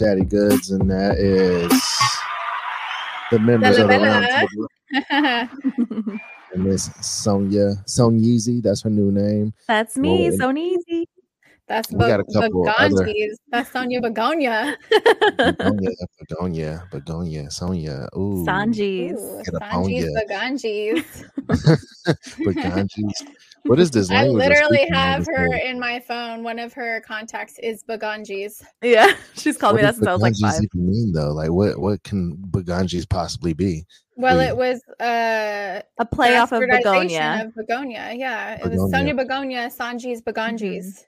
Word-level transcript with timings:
Hey. 0.00 0.06
Hi. 0.06 0.20
It's 0.20 0.20
Daddy 0.20 0.24
Goods, 0.24 0.70
and 0.70 0.90
that 0.90 1.18
is 1.18 1.70
the 3.30 3.38
members 3.38 3.76
Bella 3.76 3.82
of 3.82 3.88
the 3.88 3.98
Bella. 3.98 4.20
round 5.10 5.50
table. 6.04 6.18
And 6.52 6.64
Miss 6.64 6.90
Sonia 7.00 7.74
Sonyeezy, 7.86 8.62
that's 8.62 8.82
her 8.82 8.90
new 8.90 9.12
name. 9.12 9.52
That's 9.68 9.96
me, 9.96 10.30
Well, 10.30 10.38
so. 10.38 11.04
That's 11.68 11.92
We 11.92 11.98
got 11.98 12.18
a 12.18 12.24
couple 12.32 12.68
other- 12.68 13.08
That's 13.52 13.70
Sonia 13.70 14.00
Begonia. 14.00 14.76
Begonia, 15.38 15.90
Begonia, 16.18 16.82
Begonia, 16.90 17.50
Sonia. 17.50 18.08
Ooh, 18.16 18.44
Sanji's. 18.44 19.20
Ooh, 19.20 19.42
Get 19.44 19.54
up 19.54 19.62
Sanji's. 19.62 20.08
Begonji's. 20.18 21.24
Begonji's. 22.40 23.24
What 23.64 23.78
is 23.78 23.90
this 23.90 24.10
I 24.10 24.22
language? 24.22 24.42
we're 24.42 24.48
literally 24.48 24.88
have 24.90 25.26
her 25.26 25.48
day? 25.48 25.66
in 25.68 25.78
my 25.78 26.00
phone. 26.00 26.42
One 26.42 26.58
of 26.58 26.72
her 26.74 27.00
contacts 27.02 27.58
is 27.62 27.82
Begonji's. 27.84 28.62
Yeah, 28.82 29.12
she's 29.34 29.56
called 29.56 29.76
me 29.76 29.82
What 29.82 29.86
that 29.86 29.90
does 29.92 29.96
since 29.98 30.08
I 30.08 30.12
was 30.12 30.22
like 30.22 30.32
Begonji's 30.34 30.56
five. 30.56 30.62
even 30.74 30.86
mean 30.90 31.12
though? 31.12 31.32
Like, 31.32 31.50
what 31.50 31.78
what 31.78 32.02
can 32.02 32.36
Begonji's 32.50 33.06
possibly 33.06 33.52
be? 33.52 33.84
Well, 34.16 34.36
Wait. 34.38 34.48
it 34.48 34.56
was 34.56 34.82
uh 35.00 35.80
A 35.98 36.04
play 36.06 36.36
off 36.36 36.52
of 36.52 36.62
bastardization 36.62 36.78
Begonia. 36.82 37.42
Of 37.46 37.54
Begonia, 37.54 38.12
yeah. 38.16 38.54
It 38.54 38.62
was 38.62 38.70
Begonia. 38.72 38.96
Sonia 38.98 39.14
Begonia, 39.14 39.70
Sanji's 39.70 40.20
Begonji's. 40.22 41.04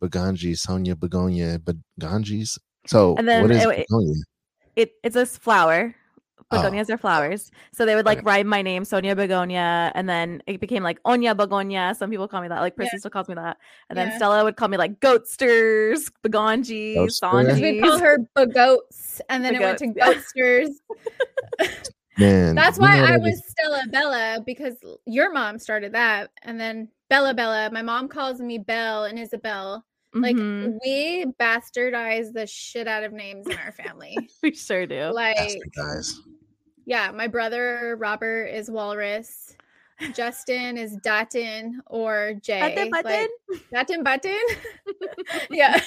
Begonji, 0.00 0.56
Sonia 0.58 0.94
Begonia, 0.96 1.58
Begonji's. 1.58 2.58
So 2.86 3.14
And 3.16 3.26
then 3.28 3.42
what 3.42 3.50
is 3.50 3.64
it- 3.64 3.68
it- 3.70 3.86
Begonia? 3.88 4.14
It 4.76 4.92
it's 5.02 5.16
a 5.16 5.20
s- 5.20 5.38
flower. 6.50 6.64
Oh. 6.66 6.70
Begonias 6.70 6.90
are 6.90 6.96
flowers. 6.98 7.50
So 7.72 7.84
they 7.86 7.94
would 7.94 8.06
like 8.06 8.18
Okay. 8.18 8.24
write 8.26 8.46
my 8.46 8.62
name, 8.62 8.84
Sonia 8.84 9.14
Begonia, 9.16 9.92
and 9.94 10.08
then 10.08 10.42
it 10.46 10.60
became 10.60 10.82
like 10.82 10.98
Onya 11.04 11.34
Begonia. 11.34 11.94
Some 11.98 12.10
people 12.10 12.28
call 12.28 12.40
me 12.42 12.48
that. 12.48 12.60
Like 12.60 12.74
Yeah. 12.78 12.88
Still 12.98 13.10
calls 13.10 13.28
me 13.28 13.34
that. 13.34 13.56
And 13.90 13.96
then 13.98 14.12
Stella 14.16 14.44
would 14.44 14.56
call 14.56 14.68
me 14.68 14.76
like 14.76 15.00
Goatsters, 15.00 16.10
Begonji, 16.24 16.96
Goatster? 16.96 17.42
Because 17.46 17.60
we 17.60 17.80
call 17.80 17.98
her 17.98 18.18
Begoats, 18.34 19.20
and 19.28 19.44
then 19.44 19.54
it 19.54 19.60
went 19.60 19.78
to 19.78 19.88
Begoats, 19.88 20.32
yeah. 20.34 20.44
Goatsters. 20.64 20.70
Man, 22.18 22.54
That's 22.54 22.78
why 22.78 22.98
I 22.98 23.18
was 23.18 23.34
is- 23.34 23.42
Stella 23.48 23.82
Bella 23.90 24.42
because 24.46 24.74
your 25.04 25.30
mom 25.32 25.58
started 25.58 25.92
that, 25.92 26.30
and 26.42 26.58
then 26.58 26.88
Bella 27.10 27.34
Bella. 27.34 27.70
My 27.70 27.82
mom 27.82 28.08
calls 28.08 28.40
me 28.40 28.56
Belle 28.58 29.04
and 29.04 29.18
Isabel. 29.18 29.84
Like 30.20 30.36
Mhm, 30.36 30.78
we 30.84 31.26
bastardize 31.38 32.32
the 32.32 32.46
shit 32.46 32.88
out 32.88 33.04
of 33.04 33.12
names 33.12 33.46
in 33.46 33.56
our 33.58 33.72
family. 33.72 34.16
we 34.42 34.54
sure 34.54 34.86
do. 34.86 35.10
like, 35.14 35.60
guys. 35.76 36.20
yeah, 36.86 37.10
my 37.10 37.26
brother 37.26 37.96
Robert 37.98 38.44
is 38.46 38.70
Walrus. 38.70 39.54
Justin 40.14 40.76
is 40.76 40.96
Datin 40.98 41.72
or 41.86 42.34
Jay. 42.42 42.60
Button, 42.60 42.90
Like, 42.90 43.04
button. 43.04 43.28
Datin 43.72 44.04
Button. 44.04 44.38
yeah. 45.50 45.80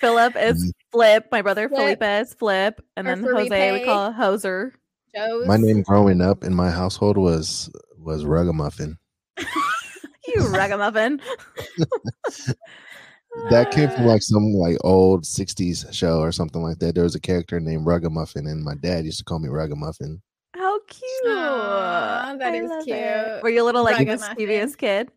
Philip 0.00 0.34
is 0.36 0.64
Mhm. 0.66 0.72
Flip. 0.90 1.26
My 1.30 1.40
brother 1.42 1.68
Flip. 1.68 1.98
Felipe 2.00 2.02
is 2.02 2.34
Flip. 2.34 2.80
And 2.96 3.06
Or 3.06 3.14
then 3.16 3.24
Jose 3.24 3.72
we 3.72 3.84
call 3.84 4.12
Hoser. 4.12 4.72
Joe's. 5.14 5.46
My 5.46 5.56
name 5.56 5.82
growing 5.82 6.20
up 6.20 6.42
in 6.42 6.52
my 6.54 6.70
household 6.70 7.16
was 7.16 7.70
was 7.98 8.24
Ruggamuffin. 8.24 8.96
You 10.26 10.48
ragamuffin. 10.48 11.20
That 13.50 13.70
came 13.72 13.90
from 13.90 14.06
like 14.06 14.22
ah. 14.22 14.30
some 14.30 14.52
like 14.52 14.76
old 14.82 15.24
'60s 15.24 15.92
show 15.92 16.20
or 16.20 16.32
something 16.32 16.62
like 16.62 16.78
that. 16.78 16.94
There 16.94 17.04
was 17.04 17.14
a 17.14 17.20
character 17.20 17.60
named 17.60 17.86
Ruggamuffin, 17.86 18.50
and 18.50 18.64
my 18.64 18.74
dad 18.74 19.04
used 19.04 19.18
to 19.18 19.24
call 19.24 19.38
me 19.38 19.48
Ruggamuffin. 19.48 20.20
How 20.54 20.78
cute. 20.86 21.26
Aw, 21.26 22.36
that 22.38 22.52
I 22.52 22.56
is 22.56 22.84
cute. 22.84 22.96
it. 22.96 23.42
Were 23.42 23.50
you 23.50 23.62
a 23.62 23.66
little 23.66 23.82
like 23.82 23.98
Ragamuffin. 23.98 24.36
mischievous 24.38 24.76
kid? 24.76 25.10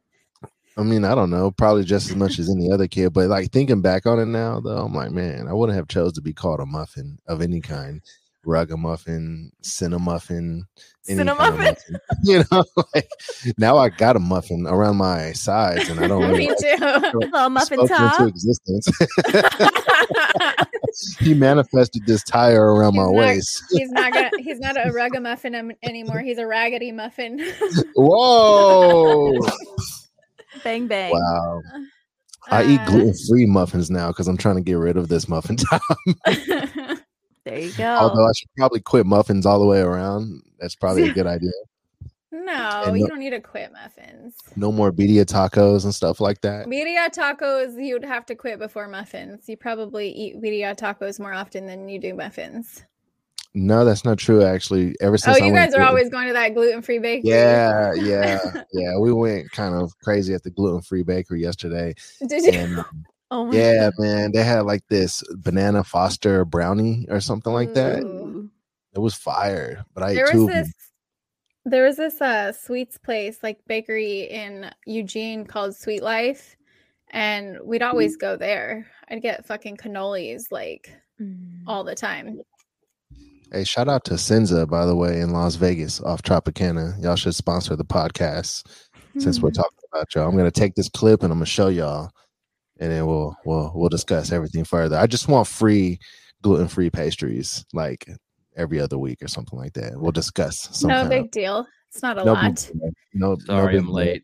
I 0.78 0.84
mean, 0.84 1.06
I 1.06 1.16
don't 1.16 1.32
know, 1.32 1.50
probably 1.50 1.84
just 1.84 2.10
as 2.12 2.16
much 2.16 2.38
as 2.38 2.50
any 2.50 2.72
other 2.72 2.88
kid, 2.88 3.12
but 3.12 3.30
like 3.30 3.52
thinking 3.52 3.82
back 3.82 4.06
on 4.06 4.20
it 4.20 4.28
now, 4.28 4.60
though, 4.60 4.86
I'm 4.86 4.94
like, 4.94 5.10
man, 5.10 5.48
I 5.48 5.54
wouldn't 5.54 5.76
have 5.76 5.88
chose 5.88 6.14
to 6.14 6.22
be 6.22 6.34
called 6.34 6.60
a 6.60 6.68
muffin 6.68 7.18
of 7.28 7.42
any 7.42 7.62
kind, 7.62 8.00
ruggamuffin, 8.48 9.50
cinnamon, 9.62 10.64
any 11.10 11.18
kind 11.18 11.30
of 11.30 11.38
muffin. 11.38 11.76
you 12.24 12.44
know, 12.52 12.64
like 12.96 13.08
now 13.58 13.78
I 13.78 13.90
got 13.90 14.16
a 14.16 14.20
muffin 14.20 14.66
around 14.66 14.96
my 14.98 15.34
sides, 15.34 15.90
and 15.90 16.00
I 16.00 16.08
don't 16.08 16.22
really 16.30 16.48
Me 16.48 16.56
too. 16.60 16.76
Little 16.80 17.50
muffin 17.50 17.86
spoke 17.86 17.92
into 17.92 17.96
top. 18.18 18.28
existence. 18.28 18.88
he 21.20 21.34
manifested 21.34 22.04
this 22.08 22.24
tire 22.24 22.74
around 22.74 22.96
my 22.96 23.04
not- 23.04 23.14
waist. 23.14 23.64
he's 23.72 23.92
not 23.92 24.14
gonna, 24.14 24.32
he's 24.40 24.60
not 24.60 24.76
a 24.78 24.92
ragamuffin 24.92 25.54
am- 25.56 25.72
anymore. 25.84 26.20
He's 26.20 26.38
a 26.38 26.48
raggedy 26.48 26.92
muffin. 26.92 27.40
Whoa! 27.96 29.38
Bang 30.64 30.88
bang. 30.88 31.12
wow. 31.14 31.62
I 32.50 32.64
eat 32.64 32.80
Uh, 32.80 32.86
gluten 32.86 33.14
free 33.30 33.46
muffins 33.46 33.92
now 33.92 34.08
because 34.08 34.30
I'm 34.30 34.38
trying 34.38 34.56
to 34.56 34.62
get 34.62 34.76
rid 34.76 34.96
of 34.96 35.10
this 35.10 35.28
muffin 35.28 35.58
top. 35.58 35.82
There 37.50 37.60
you 37.60 37.72
go. 37.74 37.86
Although 37.96 38.26
I 38.26 38.32
should 38.38 38.50
probably 38.58 38.80
quit 38.82 39.06
muffins 39.06 39.46
all 39.46 39.60
the 39.60 39.66
way 39.66 39.80
around. 39.80 40.42
That's 40.60 40.76
probably 40.76 41.10
a 41.10 41.14
good 41.20 41.28
idea. 41.28 41.52
no, 42.32 42.84
And 42.86 42.98
you 43.00 43.08
don't 43.08 43.20
need 43.20 43.30
to 43.32 43.40
quit 43.40 43.72
muffins. 43.72 44.36
No 44.56 44.72
more 44.72 44.92
birria 44.92 45.26
tacos 45.26 45.84
and 45.84 45.94
stuff 45.96 46.20
like 46.20 46.42
that. 46.42 46.68
Birria 46.68 47.10
tacos, 47.10 47.82
you'd 47.84 48.04
have 48.04 48.26
to 48.28 48.36
quit 48.36 48.60
before 48.60 48.88
muffins. 48.88 49.48
You 49.48 49.58
probably 49.58 50.10
eat 50.10 50.42
birria 50.42 50.76
tacos 50.78 51.20
more 51.20 51.34
often 51.34 51.66
than 51.66 51.88
you 51.90 52.00
do 52.00 52.14
muffins. 52.14 52.84
No, 53.54 53.86
that's 53.86 54.06
not 54.06 54.20
true. 54.20 54.44
Actually, 54.44 54.96
ever 55.02 55.14
Oh, 55.14 55.18
since 55.18 55.42
I 55.42 55.46
you 55.46 55.54
guys 55.54 55.74
are 55.74 55.82
always 55.82 56.10
going 56.10 56.28
to 56.28 56.34
that 56.34 56.54
gluten 56.54 56.82
free 56.84 57.00
bakery. 57.00 57.30
Yeah, 57.32 57.94
yeah, 57.96 58.40
yeah. 58.72 59.00
We 59.00 59.12
went 59.14 59.50
kind 59.52 59.74
of 59.74 59.98
crazy 60.04 60.34
at 60.36 60.44
the 60.44 60.52
gluten 60.52 60.82
free 60.82 61.02
bakery 61.04 61.42
yesterday, 61.42 61.96
Did 62.28 62.44
you? 62.44 62.52
and 62.52 62.80
um, 62.80 63.06
oh 63.32 63.46
my 63.46 63.56
yeah, 63.56 63.90
man, 63.98 64.32
they 64.32 64.44
had 64.44 64.62
like 64.62 64.82
this 64.90 65.24
banana 65.36 65.84
Foster 65.84 66.46
brownie 66.46 67.06
or 67.10 67.20
something 67.20 67.54
like 67.54 67.74
that. 67.74 68.04
Ooh. 68.04 68.50
It 68.96 69.00
was 69.00 69.14
fire, 69.14 69.86
but 69.94 70.04
I 70.04 70.12
ate 70.12 70.16
there 70.16 70.32
two. 70.32 70.38
was 70.46 70.48
of 70.48 70.54
them. 70.54 70.64
this 70.64 70.74
there 71.66 71.84
was 71.86 71.98
this 71.98 72.22
uh 72.22 72.52
sweets 72.54 72.98
place 72.98 73.40
like 73.44 73.60
bakery 73.68 74.22
in 74.22 74.72
Eugene 74.86 75.46
called 75.46 75.76
Sweet 75.76 76.02
Life 76.02 76.56
and 77.12 77.58
we'd 77.64 77.82
always 77.84 78.16
go 78.18 78.36
there. 78.38 78.88
I'd 79.10 79.22
get 79.22 79.46
fucking 79.46 79.78
cannolis 79.78 80.44
like 80.52 80.94
Mm. 81.22 81.64
all 81.66 81.84
the 81.84 81.96
time. 81.96 82.40
Hey, 83.52 83.64
shout 83.64 83.88
out 83.88 84.04
to 84.06 84.18
Senza, 84.20 84.68
by 84.68 84.86
the 84.86 84.96
way, 84.96 85.20
in 85.22 85.32
Las 85.32 85.56
Vegas 85.56 86.00
off 86.02 86.22
Tropicana. 86.22 87.02
Y'all 87.02 87.16
should 87.16 87.34
sponsor 87.34 87.76
the 87.76 87.86
podcast 87.86 88.64
since 89.18 89.40
we're 89.42 89.50
Mm. 89.50 89.54
talking 89.56 89.80
about 89.92 90.14
y'all. 90.14 90.28
I'm 90.30 90.38
gonna 90.38 90.52
take 90.52 90.76
this 90.76 90.90
clip 90.90 91.24
and 91.24 91.32
I'm 91.32 91.40
gonna 91.40 91.46
show 91.48 91.70
y'all, 91.70 92.12
and 92.80 92.92
then 92.92 93.06
we'll 93.06 93.36
we'll 93.46 93.72
we'll 93.76 93.90
discuss 93.90 94.32
everything 94.32 94.64
further. 94.64 94.98
I 94.98 95.08
just 95.08 95.28
want 95.28 95.48
free 95.48 96.00
gluten 96.42 96.68
free 96.68 96.90
pastries, 96.90 97.66
like 97.74 98.08
every 98.56 98.80
other 98.80 98.98
week 98.98 99.22
or 99.22 99.28
something 99.28 99.58
like 99.58 99.74
that. 99.74 100.00
We'll 100.00 100.12
discuss. 100.12 100.70
Some 100.78 100.90
no 100.90 101.08
big 101.08 101.26
of, 101.26 101.32
deal. 101.32 101.68
It's 101.90 102.02
not 102.02 102.18
a 102.18 102.24
no 102.26 102.34
lot. 102.34 102.56
deal. 102.56 102.92
No, 103.14 103.30
no 103.32 103.36
Sorry, 103.46 103.74
big 103.74 103.82
I'm 103.84 103.90
late. 103.90 104.24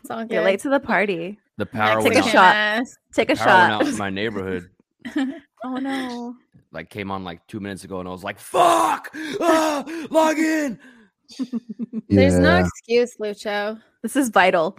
It's 0.00 0.10
all 0.10 0.22
good. 0.24 0.32
You're 0.32 0.44
late 0.44 0.60
to 0.60 0.68
the 0.68 0.80
party. 0.80 1.38
The 1.56 1.66
power 1.66 2.00
Mexican 2.02 2.12
Take 2.12 2.22
a 2.22 2.24
went 2.24 2.26
out. 2.26 2.32
shot. 2.32 2.54
ass. 2.56 2.98
Take 3.12 3.30
a 3.30 3.36
Power 3.36 3.46
went 3.46 3.72
out 3.72 3.82
shot. 3.82 3.88
in 3.92 3.98
my 3.98 4.10
neighborhood. 4.10 4.70
oh 5.64 5.76
no. 5.76 6.36
Like 6.72 6.90
came 6.90 7.12
on 7.12 7.22
like 7.22 7.46
two 7.46 7.60
minutes 7.60 7.84
ago, 7.84 8.00
and 8.00 8.08
I 8.08 8.10
was 8.10 8.24
like, 8.24 8.36
"Fuck! 8.40 9.08
Ah, 9.40 9.84
log 10.10 10.36
in." 10.36 10.76
There's 12.08 12.36
no 12.36 12.56
excuse, 12.58 13.16
Lucho. 13.20 13.80
This 14.02 14.16
is 14.16 14.28
vital. 14.30 14.76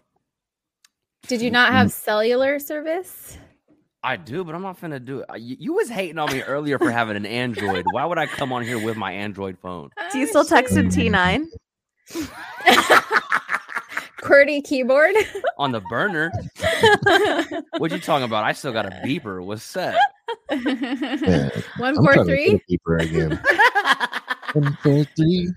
Did 1.27 1.41
you 1.41 1.49
not 1.49 1.71
have 1.71 1.87
mm. 1.87 1.91
cellular 1.91 2.59
service? 2.59 3.37
I 4.03 4.17
do, 4.17 4.43
but 4.43 4.53
I'm 4.53 4.61
not 4.61 4.79
finna 4.79 5.03
do 5.03 5.21
it. 5.21 5.39
You, 5.39 5.57
you 5.59 5.73
was 5.73 5.89
hating 5.89 6.19
on 6.19 6.31
me 6.31 6.43
earlier 6.43 6.77
for 6.77 6.91
having 6.91 7.17
an 7.17 7.25
Android. 7.25 7.85
Why 7.91 8.05
would 8.05 8.19
I 8.19 8.27
come 8.27 8.53
on 8.53 8.63
here 8.63 8.77
with 8.77 8.97
my 8.97 9.11
Android 9.11 9.57
phone? 9.59 9.89
Do 10.11 10.19
you 10.19 10.27
still 10.27 10.45
text 10.45 10.75
oh, 10.77 10.81
in 10.81 10.89
T9? 10.89 11.45
QWERTY 14.21 14.63
keyboard? 14.63 15.15
On 15.57 15.71
the 15.71 15.81
burner? 15.81 16.31
What 17.77 17.91
you 17.91 17.99
talking 17.99 18.25
about? 18.25 18.43
I 18.43 18.53
still 18.53 18.73
got 18.73 18.85
a 18.85 18.91
beeper. 19.03 19.43
What's 19.43 19.63
set? 19.63 19.97
Man, 20.51 21.51
One 21.77 21.97
I'm 21.97 22.03
four 22.03 22.13
trying 22.13 22.25
to 22.27 22.31
three. 22.31 22.51
get 22.51 22.61
a 22.61 22.77
beeper 22.77 23.01
again. 23.01 23.39
One, 24.53 24.77
four, 24.83 25.03
three. 25.15 25.49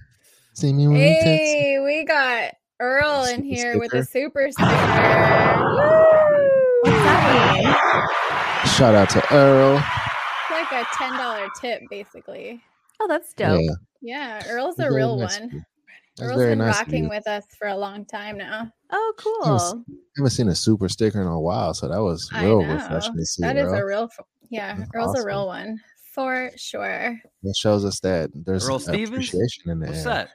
See 0.55 0.73
me 0.73 0.89
when 0.89 0.97
you 0.97 1.15
text. 1.15 1.25
Hey, 1.25 1.81
we 1.85 2.05
got 2.05 2.55
Earl 2.81 3.25
in 3.25 3.37
Super 3.37 3.43
here 3.55 3.79
with 3.79 3.93
a 3.95 4.05
super 4.05 4.49
sticker. 4.51 4.69
What's 6.83 6.97
that 7.05 7.55
mean? 8.65 8.71
Shout 8.73 8.95
out 8.95 9.11
to 9.11 9.35
Earl. 9.35 9.77
It's 9.79 10.51
like 10.73 10.73
a 10.73 10.87
ten 10.97 11.13
dollar 11.19 11.49
tip, 11.61 11.83
basically. 11.91 12.63
Oh, 13.01 13.09
that's 13.09 13.33
dope. 13.35 13.61
Yeah, 14.01 14.41
Yeah, 14.41 14.49
Earl's 14.49 14.79
a 14.79 14.83
very 14.83 14.97
real 14.97 15.17
nice 15.17 15.41
one. 15.41 15.51
you. 15.51 15.63
That's 16.17 16.31
Earl's 16.31 16.39
very 16.41 16.53
been 16.53 16.59
nice 16.59 16.77
rocking 16.79 17.09
with 17.09 17.27
us 17.29 17.45
for 17.59 17.69
a 17.69 17.77
long 17.77 18.05
time 18.05 18.37
now. 18.39 18.73
Oh, 18.91 19.13
Yes. 19.17 19.25
cool. 19.73 19.85
haven't 20.17 20.31
seen 20.31 20.49
a 20.49 20.55
super 20.55 20.89
sticker 20.89 21.21
in 21.21 21.29
a 21.29 21.41
while, 21.41 21.75
so 21.75 21.89
that 21.89 21.99
was 22.03 22.29
real 22.41 22.65
refreshing 22.65 23.15
to 23.17 23.25
see. 23.25 23.43
That 23.43 23.57
is 23.57 23.67
Earl. 23.69 23.75
a 23.81 23.85
real, 23.87 24.03
f- 24.19 24.27
yeah. 24.51 24.77
That's 24.79 24.91
Earl's 24.95 25.19
a 25.21 25.25
real 25.25 25.47
one 25.47 25.79
for 26.13 26.51
sure. 26.57 27.17
It 27.45 27.57
shows 27.57 27.85
us 27.85 28.01
that 28.01 28.31
there's 28.35 28.69
Earl 28.69 28.81
Stevens? 28.81 29.11
appreciation 29.11 29.71
in 29.71 29.79
the 29.79 29.87
What's 29.87 29.99
air. 29.99 30.05
that? 30.05 30.31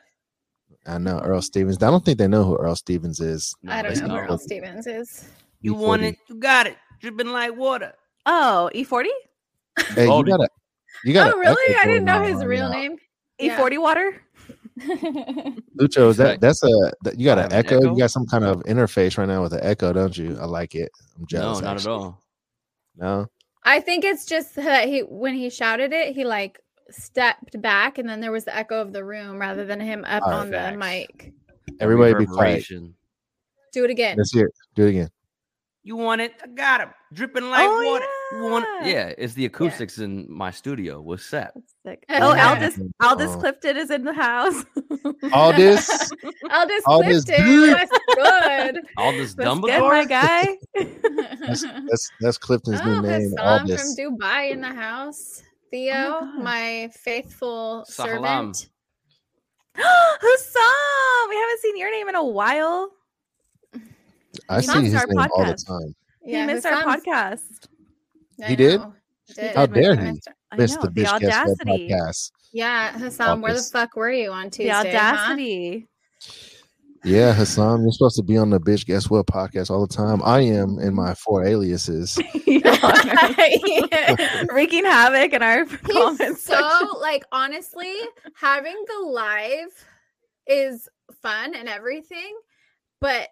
I 0.86 0.98
know 0.98 1.20
Earl 1.20 1.42
Stevens. 1.42 1.82
I 1.82 1.90
don't 1.90 2.04
think 2.04 2.18
they 2.18 2.28
know 2.28 2.44
who 2.44 2.58
Earl 2.58 2.76
Stevens 2.76 3.20
is. 3.20 3.56
No, 3.64 3.72
I 3.72 3.82
don't 3.82 3.98
know 4.02 4.08
who. 4.08 4.16
Earl 4.16 4.38
Stevens 4.38 4.88
is. 4.88 5.30
You 5.62 5.76
E40. 5.76 5.78
want 5.78 6.02
it? 6.04 6.18
You 6.28 6.36
got 6.36 6.68
it. 6.68 6.78
Dripping 7.00 7.30
like 7.30 7.56
water. 7.56 7.94
Oh, 8.26 8.70
E40? 8.74 9.06
Hey, 9.96 10.06
you 10.06 10.24
gotta, 10.24 10.50
you 11.04 11.14
got. 11.14 11.34
oh, 11.34 11.38
really? 11.38 11.76
I 11.76 11.86
didn't 11.86 12.06
know 12.06 12.24
his 12.24 12.44
real 12.44 12.70
name. 12.70 12.98
E40 13.40 13.82
water? 13.82 14.22
Lucho, 15.80 16.10
is 16.10 16.18
that 16.18 16.42
that's 16.42 16.64
a 16.64 16.92
that, 17.04 17.20
you 17.20 17.26
got 17.26 17.38
an 17.38 17.54
echo? 17.54 17.78
echo? 17.78 17.92
You 17.92 17.98
got 17.98 18.10
some 18.10 18.26
kind 18.26 18.44
of 18.44 18.64
interface 18.64 19.18
right 19.18 19.28
now 19.28 19.44
with 19.44 19.54
an 19.54 19.60
echo, 19.62 19.94
don't 19.94 20.18
you? 20.18 20.38
I 20.40 20.46
like 20.46 20.74
it. 20.74 20.90
I'm 21.18 21.28
jealous. 21.28 21.62
No, 21.62 21.62
jealous. 21.62 21.62
not 21.62 21.76
actually. 21.76 21.94
at 21.94 21.98
all. 21.98 22.24
No, 22.96 23.28
I 23.64 23.80
think 23.80 24.04
it's 24.04 24.26
just 24.26 24.56
that 24.56 24.88
he 24.88 25.02
when 25.02 25.36
he 25.36 25.50
shouted 25.50 25.94
it, 25.94 26.16
he 26.16 26.26
like 26.26 26.60
stepped 26.90 27.62
back 27.62 27.98
and 27.98 28.08
then 28.08 28.20
there 28.20 28.32
was 28.32 28.46
the 28.46 28.56
echo 28.56 28.80
of 28.82 28.94
the 28.94 29.04
room 29.04 29.40
rather 29.40 29.66
than 29.66 29.80
him 29.80 30.04
up 30.06 30.24
Alright. 30.24 30.40
on 30.40 30.52
the 30.52 30.78
mic. 30.78 31.34
everybody 31.80 32.14
be 32.14 32.26
quiet. 32.26 32.66
Do 33.72 33.84
it 33.84 33.90
again. 33.90 34.18
Let's 34.18 34.32
hear. 34.32 34.46
It. 34.48 34.54
Do 34.76 34.86
it 34.86 34.90
again. 34.90 35.10
You 35.86 35.98
want 35.98 36.22
it? 36.22 36.34
I 36.42 36.48
got 36.48 36.80
him. 36.80 36.90
Dripping 37.12 37.50
like 37.50 37.68
Oh, 37.68 37.92
water. 37.92 38.06
You 38.32 38.50
want 38.52 38.66
yeah. 38.84 38.88
Yeah, 39.10 39.14
it's 39.18 39.34
the 39.34 39.46
acoustics 39.46 39.98
in 39.98 40.26
my 40.32 40.50
studio 40.50 41.02
was 41.02 41.26
set. 41.26 41.52
Sick. 41.86 42.06
Yeah. 42.10 42.20
Oh, 42.22 42.38
Aldous, 42.40 42.80
Aldous 43.04 43.32
Oh. 43.32 43.40
Clifton 43.40 43.76
is 43.76 43.92
in 43.92 44.06
the 44.06 44.14
house. 44.14 44.64
All 45.34 45.52
this. 45.52 45.90
I'll 46.50 46.68
just 46.68 46.84
all 46.88 47.04
clipped 47.04 47.28
this 47.28 47.40
it. 47.40 47.44
dude. 47.44 47.76
That's 47.76 47.92
good. 48.16 48.80
All 48.98 49.12
this 49.12 49.34
That's 49.34 49.60
good, 49.60 49.70
Dumbledore. 49.70 49.90
my 49.90 50.06
guy. 50.06 50.58
That's 51.42 51.64
that's, 51.90 52.12
that's 52.22 52.38
Clifton's 52.38 52.80
oh, 52.82 52.86
new 52.86 53.02
name. 53.02 53.32
Hassan 53.38 53.40
All 53.40 53.60
from. 53.60 53.96
Dubai 53.98 54.52
in 54.52 54.62
the 54.62 54.74
house. 54.74 55.44
Oh 55.74 55.76
Theo, 55.76 56.20
God. 56.20 56.44
my 56.44 56.90
faithful 56.94 57.84
Salam. 57.88 58.54
servant. 58.54 58.70
Hussam! 59.78 61.30
We 61.30 61.36
haven't 61.36 61.60
seen 61.62 61.78
your 61.78 61.90
name 61.92 62.10
in 62.10 62.16
a 62.16 62.24
while. 62.24 62.92
I 64.50 64.62
He 64.62 64.68
see 64.68 64.74
missed 64.74 64.84
his 64.86 64.96
our 64.96 65.08
name 65.08 65.18
all 65.34 65.46
the 65.46 65.52
podcast. 65.54 65.68
time. 65.68 65.96
he 66.24 66.46
missed 66.46 66.66
our 66.68 66.84
podcast. 66.84 67.68
I 68.44 68.48
He 68.50 68.56
did? 68.56 68.82
did. 69.36 69.56
How 69.56 69.66
dare 69.66 69.96
He 69.96 70.02
he? 70.06 70.12
missed 70.12 70.28
Miss 70.58 70.76
know, 70.76 70.82
the 70.84 70.88
the 70.92 71.02
bitch 71.02 71.20
guest 71.20 71.24
What 71.24 71.24
audacity. 71.24 71.90
podcast. 71.90 72.32
Yeah, 72.52 72.92
Hassan, 73.00 73.42
where 73.42 73.56
the 73.56 73.64
fuck 73.64 73.96
were 73.96 74.12
you 74.12 74.32
on 74.32 74.52
Tuesday? 74.52 74.92
The 74.92 75.00
huh? 75.00 75.26
Audacity. 77.04 77.20
Yeah, 77.20 77.34
Hassan, 77.34 77.84
you're 77.84 77.92
supposed 77.92 78.16
to 78.18 78.24
be 78.24 78.38
on 78.38 78.50
the 78.50 78.60
bitch 78.60 78.86
guess 78.86 79.10
what 79.10 79.26
podcast 79.28 79.70
all 79.70 79.86
the 79.86 79.94
time. 79.94 80.22
I 80.24 80.42
am 80.42 80.80
in 80.80 80.94
my 80.94 81.14
four 81.16 81.44
aliases. 81.46 82.20
Yeah. 82.46 84.46
Wreaking 84.52 84.86
havoc 84.86 85.34
in 85.34 85.42
our 85.42 85.66
He's 85.66 85.78
comments. 85.92 86.44
so 86.44 86.98
like 87.02 87.24
honestly, 87.32 87.92
having 88.36 88.76
the 88.88 89.06
live 89.08 89.70
is 90.48 90.88
fun 91.22 91.56
and 91.56 91.68
everything, 91.68 92.38
but 93.02 93.30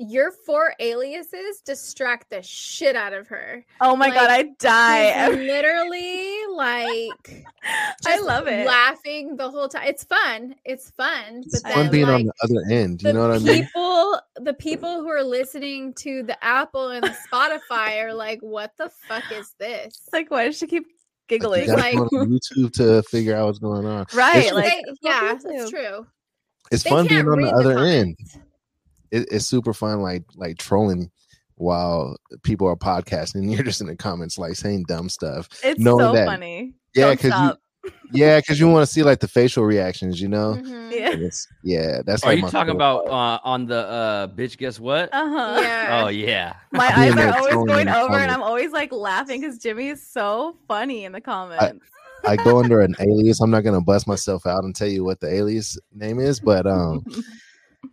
your 0.00 0.32
four 0.32 0.74
aliases 0.80 1.60
distract 1.64 2.28
the 2.30 2.42
shit 2.42 2.96
out 2.96 3.12
of 3.12 3.28
her. 3.28 3.64
oh 3.80 3.94
my 3.94 4.10
god, 4.10 4.28
I 4.30 4.42
He's 4.44 4.56
die. 4.58 5.28
literally 5.30 6.40
like 6.52 7.44
I 8.06 8.18
love 8.20 8.48
it. 8.48 8.66
laughing 8.66 9.36
the 9.36 9.48
whole 9.50 9.68
time. 9.68 9.84
It's 9.86 10.04
fun. 10.04 10.56
It's 10.64 10.90
fun, 10.90 11.36
but 11.42 11.46
It's 11.46 11.62
then 11.62 11.72
fun 11.74 11.90
being 11.90 12.08
on 12.08 12.24
the 12.26 12.32
other 12.42 12.64
end. 12.70 13.02
You 13.02 13.12
know 13.12 13.28
what 13.28 13.36
I 13.36 13.38
mean? 13.38 13.64
people, 13.64 14.18
the 14.36 14.54
people 14.54 15.00
who 15.00 15.08
are 15.08 15.22
listening 15.22 15.94
to 15.94 16.22
the 16.24 16.42
Apple 16.44 16.88
and 16.90 17.04
the 17.04 17.16
Spotify 17.32 18.02
are 18.02 18.12
like, 18.14 18.40
"What 18.40 18.72
the 18.76 18.90
fuck 19.08 19.30
is 19.32 19.54
this?" 19.60 19.86
It's 19.86 20.08
like, 20.12 20.30
why 20.30 20.44
does 20.46 20.58
she 20.58 20.66
keep 20.66 20.86
giggling? 21.28 21.62
you 21.62 21.76
gotta 21.76 21.82
like- 21.82 21.96
on 21.96 22.08
YouTube 22.28 22.72
to 22.74 23.02
figure 23.04 23.36
out 23.36 23.46
what's 23.46 23.58
going 23.60 23.86
on. 23.86 24.06
right. 24.12 24.38
It's- 24.38 24.52
Like, 24.54 24.64
They- 24.72 24.82
it's 24.86 24.98
yeah, 25.02 25.18
on 25.20 25.38
that's 25.54 25.70
true. 25.70 26.06
It's 26.72 26.82
They 26.82 26.90
fun 26.90 27.06
being 27.06 27.20
on 27.28 27.40
the 27.40 27.44
read 27.44 27.54
other 27.54 27.78
end. 27.78 28.16
Comments. 29.14 29.32
It, 29.32 29.36
it's 29.36 29.46
super 29.46 29.72
fun, 29.72 30.00
like 30.00 30.24
like 30.34 30.58
trolling 30.58 31.10
while 31.56 32.16
people 32.42 32.66
are 32.66 32.76
podcasting. 32.76 33.36
And 33.36 33.52
you're 33.54 33.62
just 33.62 33.80
in 33.80 33.86
the 33.86 33.96
comments, 33.96 34.38
like 34.38 34.56
saying 34.56 34.84
dumb 34.88 35.08
stuff. 35.08 35.48
It's 35.62 35.80
knowing 35.80 35.98
so 36.00 36.12
that- 36.12 36.26
funny. 36.26 36.74
Yeah, 36.94 37.10
because 37.10 37.32
you, 37.84 37.90
yeah, 38.12 38.38
because 38.38 38.60
you 38.60 38.68
want 38.68 38.86
to 38.86 38.92
see 38.92 39.02
like 39.02 39.18
the 39.18 39.26
facial 39.26 39.64
reactions. 39.64 40.20
You 40.20 40.28
know, 40.28 40.54
Mhm. 40.54 40.92
Yeah. 40.92 41.28
Yeah, 41.64 42.02
that's. 42.06 42.22
Are 42.22 42.28
like 42.28 42.36
you 42.36 42.42
my 42.44 42.50
talking 42.50 42.74
about 42.74 43.08
uh, 43.08 43.40
on 43.42 43.66
the 43.66 43.76
uh, 43.78 44.28
bitch? 44.28 44.56
Guess 44.56 44.78
what? 44.78 45.10
Uh 45.12 45.28
huh. 45.28 45.60
Yeah. 45.60 46.00
Oh 46.04 46.08
yeah. 46.08 46.54
My 46.72 46.86
eyes 46.96 47.16
are 47.16 47.36
always 47.36 47.52
throwing 47.52 47.66
going 47.66 47.88
in 47.88 47.94
over, 47.94 48.14
and. 48.14 48.30
I'm 48.30 48.42
always 48.42 48.70
like 48.70 48.92
laughing 48.92 49.40
because 49.40 49.58
Jimmy 49.58 49.88
is 49.88 50.06
so 50.06 50.56
funny 50.68 51.04
in 51.04 51.12
the 51.12 51.20
comments. 51.20 51.84
I 52.26 52.36
go 52.36 52.58
under 52.58 52.80
an 52.80 52.94
alias. 53.00 53.40
I'm 53.40 53.50
not 53.50 53.64
gonna 53.64 53.82
bust 53.82 54.06
myself 54.06 54.46
out 54.46 54.64
and 54.64 54.74
tell 54.74 54.88
you 54.88 55.04
what 55.04 55.20
the 55.20 55.28
alias 55.32 55.76
name 55.92 56.20
is, 56.20 56.40
but 56.40 56.66
um, 56.66 57.04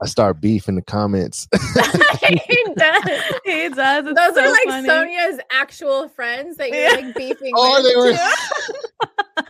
I 0.02 0.06
start 0.06 0.42
beef 0.42 0.68
in 0.68 0.76
the 0.76 0.82
comments. 0.82 1.48
he 1.54 2.64
does. 2.76 3.04
he 3.46 3.70
does. 3.70 4.06
It's 4.08 4.20
Those 4.20 4.36
so 4.36 4.42
are 4.42 4.52
like 4.52 4.68
funny. 4.68 4.88
Sonia's 4.88 5.40
actual 5.52 6.10
friends 6.10 6.58
that 6.58 6.70
you're 6.70 6.92
like 6.92 7.16
beefing 7.16 7.52
oh, 7.56 7.82
with. 7.82 7.92
they 7.92 7.96
were. 7.96 8.18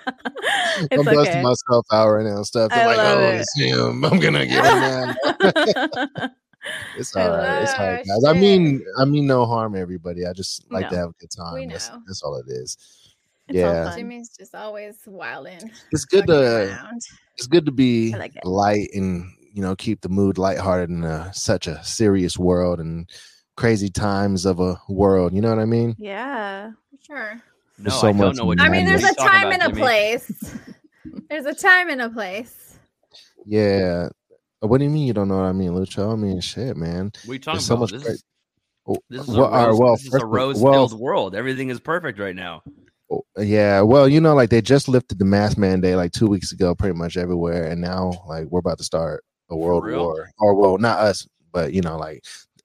I'm 0.82 0.88
It's 0.92 1.04
busting 1.04 1.44
myself 1.44 1.86
out 1.92 2.10
right 2.10 2.26
now 2.26 2.38
and 2.38 2.46
stuff. 2.46 2.72
They're 2.72 2.84
I 2.84 2.86
like, 2.86 2.98
love 2.98 3.18
oh, 3.20 3.30
it. 3.30 3.42
it's 3.42 3.60
him. 3.60 4.04
I'm 4.06 4.20
gonna 4.20 4.46
get 4.46 4.66
him 4.66 4.80
mad. 4.80 6.32
It's 6.98 7.16
I 7.16 7.24
all 7.24 7.30
love 7.32 7.40
right. 7.40 7.62
It's 7.64 7.74
all 7.74 7.80
right, 7.80 7.88
it. 7.88 7.96
right, 7.96 8.06
guys. 8.08 8.24
I 8.26 8.34
mean, 8.34 8.86
I 9.00 9.06
mean, 9.06 9.26
no 9.26 9.46
harm, 9.46 9.76
everybody. 9.76 10.26
I 10.26 10.34
just 10.34 10.70
like 10.72 10.90
to 10.90 10.96
have 10.96 11.10
a 11.10 11.14
good 11.20 11.32
time. 11.32 11.68
That's, 11.68 11.90
that's 12.08 12.22
all 12.22 12.36
it 12.38 12.46
is. 12.48 12.78
It's 13.48 13.58
Yeah. 13.58 13.90
fun. 13.90 13.98
Jimmy's 13.98 14.30
just 14.30 14.56
always 14.56 14.98
wilding. 15.06 15.72
It's 15.92 16.06
good 16.06 16.28
to 16.28 16.68
around. 16.70 17.02
it's 17.38 17.48
good 17.48 17.66
to 17.66 17.72
be 17.72 18.16
like 18.16 18.34
light 18.44 18.90
and 18.94 19.26
you 19.51 19.62
know 19.62 19.75
keep 19.75 20.01
the 20.01 20.09
mood 20.09 20.38
lighthearted 20.38 20.89
in 20.89 21.03
a, 21.03 21.31
such 21.33 21.68
a 21.68 21.83
serious 21.83 22.38
world 22.38 22.80
and 22.80 23.09
crazy 23.57 23.89
times 23.89 24.45
of 24.45 24.59
a 24.59 24.80
world. 24.89 25.33
You 25.33 25.42
know 25.42 25.50
what 25.50 25.59
I 25.59 25.65
mean? 25.65 25.95
Yeah. 26.00 26.71
Sure. 27.06 27.42
No, 27.77 27.89
so 27.92 28.07
I 28.07 28.12
much 28.13 28.36
don't 28.36 28.38
know 28.38 28.45
what 28.45 28.59
I 28.62 28.65
you 28.65 28.71
mean, 28.71 28.85
there's 28.85 29.04
a 29.04 29.07
you 29.07 29.14
talking 29.16 29.31
time 29.42 29.52
and 29.52 29.61
a 29.64 29.68
Jimmy. 29.68 29.81
place. 29.81 30.56
There's 31.30 31.45
a 31.45 31.54
time 31.54 31.90
and 31.90 32.02
a 32.02 32.09
place. 32.09 32.78
Yeah. 33.45 34.09
What 34.59 34.78
do 34.78 34.83
you 34.83 34.90
mean 34.90 35.07
you 35.07 35.14
don't 35.14 35.28
know 35.28 35.37
what 35.37 35.45
I 35.45 35.52
mean, 35.52 35.71
Lucho? 35.71 36.14
I 36.14 36.16
mean, 36.16 36.40
shit, 36.42 36.78
man. 36.78 37.11
We 37.28 37.37
are 37.37 37.40
talking 37.40 37.56
There's 37.57 37.66
so 37.66 37.73
about? 37.76 37.81
much 37.81 37.92
This 37.92 38.04
great- 38.04 38.14
is, 38.16 38.23
Oh, 38.87 38.97
this 39.09 39.21
is 39.28 39.35
well, 39.37 39.54
a 39.54 39.68
rose, 39.68 39.80
well, 39.80 39.95
this 39.95 40.06
is 40.06 40.09
first 40.11 40.23
a 40.23 40.26
of- 40.26 40.31
rose-filled 40.31 40.92
well, 40.94 40.99
world. 40.99 41.35
Everything 41.35 41.69
is 41.69 41.80
perfect 41.80 42.19
right 42.19 42.35
now. 42.35 42.61
Oh, 43.11 43.23
Yeah, 43.37 43.81
well, 43.81 44.07
you 44.07 44.19
know, 44.21 44.33
like 44.35 44.49
they 44.49 44.61
just 44.61 44.87
lifted 44.87 45.19
the 45.19 45.26
mask 45.26 45.57
mandate 45.57 45.95
like 45.97 46.11
two 46.11 46.28
weeks 46.28 46.52
ago, 46.52 46.73
pretty 46.76 46.95
much 46.97 47.16
everywhere, 47.18 47.66
and 47.68 47.80
now 47.81 48.11
like 48.28 48.45
we're 48.49 48.59
about 48.59 48.78
to 48.80 48.83
start 48.83 49.23
a 49.52 49.56
world 49.56 49.86
war, 49.86 50.31
or 50.40 50.56
well, 50.56 50.78
not 50.78 51.00
us, 51.00 51.28
but 51.52 51.74
you 51.74 51.81
know, 51.81 51.98
like 51.98 52.24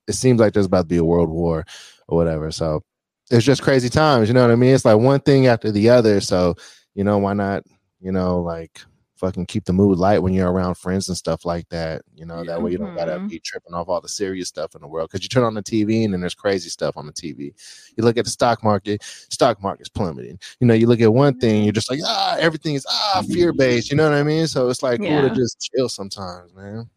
it 0.09 0.15
seems 0.15 0.41
like 0.41 0.53
there's 0.55 0.67
about 0.67 0.83
to 0.83 0.89
be 0.89 0.97
a 0.97 1.05
world 1.05 1.29
war 1.29 1.65
or 2.09 2.17
whatever. 2.17 2.51
So 2.51 2.83
it's 3.31 3.45
just 3.45 3.63
crazy 3.63 3.89
times, 3.89 4.29
you 4.29 4.35
know 4.35 4.43
what 4.43 4.53
I 4.53 4.57
mean? 4.57 4.75
It's 4.75 4.85
like 4.85 4.99
one 4.99 5.21
thing 5.21 5.47
after 5.47 5.71
the 5.71 5.91
other. 5.91 6.21
So 6.21 6.55
you 6.95 7.05
know, 7.05 7.19
why 7.19 7.35
not? 7.35 7.65
You 8.01 8.13
know, 8.13 8.41
like 8.41 8.81
fucking 9.17 9.47
keep 9.47 9.65
the 9.65 9.73
mood 9.73 9.99
light 9.99 10.19
when 10.19 10.33
you're 10.33 10.51
around 10.51 10.77
friends 10.77 11.09
and 11.09 11.17
stuff 11.17 11.45
like 11.45 11.69
that. 11.71 12.03
You 12.15 12.27
know, 12.27 12.45
that 12.45 12.61
way 12.61 12.71
you 12.71 12.79
don't 12.79 12.95
gotta 12.95 13.19
Mhm. 13.19 13.29
be 13.29 13.41
tripping 13.41 13.75
off 13.75 13.89
all 13.89 14.01
the 14.01 14.09
serious 14.09 14.49
stuff 14.49 14.75
in 14.75 14.81
the 14.81 14.87
world. 14.87 15.11
Because 15.11 15.25
you 15.25 15.29
turn 15.29 15.45
on 15.45 15.55
the 15.55 15.63
TV 15.63 16.05
and 16.05 16.13
then 16.13 16.21
there's 16.21 16.35
crazy 16.35 16.69
stuff 16.69 16.97
on 16.97 17.07
the 17.07 17.13
TV. 17.13 17.55
You 17.97 18.05
look 18.05 18.17
at 18.17 18.25
the 18.25 18.31
stock 18.31 18.63
market, 18.63 19.03
stock 19.03 19.63
market's 19.63 19.89
plummeting. 19.89 20.39
You 20.61 20.67
know, 20.67 20.75
you 20.75 20.87
look 20.87 21.01
at 21.01 21.13
one 21.13 21.39
thing, 21.39 21.65
you're 21.65 21.73
just 21.73 21.91
like, 21.91 22.01
ah, 22.05 22.37
everything 22.39 22.75
is 22.75 22.87
ah 22.89 23.23
fear 23.29 23.53
based. 23.53 23.91
You 23.91 23.97
know 23.97 24.05
what 24.05 24.15
I 24.19 24.23
mean? 24.23 24.47
So 24.47 24.69
it's 24.69 24.83
like 24.83 25.01
cool 25.01 25.09
Yeah. 25.11 25.23
to 25.23 25.35
just 25.35 25.61
chill 25.61 25.89
sometimes, 25.89 26.55
man. 26.55 26.89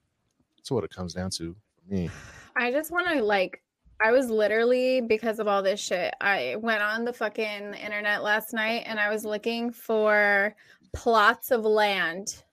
That's 0.57 0.71
what 0.71 0.83
it 0.83 0.91
comes 0.91 1.13
down 1.13 1.29
to 1.31 1.55
for 1.55 1.93
me. 1.93 2.11
I 2.55 2.71
just 2.71 2.91
want 2.91 3.07
to 3.07 3.23
like. 3.23 3.61
I 4.01 4.13
was 4.13 4.29
literally 4.29 5.01
because 5.01 5.39
of 5.39 5.49
all 5.49 5.61
this 5.61 5.77
shit. 5.77 6.13
I 6.21 6.55
went 6.57 6.81
on 6.81 7.03
the 7.03 7.11
fucking 7.11 7.73
internet 7.73 8.23
last 8.23 8.53
night 8.53 8.83
and 8.85 8.97
I 8.97 9.09
was 9.09 9.25
looking 9.25 9.71
for 9.71 10.55
plots 10.93 11.51
of 11.51 11.63
land, 11.65 12.43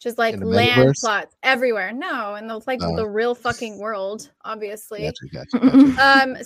just 0.00 0.18
like 0.18 0.36
land 0.40 0.88
metaverse? 0.88 1.00
plots 1.00 1.36
everywhere. 1.42 1.92
No, 1.92 2.34
in 2.36 2.46
the 2.46 2.60
like 2.66 2.80
Oh. 2.82 2.96
the 2.96 3.08
real 3.08 3.34
fucking 3.34 3.78
world, 3.78 4.30
obviously. 4.44 5.02
Gotcha, 5.02 5.46
gotcha, 5.52 5.58
gotcha. 5.58 6.02
Um, 6.22 6.36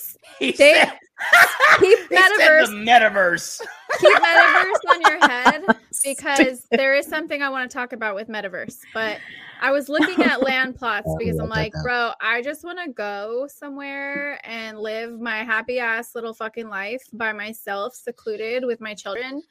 They- 0.41 0.53
said, 0.53 0.93
keep 1.81 1.99
metaverse, 2.11 2.69
metaverse. 2.85 3.61
keep 3.99 4.17
metaverse 4.19 4.91
on 4.91 5.01
your 5.03 5.29
head 5.29 5.65
because 6.05 6.67
there 6.71 6.95
is 6.95 7.07
something 7.07 7.43
I 7.43 7.49
want 7.51 7.71
to 7.71 7.75
talk 7.77 7.93
about 7.93 8.15
with 8.15 8.29
metaverse. 8.29 8.79
But 8.95 9.19
I 9.61 9.73
was 9.73 9.91
looking 9.91 10.23
at 10.25 10.41
land 10.43 10.77
plots 10.77 11.07
I'll 11.07 11.19
because 11.19 11.39
I'm 11.39 11.51
like, 11.51 11.75
bro, 11.83 12.13
I 12.23 12.41
just 12.41 12.65
want 12.65 12.79
to 12.83 12.91
go 12.91 13.47
somewhere 13.55 14.41
and 14.45 14.79
live 14.79 15.21
my 15.21 15.45
happy 15.45 15.79
ass 15.81 16.15
little 16.15 16.33
fucking 16.33 16.69
life 16.71 17.03
by 17.13 17.35
myself, 17.35 17.95
secluded 17.95 18.65
with 18.65 18.81
my 18.81 18.95
children 18.95 19.43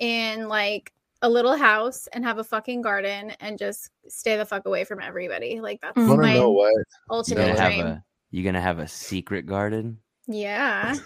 in 0.00 0.48
like 0.48 0.92
a 1.22 1.28
little 1.28 1.56
house 1.56 2.06
and 2.12 2.24
have 2.24 2.38
a 2.38 2.44
fucking 2.44 2.82
garden 2.82 3.30
and 3.40 3.58
just 3.58 3.90
stay 4.08 4.36
the 4.36 4.44
fuck 4.44 4.66
away 4.66 4.84
from 4.84 5.00
everybody. 5.00 5.60
Like 5.60 5.80
that's 5.80 5.96
Mhm. 5.96 6.20
My 6.20 6.34
know 6.34 6.50
what? 6.50 6.74
Ultimate 7.10 7.56
gonna 7.56 7.68
dream. 7.70 7.86
a 7.86 8.04
you 8.30 8.42
gonna 8.44 8.60
have 8.60 8.78
a 8.78 8.88
secret 8.88 9.46
garden? 9.46 9.98
Yeah. 10.26 10.94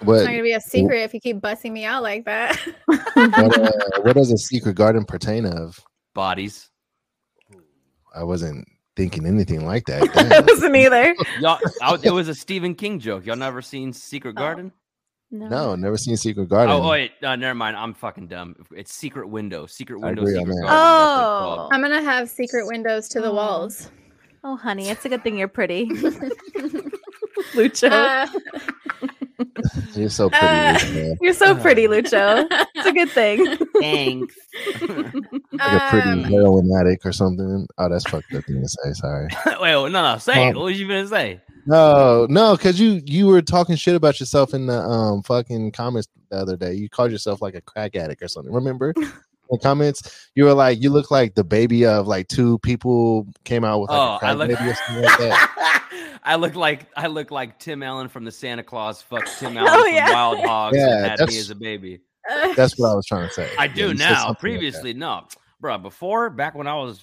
It's 0.00 0.06
not 0.06 0.26
gonna 0.26 0.42
be 0.44 0.52
a 0.52 0.60
secret 0.60 1.00
if 1.02 1.12
you 1.12 1.18
keep 1.20 1.40
busting 1.40 1.72
me 1.72 1.84
out 1.84 2.04
like 2.04 2.24
that. 2.26 2.56
what, 2.86 3.58
uh, 3.58 3.70
what 4.02 4.12
does 4.14 4.30
a 4.30 4.38
secret 4.38 4.76
garden 4.76 5.04
pertain 5.04 5.44
of? 5.44 5.80
Bodies. 6.14 6.70
I 8.14 8.22
wasn't 8.22 8.68
thinking 8.94 9.26
anything 9.26 9.66
like 9.66 9.86
that. 9.86 10.02
I 10.32 10.40
wasn't 10.48 10.76
either. 10.76 11.16
Y'all, 11.40 11.58
I, 11.82 11.98
it 12.00 12.12
was 12.12 12.28
a 12.28 12.34
Stephen 12.36 12.76
King 12.76 13.00
joke. 13.00 13.26
Y'all 13.26 13.34
never 13.34 13.60
seen 13.60 13.92
Secret 13.92 14.36
Oh. 14.36 14.40
Garden? 14.40 14.72
No, 15.30 15.74
never 15.74 15.96
seen 15.98 16.16
Secret 16.16 16.48
Garden. 16.48 16.74
Oh, 16.74 16.88
wait, 16.88 17.12
uh, 17.22 17.36
never 17.36 17.54
mind. 17.54 17.76
I'm 17.76 17.92
fucking 17.92 18.28
dumb. 18.28 18.56
It's 18.74 18.94
Secret 18.94 19.28
Window. 19.28 19.66
Secret 19.66 20.00
I 20.02 20.06
Window. 20.06 20.24
Secret. 20.24 20.36
Garden. 20.46 20.54
That's 20.56 20.70
what 20.70 20.70
it's 20.70 21.60
Oh. 21.60 21.68
I'm 21.70 21.82
gonna 21.82 22.02
have 22.02 22.30
secret 22.30 22.66
windows 22.66 23.08
to 23.10 23.20
the 23.20 23.28
Oh. 23.30 23.34
walls. 23.34 23.90
Oh, 24.42 24.56
honey, 24.56 24.88
it's 24.88 25.04
a 25.04 25.08
good 25.10 25.22
thing 25.22 25.36
you're 25.36 25.46
pretty. 25.48 25.86
Lucho. 27.54 27.90
Uh, 27.90 28.26
You're 29.94 30.08
so 30.08 30.30
pretty. 30.30 30.46
Uh, 30.46 31.14
you're 31.20 31.32
so 31.32 31.54
pretty, 31.54 31.86
Lucho. 31.86 32.46
It's 32.74 32.86
a 32.86 32.92
good 32.92 33.10
thing. 33.10 33.56
Thanks. 33.80 34.34
like 34.82 35.72
a 35.72 35.88
pretty 35.90 36.08
um, 36.08 36.24
heroin 36.24 36.70
addict 36.80 37.06
or 37.06 37.12
something. 37.12 37.66
Oh, 37.78 37.88
that's 37.88 38.08
fucked 38.08 38.34
up 38.34 38.44
thing 38.44 38.60
to 38.60 38.68
say. 38.68 38.92
Sorry. 38.94 39.28
Wait, 39.60 39.72
no, 39.72 39.88
no. 39.88 40.18
Say 40.18 40.48
it. 40.48 40.50
Um, 40.50 40.56
What 40.56 40.64
was 40.64 40.80
you 40.80 40.88
gonna 40.88 41.06
say? 41.06 41.40
No, 41.66 42.26
no, 42.28 42.56
because 42.56 42.80
you 42.80 43.00
you 43.04 43.26
were 43.26 43.42
talking 43.42 43.76
shit 43.76 43.94
about 43.94 44.18
yourself 44.18 44.54
in 44.54 44.66
the 44.66 44.78
um 44.78 45.22
fucking 45.22 45.72
comments 45.72 46.08
the 46.30 46.36
other 46.36 46.56
day. 46.56 46.74
You 46.74 46.88
called 46.88 47.12
yourself 47.12 47.40
like 47.40 47.54
a 47.54 47.60
crack 47.60 47.94
addict 47.94 48.22
or 48.22 48.28
something. 48.28 48.52
Remember? 48.52 48.92
In 49.50 49.56
the 49.56 49.62
comments, 49.62 50.28
you 50.34 50.44
were 50.44 50.54
like, 50.54 50.80
you 50.82 50.90
look 50.90 51.10
like 51.10 51.34
the 51.34 51.44
baby 51.44 51.86
of 51.86 52.06
like 52.06 52.28
two 52.28 52.58
people 52.60 53.26
came 53.44 53.64
out 53.64 53.80
with 53.80 53.90
like 53.90 53.98
Oh, 54.22 54.26
a 54.26 54.30
I 54.30 54.32
look. 54.34 54.48
baby 54.48 54.70
or 54.70 54.74
something 54.74 55.04
like 55.04 55.18
that. 55.18 56.18
I 56.24 56.34
look 56.36 56.54
like 56.54 56.86
I 56.96 57.06
look 57.06 57.30
like 57.30 57.58
Tim 57.58 57.82
Allen 57.82 58.08
from 58.08 58.24
the 58.24 58.30
Santa 58.32 58.62
Claus. 58.62 59.00
Fuck 59.02 59.26
Tim 59.38 59.56
Allen 59.56 59.70
Oh, 59.72 59.84
from. 59.84 60.12
Wild 60.12 60.38
Hogs 60.40 60.76
Yeah, 60.76 61.04
and 61.06 61.20
had 61.20 61.28
me 61.28 61.38
as 61.38 61.50
a 61.50 61.54
baby. 61.54 62.00
That's 62.56 62.78
what 62.78 62.90
I 62.90 62.94
was 62.94 63.06
trying 63.06 63.26
to 63.28 63.32
say. 63.34 63.48
I 63.58 63.66
do 63.68 63.82
you 63.82 63.88
said 63.90 63.98
now. 63.98 64.08
something 64.14 64.28
like. 64.28 64.38
Previously, 64.38 64.92
no, 64.92 65.26
bro. 65.60 65.78
Before, 65.78 66.28
back 66.28 66.54
when 66.54 66.66
I 66.66 66.74
was 66.74 67.00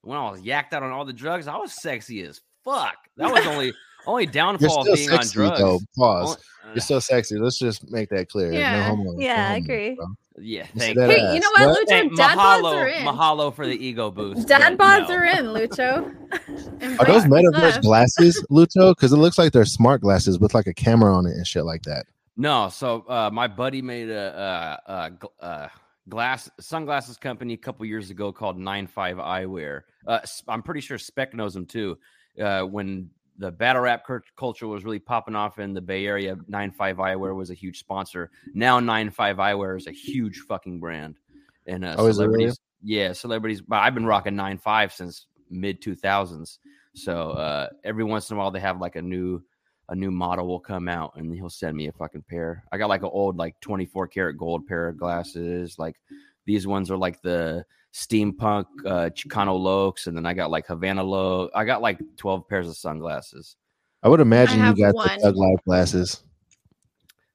when 0.00 0.16
I 0.16 0.30
was 0.30 0.40
yacked 0.40 0.72
out 0.72 0.82
on 0.82 0.90
all 0.92 1.04
the 1.04 1.12
drugs, 1.12 1.46
I 1.46 1.56
was 1.56 1.72
sexy 1.82 2.22
as 2.22 2.40
fuck. 2.64 2.96
That 3.18 3.30
was 3.30 3.46
only 3.46 3.74
only 4.06 4.24
You're 4.24 4.32
downfall 4.32 4.78
of 4.80 4.84
still 4.84 4.94
being 4.96 5.10
on 5.10 5.26
drugs. 5.26 5.60
though. 5.60 5.80
Pause. 5.98 6.28
Only- 6.28 6.40
uh, 6.64 6.74
You're 6.74 6.80
still 6.80 7.00
sexy. 7.00 7.36
Let's 7.38 7.58
just 7.58 7.90
make 7.90 8.08
that 8.10 8.28
clear. 8.30 8.52
Yeah. 8.52 8.76
No 8.88 8.96
homo. 8.96 9.18
Yeah, 9.18 9.48
no 9.48 9.54
I 9.54 9.56
agree. 9.56 9.94
bro. 9.96 10.06
Yeah, 10.38 10.66
You 10.74 10.80
thank 10.80 10.94
you. 10.96 11.02
hey, 11.02 11.20
ass. 11.20 11.34
you 11.34 11.40
know 11.40 11.50
what, 11.52 11.66
What? 11.68 11.88
Lucho? 11.88 11.92
Hey, 11.92 12.08
dad 12.16 12.38
bods 12.38 12.64
are 12.64 12.86
mahalo, 12.86 12.98
in. 12.98 13.06
mahalo 13.06 13.54
for 13.54 13.66
the 13.66 13.84
ego 13.86 14.10
boost. 14.10 14.48
Dad 14.48 14.76
but 14.78 14.84
bods 15.02 15.08
no. 15.08 15.14
are 15.16 15.24
in, 15.24 15.44
Lucho. 15.46 16.14
Are 16.98 17.04
those 17.06 17.24
Embrace 17.24 17.44
metaverse 17.54 17.82
glasses, 17.82 18.44
Lucho? 18.50 18.92
Because 18.96 19.12
it 19.12 19.16
looks 19.18 19.38
like 19.38 19.52
they're 19.52 19.64
smart 19.64 20.00
glasses 20.00 20.38
with 20.38 20.54
like 20.54 20.66
a 20.66 20.74
camera 20.74 21.14
on 21.14 21.26
it 21.26 21.36
and 21.36 21.46
shit 21.46 21.64
like 21.64 21.82
that. 21.82 22.06
No, 22.36 22.68
so 22.70 23.04
uh, 23.08 23.28
my 23.32 23.46
buddy 23.46 23.82
made 23.82 24.08
a, 24.08 24.78
uh 24.88 24.90
uh 24.90 25.10
gl- 25.10 25.28
uh, 25.40 25.68
glass 26.08 26.48
sunglasses 26.58 27.18
company 27.18 27.52
a 27.52 27.58
couple 27.58 27.84
years 27.86 28.08
ago 28.10 28.32
called 28.32 28.58
Nine 28.58 28.86
Five 28.86 29.18
Eyewear. 29.18 29.82
Uh, 30.06 30.20
S- 30.22 30.42
I'm 30.48 30.62
pretty 30.62 30.80
sure 30.80 30.96
Spec 30.98 31.34
knows 31.34 31.52
them 31.54 31.66
too. 31.66 31.98
Uh, 32.42 32.62
when 32.62 33.10
the 33.38 33.50
battle 33.50 33.82
rap 33.82 34.06
culture 34.36 34.66
was 34.66 34.84
really 34.84 34.98
popping 34.98 35.34
off 35.34 35.58
in 35.58 35.74
the 35.74 35.80
Bay 35.80 36.06
Area, 36.06 36.36
Nine 36.48 36.70
Five 36.70 36.98
Eyewear 36.98 37.34
was 37.34 37.50
a 37.50 37.54
huge 37.54 37.78
sponsor. 37.78 38.30
Now 38.54 38.80
Nine 38.80 39.10
Five 39.10 39.36
Eyewear 39.36 39.76
is 39.76 39.86
a 39.86 39.92
huge 39.92 40.40
fucking 40.48 40.80
brand, 40.80 41.16
and 41.66 41.84
uh, 41.84 41.96
Oh, 41.98 42.10
celebrities, 42.10 42.58
yeah, 42.82 43.12
celebrities. 43.12 43.60
But 43.60 43.80
I've 43.80 43.94
been 43.94 44.06
rocking 44.06 44.36
Nine 44.36 44.58
Five 44.58 44.92
since 44.92 45.26
mid 45.50 45.80
2000s. 45.80 46.58
So 46.94 47.30
uh, 47.30 47.68
every 47.84 48.04
once 48.04 48.30
in 48.30 48.36
a 48.36 48.38
while 48.38 48.50
they 48.50 48.60
have 48.60 48.80
like 48.80 48.96
a 48.96 49.02
new 49.02 49.42
a 49.88 49.94
new 49.94 50.10
model 50.10 50.46
will 50.46 50.60
come 50.60 50.88
out 50.88 51.12
and 51.16 51.34
he'll 51.34 51.50
send 51.50 51.76
me 51.76 51.88
a 51.88 51.92
fucking 51.92 52.24
pair. 52.28 52.64
I 52.72 52.78
got 52.78 52.88
like 52.88 53.02
an 53.02 53.10
old 53.12 53.36
like 53.36 53.58
24 53.60 54.08
karat 54.08 54.38
gold 54.38 54.66
pair 54.66 54.88
of 54.88 54.96
glasses. 54.96 55.78
Like 55.78 55.96
these 56.46 56.66
ones 56.66 56.90
are 56.90 56.96
like 56.96 57.20
the 57.22 57.64
steampunk 57.94 58.64
uh 58.86 59.10
Chicano 59.10 59.58
Lokes, 59.58 60.06
and 60.06 60.16
then 60.16 60.26
I 60.26 60.32
got 60.34 60.50
like 60.50 60.66
Havana 60.66 61.02
Lo. 61.02 61.48
I 61.54 61.64
got 61.64 61.82
like 61.82 61.98
12 62.16 62.48
pairs 62.48 62.68
of 62.68 62.76
sunglasses. 62.76 63.56
I 64.02 64.08
would 64.08 64.20
imagine 64.20 64.58
have 64.60 64.76
you 64.78 64.84
got 64.86 64.94
one. 64.94 65.08
the 65.16 65.18
Thug 65.22 65.36
Life 65.36 65.58
glasses. 65.66 66.22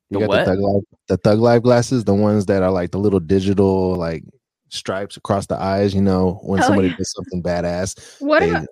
You 0.10 0.20
The 0.20 0.20
got 0.22 0.30
what? 0.30 0.40
the 0.40 0.46
Thug 0.46 0.60
Life, 0.60 0.84
the 1.08 1.18
Thug 1.18 1.40
Life 1.40 1.62
glasses, 1.64 2.04
the 2.04 2.14
ones 2.14 2.46
that 2.48 2.64
are 2.64 2.72
like 2.72 2.92
the 2.92 3.00
little 3.00 3.20
digital 3.20 3.96
like 3.96 4.24
stripes 4.70 5.16
across 5.18 5.46
the 5.48 5.62
eyes. 5.62 5.94
You 5.94 6.02
know, 6.02 6.40
when 6.44 6.60
Oh, 6.62 6.66
somebody 6.68 6.90
yeah. 6.90 6.96
does 6.98 7.14
something 7.14 7.44
badass. 7.44 8.20
What 8.22 8.40
they- 8.42 8.50
about 8.50 8.68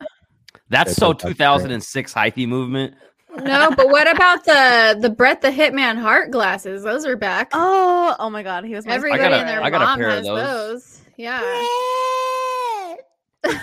That's 0.70 0.96
They're 0.96 1.08
so 1.10 1.14
2006 1.14 2.14
hyphy 2.14 2.48
movement. 2.48 2.96
No? 3.44 3.72
But 3.76 3.90
what 3.90 4.10
about 4.10 4.46
the 4.46 4.98
the 5.00 5.10
Brett 5.10 5.42
the 5.42 5.50
Hitman 5.50 5.98
Hart 6.00 6.32
glasses? 6.32 6.84
Those 6.84 7.06
are 7.06 7.16
back. 7.18 7.50
Oh, 7.54 8.16
oh 8.20 8.30
my 8.30 8.44
God, 8.44 8.64
he 8.64 8.76
was 8.76 8.86
my 8.86 8.94
Everybody 8.94 9.22
got 9.24 9.34
a- 9.34 9.38
and 9.38 9.50
their 9.50 9.62
I 9.64 9.70
got 9.70 9.82
a 9.82 9.86
mom 9.86 10.00
pair 10.00 10.10
of 10.10 10.16
has 10.16 10.26
those. 10.26 10.84
those. 10.84 11.02
Yeah. 11.18 11.42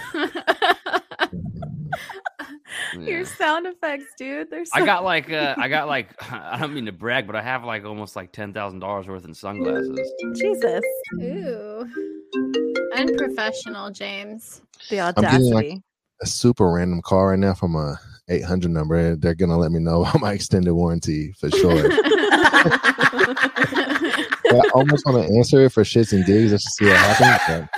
Your 3.00 3.24
sound 3.24 3.66
effects, 3.66 4.06
dude. 4.16 4.50
They're 4.50 4.64
so 4.64 4.72
I 4.74 4.84
got 4.84 5.04
like 5.04 5.30
uh, 5.30 5.54
I 5.58 5.68
got 5.68 5.88
like 5.88 6.08
I 6.32 6.58
don't 6.58 6.74
mean 6.74 6.86
to 6.86 6.92
brag, 6.92 7.26
but 7.26 7.36
I 7.36 7.42
have 7.42 7.64
like 7.64 7.84
almost 7.84 8.16
like 8.16 8.32
ten 8.32 8.52
thousand 8.52 8.80
dollars 8.80 9.06
worth 9.06 9.24
in 9.24 9.34
sunglasses. 9.34 9.98
Jesus. 10.36 10.82
Ooh. 11.20 11.88
Unprofessional, 12.94 13.90
James. 13.90 14.62
The 14.90 14.96
getting, 14.96 15.16
like, 15.16 15.18
audacity. 15.18 15.82
A 16.22 16.26
super 16.26 16.70
random 16.70 17.02
call 17.02 17.26
right 17.26 17.38
now 17.38 17.54
from 17.54 17.74
a 17.76 17.98
800 18.28 18.70
number. 18.70 19.16
They're 19.16 19.34
gonna 19.34 19.58
let 19.58 19.72
me 19.72 19.78
know 19.80 20.02
about 20.06 20.20
my 20.20 20.32
extended 20.32 20.72
warranty 20.74 21.32
for 21.38 21.50
sure. 21.50 21.88
I 24.54 24.70
almost 24.74 25.04
want 25.06 25.26
to 25.26 25.34
answer 25.36 25.64
it 25.64 25.72
for 25.72 25.82
shits 25.82 26.12
and 26.12 26.24
gigs 26.26 26.50
just 26.50 26.64
to 26.64 26.70
see 26.70 26.84
what 26.86 26.96
happens. 26.96 27.68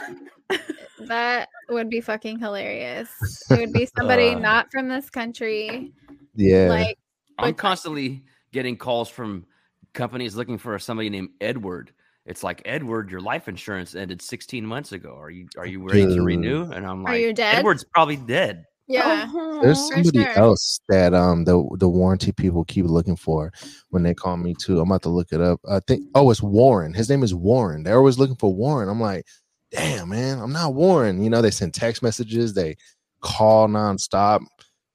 but 0.49 0.61
that 1.09 1.49
would 1.69 1.89
be 1.89 2.01
fucking 2.01 2.39
hilarious. 2.39 3.09
It 3.51 3.59
would 3.61 3.73
be 3.73 3.87
somebody 3.97 4.31
Uh. 4.31 4.39
not 4.39 4.71
from 4.73 4.89
this 4.89 5.11
country. 5.11 5.93
yeah, 6.35 6.69
Like 6.69 6.99
I'm 7.39 7.47
Like- 7.47 7.57
constantly 7.57 8.25
getting 8.53 8.77
calls 8.77 9.09
from 9.09 9.47
companies 9.93 10.35
looking 10.37 10.59
for 10.59 10.79
somebody 10.79 11.11
named 11.11 11.31
Edward. 11.41 11.93
It's 12.27 12.43
like 12.43 12.63
Edward, 12.65 13.11
your 13.11 13.21
life 13.21 13.49
insurance 13.49 13.95
ended 13.95 14.23
16 14.23 14.65
months 14.65 14.93
ago. 14.93 15.15
Are 15.19 15.31
you 15.31 15.47
are 15.59 15.67
you 15.67 15.83
ready 15.87 16.07
to 16.07 16.23
renew? 16.23 16.63
And 16.71 16.87
I'm 16.87 17.01
Are 17.07 17.13
like, 17.13 17.21
you 17.21 17.33
dead? 17.35 17.57
Edward's 17.57 17.85
probably 17.85 18.17
dead. 18.17 18.65
Yeah. 18.87 19.31
there's 19.63 19.89
somebody 19.89 20.23
sure. 20.23 20.39
else 20.39 20.81
that 20.89 21.15
um 21.15 21.45
the 21.45 21.65
the 21.79 21.89
warranty 21.89 22.33
people 22.33 22.65
keep 22.65 22.85
looking 22.87 23.17
for 23.17 23.53
when 23.91 24.03
they 24.03 24.15
call 24.15 24.37
me 24.37 24.55
too. 24.59 24.81
I'm 24.81 24.91
about 24.91 25.03
to 25.03 25.09
look 25.09 25.33
it 25.33 25.41
up. 25.41 25.61
I 25.69 25.81
think 25.81 26.05
oh 26.15 26.31
it's 26.31 26.43
Warren. 26.43 26.93
His 26.93 27.09
name 27.09 27.23
is 27.23 27.35
Warren. 27.35 27.83
They're 27.83 27.99
always 27.99 28.19
looking 28.19 28.37
for 28.37 28.55
Warren. 28.55 28.89
I'm 28.89 29.01
like, 29.01 29.25
damn 29.71 30.11
man, 30.11 30.39
I'm 30.39 30.53
not 30.53 30.75
Warren. 30.75 31.23
You 31.23 31.31
know, 31.31 31.43
they 31.43 31.51
send 31.51 31.75
text 31.75 32.03
messages, 32.03 32.55
they 32.55 32.77
call 33.21 33.69
nonstop. 33.69 34.45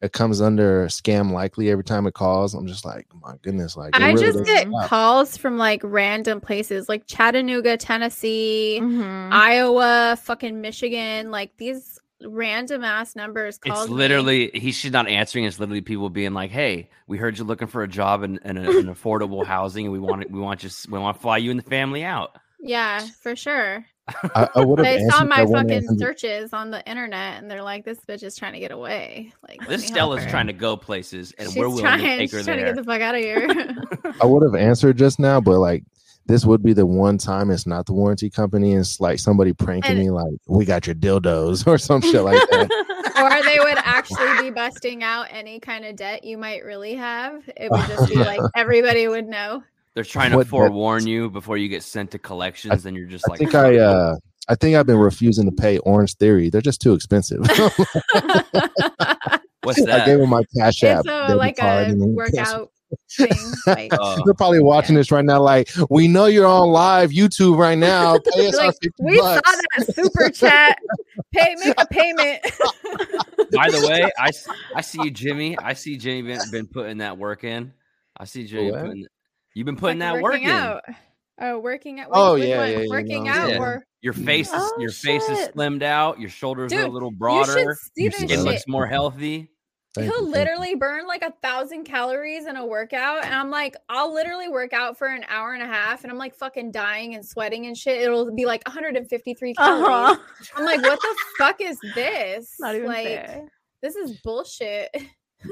It 0.02 0.14
comes 0.14 0.40
under 0.40 0.86
scam 0.86 1.32
likely 1.32 1.70
every 1.70 1.84
time 1.84 2.08
it 2.08 2.14
calls. 2.14 2.54
I'm 2.54 2.68
just 2.68 2.86
like, 2.86 3.06
my 3.22 3.34
goodness, 3.42 3.76
like 3.76 4.00
I 4.00 4.12
really 4.12 4.22
just 4.28 4.38
don't 4.38 4.46
get 4.46 4.68
stop. 4.70 4.88
calls 4.90 5.36
from 5.36 5.58
like 5.58 5.82
random 5.84 6.40
places 6.40 6.88
like 6.88 7.06
Chattanooga, 7.06 7.76
Tennessee, 7.76 8.80
Mhm. 8.82 9.30
Iowa, 9.34 10.18
fucking 10.24 10.62
Michigan. 10.62 11.32
Like 11.32 11.52
these 11.58 12.00
random 12.26 12.84
ass 12.84 13.16
numbers 13.16 13.58
called. 13.58 13.84
It's 13.84 13.90
me. 13.90 13.96
literally 13.96 14.52
he 14.54 14.72
should 14.72 14.94
not 14.94 15.08
answering. 15.08 15.46
It's 15.46 15.60
literally 15.60 15.82
people 15.82 16.10
being 16.10 16.34
like, 16.34 16.52
"Hey, 16.52 16.90
we 17.08 17.18
heard 17.18 17.38
you're 17.38 17.48
looking 17.48 17.68
for 17.68 17.84
a 17.84 17.88
job 17.88 18.24
in, 18.24 18.40
in, 18.44 18.58
a, 18.58 18.72
in 18.72 18.86
affordable 18.94 19.46
housing, 19.46 19.86
and 19.86 19.94
we 19.94 20.00
want 20.00 20.24
it, 20.24 20.32
we 20.32 20.40
want 20.40 20.64
you 20.64 20.70
we 20.90 21.00
want 21.00 21.18
to 21.18 21.22
fly 21.22 21.38
you 21.38 21.52
and 21.52 21.60
the 21.60 21.70
family 21.70 22.04
out." 22.04 22.38
Yeah, 22.62 23.00
for 23.22 23.36
sure. 23.36 23.86
I, 24.36 24.50
I 24.56 24.66
would 24.66 24.80
have 24.80 24.86
They 24.86 25.06
saw 25.08 25.24
my 25.24 25.46
fucking 25.46 25.98
searches 25.98 26.54
on 26.54 26.72
the 26.72 26.86
internet 26.90 27.42
and 27.42 27.50
they're 27.50 27.64
like, 27.64 27.86
this 27.86 28.00
bitch 28.08 28.24
is 28.24 28.36
trying 28.36 28.54
to 28.54 28.60
get 28.60 28.72
away. 28.72 29.32
Like 29.48 29.68
This 29.68 29.86
Stella's 29.86 30.26
trying 30.26 30.48
to 30.48 30.54
go 30.54 30.76
places, 30.76 31.34
and 31.38 31.48
She's 31.48 31.58
we're 31.58 31.70
willing 31.70 31.84
trying, 31.84 32.00
to 32.00 32.06
take 32.06 32.32
her 32.32 32.40
she's 32.40 32.46
trying 32.46 32.60
to 32.60 32.66
get 32.66 32.76
the 32.76 32.84
fuck 32.84 33.02
out 33.02 33.16
of 33.16 33.22
here. 33.22 33.48
I 34.22 34.26
would 34.26 34.44
have 34.44 34.56
answered 34.56 34.98
just 34.98 35.20
now, 35.20 35.40
but 35.40 35.60
like 35.60 35.84
this 36.30 36.46
would 36.46 36.62
be 36.62 36.74
the 36.74 36.86
one 36.86 37.18
time 37.18 37.50
it's 37.50 37.66
not 37.66 37.88
the 37.88 37.94
warranty 37.94 38.30
company. 38.30 38.74
And 38.74 38.82
it's 38.82 39.00
like 39.00 39.18
somebody 39.18 39.52
pranking 39.52 39.94
And- 39.94 40.00
me, 40.00 40.12
like 40.12 40.32
we 40.48 40.64
got 40.64 40.86
your 40.86 40.96
dildos 40.96 41.66
or 41.68 41.80
some 41.80 42.02
shit 42.02 42.22
like 42.22 42.40
that. 42.52 42.70
or 43.18 43.42
they 43.44 43.58
would 43.60 43.78
actually 43.84 44.44
be 44.44 44.52
busting 44.52 45.02
out 45.04 45.26
any 45.32 45.60
kind 45.60 45.86
of 45.86 45.96
debt 45.96 46.24
you 46.24 46.38
might 46.38 46.64
really 46.64 46.94
have. 46.94 47.42
It 47.58 47.72
would 47.72 47.88
just 47.88 48.10
be 48.10 48.16
like 48.18 48.40
everybody 48.56 49.08
would 49.08 49.28
know. 49.28 49.64
They're 49.96 50.04
trying 50.04 50.30
to 50.32 50.38
What 50.38 50.44
that- 50.46 50.52
forewarn 50.52 51.08
you 51.08 51.32
before 51.32 51.58
you 51.58 51.68
get 51.68 51.82
sent 51.82 52.12
to 52.12 52.20
collections, 52.20 52.86
and 52.86 52.96
you're 52.96 53.08
just 53.08 53.26
I 53.28 53.32
like, 53.32 53.40
think 53.40 53.56
I 53.56 53.78
uh 53.80 54.16
I 54.48 54.54
think 54.56 54.76
I've 54.76 54.86
been 54.86 54.98
refusing 54.98 55.46
to 55.50 55.52
pay 55.52 55.80
Orange 55.80 56.14
Theory. 56.16 56.52
They're 56.52 56.62
just 56.62 56.80
too 56.80 56.94
expensive. 56.94 57.40
"What's 57.42 57.58
that? 59.86 60.02
I 60.02 60.06
gave 60.06 60.20
them 60.20 60.30
my 60.30 60.44
cash 60.58 60.84
app. 60.84 61.00
it's 61.06 61.10
a, 61.10 61.36
like 61.36 61.58
a 61.62 61.94
workout 61.96 62.48
thing. 62.58 62.68
Like, 63.68 63.94
Uh, 63.94 64.20
They're 64.26 64.34
probably 64.34 64.62
watching 64.62 64.96
this 64.96 65.12
right 65.12 65.24
now. 65.26 65.42
Like, 65.42 65.70
we 65.90 66.08
know 66.08 66.26
you're 66.26 66.46
on 66.48 66.70
live 66.70 67.12
YouTube 67.12 67.58
right 67.58 67.78
now. 67.78 68.18
Pay 68.34 68.48
us 68.48 68.58
our 68.58 68.72
50 68.72 68.90
we 69.00 69.18
saw 69.18 69.40
that 69.42 69.94
super 69.96 70.30
chat. 70.30 70.78
Pay 71.34 71.56
make 71.64 71.76
a 71.80 71.86
payment. 71.88 72.42
By 73.52 73.70
the 73.70 73.86
way, 73.88 74.10
I, 74.18 74.32
I 74.76 74.82
see 74.82 75.02
you, 75.04 75.12
Jimmy. 75.12 75.58
I 75.58 75.74
see 75.74 75.98
Jimmy 75.98 76.22
been, 76.24 76.40
been 76.52 76.68
putting 76.68 76.98
that 77.00 77.18
work 77.18 77.44
in. 77.44 77.74
I 78.18 78.26
see 78.26 78.46
Jimmy 78.46 78.72
What? 78.72 78.82
putting. 78.86 79.06
You've 79.56 79.66
been 79.66 79.76
putting 79.78 80.00
Like 80.00 80.14
that 80.16 80.22
work 80.22 80.34
working 80.34 80.46
in. 80.48 80.52
out. 80.52 80.84
Oh, 81.42 81.60
working 81.60 82.00
out. 82.00 82.08
Oh, 82.12 82.36
yeah, 82.36 82.66
yeah, 82.66 82.80
yeah, 82.80 82.88
working 82.90 83.24
no, 83.24 83.32
out 83.32 83.50
yeah. 83.50 83.58
or 83.60 83.84
Your 84.02 84.14
face 84.14 84.48
is 84.48 84.54
Oh, 84.56 84.76
your 84.80 84.92
face 84.92 85.28
is 85.30 85.48
slimmed 85.50 85.84
out. 85.84 86.20
Your 86.20 86.30
shoulders 86.30 86.74
are 86.74 86.82
a 86.82 86.88
little 86.88 87.12
broader. 87.12 87.54
should 87.54 87.78
see 87.96 88.04
Your 88.04 88.12
skin 88.12 88.28
Skin 88.28 88.40
shit. 88.40 88.46
looks 88.46 88.68
more 88.68 88.86
healthy. 88.86 89.50
Thank 89.96 90.12
He'll 90.12 90.26
you. 90.26 90.32
literally 90.32 90.76
burn 90.76 91.08
like 91.08 91.24
a 91.24 91.34
thousand 91.42 91.84
calories 91.86 92.46
in 92.46 92.56
a 92.56 92.66
workout. 92.66 93.26
And 93.26 93.34
I'm 93.34 93.50
like, 93.50 93.76
I'll 93.90 94.14
literally 94.14 94.48
work 94.48 94.72
out 94.72 94.98
for 94.98 95.08
an 95.08 95.26
hour 95.28 95.54
and 95.54 95.64
a 95.64 95.68
half 95.68 96.04
and 96.04 96.12
I'm 96.12 96.18
like 96.18 96.36
fucking 96.36 96.72
dying 96.72 97.16
and 97.16 97.26
sweating 97.26 97.66
and 97.66 97.76
shit. 97.76 98.02
It'll 98.02 98.32
be 98.34 98.46
like 98.46 98.66
153 98.68 99.56
calories. 99.56 99.84
Uh-huh. 99.84 100.18
I'm 100.56 100.66
like, 100.66 100.82
what 100.82 101.00
the 101.02 101.16
fuck 101.40 101.60
is 101.60 101.80
this? 101.96 102.56
Not 102.60 102.76
even 102.76 102.88
like, 102.88 103.08
fair. 103.08 103.48
this 103.82 103.96
is 103.96 104.18
bullshit. 104.24 104.96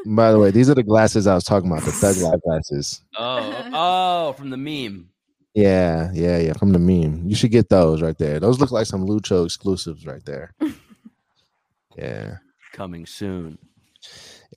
By 0.06 0.32
the 0.32 0.40
way, 0.40 0.52
these 0.52 0.70
are 0.70 0.76
the 0.76 0.84
glasses 0.84 1.28
I 1.28 1.34
was 1.34 1.46
talking 1.46 1.72
about, 1.72 1.84
the 1.84 1.92
Thug 1.92 2.18
Life 2.22 2.42
glasses. 2.44 3.02
Oh, 3.18 3.70
oh, 3.74 4.34
from 4.34 4.50
the 4.50 4.58
meme. 4.58 5.10
Yeah, 5.54 6.12
yeah, 6.14 6.38
yeah. 6.38 6.54
From 6.54 6.72
the 6.72 6.80
meme. 6.80 7.24
You 7.28 7.36
should 7.36 7.52
get 7.52 7.70
those 7.70 8.02
right 8.02 8.18
there. 8.18 8.40
Those 8.40 8.60
look 8.60 8.72
like 8.72 8.86
some 8.86 9.08
Lucho 9.08 9.46
exclusives 9.46 10.06
right 10.06 10.24
there. 10.26 10.54
yeah. 11.98 12.38
Coming 12.74 13.08
soon. 13.08 13.58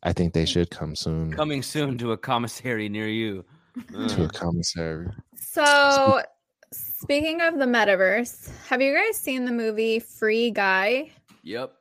I 0.02 0.12
think 0.12 0.32
they 0.32 0.44
should 0.46 0.70
come 0.70 0.94
soon 0.96 1.32
Coming 1.32 1.62
soon 1.62 1.98
to 1.98 2.12
a 2.12 2.16
commissary 2.16 2.88
near 2.88 3.08
you. 3.08 3.44
to 4.08 4.24
a 4.24 4.28
commissary. 4.28 5.08
So, 5.36 6.22
speaking 6.72 7.40
of 7.40 7.58
the 7.58 7.64
metaverse, 7.66 8.50
have 8.66 8.80
you 8.82 8.94
guys 8.94 9.16
seen 9.16 9.44
the 9.44 9.52
movie 9.52 9.98
Free 10.00 10.50
Guy? 10.50 11.10
yep. 11.42 11.72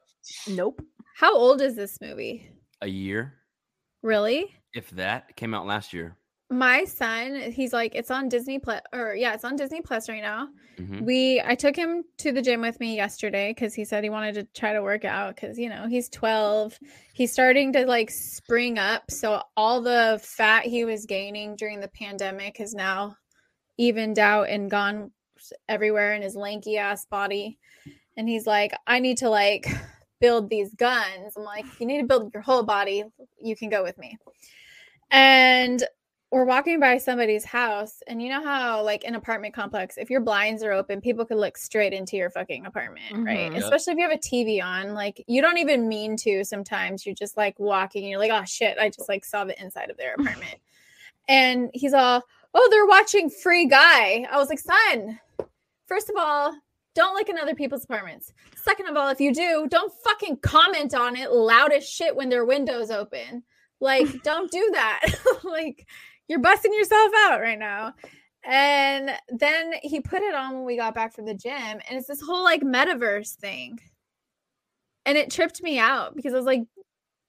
Nope. 0.48 0.82
How 1.16 1.36
old 1.36 1.62
is 1.62 1.76
this 1.76 2.00
movie? 2.02 2.48
A 2.82 2.88
year, 2.88 3.34
Really? 4.04 4.56
if 4.74 4.90
that. 4.92 5.36
Came 5.36 5.54
out 5.54 5.66
last 5.66 5.92
year. 5.94 6.16
My 6.52 6.84
son, 6.86 7.52
he's 7.52 7.74
like, 7.74 7.94
it's 7.94 8.10
on 8.10 8.28
Disney 8.28 8.58
Plus, 8.58 8.82
or 8.92 9.14
yeah, 9.14 9.34
it's 9.34 9.46
on 9.46 9.56
Disney 9.56 9.82
Plus 9.82 10.10
right 10.10 10.22
now. 10.22 10.50
Mhm. 10.78 11.02
We, 11.02 11.42
I 11.46 11.54
took 11.54 11.76
him 11.76 12.04
to 12.18 12.32
the 12.32 12.42
gym 12.42 12.62
with 12.62 12.80
me 12.80 12.96
yesterday 12.96 13.52
because 13.52 13.76
he 13.76 13.86
said 13.86 14.04
he 14.04 14.10
wanted 14.10 14.34
to 14.36 14.44
try 14.60 14.74
to 14.74 14.82
work 14.82 15.06
out 15.06 15.36
because 15.36 15.60
you 15.60 15.70
know 15.70 15.88
he's 15.88 16.10
12. 16.10 16.80
He's 17.14 17.32
starting 17.32 17.72
to 17.74 17.86
like 17.86 18.10
spring 18.10 18.80
up, 18.80 19.12
so 19.12 19.44
all 19.56 19.82
the 19.82 20.20
fat 20.24 20.66
he 20.66 20.86
was 20.86 21.06
gaining 21.06 21.56
during 21.56 21.80
the 21.82 21.90
pandemic 21.90 22.58
has 22.58 22.74
now 22.74 23.16
evened 23.78 24.18
out 24.18 24.50
and 24.50 24.72
gone 24.72 25.12
everywhere 25.68 26.14
in 26.16 26.22
his 26.22 26.36
lanky 26.36 26.78
ass 26.78 27.06
body. 27.06 27.60
And 28.18 28.28
he's 28.28 28.48
like, 28.48 28.74
I 28.88 29.00
need 29.00 29.18
to 29.20 29.30
like 29.30 29.68
build 30.20 30.50
these 30.50 30.74
guns. 30.74 31.34
I'm 31.38 31.44
like, 31.44 31.66
you 31.80 31.86
need 31.86 32.02
to 32.02 32.08
build 32.08 32.34
your 32.34 32.44
whole 32.44 32.64
body. 32.64 33.04
You 33.42 33.56
can 33.56 33.70
go 33.70 33.84
with 33.84 33.98
me. 33.98 34.18
And 35.12 35.84
we're 36.32 36.46
walking 36.46 36.80
by 36.80 36.98
somebody's 37.00 37.44
house, 37.44 38.04
and 38.06 38.22
you 38.22 38.30
know 38.30 38.44
how, 38.44 38.84
like, 38.84 39.04
an 39.04 39.16
apartment 39.16 39.54
complex, 39.56 39.98
if 39.98 40.10
your 40.12 40.22
blinds 40.22 40.62
are 40.64 40.72
open, 40.72 41.02
people 41.02 41.26
could 41.26 41.38
look 41.38 41.58
straight 41.58 41.92
into 41.92 42.18
your 42.18 42.30
fucking 42.30 42.68
apartment, 42.68 43.26
right? 43.26 43.50
Mhm. 43.52 43.54
Yep. 43.56 43.64
Especially 43.64 43.94
if 43.94 43.98
you 43.98 44.04
have 44.08 44.12
a 44.12 44.18
TV 44.20 44.62
on. 44.62 44.94
Like, 44.94 45.24
you 45.28 45.42
don't 45.42 45.58
even 45.58 45.88
mean 45.88 46.16
to 46.18 46.44
sometimes. 46.44 47.06
You're 47.06 47.16
just 47.16 47.36
like 47.36 47.58
walking, 47.60 48.04
and 48.04 48.12
you're 48.12 48.20
like, 48.20 48.32
oh 48.32 48.46
shit, 48.46 48.78
I 48.78 48.90
just 48.90 49.10
like 49.10 49.26
saw 49.26 49.44
the 49.44 49.60
inside 49.62 49.90
of 49.90 49.98
their 49.98 50.14
apartment. 50.20 50.56
and 51.28 51.70
he's 51.74 51.94
all, 51.94 52.24
oh, 52.54 52.68
they're 52.72 52.86
watching 52.88 53.30
Free 53.30 53.66
Guy. 53.68 54.28
I 54.30 54.38
was 54.38 54.50
like, 54.50 54.60
son, 54.60 55.20
first 55.88 56.10
of 56.10 56.16
all, 56.18 56.56
don't 56.96 57.14
look 57.16 57.30
in 57.30 57.38
other 57.38 57.56
people's 57.56 57.84
apartments. 57.86 58.34
Second 58.56 58.88
of 58.88 58.98
all, 58.98 59.10
if 59.10 59.20
you 59.22 59.34
do, 59.34 59.68
don't 59.70 59.94
fucking 60.04 60.38
comment 60.38 60.94
on 60.94 61.16
it 61.16 61.32
loud 61.32 61.72
as 61.72 61.88
shit 61.88 62.16
when 62.16 62.30
their 62.30 62.46
windows 62.46 62.92
open. 62.92 63.44
Like, 63.80 64.08
don't 64.24 64.52
do 64.52 64.70
that. 64.74 65.02
like, 65.44 65.88
you're 66.30 66.40
busting 66.40 66.74
yourself 66.74 67.12
out 67.26 67.42
right 67.42 67.60
now. 67.60 67.94
And 68.46 69.12
then 69.28 69.74
he 69.82 70.00
put 70.00 70.22
it 70.22 70.34
on 70.34 70.54
when 70.56 70.66
we 70.66 70.78
got 70.78 70.96
back 70.96 71.14
from 71.14 71.26
the 71.26 71.34
gym, 71.34 71.54
and 71.54 71.82
it's 71.92 72.08
this 72.08 72.22
whole 72.22 72.44
like 72.44 72.62
metaverse 72.62 73.36
thing. 73.36 73.80
And 75.06 75.18
it 75.18 75.32
tripped 75.32 75.62
me 75.62 75.78
out 75.80 76.16
because 76.16 76.34
I 76.34 76.38
was 76.38 76.46
like, 76.46 76.62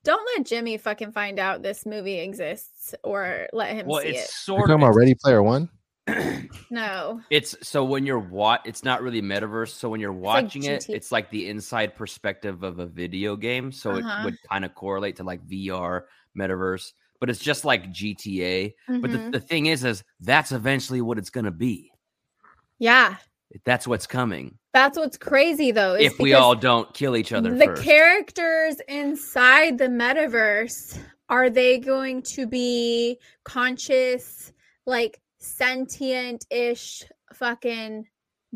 don't 0.04 0.24
let 0.36 0.46
Jimmy 0.46 0.76
fucking 0.78 1.12
find 1.12 1.38
out 1.38 1.62
this 1.62 1.84
movie 1.84 2.20
exists 2.20 2.94
or 3.02 3.48
let 3.52 3.74
him 3.74 3.86
Well, 3.86 4.02
see 4.02 4.08
it's 4.08 4.18
it. 4.18 4.22
You're 4.22 4.26
sort 4.26 4.60
talking 4.68 4.74
of. 4.74 4.88
about 4.88 4.96
Ready 4.96 5.14
Player 5.14 5.42
One? 5.42 5.68
No. 6.70 7.20
It's 7.30 7.56
so 7.66 7.84
when 7.84 8.06
you're 8.06 8.18
what 8.20 8.62
it's 8.64 8.84
not 8.84 9.02
really 9.02 9.20
metaverse. 9.20 9.70
So 9.70 9.88
when 9.88 10.00
you're 10.00 10.12
like 10.12 10.44
watching 10.44 10.64
it, 10.64 10.88
it's 10.88 11.10
like 11.10 11.28
the 11.30 11.48
inside 11.48 11.96
perspective 11.96 12.62
of 12.62 12.78
a 12.78 12.86
video 12.86 13.34
game. 13.36 13.72
So 13.72 13.96
Uh-huh. 13.96 14.20
it 14.20 14.24
would 14.24 14.36
kind 14.48 14.64
of 14.64 14.74
correlate 14.74 15.16
to 15.16 15.24
like 15.24 15.44
VR 15.46 16.02
metaverse, 16.38 16.92
but 17.20 17.30
it's 17.30 17.38
just 17.40 17.64
like 17.64 17.90
GTA. 17.92 18.74
But 18.88 19.02
the, 19.12 19.18
Mhm. 19.18 19.32
the 19.32 19.40
thing 19.40 19.66
is, 19.66 19.84
is 19.84 20.02
that's 20.20 20.50
eventually 20.52 21.00
what 21.02 21.18
it's 21.18 21.30
gonna 21.30 21.50
be. 21.50 21.92
yeah. 22.78 23.16
That's 23.64 23.84
what's 23.84 24.06
coming. 24.06 24.56
That's 24.72 24.96
what's 24.96 25.18
crazy 25.18 25.72
though. 25.72 25.94
is 25.96 26.12
If 26.12 26.20
we 26.20 26.34
all 26.34 26.54
don't 26.54 26.92
kill 26.94 27.16
each 27.16 27.32
other 27.32 27.52
the 27.52 27.64
first. 27.64 27.82
characters 27.82 28.76
inside 28.86 29.76
the 29.76 29.88
metaverse 29.88 30.96
are 31.28 31.50
they 31.50 31.78
going 31.78 32.22
to 32.22 32.46
be 32.46 33.18
conscious 33.44 34.52
like 34.86 35.20
sentient-ish 35.38 37.02
fucking 37.34 38.06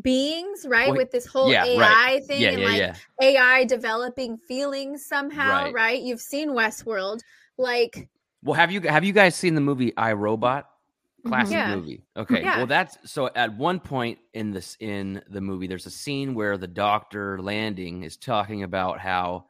beings 0.01 0.65
right 0.67 0.87
Well, 0.89 0.97
with 0.97 1.11
this 1.11 1.25
whole 1.25 1.51
yeah, 1.51 1.63
ai 1.65 1.79
right. 2.15 2.25
thing 2.25 2.41
yeah, 2.41 2.49
and 2.49 2.59
yeah, 2.61 2.67
like 2.67 2.95
ai 3.21 3.63
developing 3.65 4.37
feelings 4.37 5.05
somehow 5.05 5.65
Right. 5.65 5.73
right. 5.73 6.01
you've 6.01 6.19
seen 6.21 6.49
westworld 6.49 7.19
like 7.57 8.09
Well, 8.45 8.53
have 8.53 8.71
you 8.71 8.81
have 8.81 9.03
you 9.03 9.13
guys 9.13 9.35
seen 9.35 9.55
the 9.55 9.61
movie 9.61 9.95
I 9.97 10.13
Robot? 10.13 10.69
Classic 11.25 11.53
Yeah. 11.53 11.75
movie. 11.75 12.03
Okay. 12.15 12.43
Yeah. 12.43 12.57
Well, 12.59 12.67
that's 12.67 12.97
so 13.11 13.29
at 13.35 13.57
one 13.57 13.79
point 13.79 14.19
in 14.35 14.51
this 14.51 14.77
in 14.79 15.23
the 15.29 15.41
movie, 15.41 15.67
there's 15.67 15.87
a 15.87 15.91
scene 15.91 16.35
where 16.35 16.57
the 16.57 16.67
doctor 16.67 17.41
Lanning 17.41 18.03
is 18.03 18.17
talking 18.17 18.63
about 18.63 18.99
how 18.99 19.45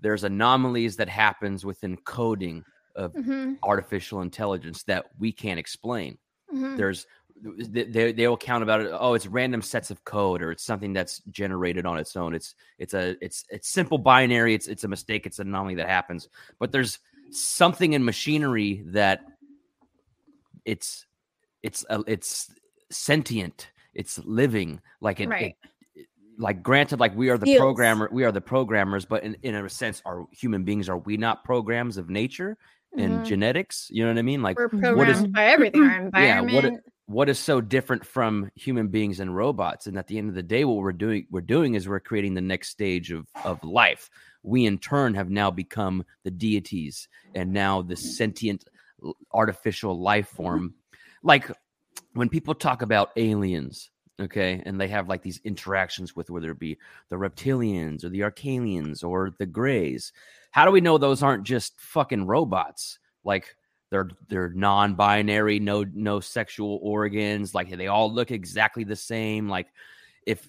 there's 0.00 0.24
anomalies 0.24 0.96
that 0.96 1.08
happens 1.08 1.64
within 1.64 1.96
coding 1.96 2.64
of 2.94 3.14
mhm, 3.16 3.58
artificial 3.62 4.20
intelligence 4.20 4.82
that 4.84 5.06
we 5.18 5.32
can't 5.32 5.58
explain. 5.58 6.18
mhm. 6.52 6.76
There's 6.76 7.06
they, 7.42 7.84
they 7.84 8.12
they 8.12 8.28
will 8.28 8.36
count 8.36 8.62
about 8.62 8.82
it. 8.82 8.90
Oh, 8.92 9.14
it's 9.14 9.26
random 9.26 9.62
sets 9.62 9.90
of 9.90 10.04
code, 10.04 10.42
or 10.42 10.50
it's 10.52 10.64
something 10.64 10.92
that's 10.92 11.20
generated 11.30 11.86
on 11.86 11.98
its 11.98 12.14
own. 12.16 12.34
It's 12.34 12.54
it's 12.78 12.92
a 12.92 13.16
it's 13.24 13.46
it's 13.50 13.68
simple 13.70 13.98
binary. 13.98 14.54
It's 14.54 14.68
it's 14.68 14.84
a 14.84 14.88
mistake. 14.88 15.26
It's 15.26 15.38
an 15.38 15.48
anomaly 15.48 15.76
that 15.76 15.88
happens. 15.88 16.28
But 16.58 16.72
there's 16.72 16.98
something 17.30 17.92
in 17.92 18.04
machinery 18.04 18.82
that 18.86 19.20
it's 20.64 21.06
it's 21.62 21.84
a, 21.90 22.02
it's 22.06 22.50
sentient. 22.90 23.70
It's 23.94 24.18
living. 24.20 24.80
Like 25.00 25.20
it, 25.20 25.28
Right. 25.28 25.56
it- 25.94 26.06
like 26.38 26.62
granted, 26.62 27.00
like 27.00 27.14
we 27.14 27.28
are 27.28 27.36
the 27.36 27.44
Feels. 27.46 27.58
programmer. 27.60 28.08
We 28.10 28.24
are 28.24 28.32
the 28.32 28.40
programmers. 28.40 29.04
But 29.04 29.24
in 29.24 29.36
in 29.42 29.54
a 29.54 29.68
sense, 29.68 30.00
are 30.06 30.24
human 30.32 30.64
beings? 30.64 30.88
Are 30.88 30.96
we 30.98 31.16
not 31.18 31.44
programs 31.44 31.98
of 31.98 32.08
nature 32.08 32.56
and 32.96 33.20
Mhm. 33.20 33.26
genetics? 33.26 33.88
You 33.90 34.04
know 34.04 34.10
what 34.10 34.18
I 34.18 34.22
mean? 34.22 34.42
Like 34.42 34.58
we're 34.58 34.68
programmed 34.70 35.10
is- 35.10 35.26
by 35.26 35.46
everything 35.46 35.82
our 35.82 36.10
Yeah, 36.14 36.40
what 36.40 36.72
what 37.06 37.28
is 37.28 37.38
so 37.40 37.60
different 37.60 38.06
from 38.06 38.50
human 38.54 38.86
beings 38.88 39.18
and 39.20 39.34
robots 39.34 39.86
and 39.88 39.98
at 39.98 40.06
the 40.06 40.16
end 40.16 40.28
of 40.28 40.34
the 40.36 40.42
day 40.44 40.64
what 40.64 40.76
we're 40.76 40.92
doing 40.92 41.26
we're 41.28 41.40
doing 41.40 41.74
is 41.74 41.88
we're 41.88 41.98
creating 41.98 42.34
the 42.34 42.40
next 42.40 42.68
stage 42.70 43.10
of 43.10 43.26
of 43.44 43.62
life 43.64 44.08
we 44.42 44.66
in 44.66 44.78
turn 44.78 45.14
have 45.14 45.30
now 45.30 45.50
become 45.50 46.04
the 46.24 46.30
deities 46.30 47.08
and 47.34 47.52
now 47.52 47.82
the 47.82 47.96
sentient 47.96 48.64
artificial 49.32 49.98
life 50.00 50.28
form. 50.28 50.74
Like 51.22 51.50
when 52.14 52.28
people 52.28 52.54
talk 52.54 52.82
about 52.82 53.10
aliens 53.16 53.90
okay 54.20 54.62
and 54.66 54.78
they 54.78 54.88
have 54.88 55.08
like 55.08 55.22
these 55.22 55.40
interactions 55.44 56.14
with 56.14 56.28
whether 56.28 56.50
it 56.50 56.58
be 56.58 56.76
the 57.08 57.16
reptilians 57.16 58.04
or 58.04 58.10
the 58.10 58.20
arcanians 58.20 59.02
or 59.02 59.32
the 59.38 59.46
grays 59.46 60.12
how 60.50 60.64
do 60.64 60.70
we 60.70 60.80
know 60.80 60.98
those 60.98 61.22
aren't 61.22 61.44
just 61.44 61.80
fucking 61.80 62.26
robots? 62.26 62.98
Like 63.24 63.56
they're 63.90 64.08
they're 64.28 64.50
non-binary 64.50 65.58
no 65.60 65.84
no 65.94 66.20
sexual 66.20 66.78
organs 66.82 67.54
like 67.54 67.70
they 67.76 67.88
all 67.88 68.12
look 68.12 68.30
exactly 68.30 68.84
the 68.84 68.96
same. 68.96 69.48
Like 69.48 69.68
if 70.26 70.48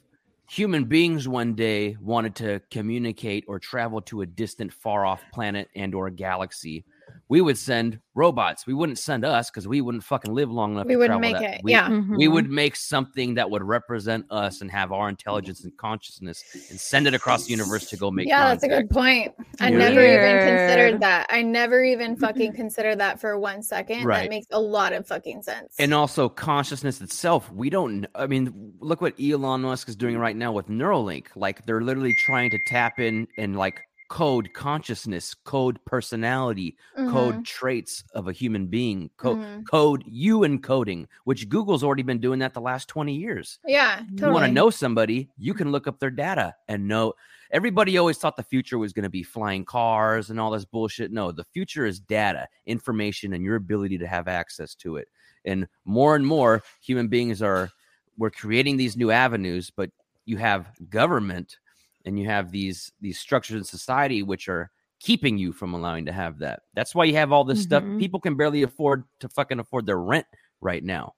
human 0.51 0.83
beings 0.83 1.29
one 1.29 1.53
day 1.53 1.95
wanted 2.01 2.35
to 2.35 2.59
communicate 2.69 3.45
or 3.47 3.57
travel 3.57 4.01
to 4.01 4.19
a 4.19 4.25
distant 4.25 4.73
far 4.73 5.05
off 5.05 5.23
planet 5.31 5.69
and 5.77 5.95
or 5.95 6.09
galaxy 6.09 6.83
we 7.29 7.41
would 7.41 7.57
send 7.57 7.99
robots 8.13 8.67
we 8.67 8.73
wouldn't 8.73 8.99
send 8.99 9.23
us 9.23 9.49
because 9.49 9.67
we 9.67 9.79
wouldn't 9.79 10.03
fucking 10.03 10.33
live 10.33 10.51
long 10.51 10.73
enough 10.73 10.85
we 10.85 10.93
to 10.93 10.99
wouldn't 10.99 11.21
travel 11.21 11.39
make 11.39 11.41
that. 11.41 11.59
it 11.59 11.61
we, 11.63 11.71
yeah 11.71 11.89
we 11.89 12.27
Mhm. 12.27 12.33
would 12.33 12.49
make 12.49 12.75
something 12.75 13.35
that 13.35 13.49
would 13.49 13.63
represent 13.63 14.25
us 14.29 14.59
and 14.61 14.69
have 14.69 14.91
our 14.91 15.07
intelligence 15.07 15.63
and 15.63 15.75
consciousness 15.77 16.43
and 16.69 16.79
send 16.79 17.07
it 17.07 17.13
across 17.13 17.45
the 17.45 17.51
universe 17.51 17.89
to 17.89 17.95
go 17.97 18.11
make 18.11 18.27
yeah 18.27 18.49
that's 18.49 18.63
a 18.63 18.67
good 18.67 18.89
point 18.89 19.33
i 19.61 19.69
Yeah. 19.69 19.77
never 19.77 20.01
even 20.03 20.39
considered 20.39 20.99
that 21.01 21.27
i 21.29 21.41
never 21.41 21.83
even 21.83 22.15
fucking 22.17 22.53
considered 22.61 22.99
that 22.99 23.19
for 23.21 23.39
one 23.39 23.63
second 23.63 24.03
Right. 24.03 24.23
that 24.23 24.29
makes 24.29 24.47
a 24.51 24.59
lot 24.59 24.91
of 24.93 25.07
fucking 25.07 25.41
sense 25.43 25.75
and 25.79 25.93
also 25.93 26.27
consciousness 26.27 26.99
itself 27.01 27.49
we 27.51 27.69
don't 27.69 28.01
kn- 28.01 28.07
i 28.15 28.27
mean 28.27 28.73
look 28.79 28.99
what 29.01 29.13
elon 29.21 29.61
musk 29.61 29.87
is 29.87 29.95
doing 29.95 30.17
right 30.17 30.35
now 30.35 30.51
with 30.51 30.67
neuralink 30.67 31.27
like 31.35 31.65
they're 31.65 31.81
literally 31.81 32.13
trying 32.13 32.49
to 32.51 32.59
tap 32.67 32.99
in 32.99 33.27
and 33.37 33.55
like 33.57 33.81
code 34.11 34.53
consciousness, 34.53 35.33
code 35.33 35.79
personality, 35.85 36.77
code 37.05 37.41
Mhm, 37.41 37.45
traits 37.45 38.03
of 38.13 38.27
a 38.27 38.33
human 38.33 38.67
being, 38.67 39.09
co- 39.17 39.39
mhm. 39.39 39.69
code 39.69 40.03
you 40.05 40.41
encoding, 40.41 41.07
which 41.25 41.49
Google's 41.49 41.83
already 41.83 42.03
been 42.03 42.19
doing 42.21 42.39
that 42.41 42.53
the 42.53 42.61
last 42.61 42.89
20 42.89 43.15
years. 43.15 43.59
Yeah, 43.65 44.05
You 44.17 44.17
You 44.17 44.31
want 44.31 44.43
to 44.43 44.49
know 44.49 44.69
somebody, 44.69 45.29
you 45.37 45.53
can 45.53 45.71
look 45.71 45.87
up 45.87 45.99
their 45.99 46.11
data 46.11 46.55
and 46.67 46.87
know. 46.87 47.13
Everybody 47.51 47.97
always 47.97 48.17
thought 48.17 48.35
the 48.37 48.43
future 48.43 48.77
was 48.77 48.93
going 48.93 49.03
to 49.03 49.09
be 49.09 49.23
flying 49.23 49.65
cars 49.65 50.29
and 50.29 50.39
all 50.39 50.51
this 50.51 50.65
bullshit. 50.65 51.11
No, 51.11 51.31
the 51.31 51.45
future 51.45 51.85
is 51.85 51.99
data, 51.99 52.47
information, 52.65 53.33
and 53.33 53.43
your 53.45 53.55
ability 53.55 53.97
to 53.99 54.07
have 54.07 54.27
access 54.27 54.75
to 54.75 54.97
it. 54.97 55.07
And 55.45 55.67
more 55.85 56.15
and 56.15 56.27
more 56.27 56.63
human 56.81 57.07
beings 57.07 57.41
are, 57.41 57.73
we're 58.17 58.31
creating 58.31 58.77
these 58.77 58.97
new 58.97 59.11
avenues, 59.11 59.71
but 59.71 59.91
you 60.25 60.37
have 60.37 60.71
government 60.89 61.57
and 62.05 62.17
you 62.19 62.25
have 62.25 62.51
these 62.51 62.91
these 63.01 63.19
structures 63.19 63.57
in 63.57 63.63
society 63.63 64.23
which 64.23 64.47
are 64.49 64.71
keeping 64.99 65.37
you 65.37 65.51
from 65.51 65.73
allowing 65.73 66.05
to 66.05 66.11
have 66.11 66.37
that. 66.39 66.61
That's 66.75 66.93
why 66.93 67.05
you 67.05 67.15
have 67.15 67.31
all 67.31 67.43
this 67.43 67.61
stuff. 67.63 67.83
Mhm. 67.83 67.99
People 67.99 68.19
can 68.19 68.35
barely 68.35 68.61
afford 68.63 69.03
to 69.19 69.29
fucking 69.29 69.59
afford 69.59 69.85
their 69.87 69.97
rent 69.99 70.27
right 70.61 70.83
now. 70.83 71.13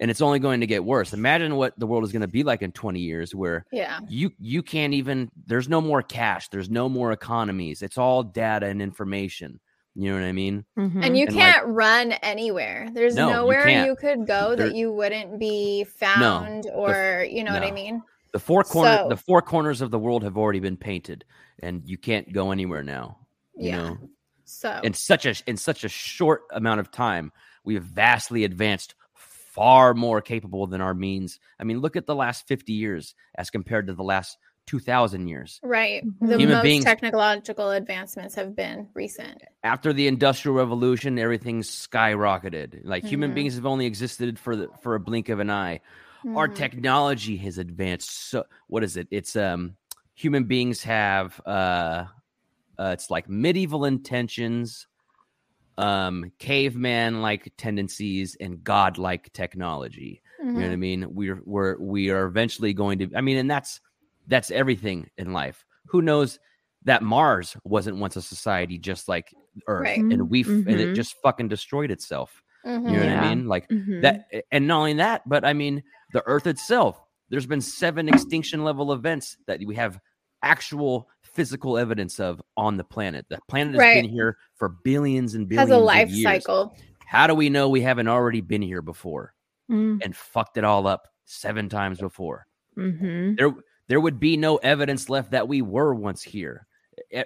And 0.00 0.10
it's 0.10 0.20
only 0.22 0.38
going 0.38 0.60
to 0.60 0.66
get 0.66 0.84
worse. 0.84 1.12
Imagine 1.12 1.56
what 1.56 1.78
the 1.78 1.86
world 1.86 2.04
is 2.04 2.12
going 2.12 2.22
to 2.22 2.28
be 2.28 2.44
like 2.44 2.62
in 2.62 2.70
20 2.72 3.00
years 3.00 3.34
where 3.34 3.66
Yeah. 3.72 3.98
you 4.08 4.30
you 4.38 4.62
can't 4.62 4.94
even 4.94 5.30
there's 5.46 5.68
no 5.68 5.80
more 5.80 6.02
cash, 6.02 6.48
there's 6.48 6.70
no 6.70 6.88
more 6.88 7.12
economies. 7.12 7.82
It's 7.82 7.98
all 7.98 8.22
data 8.22 8.66
and 8.66 8.80
information. 8.80 9.60
You 9.94 10.10
know 10.12 10.20
what 10.20 10.26
I 10.28 10.32
mean? 10.32 10.64
Mhm. 10.78 11.04
And 11.04 11.18
you 11.18 11.26
And, 11.26 11.34
can't 11.34 11.66
run 11.66 12.12
anywhere. 12.12 12.88
There's 12.92 13.16
No, 13.16 13.30
nowhere 13.32 13.64
can't. 13.64 13.86
you 13.88 13.96
could 13.96 14.26
go 14.28 14.54
There- 14.54 14.68
that 14.68 14.76
you 14.76 14.92
wouldn't 14.92 15.40
be 15.40 15.82
found 15.84 16.64
no, 16.66 16.70
or 16.72 17.26
you 17.28 17.42
know 17.42 17.52
what 17.52 17.64
I 17.64 17.72
mean? 17.72 18.00
The 18.38 18.44
four 18.44 18.62
corner 18.62 18.98
So- 19.02 19.08
the 19.08 19.16
four 19.16 19.42
corners 19.42 19.80
of 19.80 19.90
the 19.90 19.98
world 19.98 20.22
have 20.22 20.36
already 20.38 20.60
been 20.60 20.76
painted 20.76 21.24
and 21.60 21.82
you 21.84 21.98
can't 21.98 22.32
go 22.32 22.52
anywhere 22.52 22.84
now. 22.84 23.18
You 23.56 23.68
Yeah. 23.70 23.76
know, 23.88 23.98
So 24.44 24.80
in 24.84 24.94
such 24.94 25.26
a 25.26 25.34
in 25.48 25.56
such 25.56 25.82
a 25.82 25.88
short 25.88 26.42
amount 26.52 26.78
of 26.78 26.90
time, 26.92 27.32
we 27.64 27.74
have 27.74 27.82
vastly 27.82 28.44
advanced 28.44 28.94
far 29.14 29.92
more 29.92 30.20
capable 30.20 30.68
than 30.68 30.80
our 30.80 30.94
means. 30.94 31.40
I 31.58 31.64
mean, 31.64 31.80
look 31.80 31.96
at 31.96 32.06
the 32.06 32.14
last 32.14 32.46
50 32.46 32.72
years 32.74 33.16
as 33.34 33.50
compared 33.50 33.88
to 33.88 33.94
the 33.94 34.04
last 34.04 34.38
2000 34.66 35.26
years. 35.26 35.58
right. 35.64 36.04
The 36.20 36.36
Human 36.38 36.56
most 36.58 36.62
beings- 36.62 36.84
technological 36.84 37.70
advancements 37.72 38.34
have 38.36 38.54
been 38.54 38.88
recent. 38.94 39.42
After 39.64 39.92
the 39.92 40.06
industrial 40.06 40.56
revolution, 40.56 41.18
everything 41.18 41.62
skyrocketed. 41.62 42.82
Like 42.84 43.04
human 43.04 43.32
Mhm. 43.32 43.34
beings 43.34 43.54
have 43.56 43.66
only 43.66 43.86
existed 43.86 44.38
for 44.38 44.54
the, 44.54 44.68
for 44.82 44.94
a 44.94 45.00
blink 45.00 45.28
of 45.28 45.40
an 45.40 45.50
eye. 45.50 45.80
Our 46.34 46.48
Mhm. 46.48 46.54
technology 46.54 47.36
has 47.38 47.58
advanced 47.58 48.30
so 48.30 48.44
what 48.68 48.84
is 48.84 48.96
it? 48.96 49.08
It's 49.10 49.36
um 49.36 49.76
human 50.14 50.44
beings 50.44 50.82
have 50.82 51.40
uh, 51.46 52.04
uh 52.78 52.90
it's 52.92 53.10
like 53.10 53.28
medieval 53.28 53.84
intentions 53.84 54.86
um 55.78 56.32
caveman 56.40 57.22
like 57.22 57.52
tendencies 57.56 58.36
and 58.40 58.64
godlike 58.64 59.32
technology 59.32 60.20
you 60.52 60.60
know 60.60 60.66
what 60.66 60.72
i 60.72 60.76
Mhm. 60.76 60.80
mean 60.88 61.06
we're 61.14 61.40
we're 61.44 61.78
we 61.78 62.10
are 62.10 62.26
eventually 62.26 62.72
going 62.72 62.98
to 62.98 63.08
i 63.14 63.20
mean 63.20 63.36
and 63.36 63.48
that's 63.50 63.80
that's 64.26 64.50
everything 64.50 65.08
in 65.18 65.32
life 65.32 65.64
who 65.86 66.02
knows 66.02 66.38
that 66.84 67.02
mars 67.02 67.56
wasn't 67.64 67.96
once 67.96 68.16
a 68.16 68.22
society 68.22 68.76
just 68.76 69.08
like 69.08 69.32
earth 69.68 69.84
Right. 69.84 70.04
and 70.10 70.28
we 70.28 70.40
f 70.40 70.62
and 70.66 70.80
it 70.80 70.90
Mhm. 70.90 70.94
just 70.94 71.14
fucking 71.22 71.46
destroyed 71.48 71.92
itself 71.92 72.42
you 72.84 72.96
know 72.96 73.00
Mhm. 73.00 73.06
what 73.06 73.12
i 73.12 73.16
mean 73.16 73.46
like 73.46 73.68
that 74.00 74.22
and 74.50 74.66
not 74.66 74.78
only 74.78 74.94
that 74.94 75.22
but 75.28 75.44
i 75.44 75.52
mean 75.52 75.82
the 76.12 76.22
earth 76.26 76.46
itself 76.46 77.00
there's 77.30 77.46
been 77.46 77.60
seven 77.60 78.08
extinction 78.08 78.64
level 78.64 78.92
events 78.92 79.36
that 79.46 79.60
we 79.66 79.74
have 79.74 79.98
actual 80.42 81.08
physical 81.22 81.76
evidence 81.76 82.20
of 82.20 82.40
on 82.56 82.76
the 82.76 82.84
planet 82.84 83.26
the 83.28 83.38
planet 83.48 83.74
has 83.74 83.80
Right. 83.80 84.02
been 84.02 84.10
here 84.10 84.36
for 84.54 84.68
billions 84.84 85.34
and 85.34 85.48
billions 85.48 85.68
has 85.70 85.76
a 85.76 85.78
of 85.80 85.84
life 85.84 86.10
years. 86.10 86.22
cycle. 86.44 86.76
how 87.06 87.26
do 87.26 87.34
we 87.34 87.50
know 87.50 87.68
we 87.68 87.80
haven't 87.82 88.08
already 88.08 88.40
been 88.40 88.62
here 88.62 88.82
before 88.82 89.34
Mm, 89.70 90.00
and 90.02 90.16
fucked 90.16 90.56
it 90.56 90.64
all 90.64 90.86
up 90.86 91.08
seven 91.26 91.68
times 91.68 91.98
before 91.98 92.46
mhm. 92.76 93.36
there 93.36 93.52
there 93.88 94.00
would 94.00 94.18
be 94.20 94.34
no 94.36 94.56
evidence 94.58 95.10
left 95.10 95.30
that 95.32 95.46
we 95.48 95.60
were 95.60 95.94
once 95.94 96.22
here 96.22 96.66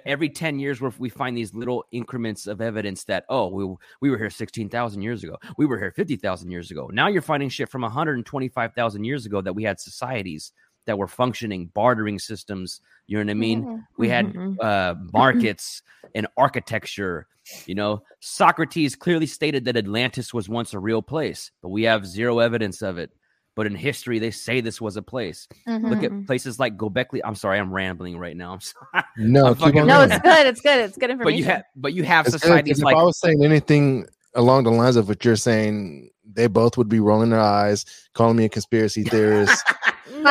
every 0.05 0.29
10 0.29 0.59
years 0.59 0.81
where 0.81 0.91
we 0.97 1.09
find 1.09 1.35
these 1.37 1.53
little 1.53 1.83
increments 1.91 2.47
of 2.47 2.61
evidence 2.61 3.03
that 3.05 3.25
oh 3.29 3.47
we, 3.47 3.75
we 4.01 4.09
were 4.09 4.17
here 4.17 4.29
16,000 4.29 5.01
years 5.01 5.23
ago 5.23 5.37
we 5.57 5.65
were 5.65 5.77
here 5.77 5.91
50,000 5.91 6.51
years 6.51 6.71
ago 6.71 6.89
now 6.93 7.07
you're 7.07 7.21
finding 7.21 7.49
shit 7.49 7.69
from 7.69 7.81
125,000 7.81 9.03
years 9.03 9.25
ago 9.25 9.41
that 9.41 9.53
we 9.53 9.63
had 9.63 9.79
societies 9.79 10.51
that 10.85 10.97
were 10.97 11.07
functioning 11.07 11.69
bartering 11.73 12.19
systems 12.19 12.81
you 13.07 13.17
know 13.17 13.23
what 13.23 13.31
i 13.31 13.33
mean 13.33 13.63
Mhm. 13.63 13.83
we 13.97 14.09
had 14.09 14.33
Mhm. 14.33 14.55
uh, 14.61 14.95
markets 15.13 15.81
and 16.15 16.27
architecture. 16.37 17.27
You 17.65 17.75
know, 17.75 18.03
Socrates 18.21 18.95
clearly 18.95 19.25
stated 19.25 19.65
that 19.65 19.75
Atlantis 19.75 20.33
was 20.33 20.47
once 20.47 20.73
a 20.73 20.79
real 20.79 21.01
place, 21.01 21.51
but 21.61 21.69
we 21.69 21.83
have 21.83 22.05
zero 22.05 22.39
evidence 22.39 22.81
of 22.81 22.97
it. 22.97 23.11
But 23.55 23.67
in 23.67 23.75
history, 23.75 24.17
they 24.17 24.31
say 24.31 24.61
this 24.61 24.81
was 24.81 24.97
a 24.97 25.01
place. 25.03 25.47
Mhm. 25.67 25.89
Look 25.89 26.03
at 26.03 26.25
places 26.25 26.59
like 26.59 26.75
Gobekli. 26.75 27.19
I'm 27.23 27.35
sorry, 27.35 27.59
I'm 27.59 27.71
rambling 27.71 28.17
right 28.17 28.35
now. 28.35 28.53
I'm 28.53 28.61
sorry. 28.61 29.03
No, 29.17 29.45
I'm 29.47 29.53
keep 29.55 29.63
fucking- 29.65 29.81
on 29.81 29.87
No, 29.87 30.01
it's 30.01 30.17
good. 30.19 30.47
It's 30.47 30.61
good. 30.61 30.79
It's 30.79 30.97
good 30.97 31.11
information. 31.11 31.35
but 31.35 31.37
you 31.37 31.43
have, 31.45 31.63
but 31.75 31.93
you 31.93 32.03
have 32.03 32.25
It's 32.25 32.35
good, 32.35 32.41
'cause 32.41 32.47
societies 32.49 32.79
if 32.79 32.85
I 32.85 33.03
was 33.03 33.19
saying 33.19 33.43
anything 33.45 34.07
along 34.33 34.63
the 34.63 34.71
lines 34.71 34.95
of 34.95 35.07
what 35.07 35.23
you're 35.23 35.35
saying, 35.35 36.09
they 36.25 36.47
both 36.47 36.77
would 36.77 36.89
be 36.89 36.99
rolling 36.99 37.29
their 37.29 37.39
eyes, 37.39 37.85
calling 38.13 38.35
me 38.37 38.45
a 38.45 38.49
conspiracy 38.49 39.03
theorist. 39.11 39.63
no, 40.11 40.23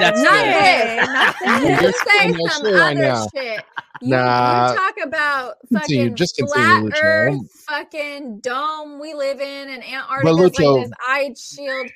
that's 0.00 0.20
not 0.22 0.44
the- 0.44 0.50
this. 0.50 1.06
not 1.44 1.62
You're 1.62 1.82
You 1.82 1.92
say 1.92 2.18
saying 2.18 2.36
some 2.48 2.64
shit 2.64 2.74
right 2.74 2.96
other 2.96 3.02
now. 3.02 3.26
shit. 3.34 3.64
You, 4.00 4.08
Nah. 4.16 4.70
you 4.72 4.76
talk 4.78 4.94
about 5.04 5.54
fucking 5.72 6.16
just 6.16 6.40
flat 6.40 6.90
Earth, 7.00 7.38
fucking 7.68 8.40
dome 8.40 8.98
we 8.98 9.14
live 9.14 9.40
in, 9.40 9.68
and 9.68 9.84
Antarctica 9.84 10.32
Lucho- 10.32 10.74
like 10.78 10.84
this 10.88 10.92
ice 11.06 11.54
shield. 11.54 11.90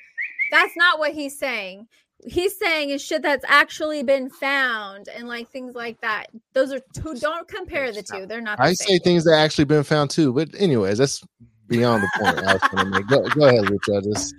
That's 0.51 0.75
not 0.77 0.99
what 0.99 1.13
he's 1.13 1.37
saying. 1.37 1.87
He's 2.25 2.57
saying 2.57 2.89
is 2.89 3.01
shit 3.03 3.21
that's 3.21 3.45
actually 3.47 4.03
been 4.03 4.29
found 4.29 5.07
and 5.07 5.27
like 5.27 5.49
things 5.49 5.75
like 5.75 6.01
that. 6.01 6.27
Those 6.53 6.73
are 6.73 6.81
two. 6.93 7.15
Don't 7.15 7.47
compare 7.47 7.91
the 7.91 8.01
two. 8.01 8.25
They're 8.25 8.41
not. 8.41 8.57
The 8.57 8.63
I 8.63 8.73
same. 8.73 8.87
say 8.87 8.99
things 8.99 9.23
that 9.25 9.35
actually 9.37 9.65
been 9.65 9.83
found 9.83 10.09
too, 10.09 10.33
but 10.33 10.49
anyways, 10.57 10.97
that's 10.97 11.23
beyond 11.67 12.03
the 12.03 12.09
point 12.19 12.37
I 12.39 12.53
was 12.53 12.61
going 12.71 12.85
to 12.85 12.91
make. 12.99 13.07
Go, 13.07 13.21
go 13.29 13.45
ahead, 13.47 13.65
Lucho. 13.65 14.03
Just 14.03 14.33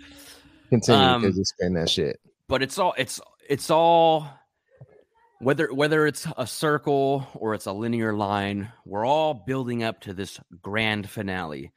continue 0.71 1.05
Um, 1.07 1.23
because 1.23 1.37
you're 1.37 1.44
saying 1.61 1.75
that 1.75 1.88
shit. 1.88 2.18
but 2.49 2.62
it's 2.62 2.79
all 2.79 2.94
it's 2.99 3.21
it's 3.49 3.71
all 3.71 4.29
whether 5.40 5.73
whether 5.73 6.07
it's 6.07 6.27
a 6.37 6.47
circle 6.47 7.27
or 7.35 7.55
it's 7.55 7.66
a 7.66 7.73
linear 7.73 8.12
line 8.12 8.71
we're 8.85 9.07
all 9.07 9.35
building 9.35 9.83
up 9.85 10.01
to 10.01 10.12
this 10.12 10.40
grand 10.61 11.09
finale 11.09 11.73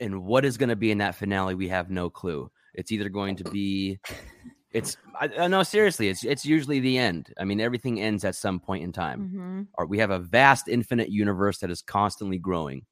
and 0.00 0.24
what 0.24 0.44
is 0.44 0.56
going 0.56 0.70
to 0.70 0.76
be 0.76 0.90
in 0.90 0.98
that 0.98 1.14
finale 1.14 1.54
we 1.54 1.68
have 1.68 1.90
no 1.90 2.08
clue 2.08 2.50
it's 2.74 2.92
either 2.92 3.08
going 3.08 3.36
to 3.36 3.44
be 3.44 3.98
it's 4.72 4.96
I, 5.20 5.28
I 5.38 5.48
no 5.48 5.62
seriously 5.62 6.08
it's 6.08 6.24
it's 6.24 6.44
usually 6.44 6.80
the 6.80 6.98
end. 6.98 7.32
I 7.38 7.44
mean 7.44 7.60
everything 7.60 8.00
ends 8.00 8.24
at 8.24 8.34
some 8.34 8.60
point 8.60 8.84
in 8.84 8.92
time. 8.92 9.30
Mhm. 9.34 9.66
or 9.74 9.86
we 9.86 9.98
have 9.98 10.10
a 10.10 10.18
vast 10.18 10.68
infinite 10.68 11.10
universe 11.10 11.58
that 11.58 11.70
is 11.70 11.82
constantly 11.82 12.38
growing 12.38 12.86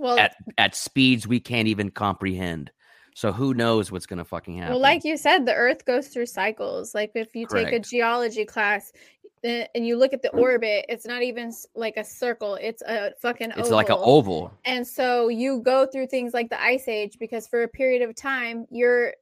Well, 0.00 0.18
at 0.18 0.34
at 0.56 0.74
speeds 0.74 1.26
we 1.26 1.40
can't 1.40 1.68
even 1.68 1.90
comprehend. 1.90 2.70
So 3.14 3.32
who 3.32 3.52
knows 3.52 3.90
what's 3.90 4.06
going 4.06 4.18
to 4.18 4.24
fucking 4.24 4.58
happen. 4.58 4.74
Well, 4.74 4.80
like 4.80 5.04
you 5.04 5.16
said, 5.16 5.44
the 5.44 5.52
Earth 5.52 5.84
goes 5.84 6.06
through 6.06 6.26
cycles. 6.26 6.94
Like 6.94 7.10
if 7.16 7.34
you 7.34 7.48
take 7.48 7.72
a 7.72 7.80
geology 7.80 8.44
class 8.44 8.92
uh, 8.94 8.98
and 9.44 9.86
you 9.86 9.96
look 9.96 10.12
at 10.12 10.22
the 10.22 10.30
orbit, 10.30 10.86
it's 10.88 11.06
not 11.06 11.22
even 11.22 11.52
like 11.74 11.96
a 11.96 12.04
circle; 12.04 12.54
it's 12.60 12.82
a 12.82 13.12
fucking. 13.20 13.52
it's 13.56 13.70
like 13.70 13.88
an 13.88 13.96
oval. 13.98 14.52
And 14.64 14.86
so 14.86 15.28
you 15.28 15.60
go 15.60 15.86
through 15.86 16.08
things 16.08 16.34
like 16.34 16.50
the 16.50 16.62
ice 16.62 16.88
age 16.88 17.18
because 17.18 17.46
for 17.46 17.62
a 17.62 17.68
period 17.68 18.02
of 18.02 18.14
time 18.14 18.66
you're 18.70 19.14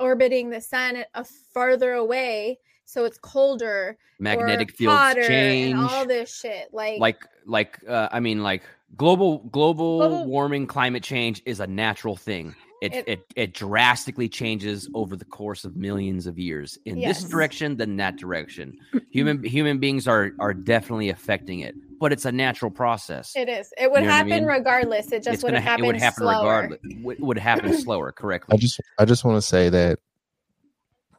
orbiting 0.00 0.50
the 0.50 0.60
sun 0.60 1.04
a 1.14 1.24
farther 1.54 1.92
away, 1.92 2.58
so 2.84 3.04
it's 3.04 3.18
colder, 3.18 3.96
magnetic 4.18 4.72
fields 4.72 5.14
change 5.26 5.72
and 5.72 5.80
all 5.88 6.06
this 6.06 6.34
shit. 6.34 6.68
Like, 6.72 7.00
like 7.00 7.26
like 7.46 7.78
uh, 7.88 8.08
i 8.12 8.20
mean 8.20 8.42
like 8.42 8.62
global 8.96 9.38
global 9.38 9.98
Global- 9.98 10.26
warming 10.26 10.66
climate 10.66 11.02
change 11.02 11.42
is 11.46 11.60
a 11.60 11.66
natural 11.66 12.16
thing 12.16 12.54
it, 12.82 12.92
It- 12.94 13.08
it 13.08 13.20
it 13.36 13.54
drastically 13.54 14.28
changes 14.28 14.88
over 14.92 15.14
the 15.16 15.24
course 15.24 15.64
of 15.64 15.76
millions 15.76 16.26
of 16.26 16.38
years 16.38 16.76
in 16.84 16.98
Yes. 16.98 17.22
this 17.22 17.30
direction 17.30 17.76
than 17.76 17.96
that 17.98 18.16
direction 18.16 18.76
human 19.10 19.42
human 19.44 19.78
beings 19.78 20.08
are 20.08 20.32
are 20.40 20.52
definitely 20.52 21.08
affecting 21.10 21.60
it 21.60 21.74
but 22.00 22.12
it's 22.12 22.24
a 22.24 22.32
natural 22.32 22.70
process 22.72 23.32
it 23.36 23.48
is. 23.48 23.72
It 23.78 23.90
would 23.90 24.00
You 24.02 24.06
know 24.08 24.12
what 24.12 24.14
I 24.14 24.16
happen 24.16 24.30
mean? 24.30 24.44
regardless. 24.46 25.12
It 25.12 25.22
just 25.22 25.44
would 25.44 25.50
gonna 25.50 25.60
have 25.60 25.70
happened 25.80 25.84
it 25.84 25.86
would 25.86 25.96
happen 25.96 26.22
slower. 26.24 26.62
regardless 26.62 26.80
would, 27.04 27.20
would 27.20 27.38
happen 27.38 27.72
slower 27.72 28.10
Correctly. 28.10 28.52
I 28.52 28.56
correctly 28.56 28.66
just 28.66 28.80
I 28.98 29.04
just 29.04 29.24
want 29.24 29.36
to 29.36 29.42
say 29.42 29.68
that 29.68 29.98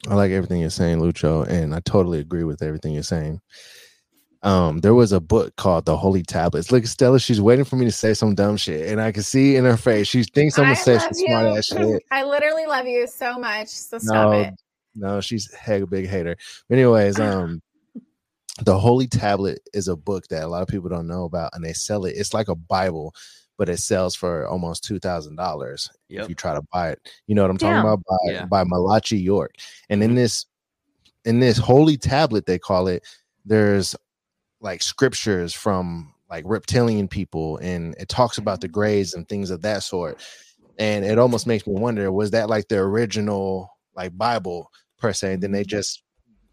I 0.09 0.15
like 0.15 0.31
everything 0.31 0.59
you're 0.59 0.69
saying, 0.69 0.99
Lucho, 0.99 1.47
and 1.47 1.73
I 1.73 1.79
totally 1.79 2.19
agree 2.19 2.43
with 2.43 2.61
everything 2.61 2.93
you're 2.93 3.03
saying. 3.03 3.39
Um, 4.43 4.79
there 4.79 4.93
was 4.93 5.13
a 5.13 5.21
book 5.21 5.55
called 5.55 5.85
The 5.85 5.95
Holy 5.95 6.21
Tablets. 6.21 6.69
Look, 6.71 6.85
Stella, 6.85 7.17
she's 7.19 7.39
waiting 7.39 7.63
for 7.63 7.77
me 7.77 7.85
to 7.85 7.91
say 7.91 8.13
some 8.13 8.35
dumb 8.35 8.57
shit, 8.57 8.89
and 8.89 8.99
I 9.01 9.11
can 9.13 9.23
see 9.23 9.55
in 9.55 9.63
her 9.63 9.77
face 9.77 10.07
she 10.07 10.23
thinks 10.23 10.57
I'm 10.57 10.65
gonna 10.65 10.75
say 10.75 10.99
some 10.99 11.13
smart 11.13 11.45
ass 11.57 11.65
shit. 11.67 12.03
I 12.11 12.23
literally 12.23 12.65
love 12.65 12.85
you 12.85 13.07
so 13.07 13.39
much. 13.39 13.69
So 13.69 13.99
stop 13.99 14.31
No, 14.31 14.39
it. 14.41 14.53
no, 14.95 15.21
she's 15.21 15.51
a 15.53 15.55
heck 15.55 15.89
big 15.89 16.07
hater. 16.09 16.35
But 16.67 16.75
anyways, 16.77 17.19
um, 17.21 17.61
the 18.65 18.77
Holy 18.77 19.07
Tablet 19.07 19.59
is 19.73 19.87
a 19.87 19.95
book 19.95 20.27
that 20.27 20.43
a 20.43 20.47
lot 20.47 20.61
of 20.61 20.67
people 20.67 20.89
don't 20.89 21.07
know 21.07 21.23
about, 21.23 21.51
and 21.53 21.63
they 21.63 21.73
sell 21.73 22.03
it. 22.03 22.15
It's 22.17 22.33
like 22.33 22.49
a 22.49 22.55
Bible, 22.55 23.15
but 23.57 23.69
it 23.69 23.77
sells 23.77 24.13
for 24.13 24.45
almost 24.49 24.83
two 24.83 24.99
thousand 24.99 25.37
dollars 25.37 25.89
Yep. 26.09 26.23
if 26.23 26.29
you 26.29 26.35
try 26.35 26.53
to 26.53 26.61
buy 26.73 26.89
it. 26.91 26.99
You 27.27 27.35
know 27.35 27.43
what 27.43 27.51
I'm 27.51 27.57
talking 27.57 27.79
about 27.79 28.03
by 28.03 28.17
Yeah. 28.33 28.45
by 28.45 28.65
Malachi 28.65 29.17
York. 29.17 29.55
And 29.89 30.03
in 30.03 30.11
Mhm. 30.11 30.15
this 30.15 30.45
in 31.23 31.39
this 31.39 31.57
Holy 31.57 31.95
Tablet, 31.95 32.45
they 32.45 32.59
call 32.59 32.87
it. 32.89 33.03
There's 33.45 33.95
like 34.63 34.81
scriptures 34.81 35.53
from 35.53 36.13
like 36.29 36.45
reptilian 36.47 37.07
people, 37.07 37.57
and 37.57 37.95
it 37.99 38.09
talks 38.09 38.39
about 38.39 38.61
the 38.61 38.67
grays 38.67 39.13
and 39.13 39.29
things 39.29 39.51
of 39.51 39.61
that 39.61 39.83
sort. 39.83 40.19
And 40.79 41.05
it 41.05 41.19
almost 41.19 41.45
makes 41.45 41.67
me 41.67 41.73
wonder: 41.75 42.11
was 42.11 42.31
that 42.31 42.49
like 42.49 42.69
the 42.69 42.79
original 42.79 43.69
like 43.95 44.17
Bible 44.17 44.71
per 44.97 45.13
se? 45.13 45.33
And 45.33 45.43
then 45.43 45.51
they 45.51 45.63
just 45.63 46.01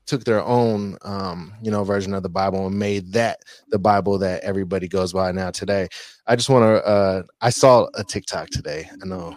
took 0.06 0.24
their 0.24 0.42
own 0.42 0.96
um 1.02 1.54
you 1.62 1.70
know 1.70 1.84
version 1.84 2.14
of 2.14 2.24
the 2.24 2.28
bible 2.28 2.66
and 2.66 2.76
made 2.76 3.12
that 3.12 3.38
the 3.68 3.78
bible 3.78 4.18
that 4.18 4.42
everybody 4.42 4.88
goes 4.88 5.12
by 5.12 5.30
now 5.30 5.52
today 5.52 5.86
i 6.26 6.34
just 6.34 6.48
want 6.50 6.64
to 6.64 6.84
uh 6.84 7.22
i 7.40 7.48
saw 7.48 7.86
a 7.94 8.02
tiktok 8.02 8.48
today 8.48 8.90
i 9.00 9.06
know 9.06 9.36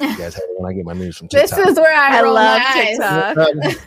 you 0.00 0.16
guys 0.18 0.34
hate 0.34 0.42
it 0.42 0.60
when 0.60 0.70
i 0.70 0.74
get 0.74 0.84
my 0.84 0.92
news 0.92 1.16
from 1.18 1.28
This 1.30 1.52
is 1.56 1.76
where 1.76 1.94
I, 1.94 2.18
I 2.18 2.22
roll 2.22 2.34
love 2.34 2.60
my 2.60 2.66
eyes. 2.76 2.96
TikTok. 2.96 3.86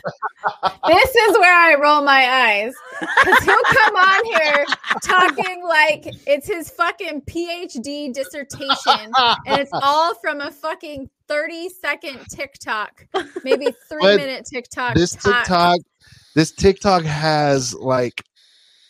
This 0.86 1.14
is 1.14 1.38
where 1.38 1.54
I 1.54 1.74
roll 1.80 2.02
my 2.02 2.28
eyes. 2.28 2.74
Because 3.00 3.44
he'll 3.44 3.62
come 3.62 3.96
on 3.96 4.24
here 4.26 4.64
talking 5.02 5.62
like 5.66 6.04
it's 6.26 6.46
his 6.46 6.68
fucking 6.70 7.22
PhD 7.22 8.12
dissertation 8.12 9.10
and 9.46 9.60
it's 9.60 9.70
all 9.72 10.14
from 10.16 10.40
a 10.42 10.50
fucking 10.50 11.08
30 11.28 11.68
second 11.70 12.20
TikTok, 12.30 13.06
maybe 13.42 13.68
three 13.88 13.98
But 14.02 14.16
minute 14.18 14.44
TikTok. 14.44 14.94
this 14.94 15.12
top. 15.12 15.22
tiktok 15.44 15.78
this 16.34 16.50
tiktok 16.52 17.04
has 17.04 17.72
like 17.74 18.22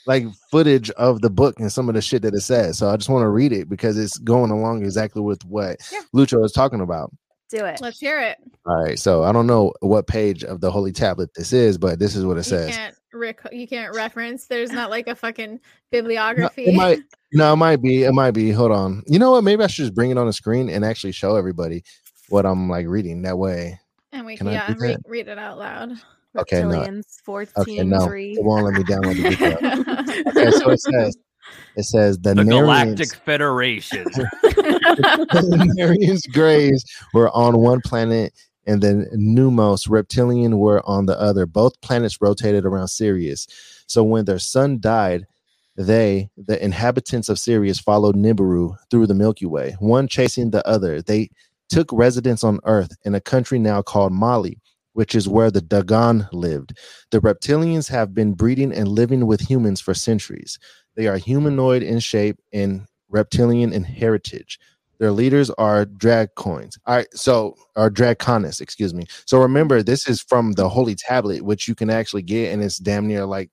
like 0.06 0.24
footage 0.50 0.90
of 0.92 1.20
the 1.20 1.30
book 1.30 1.58
and 1.60 1.72
some 1.72 1.88
of 1.88 1.94
the 1.94 2.02
shit 2.02 2.22
that 2.22 2.34
it 2.34 2.40
says 2.40 2.78
so 2.78 2.88
i 2.90 2.96
just 2.96 3.08
want 3.08 3.22
to 3.22 3.28
read 3.28 3.52
it 3.52 3.68
because 3.68 3.98
it's 3.98 4.18
going 4.18 4.50
along 4.50 4.82
exactly 4.84 5.22
with 5.22 5.42
what 5.44 5.76
Yeah. 5.92 6.00
lucho 6.14 6.44
is 6.44 6.52
talking 6.52 6.80
about 6.80 7.10
Do 7.50 7.64
it. 7.64 7.80
Let's 7.80 8.00
hear 8.00 8.20
it. 8.20 8.38
all 8.66 8.82
right 8.84 8.98
so 8.98 9.22
i 9.24 9.32
don't 9.32 9.46
know 9.46 9.72
what 9.80 10.06
page 10.06 10.44
of 10.44 10.60
the 10.60 10.70
holy 10.70 10.92
tablet 10.92 11.30
this 11.34 11.52
is 11.52 11.78
but 11.78 11.98
this 11.98 12.16
is 12.16 12.24
what 12.24 12.34
it 12.36 12.46
You 12.46 12.56
says 12.56 12.76
can't 12.76 12.94
rec- 13.12 13.52
you 13.52 13.66
can't 13.68 13.94
reference. 13.94 14.46
There's 14.46 14.72
not 14.72 14.90
like 14.90 15.06
a 15.08 15.14
fucking 15.14 15.52
No, 15.52 15.58
bibliography. 15.90 16.66
it 16.66 16.74
might 16.74 17.00
no 17.32 17.52
it 17.52 17.56
might 17.56 17.80
be 17.82 18.02
it 18.04 18.12
might 18.12 18.32
be 18.32 18.50
hold 18.50 18.72
on 18.72 19.02
you 19.06 19.18
know 19.18 19.30
what 19.32 19.44
maybe 19.44 19.62
i 19.62 19.66
should 19.66 19.84
just 19.84 19.94
bring 19.94 20.10
it 20.10 20.18
on 20.18 20.26
the 20.26 20.32
screen 20.32 20.68
and 20.68 20.84
actually 20.84 21.12
show 21.12 21.36
everybody 21.36 21.82
what 22.28 22.44
i'm 22.46 22.68
like 22.68 22.86
reading 22.86 23.22
that 23.22 23.36
way 23.38 23.78
and 24.12 24.24
we 24.26 24.36
Can 24.36 24.46
can 24.46 24.48
I 24.48 24.52
yeah, 24.68 24.74
do 24.74 24.96
read 25.08 25.26
it 25.28 25.38
out 25.38 25.58
loud. 25.58 25.92
Okay, 26.36 26.62
no. 26.62 26.68
Reptilians, 26.68 27.20
fourth 27.22 27.52
okay 27.56 27.76
team, 27.76 27.90
no 27.90 28.06
three. 28.06 28.32
it 28.32 28.44
won't 28.44 28.64
let 28.64 28.74
me 28.74 28.82
download 28.82 29.22
the 29.22 29.30
video 29.30 30.30
okay 30.30 30.50
so 30.58 30.70
it 30.70 30.80
says 30.80 31.16
it 31.76 31.84
says 31.84 32.18
the, 32.18 32.34
The 32.34 32.42
Narians- 32.42 32.96
Galactic 32.96 33.14
Federation. 33.14 34.04
the 34.14 35.74
Narians 35.78 36.32
grays 36.32 36.84
were 37.12 37.30
on 37.30 37.58
one 37.58 37.80
planet 37.82 38.32
and 38.66 38.82
the 38.82 39.08
Numos 39.14 39.88
reptilian 39.88 40.58
were 40.58 40.82
on 40.88 41.06
the 41.06 41.20
other. 41.20 41.46
Both 41.46 41.80
planets 41.82 42.20
rotated 42.20 42.64
around 42.64 42.88
Sirius. 42.88 43.46
So 43.86 44.02
when 44.02 44.24
their 44.24 44.38
sun 44.38 44.80
died, 44.80 45.26
they, 45.76 46.30
the 46.36 46.62
inhabitants 46.64 47.28
of 47.28 47.38
Sirius, 47.38 47.78
followed 47.80 48.16
Nibiru 48.16 48.76
through 48.90 49.06
the 49.06 49.14
Milky 49.14 49.46
Way, 49.46 49.76
one 49.80 50.08
chasing 50.08 50.50
the 50.50 50.66
other. 50.66 51.02
They 51.02 51.30
took 51.68 51.90
residence 51.92 52.44
on 52.44 52.60
Earth 52.64 52.96
in 53.04 53.14
a 53.14 53.20
country 53.20 53.58
now 53.58 53.82
called 53.82 54.12
Mali, 54.12 54.60
which 54.94 55.14
is 55.14 55.28
where 55.28 55.50
the 55.52 55.60
Dagon 55.62 56.26
lived. 56.32 56.78
The 57.12 57.20
reptilians 57.20 57.88
have 57.90 58.14
been 58.14 58.34
breeding 58.34 58.72
and 58.72 58.88
living 58.88 59.26
with 59.26 59.42
humans 59.42 59.80
for 59.80 59.94
centuries. 59.94 60.58
They 60.96 61.06
are 61.08 61.18
humanoid 61.18 61.82
in 61.84 62.00
shape 62.00 62.38
and 62.52 62.86
reptilian 63.08 63.72
in 63.72 63.84
heritage. 63.84 64.58
Their 64.98 65.12
leaders 65.12 65.50
are 65.50 65.84
drag 65.84 66.34
coins. 66.36 66.78
All 66.86 66.96
right, 66.96 67.08
so 67.12 67.56
or 67.76 67.90
draconis, 67.90 68.60
excuse 68.60 68.94
me. 68.94 69.06
So 69.26 69.38
remember, 69.40 69.82
this 69.82 70.08
is 70.08 70.22
from 70.22 70.52
the 70.52 70.68
Holy 70.68 70.94
Tablet, 70.94 71.42
which 71.42 71.68
you 71.68 71.74
can 71.74 71.90
actually 71.90 72.22
get, 72.22 72.52
and 72.52 72.62
it's 72.62 72.78
damn 72.78 73.06
near 73.08 73.26
like, 73.26 73.50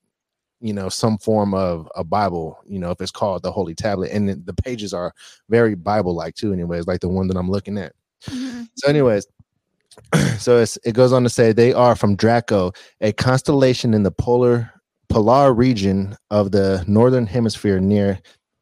you 0.62 0.74
know, 0.74 0.90
some 0.90 1.18
form 1.20 1.54
of 1.56 1.90
a 1.96 2.04
Bible. 2.04 2.60
You 2.68 2.80
know, 2.80 2.92
if 2.92 3.02
it's 3.02 3.12
called 3.12 3.44
the 3.44 3.52
Holy 3.52 3.76
Tablet, 3.76 4.12
and 4.12 4.30
the- 4.30 4.54
pages 4.64 4.94
are 4.94 5.14
very 5.50 5.76
Bible-like 5.76 6.36
too. 6.36 6.54
Anyways, 6.54 6.88
like 6.88 7.02
the 7.02 7.10
one 7.10 7.28
that 7.28 7.38
I'm 7.38 7.50
looking 7.52 7.78
at. 7.80 7.94
Mhm. 8.30 8.68
So, 8.76 8.88
anyways, 8.90 9.26
so 10.38 10.64
it 10.84 10.94
goes 10.94 11.14
on 11.14 11.24
to 11.24 11.30
say 11.30 11.52
they 11.52 11.74
are 11.74 11.96
from 11.96 12.16
Draco, 12.16 12.72
a 13.02 13.12
constellation 13.14 13.94
in 13.94 14.04
the 14.04 14.12
polar 14.12 14.72
polar 15.10 15.54
region 15.54 16.16
of 16.30 16.52
the 16.52 16.84
northern 16.88 17.26
hemisphere 17.26 17.80
near 17.80 18.20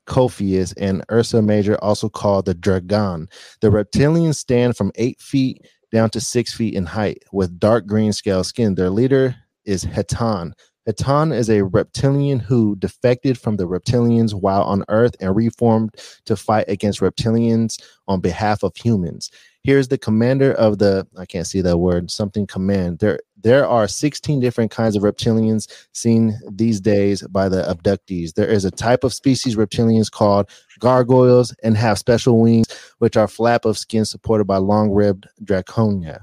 Cepheus 0.09 0.73
and 0.73 1.03
Ursa 1.11 1.41
Major, 1.41 1.77
also 1.83 2.09
called 2.09 2.45
the 2.45 2.55
Dragon. 2.55 3.29
The 3.61 3.69
reptilians 3.69 4.35
stand 4.35 4.75
from 4.75 4.91
eight 4.95 5.21
feet 5.21 5.65
down 5.91 6.09
to 6.11 6.21
six 6.21 6.53
feet 6.53 6.73
in 6.73 6.85
height 6.85 7.23
with 7.31 7.59
dark 7.59 7.85
green 7.85 8.13
scale 8.13 8.43
skin. 8.43 8.75
Their 8.75 8.89
leader 8.89 9.35
is 9.65 9.85
Hetan. 9.85 10.53
Hetan 10.89 11.31
is 11.35 11.51
a 11.51 11.63
reptilian 11.63 12.39
who 12.39 12.75
defected 12.77 13.37
from 13.37 13.57
the 13.57 13.67
reptilians 13.67 14.33
while 14.33 14.63
on 14.63 14.83
Earth 14.89 15.15
and 15.19 15.35
reformed 15.35 15.93
to 16.25 16.35
fight 16.35 16.65
against 16.67 16.99
reptilians 16.99 17.79
on 18.07 18.21
behalf 18.21 18.63
of 18.63 18.75
humans. 18.75 19.29
Here's 19.63 19.89
the 19.89 19.99
commander 19.99 20.51
of 20.53 20.79
the 20.79 21.05
I 21.15 21.27
can't 21.27 21.45
see 21.45 21.61
that 21.61 21.77
word, 21.77 22.09
something 22.09 22.47
command. 22.47 22.99
There 22.99 23.19
there 23.41 23.67
are 23.67 23.87
16 23.87 24.39
different 24.39 24.71
kinds 24.71 24.95
of 24.95 25.03
reptilians 25.03 25.71
seen 25.93 26.39
these 26.51 26.81
days 26.81 27.21
by 27.27 27.49
the 27.49 27.61
abductees. 27.63 28.33
There 28.33 28.47
is 28.47 28.65
a 28.65 28.71
type 28.71 29.03
of 29.03 29.13
species 29.13 29.55
reptilians 29.55 30.09
called 30.09 30.49
gargoyles 30.79 31.55
and 31.61 31.77
have 31.77 31.99
special 31.99 32.41
wings, 32.41 32.65
which 32.97 33.15
are 33.15 33.27
flap 33.27 33.63
of 33.65 33.77
skin 33.77 34.05
supported 34.05 34.45
by 34.45 34.57
long-ribbed 34.57 35.27
draconia. 35.43 36.21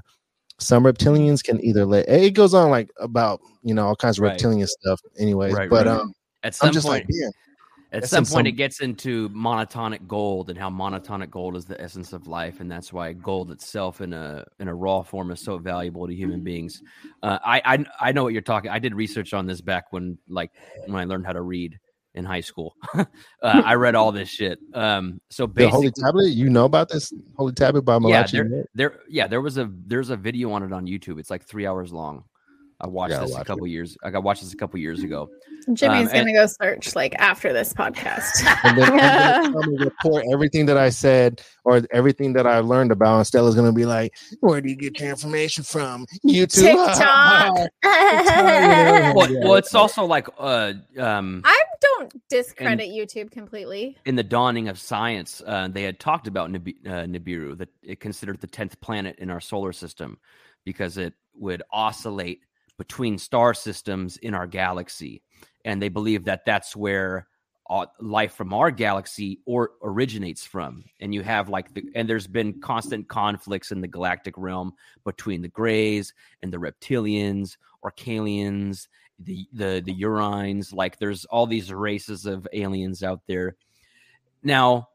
Some 0.59 0.83
reptilians 0.83 1.43
can 1.43 1.63
either 1.63 1.85
let 1.85 2.09
it 2.09 2.33
goes 2.33 2.53
on 2.53 2.69
like 2.71 2.89
about 2.99 3.41
you 3.63 3.73
know 3.73 3.85
all 3.87 3.95
kinds 3.95 4.17
of 4.17 4.23
Right. 4.23 4.31
reptilian 4.31 4.67
stuff 4.67 4.99
anyways. 5.17 5.53
Right, 5.53 5.69
but 5.69 5.85
right. 5.87 5.99
um 5.99 6.13
At 6.43 6.55
some 6.55 6.67
I'm 6.69 6.73
just 6.73 6.87
point, 6.87 7.05
like, 7.05 7.07
yeah, 7.09 7.29
At 7.91 8.09
some 8.09 8.23
point, 8.23 8.29
some- 8.29 8.47
it 8.47 8.51
gets 8.53 8.81
into 8.81 9.29
monatomic 9.29 10.07
gold 10.07 10.49
and 10.49 10.57
how 10.57 10.69
monatomic 10.69 11.29
gold 11.29 11.55
is 11.55 11.65
the 11.65 11.79
essence 11.79 12.11
of 12.11 12.27
life, 12.27 12.59
and 12.59 12.69
that's 12.71 12.91
why 12.91 13.13
gold 13.13 13.51
itself 13.51 14.01
in 14.01 14.13
a 14.13 14.45
in 14.59 14.67
a 14.67 14.73
raw 14.73 15.03
form 15.03 15.29
is 15.31 15.41
so 15.41 15.57
valuable 15.59 16.07
to 16.07 16.13
human 16.15 16.43
beings. 16.43 16.81
Uh, 17.21 17.37
I, 17.45 17.61
I 17.63 17.85
I 18.01 18.11
know 18.11 18.23
what 18.23 18.33
you're 18.33 18.41
talking. 18.41 18.71
I 18.71 18.79
did 18.79 18.95
research 18.95 19.33
on 19.33 19.45
this 19.45 19.61
back 19.61 19.85
when 19.91 20.17
like 20.27 20.51
when 20.85 20.95
I 20.95 21.05
learned 21.05 21.25
how 21.27 21.33
to 21.33 21.41
read 21.41 21.77
in 22.17 22.25
high 22.25 22.41
school. 22.41 22.75
uh, 22.95 23.05
I 23.41 23.75
read 23.75 23.95
all 23.95 24.11
this 24.11 24.27
shit. 24.27 24.59
Um, 24.73 25.21
so 25.29 25.45
the 25.45 25.53
basically, 25.53 25.71
holy 25.71 25.91
tablet, 25.91 26.29
you 26.29 26.49
know 26.49 26.65
about 26.65 26.89
this 26.89 27.13
holy 27.37 27.53
tablet 27.53 27.83
by 27.83 27.93
yeah, 27.93 27.99
Malachi? 27.99 28.37
there, 28.37 28.65
there, 28.75 28.99
yeah, 29.07 29.27
there 29.27 29.41
was 29.41 29.57
a 29.57 29.71
there's 29.85 30.09
a 30.09 30.17
video 30.17 30.51
on 30.51 30.63
it 30.63 30.73
on 30.73 30.85
YouTube. 30.85 31.19
It's 31.19 31.29
like 31.29 31.45
three 31.45 31.65
hours 31.65 31.93
long. 31.93 32.23
I 32.79 32.87
watched 32.87 33.11
Gotta 33.11 33.25
this 33.25 33.33
a 33.33 33.37
watch 33.39 33.47
couple 33.47 33.65
years. 33.65 33.97
I 34.03 34.11
got 34.11 34.23
watched 34.23 34.43
this 34.43 34.53
a 34.53 34.57
couple 34.57 34.79
years 34.79 35.01
ago. 35.01 35.29
Jimmy's 35.73 36.09
Um, 36.09 36.13
gonna 36.13 36.33
go 36.33 36.45
search 36.45 36.95
like 36.95 37.15
after 37.17 37.51
this 37.51 37.73
podcast. 37.73 38.45
and 38.63 38.77
then 38.77 38.91
I'm 38.93 39.51
gonna 39.51 39.67
report 39.85 40.25
everything 40.31 40.67
that 40.67 40.77
I 40.77 40.89
said 40.89 41.41
or 41.65 41.81
everything 41.91 42.33
that 42.33 42.45
I 42.45 42.59
learned 42.59 42.91
about. 42.91 43.17
And 43.17 43.27
Stella's 43.27 43.55
gonna 43.55 43.73
be 43.73 43.85
like, 43.85 44.13
"Where 44.41 44.61
do 44.61 44.69
you 44.69 44.75
get 44.75 44.99
your 44.99 45.09
information 45.09 45.63
from? 45.63 46.05
YouTube, 46.23 46.85
TikTok. 46.85 47.69
Well, 49.15 49.27
well, 49.41 49.55
it's 49.55 49.73
also 49.73 50.05
like 50.05 50.27
uh, 50.37 50.73
um, 50.99 51.41
I 51.45 51.63
don't 51.95 52.29
discredit 52.29 52.89
YouTube 52.89 53.31
completely. 53.31 53.97
in 54.05 54.15
the 54.15 54.23
dawning 54.23 54.67
of 54.67 54.79
science, 54.79 55.41
uh, 55.45 55.67
they 55.67 55.83
had 55.83 55.99
talked 55.99 56.27
about 56.27 56.49
Nibi- 56.49 56.85
uh, 56.85 57.05
Nibiru, 57.05 57.57
that 57.57 57.69
it 57.81 57.99
considered 57.99 58.39
the 58.41 58.47
tenth 58.47 58.79
planet 58.81 59.17
in 59.19 59.29
our 59.29 59.41
solar 59.41 59.73
system 59.73 60.17
because 60.65 60.97
it 60.97 61.13
would 61.33 61.63
oscillate 61.71 62.41
between 62.77 63.17
star 63.17 63.53
systems 63.53 64.17
in 64.17 64.33
our 64.33 64.47
galaxy, 64.47 65.23
and 65.65 65.81
they 65.81 65.89
believe 65.89 66.25
that 66.25 66.45
that's 66.45 66.75
where 66.75 67.27
uh, 67.69 67.85
life 67.99 68.33
from 68.33 68.53
our 68.53 68.71
galaxy 68.71 69.39
or 69.45 69.71
originates 69.83 70.45
from. 70.45 70.85
And 70.99 71.13
you 71.13 71.21
have 71.23 71.49
like 71.49 71.73
the 71.73 71.83
and 71.95 72.07
there's 72.07 72.27
been 72.27 72.61
constant 72.61 73.09
conflicts 73.09 73.71
in 73.71 73.81
the 73.81 73.87
galactic 73.87 74.35
realm 74.37 74.73
between 75.03 75.41
the 75.41 75.49
Greys 75.49 76.13
and 76.41 76.53
the 76.53 76.57
Reptilians, 76.57 77.57
or 77.81 77.91
Orcalians, 77.91 78.87
the 79.19 79.47
the 79.53 79.81
the 79.85 79.93
Urines. 80.01 80.73
Like 80.73 80.97
there's 80.97 81.25
all 81.25 81.47
these 81.47 81.71
races 81.71 82.25
of 82.25 82.47
aliens 82.53 83.03
out 83.03 83.21
there. 83.27 83.55
Now, 84.43 84.89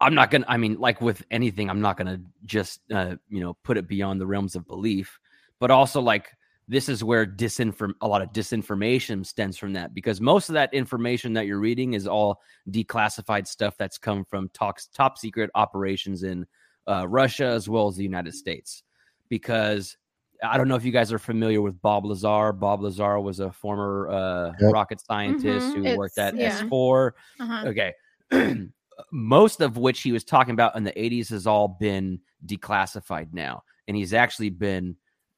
I'm 0.00 0.14
not 0.14 0.30
gonna. 0.30 0.46
I 0.48 0.56
mean, 0.56 0.78
like 0.78 1.00
with 1.00 1.22
anything, 1.30 1.70
I'm 1.70 1.80
not 1.80 1.96
gonna 1.96 2.20
just 2.44 2.80
uh, 2.92 3.16
you 3.28 3.40
know 3.40 3.54
put 3.62 3.76
it 3.76 3.88
beyond 3.88 4.20
the 4.20 4.26
realms 4.26 4.56
of 4.56 4.66
belief. 4.66 5.18
But 5.60 5.70
also, 5.70 6.00
like 6.00 6.28
this 6.68 6.88
is 6.88 7.02
where 7.02 7.26
disinform 7.26 7.92
a 8.02 8.06
lot 8.06 8.20
of 8.20 8.30
disinformation 8.32 9.24
stems 9.24 9.56
from 9.56 9.72
that 9.72 9.94
because 9.94 10.20
most 10.20 10.50
of 10.50 10.52
that 10.52 10.72
information 10.74 11.32
that 11.32 11.46
you're 11.46 11.58
reading 11.58 11.94
is 11.94 12.06
all 12.06 12.42
declassified 12.70 13.46
stuff 13.46 13.74
that's 13.78 13.96
come 13.96 14.24
from 14.24 14.50
talks, 14.50 14.86
top 14.88 15.16
secret 15.16 15.50
operations 15.54 16.22
in 16.22 16.46
uh, 16.86 17.08
Russia 17.08 17.46
as 17.46 17.68
well 17.68 17.88
as 17.88 17.96
the 17.96 18.02
United 18.02 18.34
States. 18.34 18.82
Because 19.30 19.96
I 20.42 20.56
don't 20.56 20.68
know 20.68 20.76
if 20.76 20.84
you 20.84 20.92
guys 20.92 21.12
are 21.12 21.18
familiar 21.18 21.60
with 21.60 21.80
Bob 21.82 22.04
Lazar. 22.04 22.52
Bob 22.52 22.80
Lazar 22.82 23.18
was 23.20 23.40
a 23.40 23.50
former 23.50 24.08
uh, 24.08 24.52
Yep. 24.60 24.72
rocket 24.72 25.00
scientist 25.00 25.74
Mhm. 25.74 25.90
who 25.92 25.96
worked 25.96 26.18
at 26.18 26.36
yeah. 26.36 26.60
S4. 26.62 27.12
Uh-huh. 27.40 27.66
Okay. 27.68 27.92
Most 29.12 29.60
of 29.60 29.76
which 29.76 30.00
he 30.02 30.12
was 30.12 30.24
talking 30.24 30.52
about 30.54 30.76
in 30.76 30.84
the 30.84 30.92
80s 30.92 31.28
has 31.30 31.46
all 31.46 31.68
been 31.68 32.20
declassified 32.46 33.32
now. 33.32 33.62
And 33.86 33.96
he's 33.96 34.12
actually 34.12 34.50
been 34.50 34.96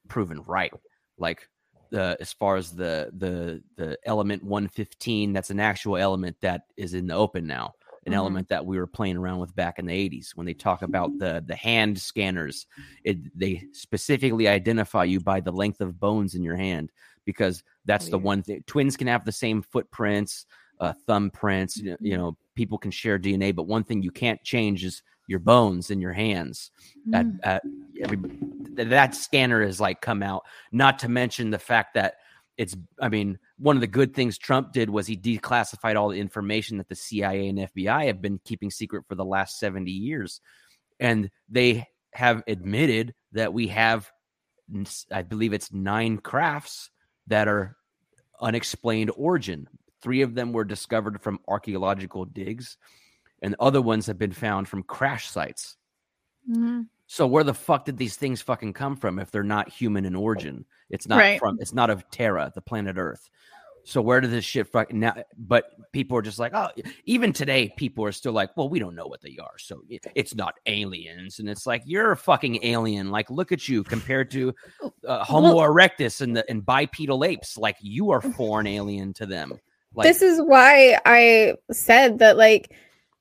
proven 0.09 0.43
right. 0.47 0.73
Like 1.19 1.49
the 1.91 2.17
as 2.21 2.33
far 2.33 2.57
as 2.57 2.73
the 2.73 3.11
the 3.17 3.63
the 3.77 3.99
element 4.05 4.43
115, 4.45 5.33
that's 5.33 5.51
an 5.51 5.61
actual 5.61 5.97
element 5.97 6.37
that 6.41 6.63
is 6.77 6.95
in 6.95 7.07
the 7.07 7.15
open 7.15 7.47
now. 7.47 7.73
An 8.11 8.17
Mhm. 8.17 8.19
element 8.19 8.49
that 8.49 8.67
we 8.67 8.77
were 8.77 8.89
playing 8.89 9.17
around 9.17 9.39
with 9.39 9.55
back 9.55 9.79
in 9.79 9.87
the 9.87 9.95
80s 9.95 10.33
when 10.35 10.45
they 10.45 10.53
talk 10.55 10.83
about 10.83 11.17
the 11.19 11.45
the 11.47 11.55
hand 11.55 11.97
scanners 11.97 12.67
it, 13.05 13.19
they 13.39 13.63
specifically 13.73 14.49
identify 14.49 15.05
you 15.05 15.21
by 15.21 15.39
the 15.39 15.53
length 15.53 15.81
of 15.81 16.01
bones 16.01 16.35
in 16.35 16.43
your 16.43 16.57
hand 16.57 16.91
because 17.25 17.63
that's 17.85 18.09
the 18.09 18.19
one 18.19 18.43
thing 18.43 18.65
twins 18.67 18.97
can 18.97 19.07
have 19.07 19.25
the 19.25 19.31
same 19.31 19.63
footprints 19.63 20.47
uh, 20.81 20.93
thumbprints 21.09 21.77
you 21.77 21.91
know, 21.91 21.97
you 22.01 22.17
know 22.17 22.37
people 22.57 22.79
can 22.79 22.91
share 22.91 23.17
dna 23.17 23.55
but 23.55 23.69
one 23.69 23.85
thing 23.85 24.03
you 24.03 24.11
can't 24.11 24.43
change 24.43 24.85
is 24.85 25.03
your 25.29 25.39
bones 25.39 25.93
in 25.93 26.01
your 26.01 26.13
hands. 26.13 26.73
At, 27.15 27.27
Mm. 27.27 27.39
at 27.45 27.63
every, 28.03 28.19
that 28.85 29.15
scanner 29.15 29.63
has 29.63 29.81
like 29.81 30.01
come 30.01 30.25
out. 30.25 30.43
Not 30.73 30.99
to 30.99 31.09
mention 31.09 31.51
the 31.51 31.59
fact 31.59 31.95
that 31.95 32.15
it's 32.61 32.77
i 33.01 33.09
mean 33.09 33.39
one 33.59 33.75
of 33.75 33.81
the 33.81 33.87
good 33.87 34.15
things 34.15 34.37
trump 34.37 34.71
did 34.71 34.91
was 34.91 35.07
he 35.07 35.17
declassified 35.17 35.97
all 35.97 36.11
the 36.11 36.21
information 36.21 36.77
that 36.77 36.89
the 36.91 36.95
cia 36.95 37.49
and 37.49 37.59
fbi 37.59 38.07
have 38.07 38.21
been 38.21 38.39
keeping 38.45 38.71
secret 38.71 39.03
for 39.09 39.15
the 39.15 39.25
last 39.25 39.59
70 39.59 39.91
years 39.91 40.43
and 41.01 41.31
they 41.49 41.87
have 42.13 42.43
admitted 42.47 43.15
that 43.33 43.55
we 43.55 43.69
have 43.69 44.11
i 45.11 45.23
believe 45.23 45.55
it's 45.55 45.73
nine 45.73 46.19
crafts 46.19 46.91
that 47.29 47.49
are 47.49 47.77
unexplained 48.43 49.11
origin 49.17 49.67
three 50.03 50.21
of 50.21 50.35
them 50.35 50.53
were 50.53 50.65
discovered 50.65 51.23
from 51.23 51.41
archaeological 51.49 52.27
digs 52.27 52.77
and 53.41 53.57
other 53.59 53.81
ones 53.81 54.07
have 54.07 54.19
been 54.19 54.33
found 54.33 54.69
from 54.69 54.83
crash 54.83 55.29
sites 55.31 55.79
Mhm. 56.49 56.89
so 57.07 57.27
where 57.27 57.45
the 57.45 57.55
fuck 57.55 57.85
did 57.87 57.97
these 57.97 58.17
things 58.17 58.43
fucking 58.43 58.73
come 58.75 58.97
from 58.97 59.19
if 59.19 59.31
they're 59.31 59.43
not 59.43 59.69
human 59.69 60.05
in 60.07 60.15
origin? 60.15 60.65
It's 60.91 61.07
not 61.09 61.19
Right. 61.19 61.39
from 61.39 61.59
it's 61.61 61.73
not 61.73 61.91
of 61.91 62.09
Terra, 62.11 62.53
the 62.55 62.61
planet 62.61 62.97
Earth. 62.99 63.31
So 63.85 64.03
where 64.03 64.21
did 64.21 64.31
this 64.31 64.45
shit 64.45 64.67
fucking 64.69 65.01
now? 65.01 65.17
But 65.39 65.65
people 65.93 66.17
are 66.19 66.23
just 66.23 66.39
like, 66.39 66.53
oh, 66.55 66.69
even 67.07 67.33
today, 67.33 67.73
people 67.77 68.05
are 68.05 68.13
still 68.13 68.33
like, 68.33 68.55
well, 68.57 68.69
we 68.69 68.79
don't 68.79 68.95
know 68.95 69.07
what 69.07 69.23
they 69.23 69.39
are, 69.41 69.59
so 69.59 69.83
it's 69.89 70.35
not 70.35 70.55
aliens. 70.67 71.39
And 71.39 71.49
it's 71.49 71.67
like 71.67 71.83
you're 71.87 72.13
a 72.13 72.17
fucking 72.17 72.63
alien. 72.65 73.11
Like, 73.11 73.31
look 73.31 73.53
at 73.53 73.69
you 73.69 73.83
compared 73.83 74.31
to 74.33 74.55
uh, 75.09 75.25
Homo 75.25 75.57
erectus 75.61 76.21
and 76.21 76.37
the 76.37 76.49
and 76.51 76.65
bipedal 76.65 77.25
apes. 77.25 77.57
Like, 77.57 77.77
you 77.81 78.11
are 78.11 78.21
foreign 78.21 78.67
alien 78.67 79.13
to 79.15 79.27
them. 79.27 79.59
Like, 79.95 80.07
this 80.07 80.23
is 80.23 80.39
why 80.41 80.99
I 81.05 81.55
said 81.73 82.19
that, 82.21 82.37
like, 82.37 82.73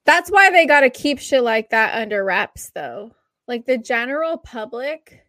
that's 0.05 0.29
why 0.29 0.51
they 0.51 0.65
got 0.65 0.81
to 0.81 0.89
keep 0.89 1.19
shit 1.19 1.41
like 1.41 1.69
that 1.69 1.99
under 1.99 2.23
wraps, 2.23 2.71
though. 2.75 3.11
Like, 3.47 3.65
the 3.65 3.77
general 3.77 4.37
public, 4.37 5.23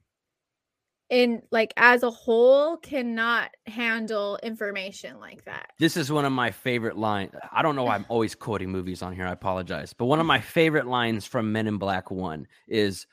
in 1.11 1.43
like 1.51 1.75
as 1.77 2.03
a 2.03 2.11
whole, 2.11 2.77
cannot 2.77 3.51
handle 3.67 4.39
information 4.43 5.19
like 5.19 5.45
that. 5.45 5.71
This 5.79 5.97
is 5.97 6.11
one 6.11 6.25
of 6.25 6.33
my 6.33 6.51
favorite 6.53 6.97
lines. 6.97 7.33
I 7.53 7.63
don't 7.63 7.77
know 7.77 7.85
why 7.85 7.97
I'm 7.97 8.07
always 8.09 8.35
quoting 8.35 8.71
movies 8.71 9.03
on 9.03 9.15
here. 9.15 9.27
I 9.27 9.33
apologize. 9.33 9.93
But 9.93 10.07
one 10.07 10.21
of 10.21 10.27
my 10.27 10.41
favorite 10.41 10.87
lines 10.87 11.27
from 11.27 11.53
Men 11.53 11.67
in 11.67 11.79
Black 11.79 12.11
1 12.11 12.47
is 12.69 13.07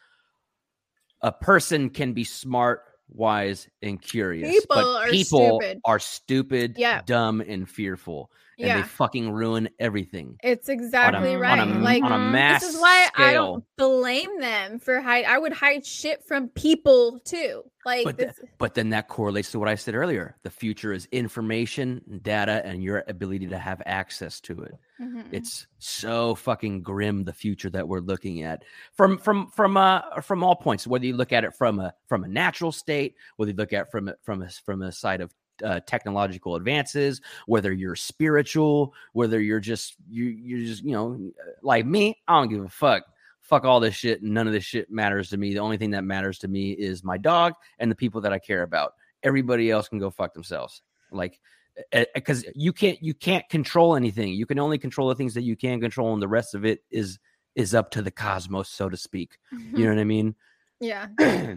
a 1.21 1.31
person 1.31 1.89
can 1.89 2.13
be 2.13 2.23
smart, 2.23 2.83
wise, 3.09 3.67
and 3.81 3.99
curious. 3.99 4.49
People 4.51 4.75
but 4.75 4.85
are 4.85 5.09
people 5.09 5.59
stupid. 5.59 5.81
are 5.83 5.99
stupid, 5.99 6.75
Yeah. 6.77 7.01
dumb, 7.05 7.41
and 7.41 7.67
fearful. 7.67 8.31
And 8.59 8.67
Yeah. 8.67 8.77
they 8.81 8.87
fucking 8.87 9.31
ruin 9.31 9.69
everything. 9.79 10.37
It's 10.43 10.67
exactly 10.67 11.35
a- 11.35 11.37
right. 11.37 11.59
a- 11.59 11.65
like 11.79 12.03
on 12.03 12.11
a 12.11 12.17
mass 12.31 12.61
this 12.61 12.73
is 12.73 12.81
why 12.81 13.07
I 13.15 13.33
don't 13.33 13.63
blame 13.77 14.39
them 14.39 14.79
for 14.79 14.99
hide. 14.99 15.25
I 15.25 15.37
would 15.37 15.53
hide 15.53 15.85
shit 15.85 16.23
from 16.27 16.49
people 16.49 17.19
too. 17.23 17.63
Like 17.85 18.03
But 18.05 18.35
But 18.57 18.73
then 18.73 18.89
that 18.89 19.07
correlates 19.09 19.51
to 19.51 19.59
what 19.59 19.69
I 19.69 19.75
said 19.75 19.93
earlier. 19.93 20.37
The 20.41 20.49
future 20.49 20.91
is 20.91 21.07
information, 21.11 22.01
data, 22.23 22.61
and 22.65 22.81
your 22.83 23.03
ability 23.07 23.45
to 23.47 23.59
have 23.59 23.79
access 23.85 24.41
to 24.41 24.63
it. 24.63 24.73
Mhm. 24.99 25.25
It's 25.31 25.67
so 25.77 26.33
fucking 26.33 26.81
grim 26.81 27.23
the 27.25 27.33
future 27.33 27.69
that 27.69 27.87
we're 27.87 27.99
looking 27.99 28.41
at 28.41 28.63
from 28.93 29.19
from 29.19 29.51
from 29.51 29.77
uh 29.77 30.19
from 30.21 30.43
all 30.43 30.55
points. 30.55 30.87
Whether 30.87 31.05
you 31.05 31.15
look 31.15 31.31
at 31.31 31.43
it 31.43 31.53
from 31.55 31.79
a 31.79 31.93
from 32.07 32.23
a 32.23 32.27
natural 32.27 32.71
state, 32.71 33.13
whether 33.35 33.51
you 33.51 33.57
look 33.57 33.71
at 33.71 33.83
it 33.83 33.91
from 33.91 34.11
from 34.23 34.41
a, 34.41 34.49
from 34.49 34.81
a 34.81 34.91
side 34.91 35.21
of 35.21 35.31
uh, 35.63 35.79
technological 35.85 36.55
advances, 36.55 37.21
whether 37.45 37.71
you're 37.71 37.95
spiritual, 37.95 38.93
whether 39.13 39.39
you're 39.39 39.59
just 39.59 39.95
you 40.09 40.25
you're 40.25 40.65
just 40.65 40.83
you 40.83 40.91
know 40.91 41.13
uh, 41.13 41.51
like 41.61 41.85
me, 41.85 42.17
I 42.27 42.39
don't 42.39 42.49
give 42.49 42.63
a 42.63 42.69
fuck. 42.69 43.03
Fuck 43.41 43.63
all 43.63 43.79
this 43.79 43.95
shit. 43.95 44.21
None 44.21 44.45
of 44.47 44.53
this 44.53 44.65
shit 44.65 44.91
matters 44.91 45.29
to 45.29 45.37
me. 45.37 45.53
The 45.53 45.59
only 45.59 45.77
thing 45.77 45.91
that 45.91 46.03
matters 46.03 46.37
to 46.39 46.49
me 46.49 46.71
is 46.71 47.03
my 47.03 47.17
dog 47.17 47.53
and 47.79 47.89
the 47.89 47.95
people 47.95 48.19
that 48.21 48.33
I 48.33 48.39
care 48.39 48.63
about. 48.63 48.93
Everybody 49.23 49.71
else 49.71 49.87
can 49.87 49.99
go 49.99 50.09
fuck 50.09 50.33
themselves. 50.33 50.81
Like 51.11 51.39
eh, 51.77 52.01
eh, 52.01 52.05
because 52.13 52.45
you 52.55 52.73
can't 52.73 53.01
you 53.01 53.13
can't 53.13 53.47
control 53.49 53.95
anything. 53.95 54.33
You 54.33 54.45
can 54.45 54.59
only 54.59 54.77
control 54.77 55.07
the 55.07 55.15
things 55.15 55.33
that 55.35 55.43
you 55.43 55.55
can 55.55 55.79
control, 55.79 56.13
and 56.13 56.21
the 56.21 56.27
rest 56.27 56.55
of 56.55 56.65
it 56.65 56.83
is 56.91 57.19
is 57.55 57.73
up 57.73 57.89
to 57.91 58.01
the 58.01 58.11
cosmos, 58.11 58.69
so 58.69 58.89
to 58.89 58.97
speak. 58.97 59.37
You 59.51 59.57
mm-hmm. 59.57 59.83
know 59.83 59.89
what 59.89 59.99
I 59.99 60.03
mean? 60.03 60.35
yeah. 60.79 61.07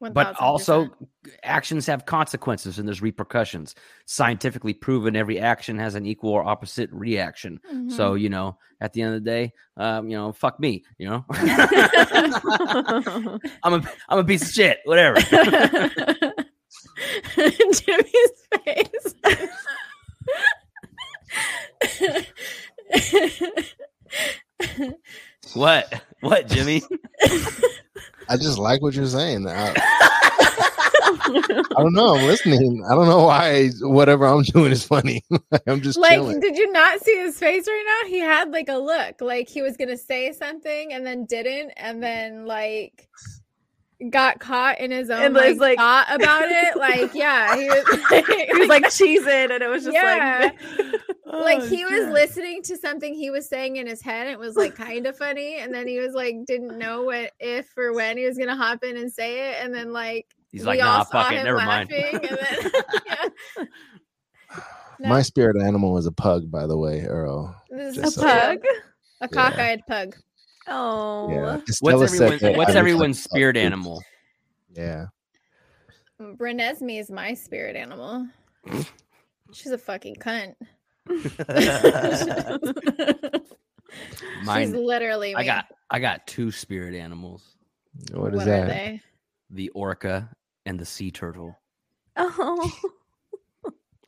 but 0.00 0.14
1000%. 0.14 0.34
also 0.40 0.90
actions 1.44 1.86
have 1.86 2.04
consequences 2.06 2.78
and 2.78 2.86
there's 2.88 3.02
repercussions. 3.02 3.74
Scientifically 4.06 4.74
proven 4.74 5.14
every 5.16 5.38
action 5.38 5.78
has 5.78 5.94
an 5.94 6.06
equal 6.06 6.30
or 6.30 6.44
opposite 6.44 6.90
reaction. 6.92 7.60
Mhm. 7.72 7.92
So, 7.92 8.14
you 8.14 8.28
know, 8.28 8.58
at 8.80 8.92
the 8.92 9.02
end 9.02 9.14
of 9.14 9.22
the 9.22 9.30
day, 9.30 9.52
um, 9.76 10.08
you 10.08 10.16
know, 10.16 10.32
fuck 10.32 10.58
me, 10.58 10.84
you 10.98 11.08
know. 11.08 11.24
I'm 13.62 13.74
a 13.74 13.82
I'm 14.08 14.18
a 14.18 14.24
piece 14.24 14.42
of 14.42 14.48
shit, 14.52 14.78
whatever. 14.84 15.20
Jimmy's 17.36 18.32
face. 18.64 19.14
what? 25.54 26.02
What, 26.20 26.48
Jimmy? 26.48 26.82
I 28.28 28.36
just 28.36 28.58
like 28.58 28.80
what 28.82 28.94
you're 28.94 29.06
saying. 29.06 29.46
I, 29.46 29.74
I 31.24 31.74
don't 31.78 31.92
know. 31.92 32.14
I'm 32.16 32.26
listening. 32.26 32.84
I 32.88 32.94
don't 32.94 33.08
know 33.08 33.24
why 33.24 33.70
whatever 33.80 34.26
I'm 34.26 34.42
doing 34.42 34.72
is 34.72 34.84
funny. 34.84 35.24
I'm 35.66 35.80
just 35.80 35.98
like, 35.98 36.14
chilling. 36.14 36.40
did 36.40 36.56
you 36.56 36.70
not 36.72 37.00
see 37.00 37.16
his 37.18 37.38
face 37.38 37.66
right 37.66 37.84
now? 38.02 38.08
He 38.08 38.20
had 38.20 38.50
like 38.50 38.68
a 38.68 38.76
look, 38.76 39.20
like 39.20 39.48
he 39.48 39.62
was 39.62 39.76
gonna 39.76 39.96
say 39.96 40.32
something 40.32 40.92
and 40.92 41.04
then 41.04 41.24
didn't, 41.26 41.72
and 41.76 42.02
then 42.02 42.46
like 42.46 43.08
got 44.10 44.38
caught 44.40 44.78
in 44.80 44.90
his 44.90 45.10
own 45.10 45.22
And 45.22 45.34
like, 45.34 45.50
was 45.50 45.58
like- 45.58 45.78
thought 45.78 46.06
about 46.14 46.44
it. 46.50 46.76
Like, 46.76 47.14
yeah, 47.14 47.56
he 47.56 47.68
was 47.68 47.84
like, 48.10 48.26
he 48.52 48.58
was 48.58 48.68
like 48.68 48.84
cheesing, 48.84 49.50
and 49.50 49.62
it 49.62 49.68
was 49.68 49.84
just 49.84 49.94
Yeah. 49.94 50.50
like, 50.52 50.94
like 51.26 51.60
Oh, 51.60 51.66
he 51.66 51.84
was 51.84 52.04
God. 52.04 52.12
listening 52.12 52.62
to 52.64 52.76
something 52.76 53.14
he 53.14 53.30
was 53.30 53.48
saying 53.48 53.76
in 53.76 53.86
his 53.86 54.02
head. 54.02 54.26
It 54.28 54.38
was 54.38 54.56
like 54.56 54.74
kind 54.74 55.06
of 55.06 55.16
funny, 55.16 55.58
and 55.60 55.72
then 55.74 55.86
he 55.88 55.98
was 55.98 56.12
like 56.14 56.36
didn't 56.46 56.78
know 56.78 57.02
what 57.04 57.32
if 57.40 57.68
or 57.76 57.92
when 57.94 58.16
he 58.18 58.26
was 58.26 58.36
gonna 58.36 58.56
hop 58.56 58.84
in 58.84 58.96
and 58.96 59.10
say 59.12 59.50
it, 59.50 59.56
and 59.64 59.74
then 59.74 59.92
like 59.92 60.26
He's 60.50 60.62
we 60.62 60.66
like, 60.68 60.80
nah, 60.80 61.04
saw 61.04 61.22
fuck 61.22 61.32
it, 61.32 61.38
him 61.38 61.44
never 61.44 61.58
mind. 61.58 61.90
laughing, 61.90 62.14
and 62.28 62.38
then 62.38 62.72
yeah. 63.06 63.64
No, 64.98 65.08
My 65.08 65.22
spirit 65.22 65.56
animal 65.60 65.96
is 65.98 66.06
a 66.06 66.12
pug, 66.12 66.50
by 66.50 66.66
the 66.66 66.76
way, 66.76 67.00
Earl. 67.06 67.56
this 67.70 67.96
is 67.96 68.04
a 68.04 68.10
so- 68.10 68.20
cute. 68.20 68.30
pug. 68.32 68.58
a 69.22 69.28
cockeyed 69.28 69.80
pug. 69.88 70.14
Oh, 70.68 71.28
Yeah. 71.30 71.42
What's 71.56 71.70
Estella 71.70 72.08
said 72.08 72.32
everyone, 72.32 72.56
what's 72.58 72.74
everyone's 72.74 73.22
spirit 73.22 73.56
"Fuck, 73.56 73.64
animal? 73.64 74.02
Yeah. 74.72 75.06
Mm, 76.20 76.36
Renesmee 76.38 76.98
is 77.00 77.10
my 77.10 77.34
spirit 77.34 77.76
animal. 77.76 78.26
She's 79.52 79.72
a 79.72 79.78
fucking 79.78 80.16
cunt. 80.16 80.54
She's 83.92 84.46
Mine 84.46 84.72
literally. 84.86 85.34
I 85.34 85.44
got 85.44 85.66
I 85.90 85.98
got 85.98 86.26
two 86.26 86.50
spirit 86.50 86.94
animals. 86.94 87.56
What 88.12 88.32
is 88.32 88.38
What 88.38 88.48
are 88.48 88.50
that? 88.50 88.66
they? 88.68 89.00
The 89.50 89.68
orca 89.70 90.30
and 90.64 90.78
the 90.78 90.86
sea 90.86 91.10
turtle. 91.10 91.58
oh, 92.16 92.72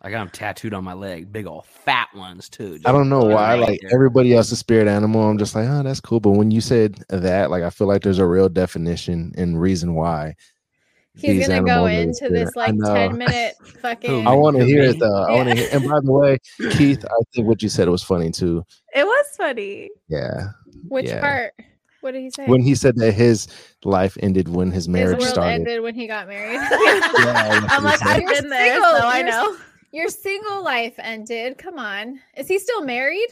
I 0.04 0.10
got 0.10 0.18
them 0.18 0.28
tattooed 0.28 0.74
on 0.74 0.84
my 0.84 0.92
leg, 0.92 1.32
big 1.32 1.46
old 1.46 1.64
fat 1.64 2.08
ones 2.14 2.50
too. 2.50 2.78
I 2.84 2.92
don't 2.92 3.08
know 3.08 3.24
why. 3.24 3.54
right 3.54 3.60
Like 3.60 3.80
there. 3.80 3.90
everybody 3.94 4.34
else's 4.34 4.58
spirit 4.58 4.86
animal, 4.86 5.22
I'm 5.28 5.38
just 5.38 5.54
like, 5.54 5.66
oh, 5.66 5.82
that's 5.82 6.00
cool. 6.00 6.20
But 6.20 6.32
when 6.32 6.50
you 6.50 6.60
said 6.60 7.02
that, 7.08 7.50
like, 7.50 7.62
I 7.62 7.70
feel 7.70 7.86
like 7.86 8.02
there's 8.02 8.18
a 8.18 8.26
real 8.26 8.50
definition 8.50 9.32
and 9.38 9.58
reason 9.58 9.94
why. 9.94 10.34
He's 11.16 11.38
these 11.38 11.48
gonna 11.48 11.62
go 11.64 11.86
animals 11.86 12.20
are 12.20 12.26
into 12.26 12.34
this 12.34 12.54
like 12.56 12.74
ten 12.84 13.16
minute 13.16 13.54
fucking. 13.80 14.26
I 14.26 14.34
want 14.34 14.56
to 14.58 14.64
hear 14.66 14.82
it 14.82 14.98
though. 14.98 15.24
I 15.24 15.36
want 15.36 15.48
to 15.48 15.54
Yeah. 15.56 15.62
hear. 15.62 15.68
And 15.80 15.88
by 15.88 16.00
the 16.02 16.12
way, 16.12 16.38
Keith, 16.72 17.04
I 17.04 17.14
think 17.34 17.46
what 17.46 17.62
you 17.62 17.68
said 17.68 17.88
was 17.88 18.02
funny 18.02 18.30
too. 18.30 18.62
it 18.94 19.04
was 19.06 19.26
funny. 19.36 19.90
Yeah. 20.08 20.48
Which 20.88 21.06
yeah. 21.06 21.20
part? 21.20 21.52
What 22.00 22.12
did 22.12 22.20
he 22.20 22.30
say? 22.30 22.44
when 22.46 22.60
he 22.60 22.74
said 22.74 22.96
that 22.96 23.12
his 23.12 23.46
life 23.84 24.18
ended 24.20 24.48
when 24.48 24.66
his 24.68 24.84
His 24.84 24.88
marriage 24.88 25.20
world 25.20 25.30
started. 25.30 25.52
ended 25.52 25.80
when 25.82 25.94
he 25.94 26.06
got 26.06 26.28
married. 26.28 26.56
Yeah, 26.60 27.66
I'm 27.70 27.82
like. 27.84 28.04
I've 28.04 28.26
been 28.26 28.50
there, 28.50 28.72
single, 28.74 28.98
so 28.98 29.06
I 29.06 29.22
know. 29.22 29.56
Your 29.94 30.08
single 30.08 30.64
life 30.64 30.94
ended. 30.98 31.56
Come 31.56 31.78
on. 31.78 32.18
Is 32.36 32.48
he 32.48 32.58
still 32.58 32.82
married? 32.84 33.28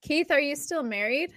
Keith, 0.00 0.30
are 0.30 0.38
you 0.38 0.54
still 0.54 0.84
married? 0.84 1.32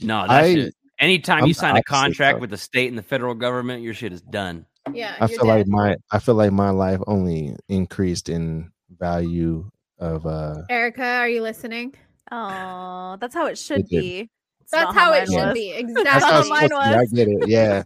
No, 0.00 0.22
that 0.28 0.30
I- 0.30 0.54
shit. 0.54 0.74
Anytime 1.00 1.42
I'm 1.42 1.48
you 1.48 1.54
sign 1.54 1.76
a 1.76 1.82
contract 1.82 2.36
though. 2.36 2.42
with 2.42 2.50
the 2.50 2.56
state 2.56 2.88
and 2.88 2.96
the 2.96 3.02
federal 3.02 3.34
government, 3.34 3.82
your 3.82 3.94
shit 3.94 4.12
is 4.12 4.22
done. 4.22 4.64
Yeah. 4.92 5.16
I 5.18 5.26
you're 5.26 5.40
feel 5.40 5.48
like 5.48 5.66
my 5.66 5.96
I 6.12 6.20
feel 6.20 6.36
like 6.36 6.52
my 6.52 6.70
life 6.70 7.00
only 7.08 7.56
increased 7.68 8.28
in 8.28 8.70
value 8.96 9.68
of 9.98 10.24
uh 10.24 10.62
Erica, 10.70 11.04
are 11.04 11.28
you 11.28 11.42
listening? 11.42 11.96
Oh, 12.30 13.16
that's 13.20 13.34
how 13.34 13.46
it 13.46 13.58
should 13.58 13.80
It 13.80 13.88
be. 13.88 14.30
That's 14.70 14.84
not 14.84 14.94
how 14.94 15.12
it 15.14 15.18
mine 15.18 15.26
should 15.26 15.46
was. 15.46 15.54
be. 15.54 15.82
that's 16.04 16.24
how 16.24 16.30
how 16.30 16.38
Exactly. 16.38 16.50
mine 16.50 16.68
supposed 16.68 17.10
to 17.10 17.14
be. 17.16 17.22
I 17.22 17.24
get 17.24 17.42
it. 17.42 17.48
Yeah. 17.48 17.82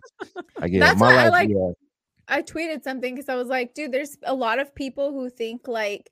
I 0.60 0.68
get 0.68 0.80
That's 0.80 0.92
it. 0.92 0.98
My 0.98 1.14
why 1.14 1.24
I 1.24 1.28
like- 1.30 1.48
yeah. 1.48 1.70
I 2.28 2.42
tweeted 2.42 2.82
something 2.84 3.14
because 3.14 3.28
I 3.28 3.34
was 3.36 3.48
like, 3.48 3.74
dude, 3.74 3.92
there's 3.92 4.16
a 4.24 4.34
lot 4.34 4.58
of 4.58 4.74
people 4.74 5.12
who 5.12 5.30
think 5.30 5.66
like 5.66 6.10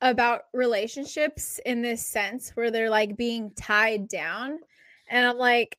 about 0.00 0.42
relationships 0.52 1.58
in 1.66 1.82
this 1.82 2.06
sense 2.06 2.50
where 2.50 2.70
they're 2.70 2.90
like 2.90 3.16
being 3.16 3.50
tied 3.56 4.08
down. 4.08 4.58
And 5.08 5.26
I'm 5.26 5.36
like, 5.38 5.76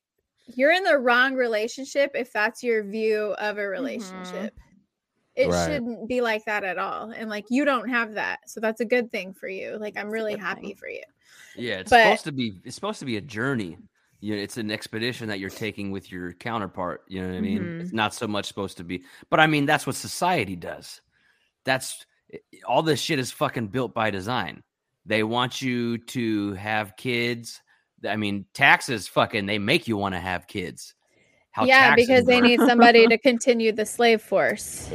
you're 0.54 0.72
in 0.72 0.84
the 0.84 0.98
wrong 0.98 1.34
relationship 1.34 2.10
if 2.14 2.32
that's 2.32 2.62
your 2.62 2.82
view 2.84 3.34
of 3.38 3.56
a 3.58 3.66
relationship. 3.66 4.54
It 5.36 5.48
Right. 5.48 5.66
shouldn't 5.66 6.08
be 6.08 6.20
like 6.20 6.44
that 6.44 6.64
at 6.64 6.76
all. 6.76 7.12
And 7.12 7.30
like, 7.30 7.46
you 7.48 7.64
don't 7.64 7.88
have 7.88 8.14
that. 8.14 8.40
So 8.50 8.60
that's 8.60 8.80
a 8.80 8.84
good 8.84 9.10
thing 9.10 9.32
for 9.32 9.48
you. 9.48 9.78
Like, 9.78 9.96
I'm 9.96 10.10
really 10.10 10.36
happy 10.36 10.68
thing. 10.68 10.76
for 10.76 10.88
you. 10.88 11.02
Yeah, 11.56 11.76
it's 11.76 11.90
But- 11.90 12.02
supposed 12.02 12.24
to 12.24 12.32
be. 12.32 12.60
It's 12.64 12.74
supposed 12.74 12.98
to 12.98 13.06
be 13.06 13.16
a 13.16 13.20
journey. 13.20 13.78
You 14.20 14.36
know, 14.36 14.42
it's 14.42 14.56
an 14.58 14.70
expedition 14.70 15.28
that 15.28 15.38
you're 15.40 15.50
taking 15.50 15.90
with 15.90 16.12
your 16.12 16.32
counterpart. 16.34 17.02
You 17.08 17.22
know 17.22 17.28
what 17.28 17.36
I 17.36 17.40
mean? 17.40 17.62
Mhm. 17.62 17.80
It's 17.80 17.92
not 17.92 18.14
so 18.14 18.26
much 18.26 18.46
supposed 18.46 18.76
to 18.78 18.84
be, 18.84 19.04
but 19.30 19.40
I 19.40 19.46
mean 19.46 19.66
that's 19.66 19.86
what 19.86 19.96
society 19.96 20.56
does. 20.56 21.00
That's 21.64 22.04
all 22.66 22.82
this 22.82 23.00
shit 23.00 23.18
is 23.18 23.32
fucking 23.32 23.68
built 23.68 23.94
by 23.94 24.10
design. 24.10 24.62
They 25.06 25.22
want 25.22 25.62
you 25.62 25.98
to 25.98 26.52
have 26.54 26.96
kids. 26.96 27.60
I 28.06 28.16
mean, 28.16 28.46
taxes 28.54 29.08
fucking 29.08 29.46
they 29.46 29.58
make 29.58 29.88
you 29.88 29.96
want 29.96 30.14
to 30.14 30.20
have 30.20 30.46
kids. 30.46 30.94
How 31.52 31.64
yeah, 31.66 31.96
because 31.96 32.24
they 32.26 32.40
need 32.40 32.60
somebody 32.66 33.06
to 33.08 33.18
continue 33.18 33.72
the 33.72 33.84
slave 33.86 34.22
force. 34.22 34.88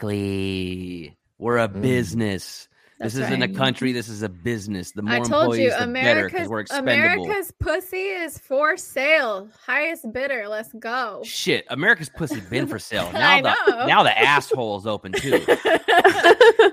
exactly. 0.00 1.16
We're 1.38 1.58
a 1.58 1.68
Mm. 1.68 1.82
business. 1.82 2.68
That's 3.00 3.14
this 3.14 3.24
isn't 3.26 3.40
right. 3.40 3.50
a 3.50 3.54
country. 3.54 3.92
This 3.92 4.10
is 4.10 4.20
a 4.20 4.28
business. 4.28 4.92
The 4.92 5.00
more 5.00 5.14
I 5.14 5.18
told 5.20 5.54
employees, 5.54 5.58
you, 5.60 5.70
the 5.70 5.76
better 5.78 5.84
America's 5.90 6.32
because 6.32 6.48
we're 6.48 6.60
expendable. 6.60 6.92
America's 7.24 7.50
pussy 7.58 7.96
is 7.96 8.36
for 8.36 8.76
sale. 8.76 9.48
Highest 9.64 10.12
bidder. 10.12 10.46
Let's 10.48 10.70
go. 10.74 11.22
Shit, 11.24 11.64
America's 11.70 12.10
pussy 12.10 12.42
been 12.42 12.66
for 12.66 12.78
sale. 12.78 13.10
I 13.14 13.40
Now 13.40 13.54
the 13.66 13.70
know. 13.72 13.86
now 13.86 14.02
the 14.02 14.18
asshole's 14.18 14.86
open 14.86 15.12
too. 15.12 15.30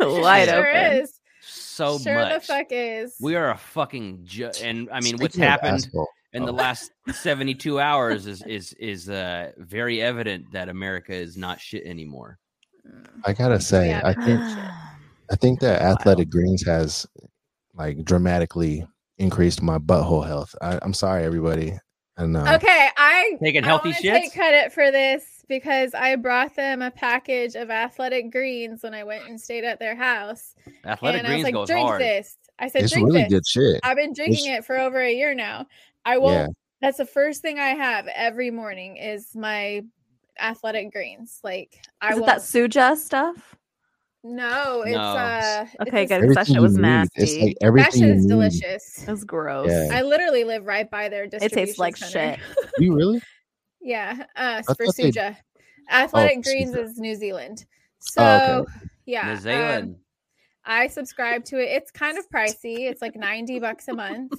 Wide 0.02 0.50
sure 0.50 0.68
open. 0.68 0.98
is. 1.02 1.20
So 1.44 1.98
sure 1.98 2.20
the 2.26 2.30
much. 2.30 2.46
fuck 2.48 2.68
is. 2.72 3.16
We 3.22 3.36
are 3.36 3.52
a 3.52 3.58
fucking 3.58 4.26
ju- 4.26 4.52
and 4.62 4.90
I 4.92 5.00
mean 5.00 5.16
what's 5.20 5.36
Speaking 5.36 5.44
of 5.46 5.50
happened 5.50 5.76
asshole, 5.76 6.10
in 6.34 6.44
the 6.44 6.52
oh. 6.52 6.56
last 6.56 6.92
72 7.10 7.80
hours 7.80 8.28
is 8.28 8.42
is 8.44 8.74
is 8.74 9.10
uh 9.10 9.52
very 9.58 10.02
evident 10.02 10.52
that 10.52 10.68
America 10.68 11.14
is 11.14 11.38
not 11.38 11.62
shit 11.62 11.86
anymore. 11.86 12.38
I 13.24 13.32
gotta 13.32 13.62
say, 13.62 13.90
Yeah, 13.90 14.02
I 14.04 14.14
think 14.14 14.42
I 15.32 15.36
think 15.36 15.60
that 15.62 15.82
Athletic 15.82 16.30
Greens 16.30 16.66
has 16.66 17.06
like 17.74 18.04
dramatically 18.04 18.86
increased 19.18 19.62
my 19.62 19.78
butthole 19.78 20.26
health. 20.26 20.56
I, 20.62 20.80
I'm 20.82 20.94
sorry, 20.94 21.24
everybody. 21.24 21.74
I 22.18 22.26
know. 22.26 22.44
Okay, 22.56 22.90
I 22.98 23.38
Taking 23.44 23.64
I 23.64 23.68
healthy 23.68 23.90
wanna 23.90 24.00
shits? 24.02 24.22
Take 24.22 24.34
credit 24.34 24.74
for 24.74 24.90
this 24.92 25.46
because 25.48 25.94
I 25.94 26.16
brought 26.16 26.56
them 26.56 26.82
a 26.82 26.90
package 26.90 27.56
of 27.56 27.70
athletic 27.70 28.32
greens 28.32 28.82
when 28.82 28.94
I 28.96 29.04
went 29.04 29.28
and 29.28 29.40
stayed 29.40 29.64
at 29.64 29.80
their 29.80 29.96
house. 29.96 30.56
Athletic 30.86 31.20
and 31.20 31.28
I 31.28 31.32
was 31.32 31.36
Greens 31.36 31.44
like, 31.44 31.54
goes 31.54 31.68
drink 31.68 31.88
hard. 31.88 32.02
this. 32.02 32.38
I 32.58 32.70
said, 32.70 32.84
It's 32.84 32.94
drink 32.94 33.08
really 33.08 33.22
this. 33.24 33.30
good 33.34 33.48
shit. 33.48 33.80
I've 33.84 33.98
been 33.98 34.14
drinking 34.14 34.52
it 34.52 34.66
for 34.66 34.80
over 34.80 35.00
a 35.00 35.14
year 35.14 35.36
now. 35.36 35.68
I 36.06 36.18
will. 36.18 36.32
Yeah. 36.32 36.48
That's 36.82 36.98
the 36.98 37.06
first 37.06 37.42
thing 37.44 37.60
I 37.60 37.70
have 37.70 38.08
every 38.08 38.50
morning 38.50 38.98
is 38.98 39.36
my 39.36 39.84
athletic 40.40 40.92
greens. 40.92 41.40
Like 41.44 41.80
I 42.02 42.14
Is 42.14 42.18
it 42.20 42.26
that 42.26 42.38
Suja 42.40 42.96
stuff? 42.98 43.57
No, 44.36 44.82
it's 44.84 44.96
No. 44.96 45.02
uh. 45.02 45.66
Okay, 45.82 46.04
a- 46.04 46.06
good. 46.08 46.10
'cause 46.10 46.10
that 46.10 46.14
Everything 46.24 46.54
shit 46.56 46.62
was 46.62 46.76
you 46.76 46.82
need. 46.82 46.88
It's 46.88 47.16
nasty. 47.16 47.42
like 47.46 47.58
That 47.60 47.66
everything 47.66 48.02
shit 48.02 48.10
is 48.18 48.26
delicious. 48.26 49.04
It 49.08 49.12
was 49.12 49.24
gross. 49.24 49.70
Yeah. 49.70 49.90
I 49.92 50.02
literally 50.04 50.44
live 50.44 50.66
right 50.66 50.90
by 50.90 51.10
their 51.10 51.26
distribution 51.28 51.60
It 51.60 51.66
tastes 51.66 51.80
like 51.80 51.98
center. 51.98 52.38
shit. 52.38 52.70
You 52.80 52.96
really? 52.96 53.22
Yeah, 53.82 54.26
uh, 54.36 54.62
for 54.64 54.76
thought 54.86 54.96
they- 54.98 55.12
Suja. 55.12 55.38
Athletic 55.90 56.38
for 56.44 56.52
Greens 56.52 56.72
Suja. 56.76 56.84
is 56.84 56.98
New 57.00 57.16
Zealand. 57.16 57.66
So 58.00 58.22
Oh, 58.22 58.62
okay. 58.62 58.72
yeah, 59.06 59.26
New 59.28 59.32
um, 59.34 59.38
Zealand. 59.40 59.96
I 60.66 60.88
subscribe 60.88 61.46
to 61.46 61.58
it. 61.60 61.70
It's 61.78 61.92
kind 61.92 62.18
of 62.18 62.30
pricey. 62.34 62.90
It's 62.90 63.02
like 63.02 63.16
ninety 63.16 63.60
bucks 63.60 63.88
a 63.88 63.94
month. 63.94 64.34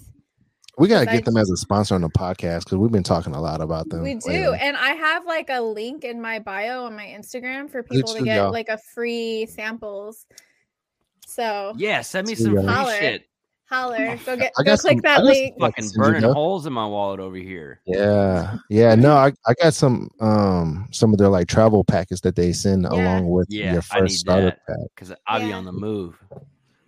We 0.79 0.89
gotta 0.89 1.07
Besides- 1.07 1.19
get 1.19 1.25
them 1.25 1.37
as 1.37 1.51
a 1.51 1.57
sponsor 1.57 1.95
on 1.97 2.03
the 2.03 2.09
podcast 2.09 2.61
because 2.65 2.79
we've 2.79 2.93
been 2.93 3.03
talking 3.03 3.35
a 3.35 3.41
lot 3.41 3.61
about 3.61 3.89
them. 3.89 4.03
We 4.03 4.15
do, 4.15 4.29
lately. 4.31 4.59
and 4.61 4.77
I 4.77 4.91
have 4.91 5.27
like 5.27 5.49
a 5.51 5.61
link 5.61 6.05
in 6.05 6.21
my 6.21 6.39
bio 6.39 6.85
on 6.85 6.95
my 6.95 7.07
Instagram 7.07 7.69
for 7.71 7.83
people 7.83 8.15
to 8.15 8.23
get 8.23 8.37
y'all. 8.37 8.53
like 8.53 8.69
a 8.69 8.79
free 8.95 9.47
samples. 9.47 10.25
So 11.27 11.75
yeah, 11.77 12.01
send 12.03 12.27
me 12.29 12.35
some 12.35 12.55
free 12.55 12.65
Holler. 12.65 12.95
shit. 12.97 13.25
holler, 13.71 14.17
go 14.25 14.37
get 14.37 14.53
I 14.59 14.63
go 14.63 14.71
got 14.73 14.79
click 14.79 14.93
some- 14.93 14.97
that 15.03 15.19
got 15.19 15.25
link. 15.25 15.55
Fucking 15.61 15.85
Send 15.85 15.97
you 15.97 16.03
burning 16.03 16.21
go. 16.23 16.33
holes 16.33 16.65
in 16.67 16.73
my 16.73 16.87
wallet 16.87 17.21
over 17.21 17.37
here. 17.37 17.81
Yeah, 17.87 18.57
yeah. 18.71 18.95
No, 18.95 19.15
I, 19.17 19.33
I 19.47 19.55
got 19.63 19.75
some 19.75 20.09
um 20.21 20.89
some 20.93 21.13
of 21.13 21.19
their 21.19 21.29
like 21.29 21.49
travel 21.49 21.85
packets 21.85 22.21
that 22.23 22.35
they 22.37 22.53
send 22.53 22.85
Yeah. 22.85 22.91
along 22.91 23.29
with 23.29 23.47
Yeah, 23.51 23.73
your 23.75 23.83
I 23.93 24.01
need 24.01 24.03
first 24.09 24.21
starter 24.21 24.47
that. 24.47 24.67
pack. 24.67 24.77
Because 24.95 25.13
I'll 25.27 25.41
be 25.41 25.53
on 25.53 25.65
the 25.65 25.73
move. 25.73 26.17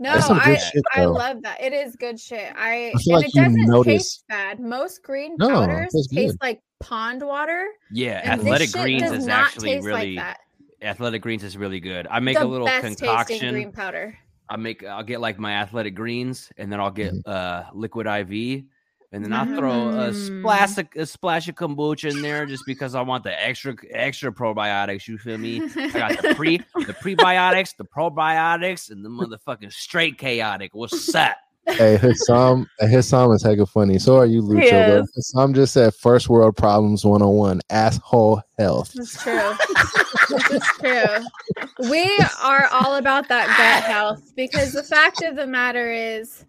No, 0.03 0.15
That's 0.15 0.27
some 0.29 0.39
good 0.39 0.49
I 0.49 0.57
shit, 0.57 0.83
I 0.97 1.05
love 1.05 1.43
that. 1.43 1.61
It 1.61 1.75
is 1.75 1.95
good 1.95 2.19
shit. 2.19 2.53
I, 2.57 2.91
I 2.95 2.99
feel 2.99 3.17
and 3.17 3.23
like 3.23 3.27
it 3.27 3.35
you 3.35 3.45
doesn't 3.45 3.67
notice- 3.67 3.93
taste 3.93 4.25
bad. 4.31 4.59
Most 4.59 5.03
green 5.03 5.37
No, 5.39 5.49
powders 5.49 5.93
taste 6.11 6.33
good. 6.33 6.37
like 6.41 6.63
pond 6.81 7.23
water. 7.23 7.67
Yeah, 7.93 8.21
And 8.25 8.41
Athletic 8.41 8.69
this 8.69 8.73
shit 8.73 8.83
Greens 8.83 9.03
does 9.03 9.13
is 9.13 9.27
not 9.27 9.47
actually 9.49 9.75
taste 9.75 9.87
really 9.87 10.17
like 10.17 10.25
that. 10.25 10.39
Athletic 10.83 11.21
Greens 11.21 11.45
is 11.45 11.59
really 11.59 11.81
good. 11.81 12.07
I 12.11 12.19
make 12.21 12.39
the 12.39 12.45
a 12.45 12.47
little 12.47 12.67
best 12.67 12.87
concoction. 12.99 13.53
green 13.53 13.73
powder. 13.73 14.17
I 14.49 14.57
make 14.57 14.83
I'll 14.85 15.03
get 15.05 15.21
like 15.21 15.39
my 15.39 15.53
athletic 15.53 15.95
greens 15.95 16.51
and 16.57 16.73
then 16.73 16.81
I'll 16.81 16.91
get 16.91 17.13
Mm-hmm. 17.13 17.31
uh 17.31 17.65
liquid 17.75 18.07
IV 18.07 18.65
and 19.13 19.25
then 19.25 19.33
I'll 19.33 19.47
throw 19.57 19.89
a 19.89 20.11
Mm. 20.11 20.41
splash 20.41 20.79
of, 20.79 20.87
a 20.97 21.05
splash 21.07 21.49
of 21.49 21.55
kombucha 21.57 22.11
in 22.11 22.23
there 22.23 22.47
just 22.47 22.63
because 22.67 22.95
I 22.95 23.03
want 23.03 23.25
the 23.25 23.45
extra 23.45 23.75
extra 23.91 24.31
probiotics. 24.33 25.09
You 25.09 25.19
feel 25.19 25.39
me? 25.39 25.63
I 25.77 25.89
got 25.91 26.23
the 26.23 26.35
pre 26.35 26.59
the 26.75 26.95
prebiotics, 26.95 27.77
the 27.77 27.85
probiotics, 27.85 28.91
and 28.91 29.05
the 29.05 29.09
motherfucking 29.09 29.73
straight 29.73 30.19
chaotic. 30.19 30.75
What's 30.75 31.15
up? 31.15 31.37
hey, 31.67 31.97
Hassam, 31.99 32.69
Hassam 32.81 33.31
is 33.33 33.45
hecka 33.45 33.69
funny. 33.69 33.99
So 33.99 34.17
are 34.17 34.27
you, 34.27 34.43
He 34.43 34.55
Lucho. 34.55 34.71
But 34.71 35.03
is. 35.05 35.13
Hassam 35.15 35.55
just 35.55 35.75
said 35.75 35.95
first 35.95 36.29
world 36.29 36.57
problems 36.57 37.05
101, 37.05 37.61
asshole 37.71 38.43
health. 38.59 38.93
That's 38.95 39.23
true. 39.23 39.53
this 40.31 40.51
is 40.51 40.63
true. 40.81 41.89
We 41.91 42.11
are 42.43 42.67
all 42.73 42.97
about 42.97 43.29
that 43.29 43.47
gut 43.57 43.85
health 43.91 44.33
because 44.35 44.73
the 44.73 44.83
fact 44.83 45.23
of 45.23 45.37
the 45.37 45.47
matter 45.47 45.93
is 45.93 46.45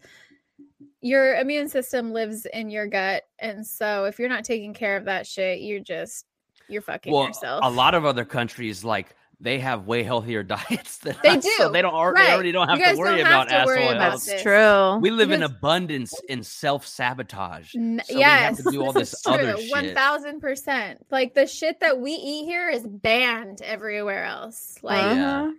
your 1.02 1.36
immune 1.36 1.68
system 1.68 2.12
lives 2.14 2.46
in 2.46 2.70
your 2.70 2.88
gut. 2.88 3.24
And 3.40 3.66
so 3.66 4.06
if 4.06 4.20
you're 4.20 4.30
not 4.30 4.44
taking 4.44 4.74
care 4.74 4.98
of 4.98 5.06
that 5.06 5.26
shit, 5.28 5.62
you're 5.62 5.80
just 5.80 6.26
you're 6.70 6.82
fucking 6.82 7.12
Well, 7.12 7.26
yourself. 7.28 7.62
a 7.64 7.70
lot 7.70 7.96
of 7.96 8.06
other 8.06 8.24
countries 8.24 8.84
like 8.84 9.16
they 9.44 9.58
have 9.58 9.88
way 9.88 10.04
healthier 10.04 10.44
diets 10.56 11.00
than 11.00 11.16
They 11.24 11.30
us, 11.30 11.44
so 11.58 11.68
do, 11.68 11.74
they 11.74 11.82
don't 11.82 11.96
al- 11.96 12.12
right. 12.12 12.28
they 12.28 12.34
already 12.34 12.52
don't 12.52 12.70
have 12.70 12.78
to 12.78 12.96
worry 13.00 13.18
have 13.24 13.28
about 13.28 13.50
to 13.50 13.66
worry 13.66 13.82
asshole 13.84 13.96
about 13.96 14.22
That's 14.22 14.42
true. 14.44 14.98
We 15.02 15.10
live 15.10 15.32
in 15.32 15.42
abundance 15.42 16.14
in 16.30 16.44
self 16.44 16.86
sabotage. 16.86 17.76
N- 17.76 18.02
So 18.06 18.16
we 18.16 18.22
have 18.22 18.54
yes, 18.54 18.64
to 18.64 18.72
do 18.72 18.84
all 18.86 18.94
this 18.94 19.14
is 19.14 19.22
other 19.26 19.54
true. 19.54 19.62
shit. 19.64 19.72
One 19.72 19.94
thousand 19.96 20.40
percent. 20.42 21.04
Like 21.10 21.34
the 21.34 21.48
shit 21.48 21.80
that 21.80 22.00
we 22.00 22.12
eat 22.12 22.46
here 22.46 22.70
is 22.70 22.86
banned 22.88 23.64
everywhere 23.64 24.26
else. 24.26 24.78
Like 24.84 25.04
Uh-huh. 25.04 25.52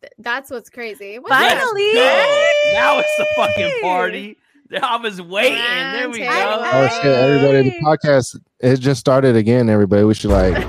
th- 0.00 0.12
that's 0.18 0.50
what's 0.50 0.70
crazy. 0.70 1.18
What's 1.18 1.28
Finally. 1.30 1.58
up? 1.60 1.66
Finally. 1.66 1.92
Go. 1.94 2.72
Now 2.72 2.98
it's 3.00 3.16
the 3.18 3.26
fucking 3.36 3.80
party. 3.82 4.38
I 4.82 4.96
was 4.98 5.20
waiting. 5.20 5.58
There 5.58 6.10
we 6.10 6.18
go. 6.20 6.26
Oh 6.28 6.88
shit, 7.02 7.06
everybody, 7.06 7.70
the 7.70 7.76
podcast 7.84 8.38
it 8.60 8.76
just 8.78 9.00
started 9.00 9.34
again, 9.36 9.68
everybody. 9.68 10.04
We 10.04 10.14
should 10.14 10.30
like 10.30 10.64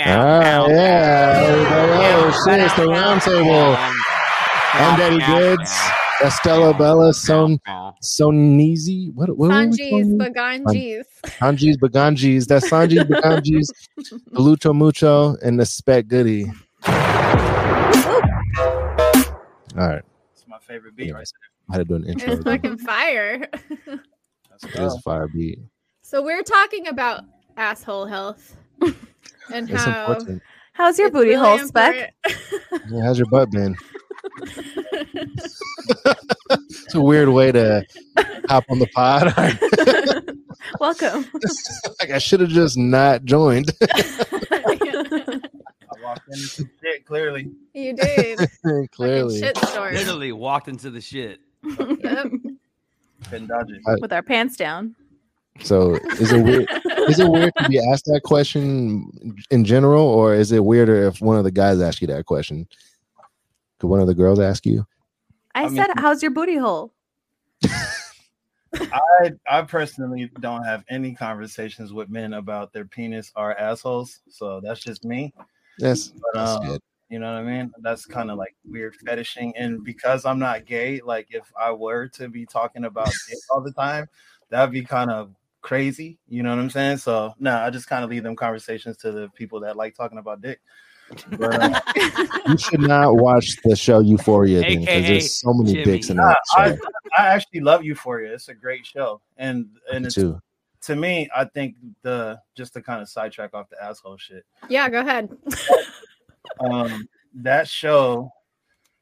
Ah, 0.00 0.68
yeah. 0.68 2.14
Oh, 2.20 2.44
shit, 2.46 2.60
it's 2.60 2.74
the 2.74 2.86
round 2.86 3.20
table. 3.22 3.74
I'm 4.74 4.96
Daddy 4.98 5.18
Goods. 5.26 5.72
That's 6.20 6.36
Stella 6.36 6.72
Bella, 6.72 7.12
Son 7.12 7.58
Sonizi. 8.02 9.12
What 9.14 9.28
what 9.30 9.38
were 9.38 9.48
we 9.48 9.54
Sanjis, 9.54 9.90
calling 9.90 10.18
but 10.18 10.34
Ganjis. 10.34 11.02
Sanjis 11.24 11.76
Baganjis. 11.78 12.46
That's 12.46 12.70
Sanjis 12.70 13.04
Baganjis, 13.04 13.66
the 13.96 14.38
Lucho 14.38 14.72
Mucho, 14.74 15.36
and 15.42 15.58
the 15.58 15.66
Spec 15.66 16.06
Goody. 16.06 16.46
All 19.76 19.86
right. 19.86 20.02
It's 20.32 20.46
my 20.46 20.58
favorite 20.60 20.94
beat. 20.96 21.04
Anyways, 21.04 21.32
I 21.70 21.76
had 21.76 21.78
to 21.78 21.84
do 21.84 21.94
an 21.96 22.04
intro. 22.08 22.32
It's 22.32 22.42
fucking 22.44 22.78
fire. 22.78 23.46
Let's 23.86 24.64
It 24.64 24.76
a 24.76 25.00
fire 25.02 25.28
beat. 25.28 25.58
So 26.02 26.22
we're 26.22 26.42
talking 26.42 26.88
about 26.88 27.24
asshole 27.56 28.06
health 28.06 28.56
and 28.80 29.68
It's 29.70 29.84
how 29.84 30.12
important. 30.12 30.42
How's 30.72 30.98
your 30.98 31.08
it's 31.08 31.14
booty 31.14 31.30
really 31.30 31.58
hole, 31.58 31.58
Spec? 31.58 32.14
Yeah, 32.90 33.02
how's 33.02 33.18
your 33.18 33.28
butt 33.28 33.50
been? 33.50 33.76
It's 36.50 36.94
a 36.94 37.00
weird 37.00 37.28
way 37.28 37.52
to 37.52 37.84
hop 38.48 38.64
on 38.70 38.78
the 38.78 38.86
pod. 38.94 39.34
Welcome. 40.80 41.26
like 42.00 42.10
I 42.10 42.18
should 42.18 42.40
have 42.40 42.48
just 42.48 42.78
not 42.78 43.24
joined. 43.24 43.70
I 43.82 45.02
walked 46.02 46.28
into 46.30 46.68
shit 46.82 47.04
clearly. 47.04 47.50
you 47.74 47.92
did. 47.94 48.38
Fucking 48.38 48.88
Clearly, 48.92 49.38
shit 49.40 49.56
story. 49.58 49.94
Literally 49.94 50.32
walked 50.32 50.68
into 50.68 50.88
the 50.90 51.00
shit. 51.02 51.40
Yep. 51.68 52.32
Couldn't 53.30 53.48
dodge 53.48 53.70
it. 53.70 54.00
With 54.00 54.12
our 54.12 54.22
pants 54.22 54.56
down. 54.56 54.94
so 55.60 55.96
is 56.20 56.32
it 56.32 56.42
weird? 56.42 56.68
Is 57.08 57.18
it 57.18 57.28
weird 57.28 57.52
to 57.58 57.68
be 57.68 57.80
asked 57.90 58.04
that 58.06 58.22
question 58.22 59.36
in 59.50 59.64
general, 59.64 60.04
or 60.04 60.34
is 60.34 60.52
it 60.52 60.64
weirder 60.64 61.08
if 61.08 61.20
one 61.20 61.36
of 61.36 61.44
the 61.44 61.50
guys 61.50 61.80
ask 61.80 62.00
you 62.00 62.06
that 62.08 62.26
question? 62.26 62.68
Could 63.78 63.88
one 63.88 64.00
of 64.00 64.06
the 64.06 64.14
girls 64.14 64.38
ask 64.38 64.66
you? 64.66 64.86
I, 65.54 65.62
I 65.62 65.68
mean- 65.68 65.76
said, 65.76 65.88
"How's 65.96 66.22
your 66.22 66.30
booty 66.30 66.56
hole?" 66.56 66.92
I 68.74 69.32
I 69.48 69.62
personally 69.62 70.30
don't 70.40 70.62
have 70.62 70.84
any 70.90 71.14
conversations 71.14 71.92
with 71.92 72.08
men 72.10 72.34
about 72.34 72.72
their 72.72 72.84
penis 72.84 73.32
or 73.34 73.58
assholes, 73.58 74.20
so 74.28 74.60
that's 74.60 74.80
just 74.80 75.04
me. 75.04 75.32
Yes, 75.78 76.08
But 76.08 76.30
that's 76.34 76.50
um, 76.50 76.66
good. 76.66 76.80
You 77.08 77.18
know 77.18 77.32
what 77.32 77.40
I 77.40 77.42
mean? 77.42 77.72
That's 77.80 78.04
kind 78.06 78.30
of 78.30 78.38
like 78.38 78.54
weird 78.64 78.94
fetishing, 78.96 79.56
and 79.56 79.82
because 79.84 80.24
I'm 80.24 80.38
not 80.38 80.66
gay, 80.66 81.00
like 81.04 81.28
if 81.30 81.50
I 81.58 81.72
were 81.72 82.08
to 82.08 82.28
be 82.28 82.44
talking 82.46 82.84
about 82.84 83.06
dick 83.28 83.38
all 83.50 83.60
the 83.60 83.72
time, 83.72 84.08
that'd 84.50 84.72
be 84.72 84.82
kind 84.82 85.10
of 85.10 85.34
crazy. 85.62 86.18
You 86.28 86.42
know 86.42 86.50
what 86.50 86.58
I'm 86.58 86.70
saying? 86.70 86.98
So 86.98 87.34
no, 87.38 87.56
I 87.56 87.70
just 87.70 87.88
kind 87.88 88.04
of 88.04 88.10
leave 88.10 88.22
them 88.22 88.36
conversations 88.36 88.96
to 88.98 89.12
the 89.12 89.28
people 89.30 89.60
that 89.60 89.76
like 89.76 89.94
talking 89.94 90.18
about 90.18 90.40
dick. 90.42 90.60
But, 91.38 91.54
uh, 91.62 91.80
You 92.48 92.58
should 92.58 92.80
not 92.80 93.16
watch 93.16 93.56
the 93.64 93.74
show 93.74 94.00
Euphoria 94.00 94.60
then, 94.60 94.80
because 94.80 95.06
there's 95.06 95.40
so 95.40 95.54
many 95.54 95.72
Jimmy. 95.72 95.84
dicks 95.84 96.10
in 96.10 96.16
Nah, 96.16 96.28
that 96.28 96.38
I, 96.56 96.70
show 96.72 96.78
I 97.16 97.26
actually 97.28 97.60
love 97.60 97.82
Euphoria. 97.82 98.34
It's 98.34 98.48
a 98.48 98.54
great 98.54 98.84
show, 98.84 99.20
and 99.38 99.66
and 99.92 100.04
it's 100.04 100.14
too. 100.14 100.38
to 100.82 100.96
me, 100.96 101.28
I 101.34 101.44
think 101.46 101.76
the 102.02 102.38
just 102.54 102.74
to 102.74 102.82
kind 102.82 103.00
of 103.00 103.08
sidetrack 103.08 103.54
off 103.54 103.70
the 103.70 103.82
asshole 103.82 104.18
shit. 104.18 104.44
Yeah, 104.68 104.90
go 104.90 105.00
ahead. 105.00 105.30
Um, 106.60 107.08
that 107.34 107.68
show, 107.68 108.30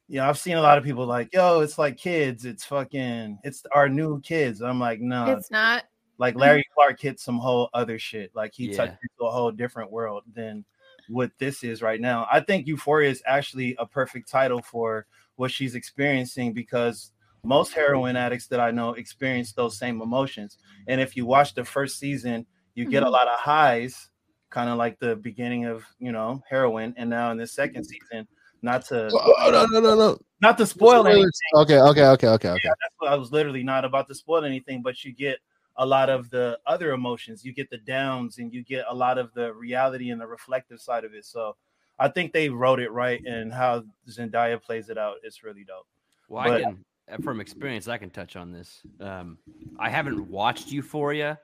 you 0.09 0.19
know, 0.19 0.29
I've 0.29 0.39
seen 0.39 0.57
a 0.57 0.63
lot 0.63 0.79
of 0.79 0.85
people 0.85 1.07
like, 1.07 1.33
yo, 1.33 1.61
it's 1.61 1.79
like 1.79 1.97
kids, 1.97 2.45
it's 2.45 2.65
fucking, 2.65 3.39
it's 3.45 3.63
our 3.73 3.89
new 3.89 4.21
kids. 4.21 4.63
I'm 4.63 4.79
like, 4.81 5.01
no, 5.01 5.33
It's 5.33 5.51
not. 5.51 5.85
like 6.19 6.37
Larry 6.37 6.65
Clark 6.75 7.01
hit 7.01 7.19
some 7.21 7.39
whole 7.39 7.69
other 7.75 7.99
shit. 7.99 8.31
Like 8.35 8.53
he 8.55 8.69
Yeah. 8.69 8.77
touched 8.77 8.99
into 9.03 9.29
a 9.29 9.31
whole 9.31 9.51
different 9.51 9.91
world 9.91 10.23
than 10.35 10.65
what 11.09 11.31
this 11.39 11.63
is 11.65 11.83
right 11.83 12.01
now. 12.01 12.27
I 12.31 12.41
think 12.41 12.67
Euphoria 12.67 13.11
is 13.11 13.23
actually 13.27 13.77
a 13.79 13.87
perfect 13.87 14.29
title 14.29 14.63
for 14.63 15.07
what 15.37 15.51
she's 15.51 15.75
experiencing 15.75 16.53
because 16.53 17.13
most 17.45 17.73
heroin 17.75 18.17
addicts 18.17 18.49
that 18.49 18.59
I 18.61 18.71
know 18.73 18.95
experience 18.95 19.53
those 19.53 19.79
same 19.79 20.03
emotions. 20.03 20.59
And 20.89 21.01
if 21.01 21.17
you 21.17 21.27
watch 21.27 21.55
the 21.55 21.65
first 21.65 21.99
season, 21.99 22.47
you 22.75 22.87
get 22.87 23.03
a 23.03 23.07
Mhm. 23.07 23.13
lot 23.13 23.29
of 23.29 23.39
highs, 23.39 24.11
kind 24.51 24.71
of 24.71 24.77
like 24.79 24.99
the 24.99 25.17
beginning 25.17 25.65
of 25.67 25.85
you 25.99 26.13
know 26.13 26.43
heroin. 26.49 26.95
And 26.97 27.11
now 27.11 27.31
in 27.31 27.37
the 27.39 27.47
second 27.47 27.85
season, 27.85 28.27
not 28.63 28.85
to 28.87 29.09
Oh, 29.13 29.51
no, 29.51 29.67
no, 29.67 29.81
no, 29.81 29.95
no. 29.97 30.19
not 30.41 30.57
to 30.59 30.67
spoil 30.67 31.07
anything, 31.07 31.31
Okay, 31.55 31.79
okay, 31.79 32.05
okay, 32.07 32.29
okay, 32.29 32.49
okay. 32.51 32.61
yeah, 32.65 32.71
that's 32.81 32.95
what 32.99 33.13
I 33.13 33.15
was 33.17 33.33
literally 33.33 33.63
not 33.63 33.85
about 33.85 34.09
to 34.09 34.15
spoil 34.15 34.45
anything, 34.45 34.83
but 34.83 35.05
you 35.05 35.13
get 35.13 35.39
a 35.77 35.85
lot 35.85 36.09
of 36.09 36.31
the 36.31 36.59
other 36.67 36.93
emotions. 36.93 37.45
You 37.45 37.53
get 37.53 37.69
the 37.69 37.77
downs 37.79 38.39
and 38.39 38.51
you 38.53 38.65
get 38.65 38.87
a 38.89 38.95
lot 38.95 39.19
of 39.19 39.33
the 39.35 39.53
reality 39.53 40.09
and 40.11 40.19
the 40.21 40.27
reflective 40.27 40.81
side 40.81 41.05
of 41.05 41.13
it. 41.13 41.27
So 41.27 41.55
I 41.99 42.09
think 42.09 42.33
they 42.33 42.49
wrote 42.49 42.81
it 42.81 42.91
right 42.93 43.23
and 43.27 43.53
how 43.53 43.85
Zendaya 44.09 44.61
plays 44.63 44.89
it 44.89 44.97
out 44.97 45.17
is 45.23 45.43
really 45.43 45.65
dope. 45.65 45.87
Well, 46.29 46.45
But- 46.45 46.61
I 46.65 46.65
can, 46.65 47.23
from 47.23 47.41
experience, 47.41 47.89
I 47.89 47.99
can 47.99 48.09
touch 48.11 48.37
on 48.37 48.53
this. 48.53 48.81
Um, 49.01 49.39
I 49.79 49.91
haven't 49.91 50.29
watched 50.31 50.73
Euphoria, 50.73 51.39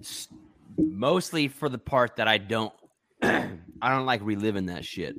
s- 0.00 0.28
mostly 0.76 1.48
for 1.48 1.68
the 1.68 1.78
part 1.78 2.16
that 2.16 2.28
I 2.28 2.38
don't, 2.38 2.72
I 3.22 3.48
don't 3.82 4.06
like 4.06 4.20
reliving 4.22 4.66
that 4.66 4.84
shit. 4.84 5.16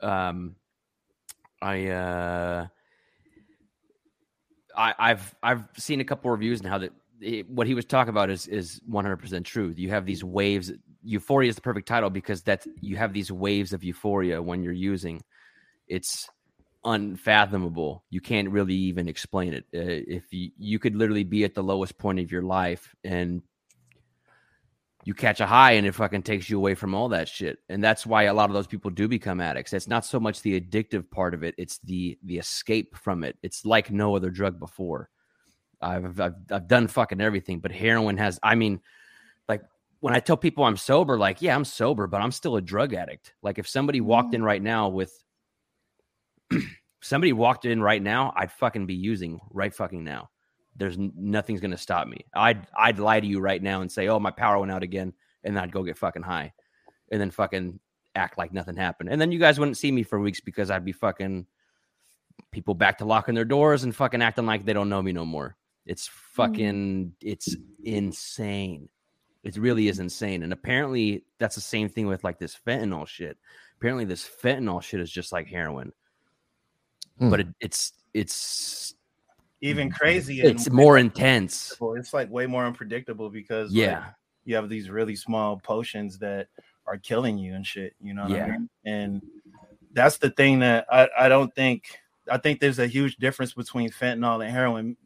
Um, 0.00 0.56
I, 1.62 1.88
uh, 1.88 2.66
I, 4.76 4.94
I've, 4.98 5.34
I've 5.42 5.64
seen 5.76 6.00
a 6.00 6.04
couple 6.04 6.30
reviews 6.30 6.60
and 6.60 6.68
how 6.68 6.78
that 6.78 6.92
what 7.48 7.66
he 7.66 7.74
was 7.74 7.84
talking 7.84 8.10
about 8.10 8.30
is 8.30 8.46
is 8.46 8.80
100% 8.90 9.44
true. 9.44 9.74
You 9.76 9.90
have 9.90 10.06
these 10.06 10.24
waves. 10.24 10.72
Euphoria 11.02 11.48
is 11.48 11.56
the 11.56 11.60
perfect 11.60 11.86
title 11.86 12.10
because 12.10 12.42
that's 12.42 12.66
you 12.80 12.96
have 12.96 13.12
these 13.12 13.30
waves 13.30 13.72
of 13.72 13.84
euphoria 13.84 14.40
when 14.40 14.62
you're 14.62 14.72
using. 14.72 15.22
It's 15.88 16.28
unfathomable. 16.84 18.04
You 18.10 18.20
can't 18.20 18.50
really 18.50 18.74
even 18.74 19.08
explain 19.08 19.52
it. 19.52 19.64
Uh, 19.74 20.14
if 20.16 20.32
you 20.32 20.50
you 20.58 20.78
could 20.78 20.96
literally 20.96 21.24
be 21.24 21.44
at 21.44 21.54
the 21.54 21.62
lowest 21.62 21.98
point 21.98 22.20
of 22.20 22.32
your 22.32 22.42
life 22.42 22.94
and 23.04 23.42
you 25.04 25.14
catch 25.14 25.40
a 25.40 25.46
high 25.46 25.72
and 25.72 25.86
it 25.86 25.94
fucking 25.94 26.22
takes 26.22 26.50
you 26.50 26.58
away 26.58 26.74
from 26.74 26.94
all 26.94 27.08
that 27.08 27.28
shit. 27.28 27.58
And 27.68 27.82
that's 27.82 28.04
why 28.04 28.24
a 28.24 28.34
lot 28.34 28.50
of 28.50 28.54
those 28.54 28.66
people 28.66 28.90
do 28.90 29.08
become 29.08 29.40
addicts. 29.40 29.72
It's 29.72 29.88
not 29.88 30.04
so 30.04 30.20
much 30.20 30.42
the 30.42 30.60
addictive 30.60 31.10
part 31.10 31.32
of 31.34 31.42
it, 31.42 31.54
it's 31.58 31.78
the 31.78 32.18
the 32.24 32.38
escape 32.38 32.96
from 32.96 33.24
it. 33.24 33.36
It's 33.42 33.64
like 33.64 33.90
no 33.90 34.14
other 34.16 34.30
drug 34.30 34.58
before. 34.58 35.08
I've 35.80 36.20
I've, 36.20 36.34
I've 36.50 36.68
done 36.68 36.86
fucking 36.86 37.20
everything, 37.20 37.60
but 37.60 37.72
heroin 37.72 38.18
has 38.18 38.38
I 38.42 38.54
mean 38.54 38.80
like 39.48 39.62
when 40.00 40.14
I 40.14 40.20
tell 40.20 40.36
people 40.36 40.64
I'm 40.64 40.76
sober, 40.76 41.18
like, 41.18 41.40
yeah, 41.40 41.54
I'm 41.54 41.64
sober, 41.64 42.06
but 42.06 42.20
I'm 42.20 42.32
still 42.32 42.56
a 42.56 42.62
drug 42.62 42.94
addict. 42.94 43.34
Like 43.42 43.58
if 43.58 43.68
somebody 43.68 44.00
walked 44.00 44.28
mm-hmm. 44.28 44.36
in 44.36 44.44
right 44.44 44.62
now 44.62 44.88
with 44.88 45.12
somebody 47.00 47.32
walked 47.32 47.64
in 47.64 47.82
right 47.82 48.02
now, 48.02 48.32
I'd 48.36 48.52
fucking 48.52 48.86
be 48.86 48.94
using 48.94 49.40
right 49.50 49.74
fucking 49.74 50.04
now. 50.04 50.28
There's 50.80 50.98
nothing's 50.98 51.60
gonna 51.60 51.78
stop 51.78 52.08
me. 52.08 52.24
I'd 52.34 52.66
I'd 52.76 52.98
lie 52.98 53.20
to 53.20 53.26
you 53.26 53.38
right 53.38 53.62
now 53.62 53.82
and 53.82 53.92
say, 53.92 54.08
oh, 54.08 54.18
my 54.18 54.32
power 54.32 54.58
went 54.58 54.72
out 54.72 54.82
again, 54.82 55.12
and 55.44 55.54
then 55.54 55.62
I'd 55.62 55.72
go 55.72 55.84
get 55.84 55.98
fucking 55.98 56.22
high, 56.22 56.52
and 57.12 57.20
then 57.20 57.30
fucking 57.30 57.78
act 58.16 58.38
like 58.38 58.52
nothing 58.52 58.76
happened, 58.76 59.10
and 59.10 59.20
then 59.20 59.30
you 59.30 59.38
guys 59.38 59.58
wouldn't 59.58 59.76
see 59.76 59.92
me 59.92 60.02
for 60.02 60.18
weeks 60.18 60.40
because 60.40 60.70
I'd 60.70 60.84
be 60.84 60.92
fucking 60.92 61.46
people 62.50 62.74
back 62.74 62.98
to 62.98 63.04
locking 63.04 63.34
their 63.34 63.44
doors 63.44 63.84
and 63.84 63.94
fucking 63.94 64.22
acting 64.22 64.46
like 64.46 64.64
they 64.64 64.72
don't 64.72 64.88
know 64.88 65.02
me 65.02 65.12
no 65.12 65.24
more. 65.24 65.56
It's 65.86 66.08
fucking 66.08 67.14
it's 67.20 67.56
insane. 67.84 68.88
It 69.42 69.56
really 69.56 69.88
is 69.88 69.98
insane. 69.98 70.42
And 70.42 70.52
apparently 70.52 71.24
that's 71.38 71.54
the 71.54 71.60
same 71.60 71.88
thing 71.88 72.06
with 72.06 72.24
like 72.24 72.38
this 72.38 72.56
fentanyl 72.66 73.06
shit. 73.06 73.38
Apparently 73.78 74.04
this 74.04 74.28
fentanyl 74.28 74.82
shit 74.82 75.00
is 75.00 75.10
just 75.10 75.32
like 75.32 75.46
heroin. 75.46 75.92
Hmm. 77.18 77.30
But 77.30 77.40
it, 77.40 77.48
it's 77.60 77.92
it's 78.12 78.94
Even 79.60 79.88
mm-hmm. 79.88 79.96
crazy. 79.96 80.40
and 80.40 80.50
it's 80.50 80.70
more 80.70 80.98
intense. 80.98 81.74
It's 81.80 82.14
like 82.14 82.30
way 82.30 82.46
more 82.46 82.64
unpredictable 82.64 83.30
because 83.30 83.70
like, 83.70 83.78
Yeah. 83.78 84.04
you 84.44 84.54
have 84.54 84.68
these 84.68 84.88
really 84.90 85.16
small 85.16 85.58
potions 85.58 86.18
that 86.18 86.48
are 86.86 86.98
killing 86.98 87.38
you 87.38 87.54
and 87.54 87.66
shit. 87.66 87.94
You 88.00 88.14
know 88.14 88.22
what 88.22 88.30
Yeah. 88.32 88.44
I 88.44 88.50
mean? 88.50 88.70
And 88.84 89.22
that's 89.92 90.18
the 90.18 90.30
thing 90.30 90.60
that 90.60 90.86
I, 90.90 91.08
I 91.18 91.28
don't 91.28 91.54
think 91.54 91.98
I 92.30 92.38
think 92.38 92.60
there's 92.60 92.78
a 92.78 92.86
huge 92.86 93.16
difference 93.16 93.52
between 93.54 93.90
fentanyl 93.90 94.44
and 94.44 94.52
heroin. 94.54 94.96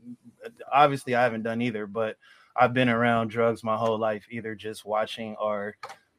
Obviously, 0.70 1.14
I 1.14 1.22
haven't 1.22 1.42
done 1.42 1.62
either, 1.62 1.86
but 1.86 2.16
I've 2.54 2.74
been 2.74 2.88
around 2.88 3.28
drugs 3.28 3.64
my 3.64 3.76
whole 3.76 3.98
life, 3.98 4.26
either 4.30 4.54
just 4.54 4.84
watching 4.84 5.34
or, 5.40 5.76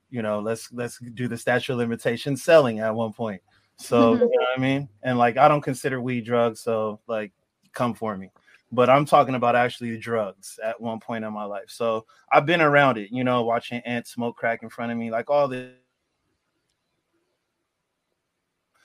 you 0.09 0.21
know, 0.21 0.39
let's 0.39 0.71
let's 0.73 0.99
do 0.99 1.27
the 1.27 1.37
statute 1.37 1.73
of 1.73 1.79
limitations 1.79 2.43
selling 2.43 2.79
at 2.79 2.95
one 2.95 3.13
point. 3.13 3.41
So 3.77 4.13
mm-hmm. 4.13 4.23
you 4.23 4.29
know 4.29 4.45
what 4.49 4.57
I 4.57 4.61
mean? 4.61 4.89
And 5.03 5.17
like 5.17 5.37
I 5.37 5.47
don't 5.47 5.61
consider 5.61 6.01
weed 6.01 6.25
drugs, 6.25 6.59
so 6.61 6.99
like 7.07 7.31
come 7.75 7.93
for 7.93 8.17
me. 8.17 8.31
But 8.71 8.89
I'm 8.89 9.05
talking 9.05 9.35
about 9.35 9.55
actually 9.55 9.91
the 9.91 9.99
drugs 9.99 10.59
at 10.63 10.81
one 10.81 10.99
point 10.99 11.23
in 11.23 11.31
my 11.31 11.45
life. 11.45 11.67
So 11.67 12.05
I've 12.31 12.45
been 12.45 12.61
around 12.61 12.97
it, 12.97 13.11
you 13.11 13.23
know, 13.23 13.43
watching 13.43 13.79
ants 13.85 14.11
smoke 14.11 14.35
crack 14.35 14.63
in 14.63 14.69
front 14.69 14.91
of 14.91 14.97
me, 14.97 15.11
like 15.11 15.29
all 15.29 15.47
this 15.47 15.71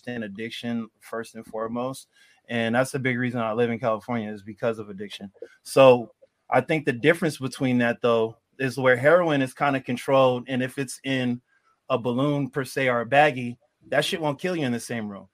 and 0.06 0.24
addiction 0.24 0.88
first 1.00 1.34
and 1.34 1.46
foremost. 1.46 2.08
And 2.48 2.74
that's 2.74 2.90
the 2.90 2.98
big 2.98 3.18
reason 3.18 3.40
I 3.40 3.52
live 3.52 3.70
in 3.70 3.78
California 3.78 4.30
is 4.30 4.42
because 4.42 4.78
of 4.78 4.90
addiction. 4.90 5.30
So 5.62 6.10
I 6.50 6.60
think 6.60 6.84
the 6.84 6.92
difference 6.92 7.38
between 7.38 7.78
that 7.78 8.00
though 8.02 8.36
is 8.58 8.76
where 8.76 8.96
heroin 8.96 9.42
is 9.42 9.54
kind 9.54 9.76
of 9.76 9.84
controlled. 9.84 10.44
And 10.48 10.62
if 10.62 10.78
it's 10.78 11.00
in 11.04 11.40
a 11.88 11.98
balloon 11.98 12.50
per 12.50 12.64
se 12.64 12.88
or 12.88 13.00
a 13.00 13.06
baggie, 13.06 13.56
that 13.88 14.04
shit 14.04 14.20
won't 14.20 14.40
kill 14.40 14.56
you 14.56 14.66
in 14.66 14.72
the 14.72 14.80
same 14.80 15.08
room. 15.08 15.28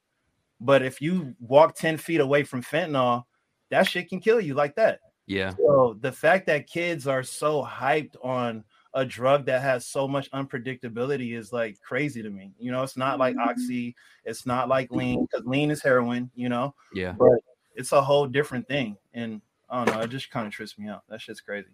But 0.61 0.83
if 0.83 1.01
you 1.01 1.35
walk 1.41 1.75
10 1.75 1.97
feet 1.99 2.21
away 2.21 2.45
from 2.45 2.63
fentanyl, 2.63 3.25
that 3.71 3.87
shit 3.89 4.09
can 4.09 4.21
kill 4.21 4.41
you 4.41 4.55
like 4.55 4.75
that. 4.77 5.01
Yeah. 5.27 5.55
So 5.57 5.97
the 6.01 6.13
fact 6.13 6.47
that 6.47 6.67
kids 6.67 7.07
are 7.07 7.23
so 7.23 7.63
hyped 7.65 8.15
on 8.23 8.65
a 8.95 9.05
drug 9.05 9.45
that 9.47 9.61
has 9.61 9.85
so 9.87 10.09
much 10.09 10.31
unpredictability 10.31 11.37
is 11.37 11.53
like 11.53 11.79
crazy 11.81 12.23
to 12.23 12.31
me. 12.31 12.53
You 12.59 12.73
know, 12.73 12.83
it's 12.83 12.97
not 12.97 13.19
like 13.19 13.37
oxy, 13.37 13.95
it's 14.25 14.47
not 14.47 14.69
like 14.69 14.91
lean 14.91 15.27
because 15.27 15.47
lean 15.47 15.71
is 15.71 15.83
heroin, 15.83 16.31
you 16.35 16.49
know, 16.49 16.75
Yeah. 16.95 17.13
but 17.13 17.41
it's 17.75 17.93
a 17.93 18.01
whole 18.01 18.27
different 18.27 18.67
thing. 18.69 18.97
And 19.13 19.43
I 19.69 19.85
don't 19.85 19.95
know, 19.95 20.03
it 20.03 20.09
just 20.09 20.31
kind 20.31 20.47
of 20.47 20.53
trips 20.53 20.79
me 20.79 20.89
out. 20.89 21.03
That 21.09 21.21
shit's 21.21 21.41
crazy. 21.41 21.69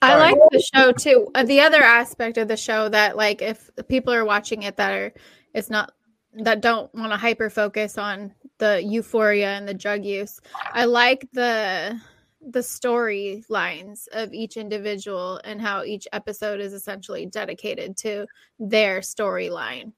I 0.00 0.10
Sorry. 0.10 0.20
like 0.20 0.38
the 0.52 0.62
show 0.74 0.92
too. 0.92 1.28
Uh, 1.34 1.42
the 1.42 1.60
other 1.60 1.82
aspect 1.82 2.38
of 2.38 2.46
the 2.48 2.56
show 2.56 2.88
that, 2.88 3.16
like, 3.16 3.42
if 3.42 3.68
people 3.88 4.14
are 4.14 4.24
watching 4.24 4.62
it 4.62 4.76
that 4.76 4.92
are, 4.92 5.12
it's 5.54 5.70
not 5.70 5.92
that 6.34 6.60
don't 6.60 6.94
want 6.94 7.10
to 7.10 7.16
hyper 7.16 7.50
focus 7.50 7.98
on 7.98 8.32
the 8.58 8.82
euphoria 8.82 9.50
and 9.56 9.66
the 9.68 9.74
drug 9.74 10.04
use. 10.04 10.40
I 10.72 10.84
like 10.84 11.28
the 11.32 12.00
the 12.40 12.60
storylines 12.60 14.06
of 14.12 14.32
each 14.32 14.56
individual 14.56 15.40
and 15.44 15.60
how 15.60 15.82
each 15.82 16.06
episode 16.12 16.60
is 16.60 16.72
essentially 16.72 17.26
dedicated 17.26 17.96
to 17.96 18.26
their 18.58 19.00
storyline 19.00 19.92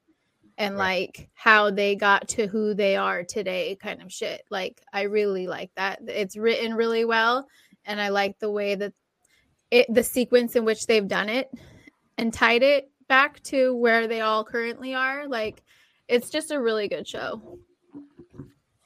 and 0.57 0.75
Right. 0.77 1.09
like 1.19 1.31
how 1.35 1.71
they 1.71 1.95
got 1.97 2.29
to 2.29 2.47
who 2.47 2.75
they 2.75 2.97
are 2.97 3.25
today 3.25 3.77
kind 3.81 4.03
of 4.03 4.11
shit 4.13 4.43
like 4.51 4.81
i 4.93 5.03
really 5.03 5.47
like 5.47 5.71
that 5.77 6.01
it's 6.09 6.37
written 6.37 6.75
really 6.75 7.05
well 7.05 7.47
and 7.85 8.01
i 8.01 8.09
like 8.09 8.39
the 8.39 8.51
way 8.51 8.75
that 8.75 8.93
it 9.71 9.87
the 9.93 10.03
sequence 10.03 10.57
in 10.57 10.65
which 10.65 10.87
they've 10.87 11.09
done 11.09 11.29
it 11.29 11.51
and 12.19 12.33
tied 12.33 12.63
it 12.63 12.91
back 13.07 13.41
to 13.43 13.75
where 13.77 14.07
they 14.07 14.23
all 14.23 14.45
currently 14.45 14.95
are 14.95 15.29
like 15.29 15.63
it's 16.09 16.31
just 16.31 16.51
a 16.51 16.61
really 16.61 16.89
good 16.89 17.07
show 17.07 17.59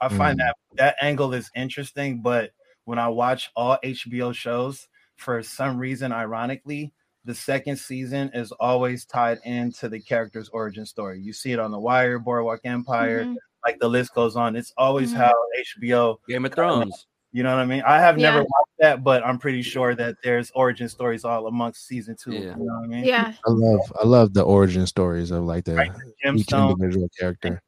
I 0.00 0.08
find 0.08 0.38
Mm. 0.38 0.42
that 0.44 0.56
that 0.76 0.96
angle 1.00 1.32
is 1.34 1.50
interesting, 1.54 2.20
but 2.20 2.50
when 2.84 2.98
I 2.98 3.08
watch 3.08 3.50
all 3.56 3.78
HBO 3.82 4.32
shows, 4.34 4.88
for 5.16 5.42
some 5.42 5.78
reason, 5.78 6.12
ironically, 6.12 6.92
the 7.24 7.34
second 7.34 7.76
season 7.78 8.30
is 8.34 8.52
always 8.52 9.06
tied 9.06 9.38
into 9.44 9.88
the 9.88 10.00
character's 10.00 10.48
origin 10.50 10.84
story. 10.84 11.20
You 11.20 11.32
see 11.32 11.52
it 11.52 11.58
on 11.58 11.70
The 11.70 11.78
Wire, 11.78 12.18
Boardwalk 12.18 12.60
Empire, 12.64 13.24
Mhm. 13.24 13.36
like 13.64 13.78
the 13.78 13.88
list 13.88 14.12
goes 14.14 14.36
on. 14.36 14.56
It's 14.56 14.74
always 14.76 15.12
Mhm. 15.14 15.16
how 15.16 15.34
HBO, 15.56 16.20
Game 16.28 16.44
of 16.44 16.52
Thrones. 16.54 17.06
you 17.32 17.42
know 17.42 17.50
what 17.56 17.62
I 17.62 17.66
mean? 17.66 17.82
I 17.84 17.98
have 17.98 18.16
never 18.16 18.38
watched 18.42 18.78
that, 18.78 19.02
but 19.02 19.24
I'm 19.26 19.38
pretty 19.38 19.62
sure 19.62 19.94
that 19.96 20.14
there's 20.22 20.52
origin 20.54 20.88
stories 20.88 21.24
all 21.24 21.48
amongst 21.48 21.86
season 21.86 22.14
two. 22.14 22.32
Yeah. 22.32 22.40
You 22.40 22.64
know 22.64 22.74
what 22.74 22.84
I 22.84 22.86
mean? 22.86 23.04
yeah 23.04 23.32
I 23.44 23.50
love 23.50 23.80
I 24.00 24.06
love 24.06 24.34
the 24.34 24.42
origin 24.42 24.86
stories 24.86 25.32
of 25.32 25.42
like 25.44 25.64
the 25.64 25.74
Right. 25.74 25.90
each 26.36 26.52
individual 26.52 27.08
character. 27.18 27.60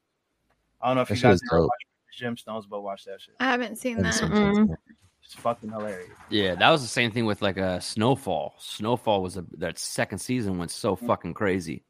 I 0.80 0.86
don't 0.88 0.96
know 0.96 1.02
if 1.02 1.08
That 1.08 1.16
you 1.16 1.22
guys 1.22 1.40
ever 1.50 1.62
watched 1.62 1.85
Gemstones, 2.16 2.64
but 2.68 2.82
watch 2.82 3.04
that 3.04 3.20
shit. 3.20 3.34
i 3.40 3.44
haven't 3.44 3.76
seen 3.76 3.98
That 3.98 4.14
is 4.14 4.20
that 4.20 4.28
something. 4.28 4.76
It's 5.24 5.34
fucking 5.34 5.70
hilarious. 5.70 6.10
Yeah, 6.30 6.54
that 6.54 6.70
was 6.70 6.82
the 6.82 6.88
same 6.88 7.10
thing 7.10 7.26
with 7.26 7.42
like 7.42 7.56
a 7.56 7.80
Snowfall. 7.80 8.54
Snowfall 8.58 9.22
was 9.22 9.36
a 9.36 9.44
that 9.58 9.76
second 9.78 10.18
season 10.18 10.56
went 10.56 10.70
so 10.70 10.94
mm. 10.94 11.06
fucking 11.06 11.34
crazy. 11.34 11.82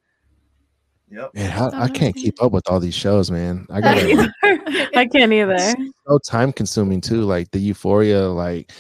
Yep. 1.11 1.35
Man, 1.35 1.51
how, 1.51 1.71
Don't 1.71 1.83
I 1.83 1.89
can't 1.89 2.17
keep 2.17 2.43
up 2.43 2.51
with 2.51 2.69
all 2.69 2.81
these 2.81 2.95
shows, 2.95 3.31
man. 3.31 3.67
I 3.71 3.81
gotta 3.81 4.33
I 4.97 5.07
can't 5.07 5.33
either. 5.33 5.59
so 5.59 6.19
time 6.27 6.53
consuming 6.53 7.01
too. 7.01 7.23
Like 7.23 7.51
the 7.51 7.59
euphoria, 7.59 8.23
like 8.23 8.73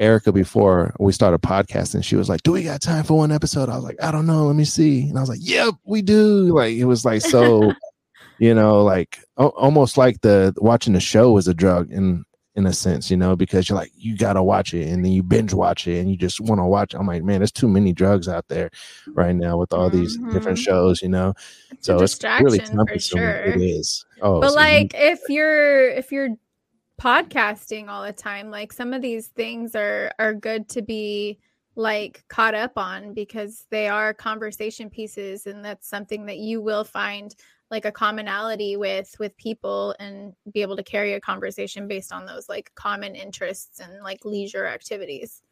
Erica 0.00 0.32
before 0.32 0.94
we 0.98 1.12
started 1.12 1.40
podcasting, 1.40 2.02
she 2.02 2.16
was 2.16 2.28
like, 2.28 2.42
Do 2.42 2.52
we 2.52 2.64
got 2.64 2.82
time 2.82 3.04
for 3.04 3.16
one 3.16 3.30
episode? 3.30 3.68
I 3.68 3.76
was 3.76 3.84
like, 3.84 4.02
I 4.02 4.10
don't 4.10 4.26
know, 4.26 4.46
let 4.46 4.56
me 4.56 4.64
see. 4.64 5.08
And 5.08 5.16
I 5.16 5.20
was 5.20 5.30
like, 5.30 5.40
Yep, 5.42 5.74
we 5.84 6.02
do. 6.02 6.54
Like 6.54 6.74
it 6.74 6.84
was 6.84 7.04
like 7.04 7.22
so, 7.22 7.72
you 8.40 8.54
know, 8.54 8.82
like 8.82 9.20
a- 9.36 9.44
almost 9.46 9.96
like 9.96 10.20
the 10.22 10.52
watching 10.58 10.94
the 10.94 11.00
show 11.00 11.36
is 11.36 11.46
a 11.46 11.54
drug 11.54 11.90
in 11.92 12.24
in 12.56 12.66
a 12.66 12.72
sense, 12.72 13.12
you 13.12 13.16
know, 13.16 13.36
because 13.36 13.68
you're 13.68 13.78
like, 13.78 13.92
you 13.94 14.16
gotta 14.18 14.42
watch 14.42 14.74
it 14.74 14.88
and 14.88 15.04
then 15.04 15.12
you 15.12 15.22
binge 15.22 15.54
watch 15.54 15.86
it 15.86 15.98
and 16.00 16.10
you 16.10 16.16
just 16.16 16.40
want 16.40 16.58
to 16.58 16.64
watch. 16.64 16.92
it. 16.94 16.98
I'm 16.98 17.06
like, 17.06 17.22
man, 17.22 17.38
there's 17.38 17.52
too 17.52 17.68
many 17.68 17.92
drugs 17.92 18.26
out 18.28 18.48
there 18.48 18.70
right 19.14 19.36
now 19.36 19.56
with 19.56 19.72
all 19.72 19.88
these 19.88 20.16
different 20.32 20.58
Mhm. 20.58 20.64
shows, 20.64 21.00
you 21.00 21.08
know. 21.08 21.32
it's 21.70 21.86
So 21.86 22.00
it's 22.02 22.22
really 22.42 22.58
time 22.58 22.86
for 22.88 22.98
sure 22.98 23.30
It 23.44 23.60
is. 23.62 24.04
Oh, 24.20 24.40
but 24.40 24.48
so 24.50 24.54
you- 24.54 24.66
like 24.66 24.92
if 24.96 25.20
you're 25.28 25.90
if 25.90 26.10
you're 26.10 26.30
podcasting 27.00 27.88
all 27.88 28.02
the 28.04 28.12
time 28.12 28.50
like 28.50 28.72
some 28.72 28.92
of 28.92 29.00
these 29.00 29.28
things 29.28 29.74
are 29.74 30.12
are 30.18 30.34
good 30.34 30.68
to 30.68 30.82
be 30.82 31.38
like 31.76 32.22
caught 32.28 32.54
up 32.54 32.72
on 32.76 33.14
because 33.14 33.64
they 33.70 33.88
are 33.88 34.12
conversation 34.12 34.90
pieces 34.90 35.46
and 35.46 35.64
that's 35.64 35.88
something 35.88 36.26
that 36.26 36.36
you 36.38 36.60
will 36.60 36.84
find 36.84 37.34
like 37.70 37.84
a 37.84 37.92
commonality 37.92 38.76
with 38.76 39.14
with 39.18 39.36
people 39.36 39.94
and 40.00 40.32
be 40.52 40.62
able 40.62 40.76
to 40.76 40.82
carry 40.82 41.12
a 41.14 41.20
conversation 41.20 41.86
based 41.88 42.12
on 42.12 42.26
those 42.26 42.48
like 42.48 42.70
common 42.74 43.14
interests 43.14 43.80
and 43.80 44.02
like 44.02 44.24
leisure 44.24 44.66
activities 44.66 45.42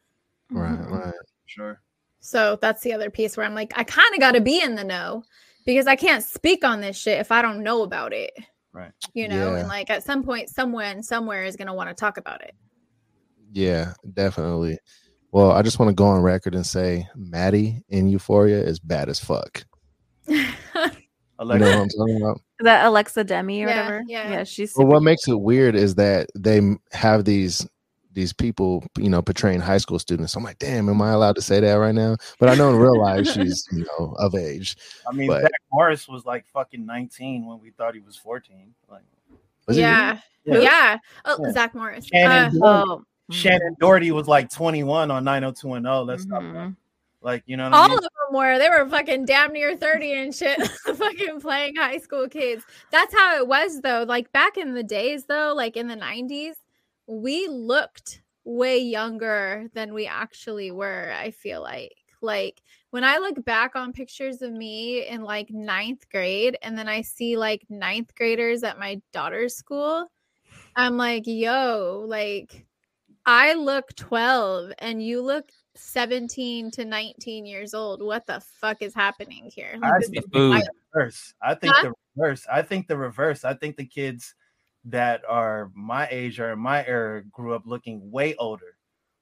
right, 0.50 0.78
Mhm. 0.80 0.90
right. 0.90 1.14
Sure. 1.46 1.80
so 2.20 2.58
that's 2.60 2.82
the 2.82 2.92
other 2.92 3.10
piece 3.10 3.36
where 3.36 3.46
i'm 3.46 3.54
like 3.54 3.72
i 3.76 3.84
kind 3.84 4.12
of 4.14 4.20
got 4.20 4.32
to 4.32 4.40
be 4.40 4.60
in 4.62 4.74
the 4.74 4.84
know 4.84 5.22
because 5.64 5.86
i 5.86 5.94
can't 5.96 6.24
speak 6.24 6.64
on 6.64 6.80
this 6.80 6.96
shit 6.98 7.18
if 7.20 7.30
i 7.30 7.40
don't 7.42 7.62
know 7.62 7.82
about 7.82 8.12
it 8.12 8.32
Right. 8.72 8.92
you 9.14 9.28
know 9.28 9.52
Yeah. 9.52 9.60
and 9.60 9.68
like 9.68 9.88
at 9.90 10.02
some 10.04 10.22
point 10.22 10.48
someone 10.50 11.02
somewhere 11.02 11.44
is 11.44 11.56
going 11.56 11.68
to 11.68 11.74
want 11.74 11.88
to 11.88 11.94
talk 11.94 12.16
about 12.18 12.42
it 12.42 12.54
Yeah, 13.52 13.94
definitely. 14.12 14.78
Well, 15.32 15.52
I 15.52 15.62
just 15.62 15.78
want 15.78 15.88
to 15.90 15.94
go 15.94 16.06
on 16.06 16.20
record 16.22 16.54
and 16.54 16.66
say 16.66 17.06
Maddie 17.14 17.82
in 17.88 18.08
Euphoria 18.08 18.60
is 18.62 18.78
bad 18.78 19.08
as 19.08 19.18
fuck. 19.20 19.64
You 21.38 21.44
Alexa, 21.44 21.64
know 21.64 21.70
what 21.78 21.82
I'm 21.82 21.88
talking 21.88 22.22
about? 22.22 22.40
That 22.60 22.84
Alexa 22.86 23.24
Demie 23.24 23.62
or 23.64 23.68
Yeah, 23.68 23.84
whatever? 23.84 24.04
yeah. 24.08 24.30
Yeah, 24.30 24.44
she's 24.44 24.74
Well, 24.76 24.86
what 24.88 25.02
makes 25.02 25.28
it 25.28 25.38
weird 25.40 25.74
is 25.76 25.94
that 25.96 26.28
they 26.34 26.60
have 26.92 27.24
these 27.24 27.66
these 28.12 28.32
people, 28.32 28.84
you 28.96 29.08
know, 29.08 29.22
portraying 29.22 29.60
high 29.60 29.78
school 29.78 29.98
students. 30.00 30.34
I'm 30.34 30.42
like, 30.42 30.58
damn, 30.58 30.88
am 30.88 31.00
I 31.00 31.12
allowed 31.12 31.36
to 31.36 31.42
say 31.42 31.60
that 31.60 31.74
right 31.74 31.94
now? 31.94 32.16
But 32.40 32.48
I 32.48 32.56
know 32.56 32.70
in 32.70 32.76
real 32.76 32.98
life 33.00 33.26
she's, 33.32 33.64
you 33.70 33.84
know, 33.98 34.16
of 34.18 34.34
age. 34.34 34.76
I 35.08 35.12
mean, 35.14 35.28
but- 35.28 35.42
Zach 35.42 35.52
Morris 35.72 36.08
was 36.08 36.26
like 36.26 36.44
fucking 36.48 36.84
19 36.84 37.46
when 37.46 37.60
we 37.60 37.70
thought 37.70 37.94
he 37.94 38.00
was 38.00 38.16
14. 38.16 38.74
Like, 38.90 39.02
Was 39.68 39.76
he 39.76 39.82
yeah 39.82 40.18
Yeah. 40.44 40.58
yeah, 40.58 40.98
oh 41.26 41.36
Yeah. 41.44 41.52
zach 41.52 41.74
morris 41.76 42.06
Shannen, 42.10 42.60
Uh, 42.60 42.66
Oh, 42.66 43.02
Shannen 43.30 43.76
Doherty 43.78 44.10
was 44.10 44.26
like 44.26 44.50
21 44.50 45.12
on 45.12 45.22
90210. 45.22 46.06
Let's 46.06 46.22
stop. 46.24 46.42
mhm. 46.42 46.74
Like, 47.20 47.42
you 47.46 47.56
know 47.56 47.64
what 47.64 47.74
I 47.74 47.78
all 47.78 47.88
mean? 47.88 47.98
of 47.98 48.02
them 48.02 48.10
were. 48.32 48.58
They 48.58 48.68
were 48.68 48.88
fucking 48.88 49.24
damn 49.24 49.52
near 49.52 49.76
30 49.76 50.12
and 50.12 50.34
shit 50.34 50.66
fucking 50.68 51.40
playing 51.40 51.76
high 51.76 51.98
school 51.98 52.28
kids. 52.28 52.64
That's 52.92 53.14
how 53.14 53.36
it 53.36 53.48
was 53.48 53.80
though. 53.80 54.04
Like 54.06 54.30
back 54.32 54.56
in 54.56 54.74
the 54.74 54.84
days 54.84 55.24
though 55.24 55.52
like 55.54 55.76
in 55.76 55.88
the 55.88 55.96
90s 55.96 56.54
we 57.06 57.48
looked 57.48 58.22
way 58.44 58.78
younger 58.78 59.68
than 59.74 59.92
we 59.94 60.06
actually 60.06 60.70
were 60.70 61.12
i 61.16 61.30
feel 61.30 61.60
like. 61.62 61.94
Like 62.20 62.62
when 62.90 63.04
i 63.04 63.18
look 63.18 63.44
back 63.44 63.76
on 63.76 63.92
pictures 63.92 64.42
of 64.42 64.52
me 64.52 65.06
in 65.06 65.22
like 65.22 65.50
ninth 65.50 66.08
grade 66.10 66.56
and 66.62 66.76
then 66.76 66.88
i 66.88 67.00
see 67.02 67.36
like 67.36 67.64
ninth 67.68 68.14
graders 68.14 68.62
at 68.62 68.78
my 68.78 69.00
daughter's 69.12 69.54
school 69.54 70.10
i'm 70.74 70.96
like 70.96 71.24
yo 71.26 72.04
like 72.08 72.66
i 73.26 73.54
look 73.54 73.94
12 73.96 74.72
and 74.78 75.02
you 75.02 75.20
look 75.22 75.50
17 75.78 76.70
to 76.72 76.84
19 76.84 77.46
years 77.46 77.74
old 77.74 78.02
what 78.02 78.26
the 78.26 78.40
fuck 78.40 78.82
is 78.82 78.94
happening 78.94 79.50
here 79.54 79.78
Like, 79.80 79.92
I 79.94 79.98
think 80.00 80.16
is 80.16 80.24
Food. 80.32 80.50
wild. 80.50 80.68
reverse. 80.94 81.34
I 81.42 81.54
think 81.54 81.72
Huh? 81.74 81.82
the 81.82 81.92
reverse. 82.16 82.46
I 82.50 82.62
think 82.62 82.88
the 82.88 82.96
reverse. 82.96 83.44
I 83.44 83.54
think 83.54 83.76
the 83.76 83.86
kids 83.86 84.34
that 84.84 85.22
are 85.28 85.70
my 85.74 86.08
age 86.10 86.40
or 86.40 86.52
in 86.52 86.58
my 86.58 86.84
era 86.86 87.22
grew 87.24 87.54
up 87.54 87.62
looking 87.66 88.10
way 88.10 88.34
older. 88.36 88.77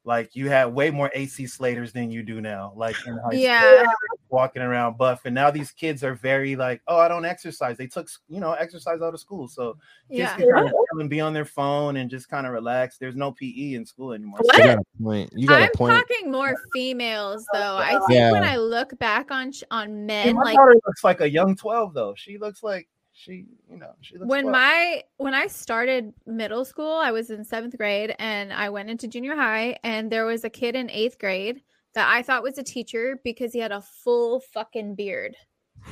Like 0.06 0.36
you 0.36 0.48
had 0.48 0.66
way 0.66 0.90
more 0.90 1.10
AC 1.14 1.48
Slaters 1.48 1.92
than 1.92 2.12
you 2.12 2.22
do 2.22 2.40
now. 2.40 2.72
Like 2.76 2.94
in 3.06 3.14
high 3.14 3.30
school, 3.30 3.40
yeah 3.40 3.84
walking 4.28 4.62
around 4.62 4.98
buff, 4.98 5.24
and 5.24 5.34
now 5.34 5.50
these 5.50 5.70
kids 5.70 6.02
are 6.04 6.14
very 6.14 6.56
like, 6.56 6.80
oh, 6.88 6.98
I 6.98 7.08
don't 7.08 7.24
exercise. 7.24 7.76
They 7.76 7.88
took 7.88 8.08
you 8.28 8.38
know 8.38 8.52
exercise 8.52 9.02
out 9.02 9.14
of 9.14 9.20
school, 9.20 9.48
so 9.48 9.72
kids 10.08 10.20
yeah 10.20 10.36
can 10.36 10.52
kind 10.52 10.72
and 11.00 11.10
be 11.10 11.20
on 11.20 11.32
their 11.32 11.44
phone 11.44 11.96
and 11.96 12.08
just 12.08 12.28
kind 12.28 12.46
of 12.46 12.52
relax. 12.52 12.98
There's 12.98 13.16
no 13.16 13.32
PE 13.32 13.74
in 13.74 13.84
school 13.84 14.12
anymore. 14.12 14.38
What? 14.42 14.56
You 14.58 14.64
got 14.64 14.78
a 14.78 15.02
point. 15.02 15.30
You 15.34 15.48
got 15.48 15.62
I'm 15.62 15.68
a 15.68 15.76
point. 15.76 15.94
talking 15.96 16.30
more 16.30 16.54
females 16.72 17.44
though. 17.52 17.76
I 17.76 17.90
think 18.06 18.10
Yeah. 18.10 18.30
when 18.30 18.44
I 18.44 18.56
look 18.56 18.96
back 19.00 19.32
on 19.32 19.50
sh- 19.50 19.64
on 19.72 19.88
Yeah, 19.88 19.94
men, 20.26 20.34
my 20.36 20.42
like 20.42 20.56
daughter 20.56 20.74
looks 20.86 21.02
like 21.02 21.20
a 21.20 21.28
young 21.28 21.56
12 21.56 21.94
though. 21.94 22.14
She 22.16 22.38
looks 22.38 22.62
like 22.62 22.88
she, 23.16 23.46
you 23.70 23.78
know, 23.78 23.92
she 24.02 24.18
looks 24.18 24.28
when 24.28 24.42
12. 24.42 24.52
my 24.52 25.02
when 25.16 25.34
I 25.34 25.46
started 25.46 26.12
middle 26.26 26.64
school, 26.64 26.92
I 26.92 27.10
was 27.12 27.30
in 27.30 27.44
seventh 27.44 27.76
grade 27.76 28.14
and 28.18 28.52
I 28.52 28.68
went 28.68 28.90
into 28.90 29.08
junior 29.08 29.34
high, 29.34 29.78
and 29.82 30.12
there 30.12 30.26
was 30.26 30.44
a 30.44 30.50
kid 30.50 30.76
in 30.76 30.90
eighth 30.90 31.18
grade 31.18 31.62
that 31.94 32.12
I 32.12 32.22
thought 32.22 32.42
was 32.42 32.58
a 32.58 32.62
teacher 32.62 33.18
because 33.24 33.54
he 33.54 33.58
had 33.58 33.72
a 33.72 33.80
full 33.80 34.40
fucking 34.40 34.94
beard. 34.94 35.36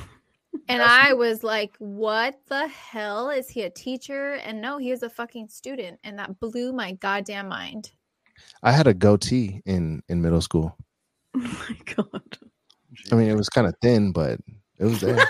And 0.69 0.81
I 0.81 1.13
was 1.13 1.43
like, 1.43 1.75
what 1.79 2.39
the 2.47 2.67
hell? 2.69 3.29
Is 3.29 3.49
he 3.49 3.63
a 3.63 3.69
teacher? 3.69 4.35
And 4.35 4.61
no, 4.61 4.77
he 4.77 4.89
is 4.89 5.03
a 5.03 5.09
fucking 5.09 5.49
student. 5.49 5.99
And 6.03 6.17
that 6.17 6.39
blew 6.39 6.71
my 6.71 6.93
goddamn 6.93 7.49
mind. 7.49 7.91
I 8.63 8.71
had 8.71 8.87
a 8.87 8.93
goatee 8.93 9.61
in 9.65 10.01
in 10.07 10.21
middle 10.21 10.41
school. 10.41 10.77
Oh 11.35 11.65
my 11.69 11.93
god. 11.93 12.37
I 13.11 13.15
mean, 13.15 13.29
it 13.29 13.35
was 13.35 13.49
kind 13.49 13.67
of 13.67 13.75
thin, 13.81 14.13
but 14.13 14.39
it 14.79 14.85
was 14.85 15.01
there. 15.01 15.15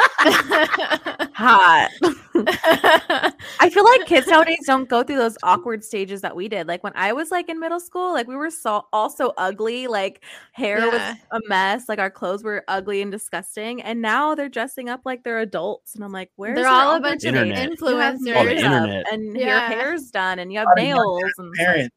Hot. 1.36 1.90
I 3.60 3.70
feel 3.70 3.84
like 3.84 4.06
kids 4.06 4.28
nowadays 4.28 4.60
don't 4.66 4.88
go 4.90 5.04
through 5.04 5.18
those 5.18 5.38
awkward 5.44 5.84
stages 5.84 6.22
that 6.22 6.36
we 6.36 6.48
did. 6.48 6.68
Like 6.68 6.84
when 6.84 6.94
I 6.96 7.14
was 7.14 7.30
like 7.32 7.50
in 7.50 7.60
middle 7.60 7.80
school, 7.80 8.14
like 8.14 8.28
we 8.28 8.36
were 8.36 8.50
so 8.50 8.86
all 8.94 9.10
so 9.10 9.34
ugly, 9.38 9.88
like 9.88 10.24
hair 10.54 10.80
Yeah. 10.80 10.90
was 10.90 11.18
a 11.44 11.48
mess, 11.50 11.90
like 11.90 12.00
our 12.00 12.10
clothes 12.10 12.44
were 12.44 12.64
ugly 12.68 13.02
and 13.02 13.12
disgusting. 13.12 13.82
And 13.82 14.02
now 14.02 14.34
they're 14.36 14.50
dressing 14.50 14.90
up 14.90 15.02
like 15.06 15.24
they're 15.24 15.40
adults, 15.40 15.96
and 15.96 16.04
I'm 16.04 16.12
like, 16.14 16.32
where's 16.38 16.56
They're 16.56 16.66
your 16.66 16.74
all 16.74 16.96
a 16.96 17.00
bunch 17.02 17.24
of 17.26 17.36
Internet. 17.36 17.58
stage? 17.58 17.80
You 17.82 17.98
have 17.98 18.16
influencers. 18.16 18.36
All 18.38 18.46
the 18.46 18.56
internet. 18.56 19.14
and 19.14 19.38
Yeah. 19.38 19.48
your 19.48 19.60
hair's 19.80 20.10
done, 20.12 20.40
and 20.40 20.52
you 20.52 20.60
have 20.60 20.68
lot 20.68 20.80
of 20.80 20.86
young 20.88 20.98
nails, 20.98 21.32
and 21.38 21.54
it's 21.58 21.78
like, 21.84 21.92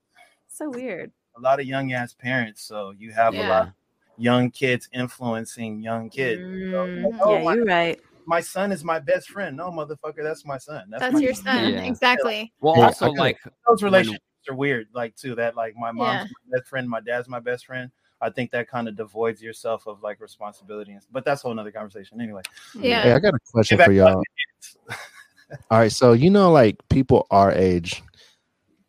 so 0.49 0.71
weird. 0.71 1.13
a 1.37 1.41
lot 1.41 1.61
of 1.61 1.67
young 1.67 1.93
ass 1.93 2.13
parents. 2.15 2.63
So 2.63 2.93
you 2.99 3.13
have 3.13 3.35
a 3.35 3.49
lot. 3.49 3.73
Young 4.19 4.51
kids 4.51 4.89
influencing 4.93 5.81
young 5.83 6.11
kids. 6.11 6.43
Mm, 6.43 7.19
Oh, 7.21 7.37
yeah, 7.39 7.45
my- 7.45 7.55
you're 7.55 7.65
right. 7.65 8.01
My 8.27 8.41
son 8.43 8.73
is 8.73 8.85
my 8.85 8.99
best 8.99 9.31
friend. 9.31 9.57
No, 9.57 9.71
motherfucker, 9.71 10.23
that's 10.23 10.45
my 10.45 10.59
son. 10.59 10.89
That's, 10.91 11.01
That's 11.01 11.15
my 11.15 11.21
your 11.21 11.33
son. 11.33 11.73
Yeah. 11.73 11.85
Exactly. 11.85 12.53
Well, 12.61 12.75
Hey, 12.75 12.83
I 12.83 12.87
also 12.87 13.11
like 13.13 13.39
Those 13.67 13.83
relationships 13.83 14.23
are 14.51 14.55
weird, 14.55 14.89
like 14.93 15.17
too. 15.17 15.35
That 15.35 15.57
like 15.57 15.75
my 15.77 15.93
mom's 15.93 16.29
Yeah. 16.31 16.37
my 16.51 16.59
best 16.59 16.69
friend, 16.69 16.87
my 16.91 17.01
dad's 17.01 17.27
my 17.27 17.41
best 17.41 17.65
friend. 17.65 17.91
I 18.21 18.29
think 18.29 18.51
that 18.51 18.69
kind 18.69 18.87
of 18.89 18.97
devoids 18.97 19.41
yourself 19.41 19.87
of 19.87 20.03
like 20.03 20.21
responsibility, 20.21 20.93
and- 20.93 21.03
but 21.11 21.25
that's 21.25 21.43
a 21.43 21.47
whole 21.47 21.55
nother 21.55 21.71
conversation. 21.73 22.21
Anyway, 22.21 22.43
Yeah. 22.75 23.03
Hey, 23.05 23.13
I 23.13 23.19
got 23.19 23.33
a 23.33 23.39
question 23.51 23.79
for 23.79 23.93
y'all. 23.93 24.23
All 25.71 25.79
right, 25.79 25.93
so 25.93 26.13
you 26.13 26.29
know, 26.29 26.53
like 26.53 26.77
people 26.91 27.27
our 27.31 27.51
age, 27.53 28.03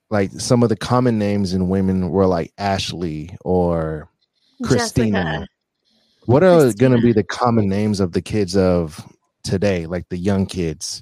like 0.10 0.32
some 0.32 0.64
of 0.64 0.70
the 0.70 0.76
common 0.76 1.18
names 1.18 1.54
in 1.54 1.70
women 1.70 2.10
were 2.10 2.26
like 2.26 2.52
Ashley 2.58 3.38
or 3.46 4.10
Christina. 4.64 5.24
Jessica. 5.24 5.48
What 6.26 6.44
are 6.44 6.72
going 6.74 6.92
to 6.92 7.02
be 7.02 7.14
the 7.14 7.24
common 7.24 7.68
names 7.68 8.00
of 8.00 8.12
the 8.12 8.22
kids 8.22 8.56
of 8.56 9.04
today, 9.44 9.86
like 9.88 10.08
the 10.10 10.18
young 10.18 10.46
kids? 10.46 11.02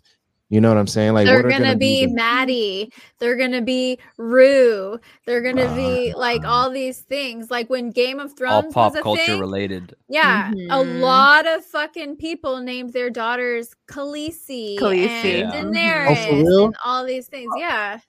You 0.50 0.62
know 0.62 0.70
what 0.70 0.78
I'm 0.78 0.88
saying? 0.88 1.14
Like 1.14 1.26
They're 1.26 1.44
what 1.44 1.48
are 1.48 1.50
gonna, 1.50 1.76
be, 1.76 2.06
the- 2.06 2.14
Maddie. 2.14 2.94
They're 3.20 3.36
gonna 3.36 3.62
be 3.62 4.00
Rue. 4.16 4.98
They're 5.26 5.42
gonna 5.42 5.76
be 5.76 6.14
like 6.16 6.44
Ah. 6.46 6.50
all 6.64 6.70
these 6.70 7.02
things. 7.02 7.52
Like 7.52 7.70
when 7.70 7.92
Game 7.92 8.18
of 8.22 8.32
Thrones 8.38 8.54
all 8.54 8.62
Thrones 8.62 8.74
pop 8.74 8.92
was 8.94 9.00
a 9.00 9.04
culture 9.04 9.26
thing. 9.26 9.40
related. 9.42 9.94
Yeah, 10.08 10.50
a 10.52 10.54
Mhm. 10.54 11.02
lot 11.02 11.46
of 11.46 11.66
fucking 11.66 12.16
people 12.16 12.62
named 12.62 12.94
their 12.94 13.10
daughters 13.10 13.76
Khaleesi, 13.90 14.78
Khaleesi. 14.80 15.44
and 15.54 15.76
Yeah. 15.76 16.06
Daenerys 16.08 16.48
Oh, 16.50 16.66
and 16.68 16.76
all 16.86 17.06
these 17.06 17.28
things. 17.28 17.52
Yeah. 17.58 18.00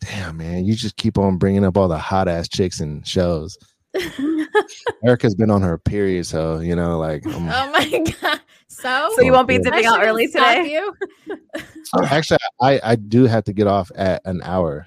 Damn, 0.00 0.38
man, 0.38 0.64
you 0.64 0.74
just 0.74 0.96
keep 0.96 1.18
on 1.18 1.36
bringing 1.36 1.66
up 1.66 1.76
all 1.76 1.88
the 1.88 1.98
hot 1.98 2.28
ass 2.28 2.48
chicks 2.48 2.80
and 2.80 3.06
shows. 3.06 3.58
Erica's 5.04 5.34
been 5.34 5.50
on 5.50 5.62
her 5.62 5.78
period, 5.78 6.26
so 6.26 6.58
you 6.60 6.74
know, 6.76 6.98
like, 6.98 7.26
I'm- 7.26 7.48
Oh 7.50 7.70
my 7.70 8.04
god. 8.22 8.40
So, 8.68 9.12
So 9.16 9.22
you 9.22 9.32
won't 9.32 9.46
be 9.48 9.58
That 9.58 9.64
dipping 9.72 9.86
out 9.86 10.02
early 10.02 10.26
today. 10.26 10.72
You. 10.72 10.94
actually, 12.10 12.38
I 12.60 12.80
I 12.82 12.96
do 12.96 13.24
have 13.24 13.44
to 13.44 13.52
get 13.52 13.66
off 13.66 13.90
at 13.94 14.20
an 14.24 14.40
hour. 14.42 14.86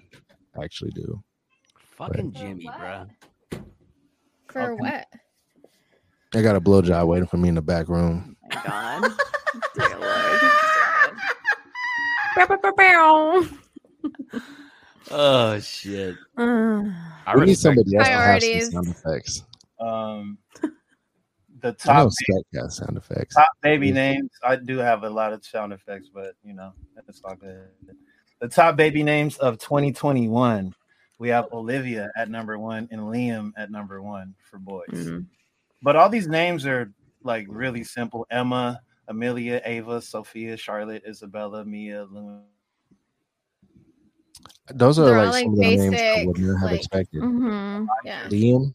I 0.60 0.64
actually 0.64 0.92
do. 0.92 1.24
Fucking 1.96 2.34
Jimmy, 2.34 2.68
bruh. 2.68 3.10
For 4.50 4.74
Okay. 4.74 4.82
what? 4.82 5.06
I 6.36 6.42
got 6.42 6.56
a 6.56 6.62
blowjob 6.62 7.08
waiting 7.08 7.28
for 7.28 7.38
me 7.38 7.50
in 7.50 7.56
the 7.56 7.62
back 7.62 7.88
room. 7.88 8.36
Oh 8.44 8.48
my 8.56 8.64
God. 8.64 9.12
Dear 9.76 10.00
Lord. 10.00 10.42
Bow, 12.36 12.46
bow, 12.48 12.58
bow, 12.62 12.74
bow. 12.78 13.48
Oh 15.12 15.60
shit. 15.60 16.16
Uh, 16.38 16.84
I 17.26 17.36
we 17.36 17.46
need 17.46 17.58
somebody 17.58 17.96
else 17.96 18.08
to 18.08 18.14
have 18.14 18.42
some 18.44 18.72
sound 18.72 18.88
effects. 18.88 19.44
um, 19.80 20.38
the 21.62 21.70
I 21.86 21.94
know 21.98 22.04
top 22.04 22.12
Spec 22.12 22.44
has 22.56 22.78
sound 22.78 22.98
effects. 22.98 23.36
top 23.36 23.48
baby 23.62 23.88
Yeah. 23.88 23.94
names. 23.94 24.30
I 24.44 24.56
do 24.58 24.78
have 24.78 25.04
a 25.04 25.10
lot 25.10 25.34
of 25.34 25.46
sound 25.46 25.74
effects, 25.74 26.10
but 26.14 26.36
you 26.44 26.54
know, 26.54 26.74
it's 27.08 27.22
all 27.24 27.36
good. 27.36 27.68
The 28.40 28.48
top 28.48 28.76
baby 28.76 29.02
names 29.04 29.38
of 29.38 29.58
2021. 29.60 30.74
We 31.20 31.30
have 31.30 31.48
Olivia 31.52 32.12
at 32.16 32.30
number 32.30 32.60
one 32.60 32.88
and 32.92 33.02
Liam 33.02 33.52
at 33.58 33.72
number 33.72 34.02
one 34.04 34.36
for 34.50 34.60
boys. 34.60 34.86
mm. 34.92 35.26
But 35.82 35.96
all 35.96 36.10
these 36.10 36.28
names 36.28 36.66
are 36.68 36.92
like 37.24 37.48
really 37.50 37.84
simple. 37.84 38.28
Emma, 38.30 38.80
Amelia, 39.08 39.60
Ava, 39.66 40.00
Sophia, 40.02 40.56
Charlotte, 40.56 41.02
Isabella, 41.08 41.66
Mia, 41.66 42.04
Luna. 42.12 42.44
Those 44.74 45.00
are 45.00 45.06
They're 45.06 45.20
all, 45.20 45.26
like, 45.28 45.34
like, 45.34 45.44
some 45.46 45.54
of 45.54 45.58
the 45.60 45.62
names 45.62 45.84
I 45.86 45.90
basic, 45.90 46.28
would 46.28 46.38
not 46.40 46.60
have 46.60 46.72
like- 46.72 46.80
expected. 46.80 47.22
Mhm. 47.22 47.88
Yeah. 48.04 48.28
Liam, 48.28 48.74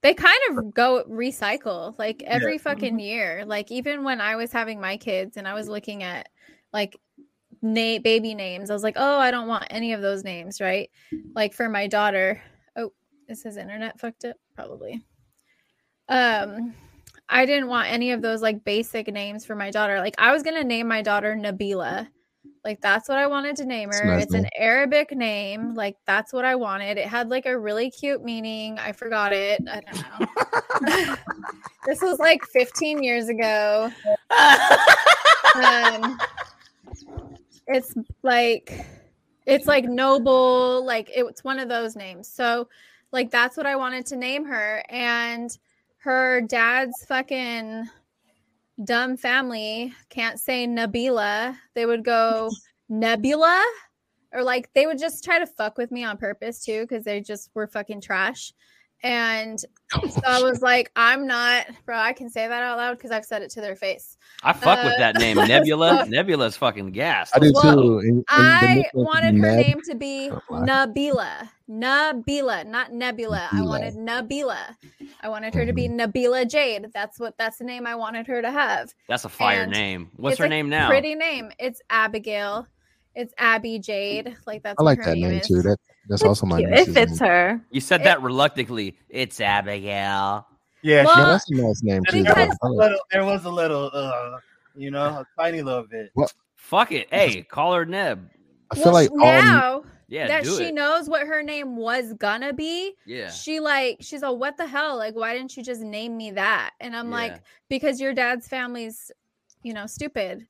They 0.00 0.14
kind 0.14 0.38
of 0.50 0.72
go 0.72 1.02
recycle 1.08 1.98
like 1.98 2.22
every 2.22 2.52
Yeah. 2.52 2.58
fucking 2.58 3.00
year. 3.00 3.44
Like 3.44 3.70
even 3.72 4.04
when 4.04 4.20
I 4.20 4.36
was 4.36 4.52
having 4.52 4.80
my 4.80 4.96
kids 4.96 5.36
and 5.36 5.46
I 5.48 5.54
was 5.54 5.68
looking 5.68 6.04
at 6.04 6.28
like 6.72 6.96
na- 7.62 7.98
baby 7.98 8.34
names, 8.34 8.70
I 8.70 8.74
was 8.74 8.84
like, 8.84 8.94
oh, 8.96 9.18
I 9.18 9.32
don't 9.32 9.48
want 9.48 9.66
any 9.70 9.92
of 9.92 10.00
those 10.00 10.22
names, 10.22 10.60
right? 10.60 10.88
Like 11.34 11.52
for 11.52 11.68
my 11.68 11.88
daughter. 11.88 12.40
Oh, 12.76 12.92
is 13.28 13.42
his 13.42 13.56
internet 13.56 13.98
fucked 13.98 14.24
up? 14.24 14.36
Probably. 14.54 15.02
Um, 16.08 16.74
I 17.28 17.44
didn't 17.44 17.68
want 17.68 17.88
any 17.90 18.12
of 18.12 18.22
those 18.22 18.40
like 18.40 18.64
basic 18.64 19.08
names 19.12 19.44
for 19.44 19.56
my 19.56 19.70
daughter. 19.72 19.98
Like 19.98 20.14
I 20.16 20.30
was 20.32 20.44
gonna 20.44 20.62
name 20.64 20.86
my 20.88 21.02
daughter 21.02 21.34
Nabila. 21.34 22.06
Like 22.64 22.80
that's 22.80 23.08
what 23.08 23.18
I 23.18 23.26
wanted 23.26 23.56
to 23.56 23.64
name 23.64 23.90
her. 23.92 24.04
nice 24.04 24.24
it's 24.24 24.34
an. 24.34 24.48
Arabic 24.56 25.12
name. 25.12 25.74
Like 25.74 25.96
that's 26.06 26.32
what 26.32 26.44
I 26.44 26.54
wanted. 26.54 26.98
It 26.98 27.06
had 27.06 27.28
like 27.28 27.46
a 27.46 27.58
really 27.58 27.90
cute 27.90 28.24
meaning. 28.24 28.78
I 28.78 28.92
forgot 28.92 29.32
it. 29.32 29.62
I 29.70 29.80
don't 29.80 30.86
know. 30.86 31.16
this 31.86 32.00
was 32.02 32.18
like 32.18 32.44
15 32.44 33.02
years 33.02 33.28
ago. 33.28 33.90
Um, 35.54 36.18
it's 37.66 37.94
like 38.22 38.84
it's 39.46 39.66
like 39.66 39.84
noble. 39.84 40.84
Like 40.84 41.10
it's 41.14 41.42
one 41.42 41.58
of 41.58 41.68
those 41.68 41.96
names. 41.96 42.28
So 42.28 42.68
like 43.12 43.30
that's 43.30 43.56
what 43.56 43.66
I 43.66 43.76
wanted 43.76 44.06
to 44.06 44.16
name 44.16 44.44
her. 44.44 44.84
And 44.90 45.56
her 45.98 46.42
dad's 46.42 47.04
fucking 47.06 47.88
dumb 48.84 49.16
family 49.16 49.92
can't 50.10 50.38
say 50.38 50.66
Nabila. 50.66 51.56
They 51.74 51.86
would 51.86 52.04
go 52.04 52.50
Nebula. 52.88 53.62
Or 54.32 54.42
like 54.42 54.70
they 54.74 54.86
would 54.86 54.98
just 54.98 55.24
try 55.24 55.38
to 55.38 55.46
fuck 55.46 55.78
with 55.78 55.90
me 55.90 56.04
on 56.04 56.16
purpose 56.18 56.62
too, 56.64 56.82
because 56.82 57.04
they 57.04 57.20
just 57.20 57.50
were 57.54 57.66
fucking 57.66 58.00
trash. 58.02 58.52
And 59.04 59.60
so 59.60 60.20
I 60.26 60.42
was 60.42 60.60
like, 60.60 60.90
I'm 60.96 61.24
not, 61.26 61.66
bro. 61.86 61.96
I 61.96 62.12
can 62.12 62.28
say 62.28 62.48
that 62.48 62.62
out 62.64 62.78
loud 62.78 62.98
because 62.98 63.12
I've 63.12 63.24
said 63.24 63.42
it 63.42 63.50
to 63.52 63.60
their 63.60 63.76
face. 63.76 64.16
I 64.42 64.52
fuck 64.52 64.82
with 64.82 64.94
Uh, 64.94 64.98
that 64.98 65.14
name, 65.18 65.36
Nebula. 65.48 65.98
fuck. 65.98 66.08
Nebula's 66.08 66.56
fucking 66.56 66.90
gas. 66.90 67.30
I 67.32 67.38
do 67.38 67.52
Well, 67.54 67.74
too. 67.76 67.98
In- 68.00 68.08
in 68.18 68.24
I 68.28 68.84
wanted 68.92 69.36
her 69.36 69.56
Neb- 69.56 69.66
name 69.66 69.80
to 69.82 69.94
be 69.94 70.30
Oh, 70.32 70.40
wow. 70.50 70.64
Nabila. 70.64 71.48
Nabila, 71.70 72.66
not 72.66 72.92
Nebula. 72.92 73.48
I 73.52 73.62
wanted 73.62 73.94
Nabila. 73.94 74.58
I 75.20 75.28
wanted 75.28 75.54
her 75.54 75.66
to 75.66 75.72
be 75.72 75.88
Nabila 75.88 76.48
Jade. 76.48 76.86
That's 76.94 77.18
what 77.18 77.36
that's 77.38 77.58
the 77.58 77.64
name 77.64 77.86
I 77.86 77.94
wanted 77.94 78.26
her 78.28 78.40
to 78.42 78.50
have. 78.50 78.94
That's 79.08 79.24
a 79.24 79.28
fire 79.28 79.62
and 79.62 79.72
name. 79.72 80.10
What's 80.16 80.38
her 80.38 80.48
name 80.48 80.68
now? 80.68 80.88
Pretty 80.88 81.14
name. 81.14 81.50
It's 81.58 81.80
Abigail. 81.90 82.66
It's 83.14 83.34
Abby 83.38 83.78
Jade. 83.80 84.36
Like 84.46 84.62
that's 84.62 84.76
I 84.78 84.82
like 84.84 84.98
her 84.98 85.04
that 85.06 85.16
name 85.16 85.32
is. 85.38 85.46
too. 85.48 85.60
That 85.62 85.78
that's 86.08 86.22
also 86.22 86.46
my 86.46 86.60
Cute. 86.60 86.72
It 86.72 86.88
fits 86.88 87.20
name. 87.20 87.30
her. 87.30 87.60
You 87.70 87.80
said 87.80 88.02
It- 88.02 88.04
that 88.04 88.22
reluctantly. 88.22 88.96
It's 89.08 89.40
Abigail. 89.40 90.46
Yeah, 90.82 91.04
Well, 91.04 91.16
No, 91.16 91.26
that's 91.32 91.50
a 91.50 91.54
nice 91.54 91.82
name 91.82 92.04
too. 92.04 92.22
there, 92.22 92.34
was 92.34 92.34
because- 92.34 92.48
a 92.62 92.66
I 92.66 92.68
like- 92.68 92.78
little, 92.78 92.98
there 93.10 93.24
was 93.24 93.44
a 93.44 93.50
little, 93.50 93.90
uh, 93.92 94.38
you 94.76 94.92
know, 94.92 95.04
a 95.06 95.26
tiny 95.36 95.62
little 95.62 95.84
bit. 95.90 96.10
Well, 96.14 96.30
Fuck 96.56 96.92
it. 96.92 97.08
Hey, 97.12 97.42
call 97.42 97.72
her 97.74 97.84
Neb. 97.86 98.28
I 98.70 98.74
feel 98.74 98.84
Well, 98.84 98.92
like 98.94 99.10
all 99.10 99.18
now 99.18 99.82
Yeah, 100.08 100.26
that 100.28 100.46
she 100.46 100.64
it. 100.68 100.74
knows 100.74 101.08
what 101.08 101.26
her 101.26 101.42
name 101.42 101.76
was 101.76 102.14
gonna 102.14 102.52
be, 102.54 102.94
yeah. 103.04 103.30
she 103.30 103.60
like 103.60 103.98
she's 104.00 104.22
like, 104.22 104.36
what 104.36 104.56
the 104.56 104.66
hell? 104.66 104.96
Like, 104.96 105.14
why 105.14 105.34
didn't 105.36 105.56
you 105.56 105.62
just 105.62 105.82
name 105.82 106.16
me 106.16 106.30
that? 106.32 106.70
And 106.80 106.96
I'm 106.96 107.10
Yeah. 107.10 107.16
like, 107.16 107.42
because 107.68 108.00
your 108.00 108.14
dad's 108.14 108.48
family's, 108.48 109.10
you 109.62 109.74
know, 109.74 109.86
stupid. 109.86 110.46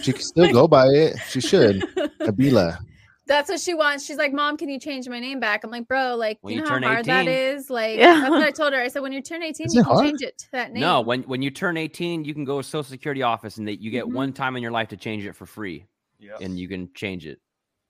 she 0.00 0.12
can 0.12 0.22
still 0.32 0.50
go 0.52 0.66
by 0.66 0.86
it. 0.86 1.16
She 1.28 1.40
should. 1.42 1.80
Nabila. 2.20 2.78
That's 3.26 3.48
what 3.50 3.60
she 3.60 3.72
wants. 3.74 4.04
She's 4.04 4.16
like, 4.16 4.32
Mom, 4.32 4.56
can 4.56 4.68
you 4.68 4.80
change 4.80 5.08
my 5.08 5.20
name 5.20 5.38
back? 5.40 5.62
I'm 5.62 5.70
like, 5.70 5.86
Bro, 5.86 6.16
like, 6.16 6.38
When 6.40 6.54
you 6.54 6.60
you 6.60 6.64
know 6.64 6.70
how 6.74 6.80
hard 6.80 7.04
that 7.04 7.28
18. 7.28 7.28
is? 7.56 7.70
Like, 7.70 7.98
Yeah. 7.98 8.18
that's 8.20 8.30
what 8.30 8.42
I 8.42 8.50
told 8.50 8.72
her. 8.72 8.80
I 8.80 8.88
said, 8.88 9.02
When 9.02 9.12
you 9.12 9.20
turn 9.22 9.42
18, 9.42 9.66
Is 9.66 9.74
you 9.74 9.82
can 9.84 9.92
hard? 9.92 10.06
change 10.06 10.22
it 10.22 10.38
to 10.38 10.50
that 10.52 10.72
name. 10.72 10.80
No, 10.80 11.02
when 11.02 11.22
when 11.24 11.40
you 11.42 11.50
turn 11.50 11.76
18, 11.76 12.24
you 12.24 12.32
can 12.34 12.44
go 12.44 12.62
to 12.62 12.66
Social 12.66 12.82
Security 12.84 13.22
office 13.22 13.58
and 13.58 13.68
that 13.68 13.80
you 13.80 13.90
get 13.90 14.06
Mhm. 14.06 14.14
one 14.14 14.32
time 14.32 14.56
in 14.56 14.62
your 14.62 14.72
life 14.72 14.88
to 14.88 14.96
change 14.96 15.24
it 15.26 15.34
for 15.34 15.44
free, 15.46 15.84
Yeah. 16.18 16.38
and 16.40 16.58
you 16.58 16.66
can 16.68 16.88
change 16.94 17.26
it. 17.26 17.38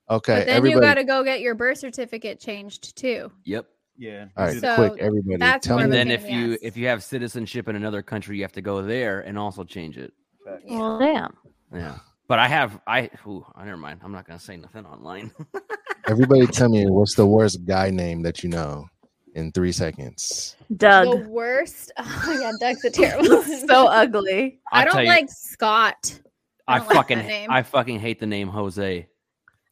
Okay, 0.09 0.39
but 0.39 0.45
then 0.47 0.55
everybody. 0.57 0.75
you 0.75 0.81
got 0.81 0.95
to 0.95 1.03
go 1.03 1.23
get 1.23 1.39
your 1.41 1.55
birth 1.55 1.77
certificate 1.77 2.39
changed 2.39 2.95
too. 2.97 3.31
Yep. 3.45 3.65
Yeah. 3.97 4.25
all 4.35 4.45
right, 4.45 4.59
So, 4.59 4.75
quick, 4.75 5.01
everybody. 5.01 5.37
that's 5.37 5.65
Tell 5.67 5.77
more 5.77 5.83
And 5.83 5.91
me. 5.91 5.97
then 5.97 6.11
if 6.11 6.27
you 6.29 6.53
ass. 6.53 6.59
if 6.63 6.75
you 6.77 6.87
have 6.87 7.03
citizenship 7.03 7.67
in 7.69 7.75
another 7.75 8.01
country, 8.01 8.35
you 8.37 8.43
have 8.43 8.51
to 8.53 8.61
go 8.61 8.81
there 8.81 9.21
and 9.21 9.37
also 9.37 9.63
change 9.63 9.97
it. 9.97 10.11
Yeah. 10.65 10.77
Well, 10.79 10.99
damn. 10.99 11.37
Yeah. 11.73 11.97
But 12.27 12.39
I 12.39 12.47
have 12.47 12.79
I 12.87 13.09
ooh, 13.27 13.45
I 13.55 13.65
never 13.65 13.77
mind. 13.77 14.01
I'm 14.03 14.11
not 14.11 14.25
gonna 14.27 14.39
say 14.39 14.57
nothing 14.57 14.85
online. 14.85 15.31
Everybody, 16.07 16.47
tell 16.47 16.69
me 16.69 16.85
what's 16.89 17.15
the 17.15 17.25
worst 17.25 17.65
guy 17.65 17.89
name 17.91 18.23
that 18.23 18.43
you 18.43 18.49
know 18.49 18.87
in 19.35 19.51
three 19.51 19.71
seconds. 19.71 20.55
Doug. 20.75 21.09
The 21.23 21.29
worst. 21.29 21.91
Oh 21.99 22.37
yeah, 22.41 22.51
Doug's 22.59 22.83
a 22.85 22.89
terrible. 22.91 23.43
so 23.43 23.87
ugly. 23.87 24.59
I 24.71 24.79
I'll 24.81 24.85
tell 24.85 24.93
don't 24.95 25.03
you, 25.03 25.09
like 25.09 25.29
Scott. 25.29 26.19
I 26.67 26.75
I 26.75 26.77
don't 26.79 26.87
like 26.87 26.95
fucking. 26.95 27.47
I 27.49 27.61
fucking 27.61 27.99
hate 27.99 28.19
the 28.19 28.25
name 28.25 28.47
Jose. 28.47 29.07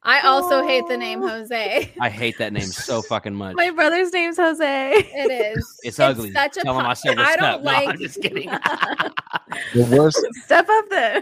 I 0.04 0.22
also 0.22 0.66
hate 0.66 0.84
the 0.88 0.98
name 0.98 1.22
Oh. 1.22 1.28
Jose. 1.28 1.92
I 2.00 2.10
hate 2.10 2.38
that 2.40 2.54
name 2.54 2.64
so 2.64 3.02
fucking 3.10 3.36
much. 3.36 3.56
My 3.56 3.70
brother's 3.70 4.12
name's 4.12 4.38
Jose. 4.38 4.94
It 4.96 5.56
is. 5.58 5.80
It's 5.84 6.00
ugly. 6.00 6.32
Such 6.32 6.58
a 6.58 6.62
Tell 6.62 6.76
him 6.78 6.86
po- 6.86 6.90
I 6.90 6.94
said 6.94 7.20
I 7.20 7.36
don't 7.36 7.46
up. 7.46 7.62
No, 7.62 7.66
like. 7.72 7.88
I'm 7.90 7.98
just 8.00 8.22
kidding. 8.22 8.50
The 9.74 9.84
worst. 9.96 10.26
Step 10.46 10.68
up 10.70 10.90
there. 10.90 11.22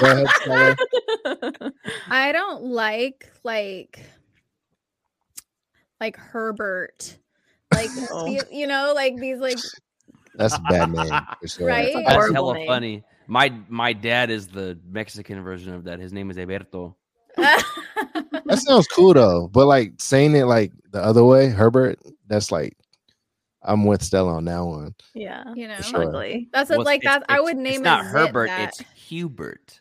Go 0.00 0.06
ahead, 0.06 0.26
Stella. 0.42 1.72
I 2.08 2.30
don't 2.32 2.64
like 2.64 3.30
like 3.44 4.00
like 6.00 6.16
Herbert. 6.16 7.18
Like 7.74 7.90
Oh. 8.12 8.26
you, 8.26 8.40
you 8.52 8.66
know, 8.66 8.92
like 8.94 9.16
these 9.16 9.38
like 9.38 9.58
That's 10.36 10.54
a 10.56 10.60
bad 10.60 10.92
name 10.92 11.08
for 11.40 11.48
sure. 11.48 11.66
Right? 11.66 11.92
That's 11.94 12.06
a 12.06 12.18
That's 12.20 12.32
hella 12.32 12.54
name. 12.54 12.66
funny. 12.66 13.04
My 13.26 13.52
my 13.68 13.92
dad 13.92 14.30
is 14.30 14.46
the 14.48 14.78
Mexican 14.88 15.42
version 15.42 15.74
of 15.74 15.84
that. 15.84 15.98
His 15.98 16.12
name 16.12 16.30
is 16.30 16.38
Alberto. 16.38 16.96
That 18.46 18.58
sounds 18.60 18.86
cool 18.88 19.14
though, 19.14 19.48
but 19.48 19.66
like 19.66 19.94
saying 19.98 20.34
it 20.36 20.44
like 20.44 20.72
the 20.92 21.00
other 21.02 21.24
way, 21.24 21.48
Herbert. 21.48 21.98
That's 22.28 22.50
like 22.52 22.76
I'm 23.62 23.84
with 23.84 24.02
Stella 24.02 24.34
on 24.34 24.44
that 24.44 24.60
one. 24.60 24.94
Yeah. 25.14 25.42
you 25.54 25.66
know, 25.66 25.76
sure. 25.80 26.04
ugly. 26.04 26.48
that's 26.52 26.70
Well, 26.70 26.84
like 26.84 27.02
it's- 27.02 27.20
that. 27.20 27.26
I 27.28 27.40
would 27.40 27.56
name 27.56 27.74
It's 27.74 27.80
not 27.80 28.00
a 28.04 28.08
Herbert. 28.08 28.46
that. 28.48 28.68
It's 28.80 28.90
Hubert. 28.94 29.80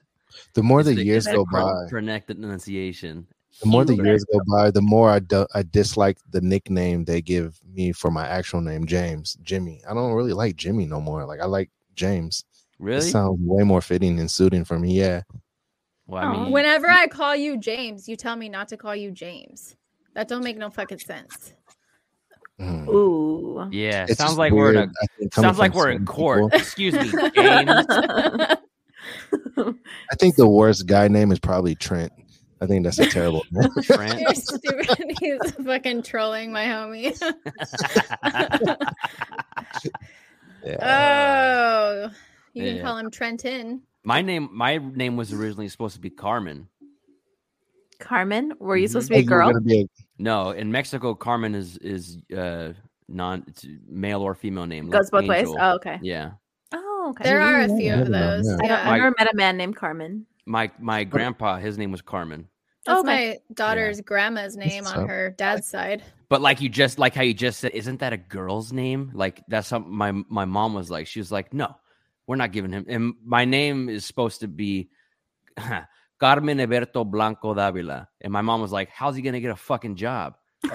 The 0.55 0.63
more 0.63 0.81
the 0.83 0.95
the- 0.95 1.03
years 1.05 1.27
go 1.27 1.45
by, 1.51 1.61
correct 1.61 1.91
Correct 1.91 2.29
enunciation. 2.31 3.27
the 3.61 3.67
more 3.67 3.85
the 3.85 3.95
years 3.95 4.25
go 4.33 4.39
by, 4.51 4.71
the 4.71 4.81
more 4.81 5.09
I 5.11 5.19
do, 5.19 5.45
I 5.53 5.63
dislike 5.63 6.17
the 6.31 6.41
nickname 6.41 7.05
they 7.05 7.21
give 7.21 7.59
me 7.73 7.91
for 7.91 8.09
my 8.11 8.27
actual 8.27 8.61
name, 8.61 8.85
James, 8.87 9.37
Jimmy. 9.43 9.81
I 9.89 9.93
don't 9.93 10.13
really 10.13 10.33
like 10.33 10.55
Jimmy 10.55 10.85
no 10.87 10.99
more. 10.99 11.25
Like 11.25 11.39
I 11.41 11.45
like 11.45 11.69
James. 11.95 12.43
It 12.79 12.83
Really? 12.83 13.01
sounds 13.01 13.37
way 13.41 13.63
more 13.63 13.81
fitting 13.81 14.19
and 14.19 14.29
suiting 14.31 14.65
for 14.65 14.79
me. 14.79 14.93
Yeah. 14.93 15.21
Well, 16.07 16.23
I 16.23 16.31
mean, 16.43 16.51
Whenever 16.51 16.87
I 16.87 17.07
call 17.07 17.35
you 17.35 17.57
James, 17.57 18.07
you 18.07 18.15
tell 18.15 18.35
me 18.35 18.49
not 18.49 18.67
to 18.69 18.77
call 18.77 18.95
you 18.95 19.11
James. 19.11 19.75
That 20.13 20.27
don't 20.27 20.43
make 20.43 20.57
no 20.57 20.69
fucking 20.69 20.99
sense. 20.99 21.53
Mm. 22.59 22.87
Ooh. 22.87 23.67
yeah, 23.71 24.05
It's 24.07 24.17
sounds 24.17 24.31
just 24.31 24.37
like 24.37 24.53
we're 24.53 24.71
in 24.71 24.77
a. 24.77 24.87
think, 25.19 25.33
Sounds 25.33 25.59
like 25.59 25.73
we're 25.73 25.89
in 25.91 26.05
court. 26.05 26.43
people. 26.43 26.57
Excuse 26.57 26.93
me, 26.93 27.11
James. 27.35 27.85
I 29.57 30.15
think 30.17 30.35
the 30.35 30.47
worst 30.47 30.85
guy 30.87 31.07
name 31.09 31.31
is 31.33 31.39
probably 31.39 31.75
Trent. 31.75 32.11
I 32.61 32.65
think 32.67 32.85
that's 32.85 32.97
a 32.99 33.07
terrible 33.07 33.43
name. 33.51 33.69
Trent. 33.83 34.19
You're 34.21 34.33
stupid. 34.35 35.17
He's 35.19 35.51
fucking 35.65 36.03
trolling 36.03 36.53
my 36.53 36.63
homie. 36.65 37.13
Yeah. 40.63 42.07
oh, 42.09 42.09
you 42.53 42.63
can 42.63 42.81
call 42.81 42.97
him 42.97 43.11
Trenton. 43.11 43.81
My 44.05 44.21
name, 44.21 44.49
my 44.53 44.77
name 44.77 45.17
was 45.17 45.33
originally 45.33 45.67
supposed 45.69 45.95
to 45.95 46.01
be 46.01 46.09
Carmen. 46.09 46.67
Carmen, 47.99 48.53
were 48.59 48.75
you 48.77 48.87
supposed 48.87 49.07
to 49.09 49.15
Oh, 49.15 49.17
be 49.17 49.23
a 49.23 49.27
girl? 49.27 49.59
be 49.61 49.81
a- 49.81 49.87
No, 50.17 50.51
in 50.51 50.71
Mexico, 50.71 51.15
Carmen 51.15 51.55
is 51.55 51.77
is 51.77 52.17
uh 52.35 52.73
non 53.07 53.43
it's 53.47 53.65
male 53.87 54.21
or 54.21 54.35
female 54.35 54.65
name. 54.65 54.89
Goes 54.89 55.11
like 55.13 55.23
both 55.23 55.29
ways. 55.29 55.47
Oh, 55.49 55.75
okay. 55.75 55.99
Yeah, 56.01 56.31
Oh, 56.73 57.07
okay. 57.11 57.23
There 57.23 57.41
are 57.41 57.61
a 57.61 57.67
few 57.77 57.91
I 57.91 57.95
of 57.95 57.99
don't 58.01 58.11
know, 58.11 58.37
those. 58.37 58.45
yeah. 58.47 58.53
I, 58.55 58.67
don't, 58.67 58.69
Yeah. 58.85 58.91
I 58.91 58.97
never 58.97 59.15
met 59.17 59.33
a 59.33 59.35
man 59.35 59.57
named 59.57 59.75
Carmen. 59.75 60.25
my 60.45 60.69
my 60.79 61.03
grandpa, 61.03 61.57
his 61.57 61.77
name 61.77 61.91
was 61.91 62.01
Carmen. 62.01 62.47
That's 62.85 62.99
Okay. 62.99 63.07
my 63.07 63.37
daughter's 63.55 64.01
grandma's 64.01 64.55
name 64.57 64.85
on 64.85 65.07
her 65.07 65.31
dad's 65.37 65.67
side. 65.67 66.03
But 66.29 66.41
like 66.41 66.59
you 66.61 66.69
just 66.69 66.99
like 66.99 67.15
how 67.15 67.21
you 67.23 67.33
just 67.33 67.59
said, 67.59 67.71
isn't 67.71 67.99
that 68.01 68.13
a 68.13 68.17
girl's 68.17 68.73
name? 68.73 69.11
Like 69.13 69.41
that's 69.47 69.67
something 69.67 69.91
my 69.93 70.11
my 70.11 70.45
mom 70.45 70.73
was 70.73 70.89
like. 70.91 71.07
She 71.07 71.19
was 71.19 71.31
like, 71.31 71.53
no, 71.53 71.75
we're 72.28 72.36
not 72.36 72.51
giving 72.51 72.71
him. 72.71 72.86
And 72.88 73.13
my 73.23 73.45
name 73.45 73.89
is 73.89 74.05
supposed 74.05 74.39
to 74.41 74.47
be 74.47 74.89
Carmen 76.19 76.57
Eberto 76.59 77.05
Blanco 77.09 77.53
Davila. 77.53 78.07
And 78.21 78.32
my 78.34 78.41
mom 78.41 78.61
was 78.61 78.71
like, 78.71 78.89
how's 78.89 79.15
he 79.15 79.21
gonna 79.21 79.39
get 79.39 79.51
a 79.51 79.55
fucking 79.55 79.95
job? 79.95 80.36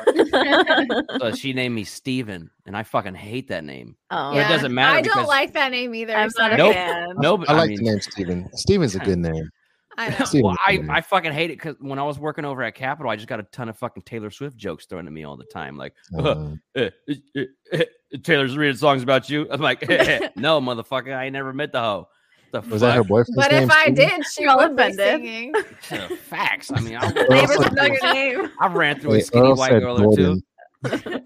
So 1.18 1.32
she 1.32 1.52
named 1.52 1.74
me 1.74 1.84
Steven, 1.84 2.48
and 2.64 2.76
I 2.76 2.82
fucking 2.82 3.14
hate 3.14 3.48
that 3.48 3.64
name. 3.64 3.96
oh, 4.10 4.32
But 4.32 4.38
it 4.46 4.48
doesn't 4.48 4.72
matter 4.72 4.98
I 4.98 5.02
don't 5.02 5.26
like 5.26 5.52
that 5.52 5.70
name 5.70 5.94
either. 5.94 6.14
I'm 6.14 6.30
not 6.38 6.52
a 6.52 6.56
sorry. 6.56 6.56
Nope. 6.56 6.74
fan. 6.74 7.08
No, 7.18 7.36
but 7.36 7.50
I 7.50 7.54
I, 7.54 7.56
like 7.56 7.68
mean, 7.70 7.76
the 7.84 7.90
name 7.90 8.00
Steven. 8.00 8.48
Steven's 8.54 8.94
a 8.94 8.98
good 9.04 9.18
name. 9.18 9.50
I 9.98 10.08
know. 10.10 10.42
Well, 10.42 10.56
I, 10.66 10.82
I 10.88 11.00
fucking 11.00 11.32
hate 11.32 11.50
it 11.50 11.58
because 11.58 11.76
when 11.80 11.98
I 11.98 12.02
was 12.04 12.18
working 12.18 12.44
over 12.44 12.62
at 12.62 12.74
Capitol, 12.74 13.10
I 13.10 13.16
just 13.16 13.28
got 13.28 13.40
a 13.40 13.42
ton 13.44 13.68
of 13.68 13.76
fucking 13.76 14.04
Taylor 14.04 14.30
Swift 14.30 14.56
jokes 14.56 14.86
thrown 14.86 15.06
at 15.06 15.12
me 15.12 15.24
all 15.24 15.36
the 15.36 15.44
time. 15.44 15.76
Like, 15.76 15.94
Uh, 16.18 16.52
eh, 16.76 16.90
eh, 17.36 17.44
eh, 17.72 17.84
Taylor's 18.22 18.56
reading 18.56 18.76
songs 18.76 19.02
about 19.02 19.28
you. 19.28 19.46
I'm 19.50 19.60
like, 19.60 19.80
no, 20.36 20.60
motherfucker, 20.60 21.14
I 21.14 21.28
never 21.28 21.52
met 21.52 21.72
the 21.72 21.80
hoe. 21.80 22.08
The 22.52 22.60
was 22.62 22.80
that 22.80 22.94
her 22.96 23.02
fuck? 23.02 23.08
boyfriend? 23.08 23.36
But 23.36 23.52
if 23.52 23.70
I 23.70 23.90
did, 23.90 24.26
she 24.26 24.42
You're 24.42 24.50
all 24.52 24.58
would 24.58 24.74
be 24.76 24.82
offended. 24.82 25.06
singing. 25.06 25.54
Uh, 25.56 26.16
Facts. 26.16 26.72
I 26.74 26.80
mean, 26.80 26.96
I, 26.96 27.08
Neighbors 27.10 27.56
Earl 27.60 27.70
know 27.72 27.84
your 27.84 27.96
said- 27.98 28.12
name. 28.12 28.50
I 28.60 28.66
ran 28.68 28.98
through 29.00 29.10
a 29.10 29.14
Wait, 29.14 29.26
skinny 29.26 29.46
Earl 29.48 29.56
white 29.56 29.70
said 29.70 29.80
girl 29.82 30.02
or 30.04 30.16
two. 30.16 30.42
Gordon. 30.82 31.22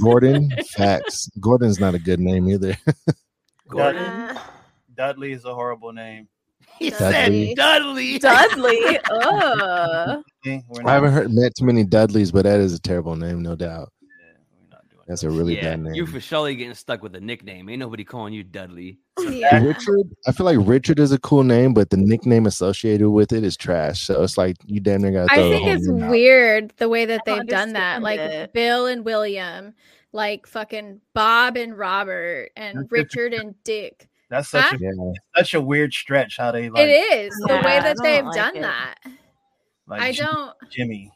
Gordon, 0.00 0.50
facts. 0.76 1.28
Gordon's 1.40 1.80
not 1.80 1.94
a 1.94 1.98
good 1.98 2.20
name 2.20 2.48
either. 2.48 2.76
Gordon. 3.68 4.02
Uh, 4.02 4.38
Dudley 4.94 5.32
is 5.32 5.44
a 5.44 5.54
horrible 5.54 5.92
name. 5.92 6.28
He 6.78 6.90
Dudley. 6.90 7.48
said 7.48 7.56
Dudley. 7.56 8.18
Dudley. 8.18 8.98
Ugh. 9.10 10.22
Eh, 10.46 10.60
I 10.84 10.92
haven't 10.92 11.12
heard 11.12 11.32
met 11.32 11.54
too 11.56 11.64
many 11.64 11.84
Dudleys, 11.84 12.30
but 12.32 12.44
that 12.44 12.60
is 12.60 12.72
a 12.74 12.80
terrible 12.80 13.16
name, 13.16 13.42
no 13.42 13.54
doubt. 13.56 13.92
yeah, 14.00 14.08
we're 14.52 14.70
not 14.70 14.88
doing 14.88 15.02
That's 15.08 15.22
that. 15.22 15.28
a 15.28 15.30
really 15.30 15.56
yeah, 15.56 15.62
bad 15.62 15.80
name. 15.80 15.94
you 15.94 16.06
for 16.06 16.20
surely 16.20 16.54
getting 16.54 16.74
stuck 16.74 17.02
with 17.02 17.14
a 17.16 17.20
nickname. 17.20 17.68
Ain't 17.68 17.80
nobody 17.80 18.04
calling 18.04 18.32
you 18.32 18.44
Dudley. 18.44 18.98
yeah. 19.30 19.58
Richard, 19.60 20.08
I 20.26 20.32
feel 20.32 20.46
like 20.46 20.58
Richard 20.60 21.00
is 21.00 21.10
a 21.12 21.18
cool 21.18 21.42
name, 21.42 21.74
but 21.74 21.90
the 21.90 21.96
nickname 21.96 22.46
associated 22.46 23.10
with 23.10 23.32
it 23.32 23.42
is 23.42 23.56
trash. 23.56 24.02
So 24.06 24.22
it's 24.22 24.38
like 24.38 24.56
you 24.64 24.78
damn 24.80 25.02
near 25.02 25.10
got. 25.10 25.32
I 25.32 25.36
think 25.36 25.66
it's 25.66 25.88
weird 25.88 26.72
the 26.76 26.88
way 26.88 27.04
that 27.06 27.22
they've 27.26 27.46
done 27.46 27.72
that. 27.72 27.96
understand 27.96 28.04
Like. 28.04 28.52
Bill 28.52 28.86
and 28.86 29.04
William, 29.04 29.74
like 30.12 30.46
fucking 30.46 31.00
Bob 31.14 31.56
and 31.56 31.76
Robert, 31.76 32.50
and 32.56 32.86
Richard 32.90 33.34
and 33.34 33.54
Dick. 33.64 34.08
That's 34.30 34.48
such 34.48 34.64
Huh? 34.64 34.76
a 34.76 34.78
Yeah, 34.80 35.12
such 35.36 35.54
a 35.54 35.60
weird 35.60 35.92
stretch. 35.92 36.36
How 36.36 36.52
they 36.52 36.68
like, 36.68 36.86
it 36.86 36.90
is 36.90 37.34
the 37.46 37.54
Yeah, 37.54 37.64
way 37.64 37.80
that 37.80 37.96
they've 38.02 38.24
like 38.24 38.34
done 38.34 38.56
it. 38.56 38.62
that. 38.62 38.94
like 39.86 40.02
I 40.02 40.12
Jim- 40.12 40.26
don't. 40.26 40.54
Jimmy. 40.70 41.10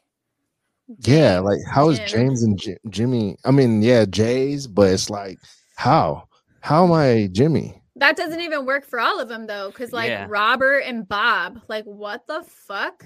yeah. 1.00 1.38
Like 1.40 1.58
how 1.70 1.90
is 1.90 1.98
Jim. 1.98 2.08
James 2.08 2.42
and 2.42 2.58
J- 2.58 2.78
Jimmy? 2.88 3.36
I 3.44 3.50
mean, 3.50 3.82
yeah, 3.82 4.04
Jay's, 4.04 4.66
but 4.66 4.90
it's 4.90 5.10
like 5.10 5.38
how? 5.76 6.28
How 6.60 6.84
am 6.84 6.92
I 6.92 7.28
Jimmy? 7.32 7.82
That 7.96 8.16
doesn't 8.16 8.40
even 8.40 8.64
work 8.64 8.86
for 8.86 8.98
all 8.98 9.20
of 9.20 9.28
them 9.28 9.46
though, 9.46 9.68
because 9.70 9.92
like 9.92 10.08
Yeah. 10.08 10.26
Robert 10.28 10.80
and 10.80 11.06
Bob, 11.06 11.60
like 11.68 11.84
what 11.84 12.26
the 12.26 12.42
fuck? 12.48 13.04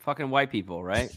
Fucking 0.00 0.30
white 0.30 0.50
people, 0.50 0.82
right? 0.84 1.10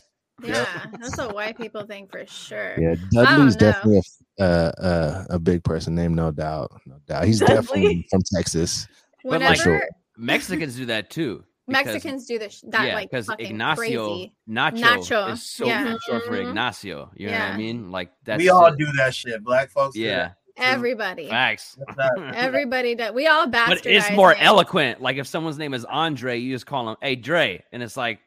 Yeah, 0.44 0.86
that's 1.00 1.20
a 1.20 1.30
white 1.30 1.56
people 1.56 1.86
thing 1.86 2.08
for 2.08 2.26
sure. 2.26 2.76
Yeah, 2.80 2.96
Dudley's 3.14 3.56
definitely 3.56 3.98
a, 3.98 4.00
f- 4.00 4.21
uh, 4.40 4.44
uh, 4.78 5.26
a 5.30 5.40
big 5.40 5.64
person 5.64 5.94
name, 5.96 6.14
no 6.16 6.32
doubt, 6.32 6.72
no 6.86 6.98
doubt. 7.08 7.26
He's 7.26 7.40
Dudley? 7.40 7.56
definitely 7.56 8.08
from 8.10 8.22
Texas. 8.36 8.88
But, 9.24 9.32
like, 9.42 9.42
Whenever 9.42 9.56
Sure. 9.56 9.90
Mexicans 10.18 10.76
do 10.76 10.86
that 10.88 11.10
too. 11.10 11.44
because- 11.68 11.86
Mexicans 11.86 12.26
do 12.26 12.40
this, 12.40 12.62
that 12.70 12.88
yeah, 12.88 12.96
like 12.96 13.10
because 13.12 13.28
fucking 13.28 13.46
Ignacio 13.48 14.08
crazy. 14.08 14.34
Nacho, 14.50 14.82
Nacho, 14.82 15.32
is 15.34 15.44
so 15.50 15.66
yeah. 15.68 15.96
short 16.08 16.24
for 16.26 16.32
Mhm. 16.34 16.48
Ignacio. 16.50 17.12
You 17.16 17.28
know 17.28 17.34
what 17.34 17.42
I 17.42 17.58
mean? 17.58 17.92
Like 17.92 18.12
that. 18.26 18.40
we 18.40 18.50
all 18.50 18.66
it. 18.68 18.78
do 18.78 18.88
that 18.98 19.14
shit. 19.16 19.44
Black 19.44 19.70
folks. 19.70 19.94
do 19.96 20.02
Yeah, 20.02 20.32
Everybody, 20.58 21.30
facts. 21.30 21.78
that. 21.98 22.12
everybody 22.36 22.96
does. 22.96 23.14
We 23.14 23.28
all 23.28 23.46
bastardize. 23.48 23.68
but 23.68 23.86
it's 23.86 24.12
more 24.12 24.32
names. 24.34 24.44
eloquent. 24.46 25.02
Like 25.02 25.18
if 25.18 25.28
someone's 25.28 25.58
name 25.58 25.74
is 25.74 25.86
Andre, 25.86 26.38
you 26.40 26.54
just 26.54 26.66
call 26.66 26.90
him, 26.90 26.98
"Hey 27.02 27.16
Dre," 27.16 27.64
and 27.72 27.82
it's 27.84 27.96
like, 27.96 28.20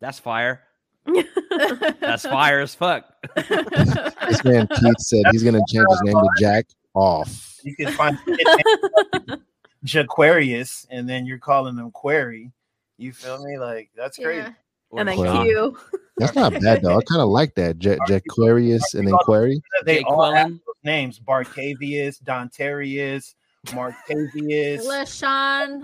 "That's 0.00 0.18
fire. 0.18 0.60
That's 2.00 2.22
fire 2.22 2.60
as 2.60 2.74
fuck." 2.74 3.04
This 3.36 4.44
man 4.44 4.66
Keith 4.68 4.98
said 5.00 5.22
he's 5.32 5.42
gonna 5.42 5.60
change 5.68 5.86
his 5.90 6.02
name 6.02 6.14
to 6.14 6.28
Jack 6.38 6.66
Off. 6.94 7.58
You 7.62 7.74
can 7.76 7.92
find 7.92 8.18
like 8.26 9.40
Jaquarius, 9.84 10.86
and 10.90 11.08
then 11.08 11.26
you're 11.26 11.38
calling 11.38 11.76
them 11.76 11.90
Query. 11.90 12.50
You 12.98 13.12
feel 13.12 13.42
me? 13.44 13.58
Like 13.58 13.90
that's 13.96 14.16
crazy. 14.18 14.38
Yeah. 14.38 14.52
Or 14.90 15.00
and 15.00 15.08
then 15.08 15.18
Well, 15.18 15.34
John- 15.34 15.46
Q. 15.46 15.78
That's 16.16 16.34
not 16.36 16.52
bad 16.60 16.82
though. 16.82 16.96
I 16.98 17.02
kind 17.08 17.20
of 17.20 17.28
like 17.28 17.54
that. 17.56 17.78
J- 17.78 17.98
Jaquarius 18.08 18.94
and 18.94 19.06
then 19.08 19.14
Query. 19.22 19.60
They 19.84 19.96
Jake 19.98 20.06
all 20.06 20.32
have 20.32 20.48
Quillen. 20.48 20.60
names: 20.84 21.18
Barcavius, 21.20 22.22
Dontarius, 22.22 23.34
Marcavius. 23.66 24.80
LaShawn, 24.86 25.82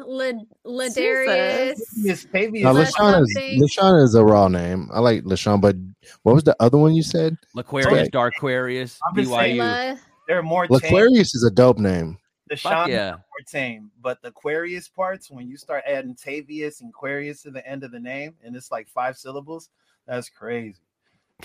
Ladarius. 0.67 1.81
Yes, 1.97 2.25
Pavius. 2.27 2.63
Lashawn 2.65 3.23
is 3.23 3.37
Lashawn 3.61 4.03
is 4.03 4.15
a 4.15 4.25
raw 4.25 4.49
name. 4.49 4.89
I 4.93 5.01
like 5.01 5.25
Lashawn, 5.25 5.61
but 5.61 5.77
what 6.23 6.35
was 6.35 6.45
the 6.45 6.57
other 6.61 6.79
one 6.79 6.95
you 6.95 7.03
said? 7.03 7.37
Laquarius, 7.57 7.87
Okay. 7.87 8.09
Darquarius, 8.11 8.99
I'm 9.09 9.25
saying, 9.25 9.57
BYU. 9.57 9.93
La- 9.95 10.01
There 10.29 10.39
are 10.39 10.43
more 10.43 10.67
tame. 10.67 10.79
Laquarius 10.81 11.35
is 11.35 11.45
a 11.45 11.51
dope 11.51 11.79
name. 11.79 12.19
The 12.49 12.57
Fuck 12.57 12.73
Sean 12.73 12.91
yeah. 12.91 13.11
more 13.13 13.47
tame, 13.47 13.91
but 14.01 14.21
the 14.23 14.29
Aquarius 14.29 14.89
parts, 14.89 15.31
when 15.31 15.49
you 15.49 15.57
start 15.57 15.85
adding 15.87 16.17
Tavius 16.17 16.81
and 16.81 16.91
Aquarius 16.91 17.43
to 17.43 17.51
the 17.53 17.65
end 17.67 17.85
of 17.85 17.93
the 17.93 18.01
name, 18.01 18.35
and 18.45 18.57
it's 18.57 18.73
like 18.73 18.89
five 18.89 19.17
syllables, 19.17 19.71
that's 20.07 20.29
crazy. 20.29 20.77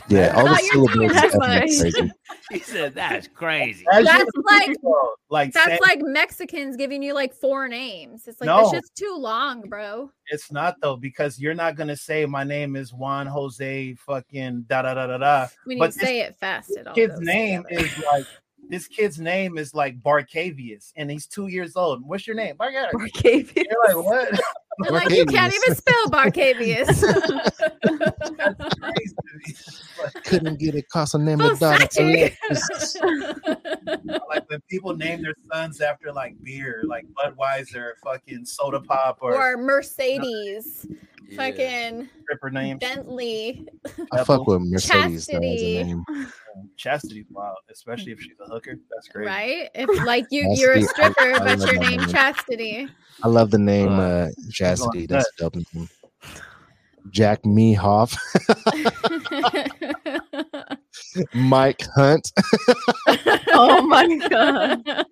Yeah, 0.08 0.34
all 0.36 0.46
the 0.46 0.56
syllables. 0.58 0.96
that 1.14 1.26
is 1.26 1.32
definitely 1.34 1.60
crazy. 1.92 2.12
He 2.52 2.60
said 2.60 2.94
that's 2.96 3.28
crazy. 3.28 3.86
As 3.92 4.06
That's 4.06 4.30
you- 4.36 4.44
like- 4.46 4.76
like 5.30 5.54
That's 5.54 5.68
saying- 5.68 5.80
like 5.82 6.00
Mexicans 6.04 6.76
giving 6.78 7.02
you 7.02 7.14
like 7.14 7.34
four 7.34 7.68
names. 7.68 8.28
It's 8.28 8.40
like 8.40 8.48
No. 8.48 8.58
that's 8.60 8.72
just 8.72 8.96
too 8.96 9.16
long, 9.18 9.62
bro. 9.62 10.12
it's 10.28 10.52
not 10.52 10.76
though 10.82 10.96
because 10.96 11.40
you're 11.40 11.56
not 11.56 11.76
gonna 11.76 11.96
say 11.98 12.26
my 12.26 12.44
name 12.44 12.76
is 12.76 12.94
Juan 12.94 13.26
Jose 13.28 13.94
fucking 13.96 14.66
da 14.68 14.84
da 14.84 14.94
da 14.94 15.08
da 15.08 15.18
da. 15.18 15.48
When 15.66 15.80
But 15.80 15.86
you 15.96 16.00
this 16.00 16.08
say 16.08 16.20
it 16.22 16.36
fast, 16.40 16.72
it 16.72 16.88
all 16.88 16.94
Kid's 16.94 17.20
name 17.20 17.64
together. 17.64 17.86
is 17.86 18.04
like 18.06 18.26
this 18.70 18.88
kid's 18.88 19.20
name 19.20 19.58
is 19.60 19.76
like 19.76 20.00
Barcavius, 20.02 20.92
and 20.96 21.10
he's 21.12 21.28
two 21.28 21.48
years 21.48 21.76
old. 21.76 22.04
What's 22.04 22.26
your 22.26 22.36
name? 22.36 22.56
Barcavius. 22.58 22.92
Barcavius. 22.94 23.56
You're 23.70 23.96
like 23.96 24.06
what? 24.06 24.40
They're 24.80 24.92
like 24.92 25.10
you 25.10 25.26
can't 25.26 25.54
even 25.54 25.76
spell 25.76 26.06
Barcavius. 26.08 27.02
That's 28.38 28.76
crazy 28.76 29.16
to 29.16 29.38
me. 29.38 29.56
Like, 30.04 30.24
Couldn't 30.26 30.60
get 30.60 30.76
it. 30.76 30.90
Casa 30.90 31.18
name 31.18 31.42
of 31.42 31.60
daughter. 31.60 31.86
Versace. 31.86 32.36
Alexis. 32.50 32.98
like 34.30 34.50
when 34.50 34.62
people 34.70 34.96
name 34.96 35.22
their 35.22 35.36
sons 35.52 35.82
after 35.82 36.12
like 36.12 36.36
beer, 36.44 36.84
like 36.86 37.06
Budweiser, 37.14 37.92
fucking 38.04 38.46
Soda 38.46 38.82
Pop, 38.82 39.20
or, 39.22 39.36
or 39.36 39.58
Mercedes, 39.58 40.88
Yeah. 41.28 41.38
fucking 41.38 42.10
stripper 42.24 42.50
name 42.52 42.78
Bentley. 42.78 43.68
I 44.12 44.24
fuck 44.24 44.46
with 44.48 44.62
Mercedes 44.70 45.26
though, 45.28 45.38
as 45.38 45.44
Chastity. 45.44 45.78
a 45.78 45.84
name. 45.84 46.06
Chastity's 46.78 47.26
wild, 47.32 47.58
especially 47.72 48.12
if 48.12 48.22
she's 48.22 48.38
a 48.46 48.50
hooker. 48.50 48.76
That's 48.94 49.08
great. 49.10 49.26
Right? 49.28 49.70
If 49.76 50.06
like 50.06 50.26
you, 50.32 50.54
you're 50.56 50.74
a 50.74 50.82
Chastity, 50.82 51.02
I- 51.04 51.12
stripper, 51.14 51.42
I 51.42 51.56
but 51.56 51.72
your 51.72 51.80
name 51.82 52.00
name. 52.00 52.10
Chastity. 52.10 52.88
I 53.24 53.28
love 53.28 53.52
the 53.52 53.58
name 53.60 53.90
Uh, 53.90 54.02
uh, 54.02 54.30
Chastity. 54.52 55.08
going 55.08 55.08
That's 55.08 55.30
a 55.40 55.44
dope 55.44 55.56
name. 55.74 55.90
Jack 57.12 57.44
Mehoff, 57.44 58.18
Mike 61.34 61.84
Hunt. 61.96 62.32
oh 63.54 63.82
my 63.86 64.28
god. 64.28 65.06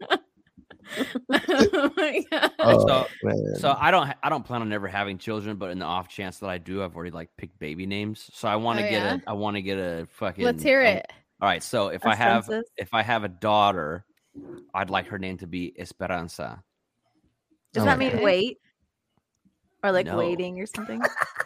oh 1.32 1.92
my 1.98 2.24
god. 2.32 2.52
Oh, 2.60 2.88
So- 2.88 3.08
man. 3.24 3.56
So 3.58 3.76
I 3.80 3.92
don't 3.92 4.14
I 4.24 4.30
don't 4.30 4.44
plan 4.46 4.62
on 4.62 4.70
never 4.70 4.88
having 4.88 5.18
children, 5.18 5.58
but 5.58 5.72
in 5.72 5.80
the 5.80 5.86
off 5.86 6.08
chance 6.10 6.40
that 6.40 6.50
I 6.50 6.58
do, 6.58 6.84
I've 6.84 6.96
already 6.96 7.12
like 7.12 7.30
picked 7.38 7.60
baby 7.60 7.86
names. 7.86 8.30
So 8.34 8.48
I 8.48 8.56
want 8.58 8.80
to 8.80 8.86
Oh, 8.86 8.90
get 8.90 9.02
yeah? 9.04 9.18
a 9.26 9.30
I 9.30 9.34
want 9.34 9.56
to 9.56 9.62
get 9.62 9.78
a 9.78 10.08
fucking 10.14 10.44
Let's 10.46 10.64
hear 10.64 10.82
um, 10.82 10.88
it. 10.88 11.06
All 11.42 11.50
right, 11.50 11.62
so 11.64 11.88
if 11.90 12.06
I 12.06 12.16
have 12.16 12.46
Census. 12.46 12.70
if 12.78 12.94
I 12.94 13.02
have 13.02 13.24
a 13.24 13.28
daughter, 13.30 14.06
I'd 14.74 14.90
like 14.90 15.08
her 15.08 15.20
name 15.20 15.38
to 15.40 15.48
be 15.48 15.74
Esperanza. 15.78 16.64
Does 17.74 17.84
Oh 17.84 17.86
that 17.86 17.98
mean 17.98 18.12
God. 18.14 18.22
wait? 18.24 18.58
Or 19.84 19.92
like 19.92 20.06
No. 20.06 20.18
waiting 20.18 20.60
or 20.62 20.66
something? 20.66 21.02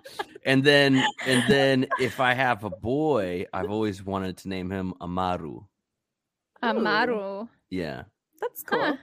And 0.44 0.62
then 0.62 1.02
and 1.26 1.42
then 1.48 1.86
if 1.98 2.20
I 2.20 2.32
have 2.32 2.62
a 2.62 2.70
boy, 2.70 3.46
I've 3.52 3.68
always 3.68 4.04
wanted 4.04 4.36
to 4.38 4.48
name 4.48 4.70
him 4.70 4.94
Amaru. 5.00 5.62
Amaru. 6.62 7.48
Yeah. 7.68 8.04
That's 8.40 8.62
cool. 8.62 8.78
Huh. 8.80 8.96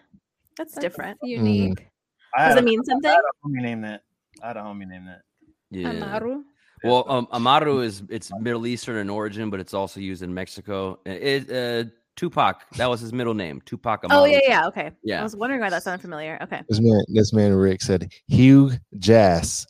That's 0.57 0.73
That's 0.73 0.83
different. 0.83 1.17
Unique. 1.21 1.89
I 2.35 2.47
Does 2.47 2.55
had, 2.55 2.57
it 2.59 2.61
a, 2.61 2.65
mean 2.65 2.79
I 2.79 2.83
something? 2.85 3.11
had 3.11 3.19
a 3.19 3.47
homie 3.47 3.61
name 3.61 3.81
that. 3.81 4.03
I 4.41 4.47
had 4.47 4.57
a 4.57 4.61
homie 4.61 4.87
name 4.87 5.05
that. 5.05 5.21
Yeah. 5.69 5.89
Amaru. 5.89 6.43
Well, 6.83 7.05
um, 7.07 7.27
Amaru 7.31 7.79
is 7.79 8.03
it's 8.09 8.31
Middle 8.39 8.65
Eastern 8.65 8.97
in 8.97 9.09
origin, 9.09 9.49
but 9.49 9.59
it's 9.59 9.73
also 9.73 9.99
used 9.99 10.21
in 10.21 10.33
Mexico. 10.33 10.99
It, 11.05 11.49
uh, 11.49 11.89
Tupac, 12.15 12.61
that 12.77 12.89
was 12.89 13.01
his 13.01 13.11
middle 13.13 13.33
name. 13.33 13.61
Tupac 13.65 14.03
Amaru. 14.03 14.19
Oh 14.21 14.25
yeah, 14.25 14.39
yeah, 14.47 14.67
okay. 14.67 14.91
Yeah. 15.03 15.19
I 15.19 15.23
was 15.23 15.35
wondering 15.35 15.61
why 15.61 15.69
that 15.69 15.83
sounded 15.83 16.01
familiar. 16.01 16.37
Okay. 16.41 16.61
this 16.69 16.79
man, 16.79 17.01
this 17.07 17.33
man 17.33 17.53
Rick 17.53 17.81
said 17.81 18.11
Hugh 18.27 18.71
Jass. 18.99 19.65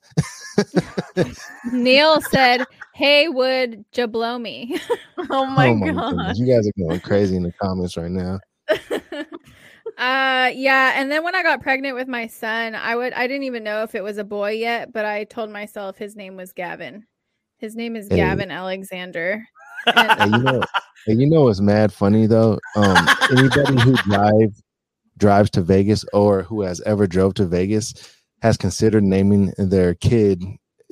Neil 1.71 2.19
said, 2.31 2.65
Hey, 2.93 3.27
would 3.29 3.85
ya 3.95 4.07
blow 4.07 4.37
me? 4.37 4.79
Oh 5.29 5.45
my, 5.45 5.67
oh 5.69 5.79
god. 5.79 6.09
goodness, 6.11 6.37
you 6.39 6.45
guys 6.47 6.67
are 6.67 6.71
going 6.85 6.99
crazy 6.99 7.35
in 7.37 7.43
the 7.43 7.51
comments 7.61 7.95
right 7.95 8.11
now. 8.11 8.39
uh 9.97 10.49
yeah 10.55 10.93
and 10.95 11.11
then 11.11 11.23
when 11.23 11.35
i 11.35 11.43
got 11.43 11.61
pregnant 11.61 11.95
with 11.95 12.07
my 12.07 12.25
son 12.25 12.73
i 12.73 12.95
would 12.95 13.13
i 13.13 13.27
didn't 13.27 13.43
even 13.43 13.63
know 13.63 13.83
if 13.83 13.93
it 13.93 14.03
was 14.03 14.17
a 14.17 14.23
boy 14.23 14.49
yet 14.51 14.91
but 14.91 15.05
i 15.05 15.23
told 15.25 15.49
myself 15.51 15.97
his 15.97 16.15
name 16.15 16.35
was 16.35 16.51
gavin 16.51 17.05
his 17.57 17.75
name 17.75 17.95
is 17.95 18.07
Hey. 18.09 18.15
gavin 18.17 18.49
alexander 18.49 19.35
Hey, 19.37 19.43
and, 19.87 20.31
you 20.35 20.39
know, 20.43 20.61
hey, 21.05 21.13
you 21.13 21.29
know 21.29 21.43
what's 21.43 21.59
mad 21.61 21.91
funny 21.93 22.25
though? 22.27 22.59
Um, 22.75 23.07
anybody 23.37 23.81
who 23.81 23.93
drive 23.97 24.53
drives 25.17 25.49
to 25.51 25.61
Vegas 25.61 26.03
or 26.13 26.43
who 26.43 26.61
has 26.61 26.81
ever 26.81 27.05
drove 27.07 27.33
to 27.35 27.45
Vegas 27.45 27.93
has 28.41 28.57
considered 28.57 29.03
naming 29.03 29.53
their 29.57 29.93
kid 29.95 30.43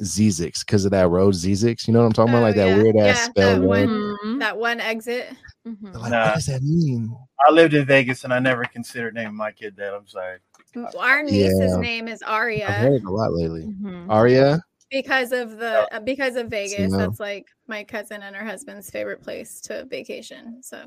Zzyzx 0.02 0.66
because 0.66 0.86
of 0.86 0.92
that 0.92 1.10
road 1.10 1.34
Zzyzx. 1.34 1.88
You 1.88 1.94
know 1.94 2.00
what 2.00 2.06
I'm 2.08 2.14
talking 2.14 2.34
Oh, 2.34 2.38
about? 2.38 2.48
Like 2.48 2.56
that 2.56 2.82
weird 2.82 2.96
ass 2.98 3.18
Yeah, 3.18 3.24
spell 3.26 3.60
that 3.60 3.62
road. 3.62 3.90
one- 4.24 4.40
that 4.40 4.58
one 4.58 4.80
exit 4.80 5.28
Mhm. 5.68 5.94
Like, 5.94 6.12
Nah. 6.12 6.26
what 6.26 6.36
does 6.36 6.46
that 6.48 6.64
mean? 6.64 7.16
I 7.48 7.52
lived 7.52 7.76
in 7.76 7.86
Vegas 7.86 8.24
and 8.24 8.34
I 8.34 8.40
never 8.40 8.64
considered 8.66 9.14
naming 9.14 9.36
my 9.36 9.52
kid 9.52 9.76
that. 9.78 9.94
I'm 9.94 10.08
sorry. 10.08 10.38
our 10.98 11.22
niece's 11.22 11.60
Yeah. 11.74 11.78
name 11.78 12.08
is 12.08 12.24
I've 12.24 12.30
aria 12.32 12.66
heard 12.72 12.94
it 12.94 13.04
a 13.04 13.12
lot 13.12 13.34
lately. 13.34 13.64
Mhm. 13.68 14.06
Aria, 14.10 14.64
because 14.92 15.32
of 15.32 15.58
the 15.58 15.88
uh, 15.96 16.00
because 16.00 16.36
of 16.36 16.48
vegas 16.48 16.92
no. 16.92 16.98
that's 16.98 17.20
like 17.20 17.48
my 17.68 17.84
cousin 17.84 18.22
and 18.24 18.36
her 18.36 18.46
husband's 18.46 18.90
favorite 18.90 19.22
place 19.24 19.62
to 19.62 19.86
vacation 19.86 20.62
so 20.62 20.84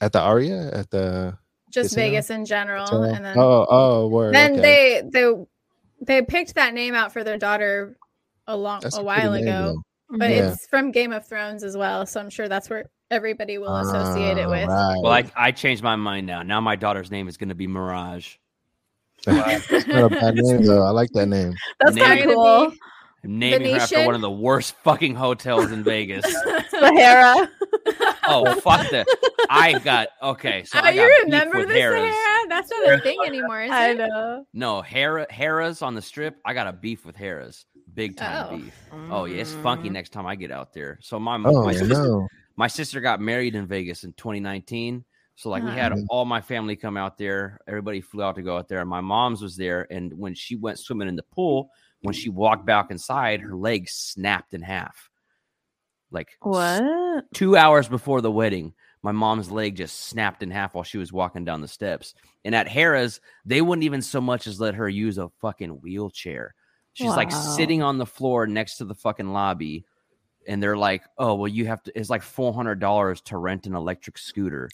at 0.00 0.12
the 0.12 0.20
Aria 0.20 0.70
at 0.72 0.90
the 0.90 1.36
just 1.70 1.90
Casino? 1.90 2.06
vegas 2.10 2.30
in 2.30 2.44
general 2.44 2.84
hotel? 2.86 3.04
and 3.04 3.24
then 3.24 3.36
oh 3.38 3.66
oh 3.68 4.06
word. 4.08 4.34
then 4.34 4.52
okay. 4.58 5.02
they 5.02 5.10
they 5.10 5.34
they 6.00 6.22
picked 6.22 6.54
that 6.54 6.74
name 6.74 6.94
out 6.94 7.12
for 7.12 7.22
their 7.24 7.38
daughter 7.38 7.96
a 8.48 8.56
long 8.56 8.80
That's 8.80 8.96
a 8.98 9.02
while 9.02 9.32
name, 9.32 9.44
ago 9.44 9.74
though. 10.10 10.18
but 10.18 10.30
Yeah. 10.30 10.52
it's 10.52 10.66
from 10.66 10.90
Game 10.90 11.12
of 11.12 11.26
Thrones 11.28 11.62
as 11.62 11.76
well, 11.76 12.04
so 12.06 12.18
I'm 12.20 12.28
sure 12.28 12.48
that's 12.48 12.68
where 12.68 12.90
everybody 13.12 13.56
will 13.58 13.76
associate 13.76 14.36
it 14.36 14.46
Ah, 14.46 14.50
with. 14.50 14.68
right. 14.68 15.00
Well, 15.00 15.12
I, 15.12 15.30
I 15.36 15.52
changed 15.52 15.82
my 15.82 15.94
mind 15.94 16.26
now. 16.26 16.42
Now 16.42 16.60
my 16.60 16.74
daughter's 16.74 17.10
name 17.12 17.28
is 17.28 17.36
going 17.36 17.50
to 17.50 17.54
be 17.54 17.68
Mirage. 17.68 18.34
That's 19.24 19.70
not 19.86 20.04
a 20.04 20.08
bad 20.10 20.34
name 20.34 20.64
though. 20.64 20.84
I 20.84 20.90
like 20.90 21.10
that 21.12 21.26
name. 21.26 21.54
That's 21.78 21.96
kind 21.96 22.18
of 22.20 22.26
to 22.28 22.34
cool. 22.34 22.72
Be- 23.22 23.28
I'm 23.28 23.38
naming 23.38 23.74
her 23.74 23.80
after 23.80 24.04
one 24.06 24.14
of 24.14 24.20
the 24.20 24.30
worst 24.30 24.74
fucking 24.82 25.14
hotels 25.14 25.70
in 25.72 25.82
Vegas. 25.84 26.24
Sahara. 26.70 27.48
oh 28.26 28.54
fuck 28.60 28.88
that! 28.90 29.06
I 29.50 29.78
got 29.78 30.08
okay. 30.22 30.64
So 30.64 30.78
oh, 30.78 30.82
I 30.82 30.94
got 30.94 31.02
you 31.02 31.18
remember 31.24 31.58
with 31.58 31.68
this, 31.68 31.76
Sahara? 31.78 32.12
That's 32.48 32.70
not 32.70 32.92
a 32.94 32.98
thing 33.00 33.18
anymore, 33.26 33.62
is 33.62 33.70
I 33.70 33.90
it? 33.90 33.98
know. 33.98 34.44
No, 34.52 34.82
Hera, 34.82 35.26
Harrah's 35.30 35.82
on 35.82 35.94
the 35.94 36.02
strip. 36.02 36.36
I 36.44 36.54
got 36.54 36.66
a 36.66 36.72
beef 36.72 37.04
with 37.04 37.16
Harrah's. 37.16 37.64
Big 37.94 38.16
time 38.16 38.46
Oh. 38.50 38.56
beef. 38.56 38.74
Oh 39.10 39.24
yeah, 39.26 39.42
it's 39.42 39.52
funky 39.52 39.88
Mm. 39.88 39.92
next 39.92 40.10
time 40.10 40.26
I 40.26 40.34
get 40.34 40.50
out 40.50 40.72
there. 40.72 40.98
So 41.02 41.18
my 41.18 41.36
Oh 41.44 41.64
my, 41.64 41.72
sister, 41.72 41.88
no. 41.94 42.26
my 42.56 42.66
sister 42.66 43.00
got 43.00 43.20
married 43.20 43.54
in 43.54 43.66
Vegas 43.66 44.04
in 44.04 44.12
2019. 44.14 45.04
So 45.34 45.50
like 45.50 45.62
we 45.62 45.70
had 45.70 45.92
Mhm. 45.92 46.04
all 46.08 46.24
my 46.24 46.40
family 46.40 46.74
come 46.76 46.96
out 46.96 47.18
there. 47.18 47.58
Everybody 47.68 48.00
flew 48.00 48.22
out 48.22 48.36
to 48.36 48.42
go 48.42 48.56
out 48.56 48.68
there. 48.68 48.80
And 48.80 48.88
my 48.88 49.00
mom's 49.00 49.42
was 49.42 49.56
there, 49.56 49.86
and 49.90 50.12
when 50.18 50.34
she 50.34 50.56
went 50.56 50.78
swimming 50.78 51.08
in 51.08 51.16
the 51.16 51.22
pool, 51.34 51.70
when 52.02 52.14
she 52.14 52.28
walked 52.28 52.66
back 52.66 52.90
inside, 52.90 53.40
her 53.40 53.56
leg 53.56 53.88
snapped 53.88 54.54
in 54.54 54.62
half. 54.62 55.08
Like 56.10 56.36
What? 56.40 57.32
two 57.32 57.56
hours 57.56 57.88
before 57.88 58.20
the 58.20 58.30
wedding, 58.30 58.74
my 59.02 59.12
mom's 59.12 59.50
leg 59.50 59.76
just 59.76 60.06
snapped 60.06 60.42
in 60.42 60.50
half 60.50 60.74
while 60.74 60.84
she 60.84 60.98
was 60.98 61.12
walking 61.12 61.44
down 61.44 61.60
the 61.60 61.68
steps. 61.68 62.14
And 62.44 62.54
at 62.54 62.68
Harrah's, 62.68 63.20
they 63.44 63.62
wouldn't 63.62 63.84
even 63.84 64.02
so 64.02 64.20
much 64.20 64.46
as 64.46 64.60
let 64.60 64.74
her 64.74 64.88
use 64.88 65.18
a 65.18 65.30
fucking 65.40 65.80
wheelchair. 65.80 66.54
She's 66.92 67.08
like 67.08 67.32
sitting 67.32 67.82
on 67.82 67.96
the 67.96 68.04
floor 68.04 68.46
next 68.46 68.76
to 68.76 68.84
the 68.84 68.94
fucking 68.94 69.32
lobby. 69.32 69.86
And 70.46 70.62
they're 70.62 70.76
like, 70.76 71.04
oh, 71.16 71.34
well, 71.34 71.48
you 71.48 71.66
have 71.66 71.82
to, 71.84 71.98
it's 71.98 72.10
like 72.10 72.22
$400 72.22 73.24
to 73.24 73.36
rent 73.38 73.66
an 73.66 73.74
electric 73.74 74.18
scooter. 74.18 74.68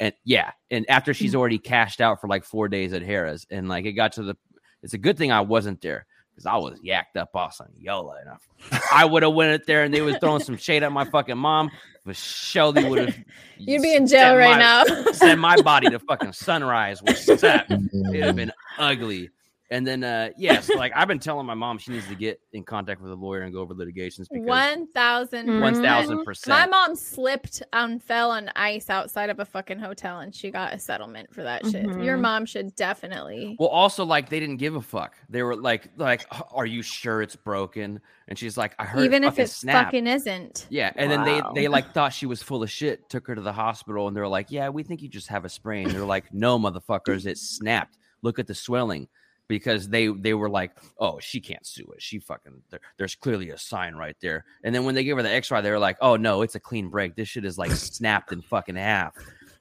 And 0.00 0.12
yeah. 0.24 0.52
And 0.70 0.88
after 0.90 1.14
she's 1.14 1.34
mm. 1.34 1.38
already 1.38 1.58
cashed 1.58 2.00
out 2.00 2.20
for 2.20 2.26
like 2.26 2.44
four 2.44 2.68
days 2.68 2.92
at 2.92 3.02
Harrah's. 3.02 3.46
And 3.50 3.68
like 3.68 3.84
it 3.84 3.92
got 3.92 4.12
to 4.12 4.22
the, 4.22 4.36
it's 4.82 4.94
a 4.94 4.98
good 4.98 5.16
thing 5.16 5.30
I 5.30 5.42
wasn't 5.42 5.80
there 5.82 6.06
because 6.32 6.46
I 6.46 6.56
was 6.56 6.80
yacked 6.80 7.16
up 7.16 7.34
off 7.34 7.54
some 7.54 7.68
Yola. 7.78 8.16
And 8.20 8.30
I, 8.30 8.80
I 9.02 9.04
would 9.04 9.22
have 9.22 9.34
went 9.34 9.52
it 9.52 9.66
there 9.66 9.84
and 9.84 9.92
they 9.92 10.00
was 10.00 10.16
throwing 10.18 10.42
some 10.42 10.56
shade 10.56 10.82
at 10.82 10.92
my 10.92 11.04
fucking 11.04 11.38
mom. 11.38 11.70
But 12.04 12.16
Shelby 12.16 12.84
would 12.84 12.98
have. 12.98 13.18
You'd 13.58 13.82
be 13.82 13.94
in 13.94 14.06
jail 14.06 14.36
right 14.36 14.58
now. 14.58 14.84
Send 15.12 15.40
my 15.40 15.60
body 15.62 15.88
to 15.88 15.98
fucking 16.08 16.32
sunrise 16.32 17.00
with 17.02 17.16
step. 17.16 17.66
It'd 17.70 18.24
have 18.24 18.36
been 18.36 18.52
ugly. 18.78 19.30
And 19.72 19.86
then, 19.86 20.04
uh, 20.04 20.28
yes, 20.36 20.68
like 20.76 20.92
I've 20.94 21.08
been 21.08 21.18
telling 21.18 21.46
my 21.46 21.54
mom 21.54 21.78
she 21.78 21.92
needs 21.92 22.06
to 22.08 22.14
get 22.14 22.38
in 22.52 22.62
contact 22.62 23.00
with 23.00 23.10
a 23.10 23.14
lawyer 23.14 23.40
and 23.40 23.54
go 23.54 23.60
over 23.60 23.72
litigations 23.72 24.28
because 24.28 24.46
One 24.46 24.86
thousand. 24.88 25.46
Mhm. 25.48 25.60
one 25.62 25.82
thousand 25.82 26.22
My 26.46 26.66
mom 26.66 26.94
slipped 26.94 27.62
and 27.72 28.02
fell 28.02 28.32
on 28.32 28.50
ice 28.54 28.90
outside 28.90 29.30
of 29.30 29.40
a 29.40 29.46
fucking 29.46 29.78
hotel, 29.78 30.18
and 30.20 30.34
she 30.34 30.50
got 30.50 30.74
a 30.74 30.78
settlement 30.78 31.32
for 31.34 31.42
that 31.42 31.64
shit. 31.66 31.84
Your 32.00 32.18
Mhm. 32.18 32.20
mom 32.20 32.44
should 32.44 32.74
definitely. 32.76 33.56
Well, 33.58 33.70
also 33.70 34.04
like 34.04 34.28
they 34.28 34.40
didn't 34.40 34.58
give 34.58 34.76
a 34.76 34.82
fuck. 34.82 35.16
They 35.30 35.42
were 35.42 35.56
like, 35.56 35.88
like, 35.96 36.26
are 36.52 36.66
you 36.66 36.82
sure 36.82 37.22
it's 37.22 37.34
broken? 37.36 37.98
And 38.28 38.38
she's 38.38 38.58
like, 38.58 38.74
I 38.78 38.84
heard 38.84 39.04
even 39.06 39.24
it 39.24 39.28
if 39.28 39.32
fucking 39.32 39.44
it 39.44 39.50
snapped. 39.50 39.86
fucking 39.86 40.06
isn't. 40.06 40.66
Yeah, 40.68 40.92
and 40.96 41.10
Wow. 41.10 41.24
then 41.24 41.24
they 41.54 41.62
they 41.62 41.68
like 41.68 41.94
thought 41.94 42.12
she 42.12 42.26
was 42.26 42.42
full 42.42 42.62
of 42.62 42.70
shit, 42.70 43.08
took 43.08 43.26
her 43.26 43.34
to 43.34 43.40
the 43.40 43.54
hospital, 43.54 44.06
and 44.06 44.14
they're 44.14 44.28
like, 44.28 44.50
"Yeah, 44.50 44.68
we 44.68 44.82
think 44.82 45.00
you 45.00 45.08
just 45.08 45.28
have 45.28 45.46
a 45.46 45.48
sprain." 45.48 45.88
They're 45.88 46.04
like, 46.04 46.32
"No, 46.34 46.58
motherfuckers, 46.58 47.24
it 47.24 47.38
snapped. 47.38 47.96
Look 48.20 48.38
at 48.38 48.46
the 48.46 48.54
swelling." 48.54 49.08
Because 49.48 49.88
they 49.88 50.06
they 50.06 50.34
were 50.34 50.48
like, 50.48 50.72
"Oh, 50.98 51.18
she 51.20 51.40
can't 51.40 51.66
sue 51.66 51.86
it. 51.94 52.00
She 52.00 52.18
fucking 52.18 52.62
there, 52.70 52.80
there's 52.96 53.14
clearly 53.14 53.50
a 53.50 53.58
sign 53.58 53.94
right 53.94 54.16
there." 54.22 54.44
And 54.64 54.74
then 54.74 54.84
when 54.84 54.94
they 54.94 55.04
gave 55.04 55.16
her 55.16 55.22
the 55.22 55.30
X-ray, 55.30 55.60
they 55.60 55.70
were 55.70 55.78
like, 55.78 55.98
"Oh 56.00 56.16
no, 56.16 56.42
it's 56.42 56.54
a 56.54 56.60
clean 56.60 56.88
break. 56.88 57.16
This 57.16 57.28
shit 57.28 57.44
is 57.44 57.58
like 57.58 57.70
snapped 57.72 58.32
in 58.32 58.40
fucking 58.42 58.76
half." 58.76 59.14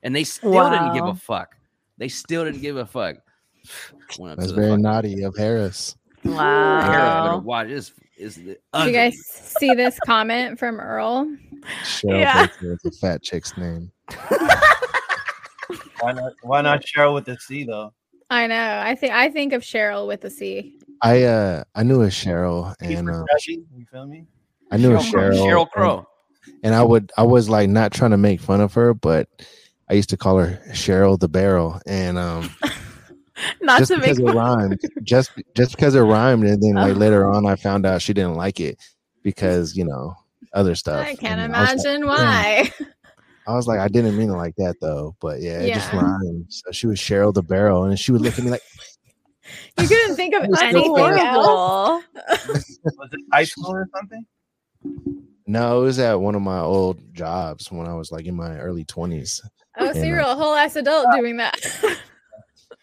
And 0.03 0.15
they 0.15 0.23
still 0.23 0.69
didn't 0.69 0.93
give 0.93 1.05
a 1.05 1.15
fuck. 1.15 1.55
They 1.97 2.07
still 2.07 2.45
didn't 2.45 2.61
give 2.61 2.77
a 2.77 2.86
fuck. 2.86 3.17
That's 4.17 4.51
very 4.51 4.69
fucking- 4.69 4.82
naughty 4.82 5.23
of 5.23 5.34
Harrah's. 5.36 5.95
Harris 6.23 6.36
Wow. 6.38 7.39
watch 7.39 7.67
this. 7.67 7.91
Is 8.17 8.36
Did 8.36 8.57
ugly. 8.73 8.91
you 8.91 8.97
guys 8.97 9.17
see 9.25 9.73
this 9.73 9.97
comment 10.05 10.59
from 10.59 10.79
Earl? 10.79 11.25
Cheryl 11.84 12.19
Yeah. 12.19 12.45
Baker 12.45 12.73
is 12.73 12.86
a 12.86 12.91
fat 12.91 13.23
chick's 13.23 13.57
name. 13.57 13.91
Why 15.99 16.11
not? 16.13 16.34
Why 16.43 16.61
not 16.61 16.84
Cheryl 16.86 17.13
with 17.15 17.25
the 17.25 17.38
C 17.38 17.63
though? 17.63 17.93
I 18.32 18.47
know. 18.47 18.82
I 18.84 18.95
think 18.95 19.13
I 19.13 19.29
think 19.29 19.53
of 19.53 19.61
Cheryl 19.61 20.07
with 20.07 20.23
a 20.25 20.29
C. 20.29 20.79
I 21.01 21.23
uh 21.23 21.63
I 21.75 21.84
knew 21.84 22.01
a 22.03 22.07
Cheryl 22.07 22.73
Keith 22.79 22.97
and 22.97 23.09
uh, 23.09 23.25
you 23.45 23.86
feel 23.91 24.05
me? 24.07 24.25
I 24.71 24.77
knew 24.77 24.95
a 24.95 24.99
Cheryl 24.99 25.11
Crow. 25.11 25.21
Cheryl. 25.32 25.45
Cheryl 25.45 25.61
and- 25.61 25.71
Crow. 25.71 26.07
and 26.63 26.75
I 26.75 26.82
would 26.84 27.11
I 27.17 27.23
was 27.23 27.49
like 27.49 27.69
not 27.69 27.91
trying 27.91 28.11
to 28.11 28.17
make 28.17 28.39
fun 28.41 28.61
of 28.61 28.73
her, 28.75 28.93
but 28.93 29.27
I 29.89 29.93
used 29.95 30.09
to 30.11 30.17
call 30.17 30.38
her 30.39 30.61
Cheryl 30.69 31.19
the 31.19 31.27
Barrel, 31.27 31.82
and 31.86 32.17
um, 32.17 32.49
Not 33.61 33.79
just 33.79 33.91
to 33.91 33.97
make 33.97 34.15
because 34.15 34.19
it 34.19 34.25
fun. 34.27 34.36
rhymed, 34.38 34.79
just 35.03 35.32
just 35.55 35.75
because 35.75 35.95
it 35.95 35.99
rhymed, 36.01 36.45
and 36.45 36.61
then 36.63 36.75
like 36.75 36.95
later 36.95 37.29
on, 37.29 37.45
I 37.45 37.55
found 37.57 37.86
out 37.86 38.01
she 38.01 38.13
didn't 38.13 38.36
like 38.36 38.59
it 38.61 38.77
because 39.23 39.75
you 39.75 39.84
know 39.84 40.15
other 40.53 40.75
stuff. 40.75 41.05
I 41.05 41.15
can't 41.15 41.39
And 41.41 41.51
was 41.51 41.59
like, 41.61 41.71
imagine 41.86 42.01
"Damn." 42.01 42.07
why. 42.07 42.71
I 43.47 43.55
was 43.55 43.67
like, 43.67 43.79
I 43.79 43.87
didn't 43.87 44.15
mean 44.17 44.29
it 44.29 44.33
like 44.33 44.55
that 44.57 44.75
though, 44.81 45.15
but 45.19 45.41
yeah, 45.41 45.61
it 45.61 45.73
just 45.73 45.91
Yeah. 45.93 45.99
rhymed. 46.01 46.45
So 46.49 46.71
she 46.71 46.87
was 46.87 46.99
Cheryl 46.99 47.33
the 47.33 47.41
Barrel, 47.41 47.85
and 47.85 47.97
she 47.99 48.11
would 48.11 48.21
look 48.21 48.37
at 48.37 48.43
me 48.43 48.51
like, 48.51 48.61
You 49.77 49.87
couldn't 49.87 50.15
think 50.15 50.35
of 50.35 50.43
It 50.43 50.49
was 50.51 50.59
so 50.59 50.65
anything 50.65 51.19
else. 51.19 52.03
Was 52.97 53.09
it 53.11 53.19
high 53.33 53.43
school 53.43 53.71
or 53.71 53.87
something? 53.95 54.25
"No, 55.47 55.81
it 55.81 55.85
was 55.85 55.99
at 55.99 56.19
one 56.19 56.35
of 56.35 56.41
my 56.41 56.59
old 56.59 57.13
jobs 57.13 57.71
when 57.71 57.87
I 57.87 57.93
was 57.95 58.11
like 58.11 58.25
in 58.25 58.35
my 58.35 58.57
early 58.59 58.83
twenties." 58.85 59.41
Oh, 59.77 59.91
so 59.93 60.03
you're 60.03 60.21
uh, 60.21 60.31
a 60.33 60.35
whole 60.35 60.53
ass 60.53 60.75
adult 60.75 61.07
doing 61.11 61.37
that. 61.37 61.55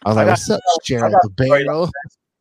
I 0.04 0.08
was 0.08 0.16
I 0.16 0.24
like, 0.24 0.26
got- 0.26 0.28
"What's 0.30 0.50
up, 0.50 0.60
Cheryl 0.88 1.10
got 1.12 1.22
the 1.22 1.30
Barrel?" 1.30 1.90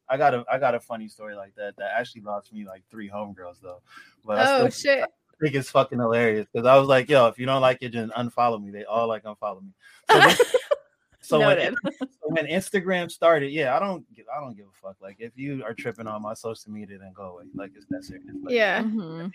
I 0.09 0.17
got 0.17 0.33
a 0.33 0.43
I 0.51 0.57
got 0.57 0.73
a 0.75 0.79
funny 0.79 1.07
story 1.07 1.35
like 1.35 1.53
that 1.55 1.75
that 1.77 1.91
actually 1.97 2.21
lost 2.21 2.51
me 2.53 2.65
like 2.65 2.83
three 2.89 3.09
homegirls 3.09 3.59
though. 3.61 3.81
But 4.25 4.39
I 4.39 4.43
oh 4.61 4.69
still 4.69 4.95
shit. 4.95 5.05
Think 5.41 5.55
it's 5.55 5.69
fucking 5.71 5.99
hilarious 5.99 6.47
because 6.51 6.65
I 6.67 6.75
was 6.77 6.87
like, 6.87 7.09
yo, 7.09 7.27
if 7.27 7.37
you 7.39 7.45
don't 7.45 7.61
like 7.61 7.79
it, 7.81 7.93
then 7.93 8.11
unfollow 8.17 8.61
me. 8.63 8.71
They 8.71 8.85
all 8.85 9.07
like 9.07 9.23
unfollow 9.23 9.61
me. 9.63 9.71
So, 10.09 10.19
this- 10.21 10.55
so 11.21 11.39
when, 11.39 11.75
so 11.99 12.07
when 12.29 12.45
Instagram 12.47 13.11
started, 13.11 13.51
yeah, 13.51 13.75
I 13.75 13.79
don't 13.79 14.05
gi- 14.13 14.25
I 14.35 14.39
don't 14.39 14.55
give 14.55 14.65
a 14.67 14.77
fuck. 14.87 14.95
Like 15.01 15.17
if 15.19 15.31
you 15.35 15.63
are 15.63 15.73
tripping 15.73 16.07
on 16.07 16.21
my 16.21 16.33
social 16.33 16.71
media, 16.71 16.97
then 16.99 17.11
go 17.13 17.23
away. 17.33 17.43
Like 17.55 17.71
it's 17.75 17.85
that 17.89 18.03
serious. 18.03 18.25
Like, 18.43 18.53
Yeah. 18.53 18.83
Mhm. 18.83 19.31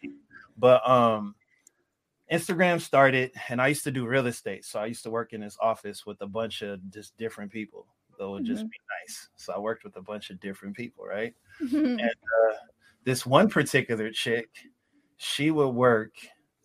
But 0.58 0.88
um 0.88 1.34
Instagram 2.30 2.80
started 2.80 3.32
and 3.50 3.60
I 3.60 3.68
used 3.68 3.84
to 3.84 3.90
do 3.90 4.06
real 4.06 4.26
estate. 4.26 4.64
So 4.64 4.80
I 4.80 4.86
used 4.86 5.02
to 5.02 5.10
work 5.10 5.32
in 5.34 5.40
this 5.42 5.58
office 5.60 6.06
with 6.06 6.20
a 6.22 6.26
bunch 6.26 6.62
of 6.62 6.80
just 6.90 7.16
different 7.18 7.52
people. 7.52 7.86
that 8.18 8.28
would 8.28 8.44
just 8.44 8.64
Mhm. 8.64 8.70
be 8.70 8.78
nice. 9.02 9.28
So 9.36 9.52
I 9.54 9.58
worked 9.58 9.84
with 9.84 9.96
a 9.96 10.00
bunch 10.02 10.30
of 10.30 10.38
different 10.38 10.76
people, 10.76 11.04
right? 11.04 11.34
And 11.72 12.00
uh, 12.00 12.54
this 13.04 13.26
one 13.26 13.48
particular 13.48 14.10
chick, 14.12 14.48
she 15.22 15.52
would 15.52 15.68
work 15.68 16.10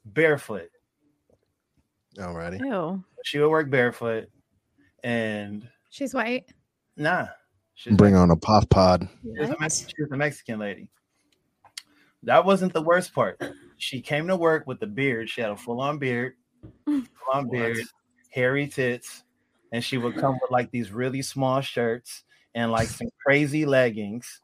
barefoot. 0.04 0.70
Alrighty. 2.18 2.60
Ew. 2.60 3.04
She 3.24 3.38
would 3.38 3.50
work 3.50 3.70
barefoot, 3.70 4.30
and 5.04 5.68
She's 5.92 6.14
white. 6.14 6.46
nah, 6.96 7.28
she's 7.76 7.96
Bring 7.96 8.16
on 8.16 8.32
a 8.32 8.36
pop 8.36 8.68
pod. 8.70 9.08
She 9.22 9.40
was, 9.40 9.50
a 9.52 9.56
Mex- 9.60 9.88
she 9.88 10.02
was 10.02 10.12
a 10.12 10.18
Mexican 10.18 10.58
lady. 10.60 10.90
That 12.24 12.46
wasn't 12.46 12.74
the 12.74 12.82
worst 12.82 13.14
part. 13.14 13.40
She 13.78 14.02
came 14.02 14.28
to 14.28 14.36
work 14.36 14.66
with 14.66 14.82
a 14.82 14.88
beard. 14.88 15.30
She 15.30 15.42
had 15.42 15.52
a 15.52 15.56
full-on 15.56 16.00
beard, 16.00 16.34
full-on 16.86 17.50
beard, 17.52 17.78
hairy 18.32 18.68
tits, 18.68 19.24
and 19.72 19.84
she 19.84 20.00
would 20.00 20.16
come 20.16 20.34
with 20.42 20.50
like 20.50 20.72
these 20.72 20.92
really 20.92 21.22
small 21.22 21.62
shirts 21.62 22.24
and 22.56 22.72
like 22.72 22.88
some 22.88 23.10
crazy 23.24 23.68
leggings. 23.68 24.42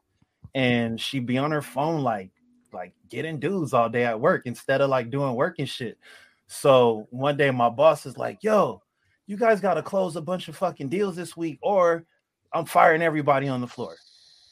And 0.54 1.00
she'd 1.00 1.26
be 1.26 1.36
on 1.36 1.50
her 1.50 1.62
phone 1.62 2.02
like 2.02 2.30
like 2.74 2.92
getting 3.08 3.38
dudes 3.38 3.72
all 3.72 3.88
day 3.88 4.04
at 4.04 4.20
work 4.20 4.42
instead 4.44 4.80
of 4.80 4.90
like 4.90 5.10
doing 5.10 5.34
work 5.34 5.58
and 5.58 5.68
shit. 5.68 5.98
So 6.46 7.06
one 7.10 7.36
day 7.36 7.50
my 7.50 7.70
boss 7.70 8.04
is 8.04 8.18
like, 8.18 8.42
yo, 8.42 8.82
you 9.26 9.36
guys 9.36 9.60
gotta 9.60 9.82
close 9.82 10.16
a 10.16 10.20
bunch 10.20 10.48
of 10.48 10.56
fucking 10.56 10.88
deals 10.88 11.16
this 11.16 11.36
week, 11.36 11.58
or 11.62 12.04
I'm 12.52 12.66
firing 12.66 13.02
everybody 13.02 13.48
on 13.48 13.60
the 13.60 13.66
floor. 13.66 13.96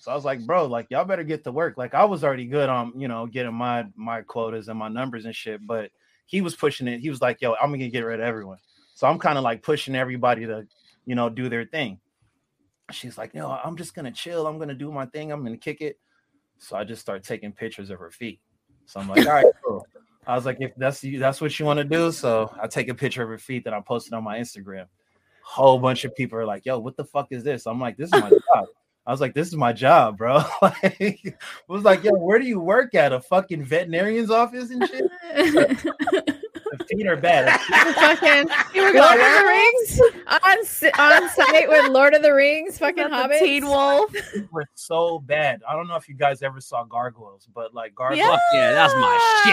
So 0.01 0.11
I 0.11 0.15
was 0.15 0.25
like, 0.25 0.45
bro, 0.47 0.67
like 0.67 0.89
y'all 0.91 1.05
better 1.05 1.23
get 1.23 1.45
to 1.45 1.53
work. 1.53 1.77
Like 1.77 1.95
I 1.95 2.05
was 2.05 2.25
already 2.25 2.47
good 2.47 2.69
on, 2.69 2.93
you 2.99 3.09
know, 3.09 3.27
getting 3.27 3.55
my 3.55 3.87
my 3.95 4.23
quotas 4.23 4.69
and 4.69 4.79
my 4.79 4.89
numbers 4.89 5.27
and 5.27 5.35
shit, 5.35 5.65
but 5.67 5.91
he 6.27 6.41
was 6.41 6.57
pushing 6.57 6.89
it. 6.89 7.01
He 7.01 7.11
was 7.11 7.21
like, 7.21 7.41
yo, 7.41 7.55
I'm 7.55 7.71
gonna 7.71 7.89
get 7.89 8.01
rid 8.01 8.21
of 8.21 8.27
everyone. 8.27 8.59
So 8.95 9.07
I'm 9.07 9.19
kind 9.19 9.39
of 9.39 9.45
like 9.45 9.63
pushing 9.63 9.95
everybody 9.95 10.47
to, 10.47 10.67
you 11.05 11.15
know, 11.15 11.29
do 11.29 11.49
their 11.49 11.67
thing. 11.67 12.01
She's 12.91 13.17
like, 13.17 13.35
no, 13.35 13.51
I'm 13.51 13.77
just 13.77 13.95
gonna 13.95 14.11
chill. 14.11 14.47
I'm 14.47 14.59
gonna 14.59 14.75
do 14.75 14.91
my 14.91 15.07
thing. 15.07 15.31
I'm 15.31 15.45
gonna 15.45 15.57
kick 15.57 15.81
it. 15.81 15.99
So 16.59 16.77
I 16.77 16.85
just 16.85 17.03
start 17.03 17.25
taking 17.25 17.53
pictures 17.53 17.91
of 17.91 17.99
her 17.99 18.11
feet. 18.11 18.41
So 18.87 19.01
I'm 19.01 19.09
like, 19.09 19.27
all 19.27 19.33
right, 19.33 19.47
cool. 19.65 19.87
I 20.27 20.35
was 20.37 20.47
like, 20.47 20.59
if 20.61 20.73
that's 20.77 21.03
you, 21.03 21.19
that's 21.19 21.41
what 21.41 21.59
you 21.59 21.67
want 21.67 21.79
to 21.79 21.85
do. 21.85 22.13
So 22.13 22.55
I 22.61 22.67
take 22.69 22.89
a 22.89 22.95
picture 22.95 23.23
of 23.23 23.29
her 23.29 23.39
feet 23.39 23.65
that 23.65 23.75
I 23.75 23.81
posted 23.81 24.13
on 24.13 24.23
my 24.23 24.39
Instagram. 24.39 24.87
Whole 25.43 25.79
bunch 25.79 26.05
of 26.05 26.15
people 26.15 26.39
are 26.39 26.47
like, 26.47 26.65
yo, 26.65 26.79
what 26.79 26.97
the 26.97 27.05
fuck 27.05 27.29
is 27.31 27.43
this? 27.43 27.67
I'm 27.67 27.81
like, 27.81 27.97
this 27.97 28.13
is 28.13 28.21
my 28.21 28.31
job. 28.55 28.67
I 29.05 29.11
was 29.11 29.21
like, 29.21 29.35
this 29.35 29.49
is 29.49 29.57
my 29.57 29.73
job, 29.73 30.19
bro. 30.19 30.45
like, 30.63 30.85
I 30.93 31.35
was 31.67 31.83
like, 31.83 32.05
yo, 32.05 32.13
where 32.13 32.39
do 32.39 32.47
you 32.47 32.61
work 32.61 32.95
at? 32.95 33.13
A 33.13 33.21
fucking 33.21 33.65
veterinarian's 33.65 34.31
office 34.31 34.71
and 34.71 34.89
shit? 34.89 36.37
The 36.79 36.85
feet 36.87 37.07
are 37.07 37.17
bad. 37.21 37.61
fucking 37.95 38.49
You 38.75 38.83
were 38.83 38.93
Lord 38.99 39.19
going 39.19 39.21
of 39.21 39.39
the 39.39 39.47
Rings 39.47 40.01
on 40.27 41.11
on 41.13 41.29
site 41.31 41.69
with 41.69 41.91
Lord 41.91 42.15
of 42.15 42.23
the 42.23 42.33
Rings, 42.33 42.79
fucking 42.79 43.09
Hobbit. 43.11 43.39
Teen 43.41 43.67
Wolf. 43.67 44.11
Feet 44.33 44.51
were 44.53 44.67
so 44.75 45.19
bad. 45.21 45.63
I 45.69 45.75
don't 45.77 45.87
know 45.89 45.97
if 45.97 46.09
you 46.09 46.15
guys 46.15 46.43
ever 46.43 46.61
saw 46.61 46.85
gargoyles, 46.85 47.47
but 47.55 47.75
like 47.75 47.95
gargoyles, 47.95 48.27
Fuck 48.27 48.41
yeah, 48.55 48.73
that's 48.73 48.95
my 48.95 49.43
shit. 49.45 49.53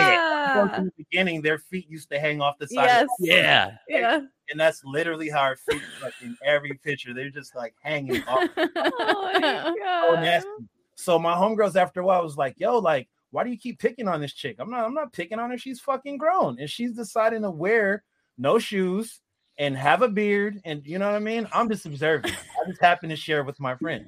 gargoyles 0.55 0.78
in 0.80 0.86
the 0.86 0.91
beginning, 0.97 1.41
their 1.41 1.57
feet 1.57 1.89
used 1.89 2.09
to 2.11 2.20
hang 2.20 2.41
off 2.41 2.57
the 2.57 2.67
side. 2.67 2.86
Yes. 2.86 3.03
Of 3.03 3.09
the 3.20 3.28
Yeah. 3.28 3.72
Yeah. 3.88 4.22
and 4.49 4.59
that's 4.59 4.82
literally 4.86 5.30
how 5.30 5.41
our 5.41 5.55
feet 5.57 5.82
look 6.01 6.13
in 6.22 6.38
every 6.45 6.74
picture. 6.84 7.13
They're 7.13 7.30
just 7.30 7.55
like 7.55 7.74
hanging 7.84 8.24
off. 8.28 8.49
Oh 8.57 9.39
my 9.39 9.74
so 9.74 9.76
God. 10.15 10.22
nasty. 10.22 10.49
So 10.95 11.17
my 11.20 11.34
homegirls 11.34 11.76
after 11.76 12.01
a 12.01 12.05
while 12.05 12.24
was 12.24 12.36
like, 12.38 12.55
yo, 12.59 12.78
like, 12.80 13.07
why 13.32 13.43
do 13.43 13.49
you 13.49 13.57
keep 13.57 13.80
picking 13.80 14.07
on 14.07 14.21
this 14.21 14.34
chick? 14.34 14.57
I'm 14.59 14.69
not, 14.69 14.86
I'm 14.86 14.93
not 14.93 15.13
picking 15.13 15.39
on 15.39 15.51
her. 15.51 15.57
She's 15.57 15.80
fucking 15.80 16.17
grown. 16.17 16.59
And 16.59 16.69
she's 16.69 16.93
deciding 16.93 17.43
to 17.43 17.51
wear 17.51 18.03
no 18.38 18.59
shoes 18.59 19.21
and 19.57 19.77
have 19.77 20.01
a 20.01 20.09
beard. 20.09 20.59
And 20.65 20.86
you 20.86 20.97
know 20.97 21.07
what 21.07 21.15
I 21.15 21.19
mean? 21.19 21.47
I'm 21.53 21.69
just 21.69 21.86
observing. 21.86 22.32
I 22.65 22.69
just 22.69 22.82
happen 22.82 23.09
to 23.09 23.15
share 23.15 23.43
with 23.43 23.59
my 23.59 23.75
friend. 23.75 24.07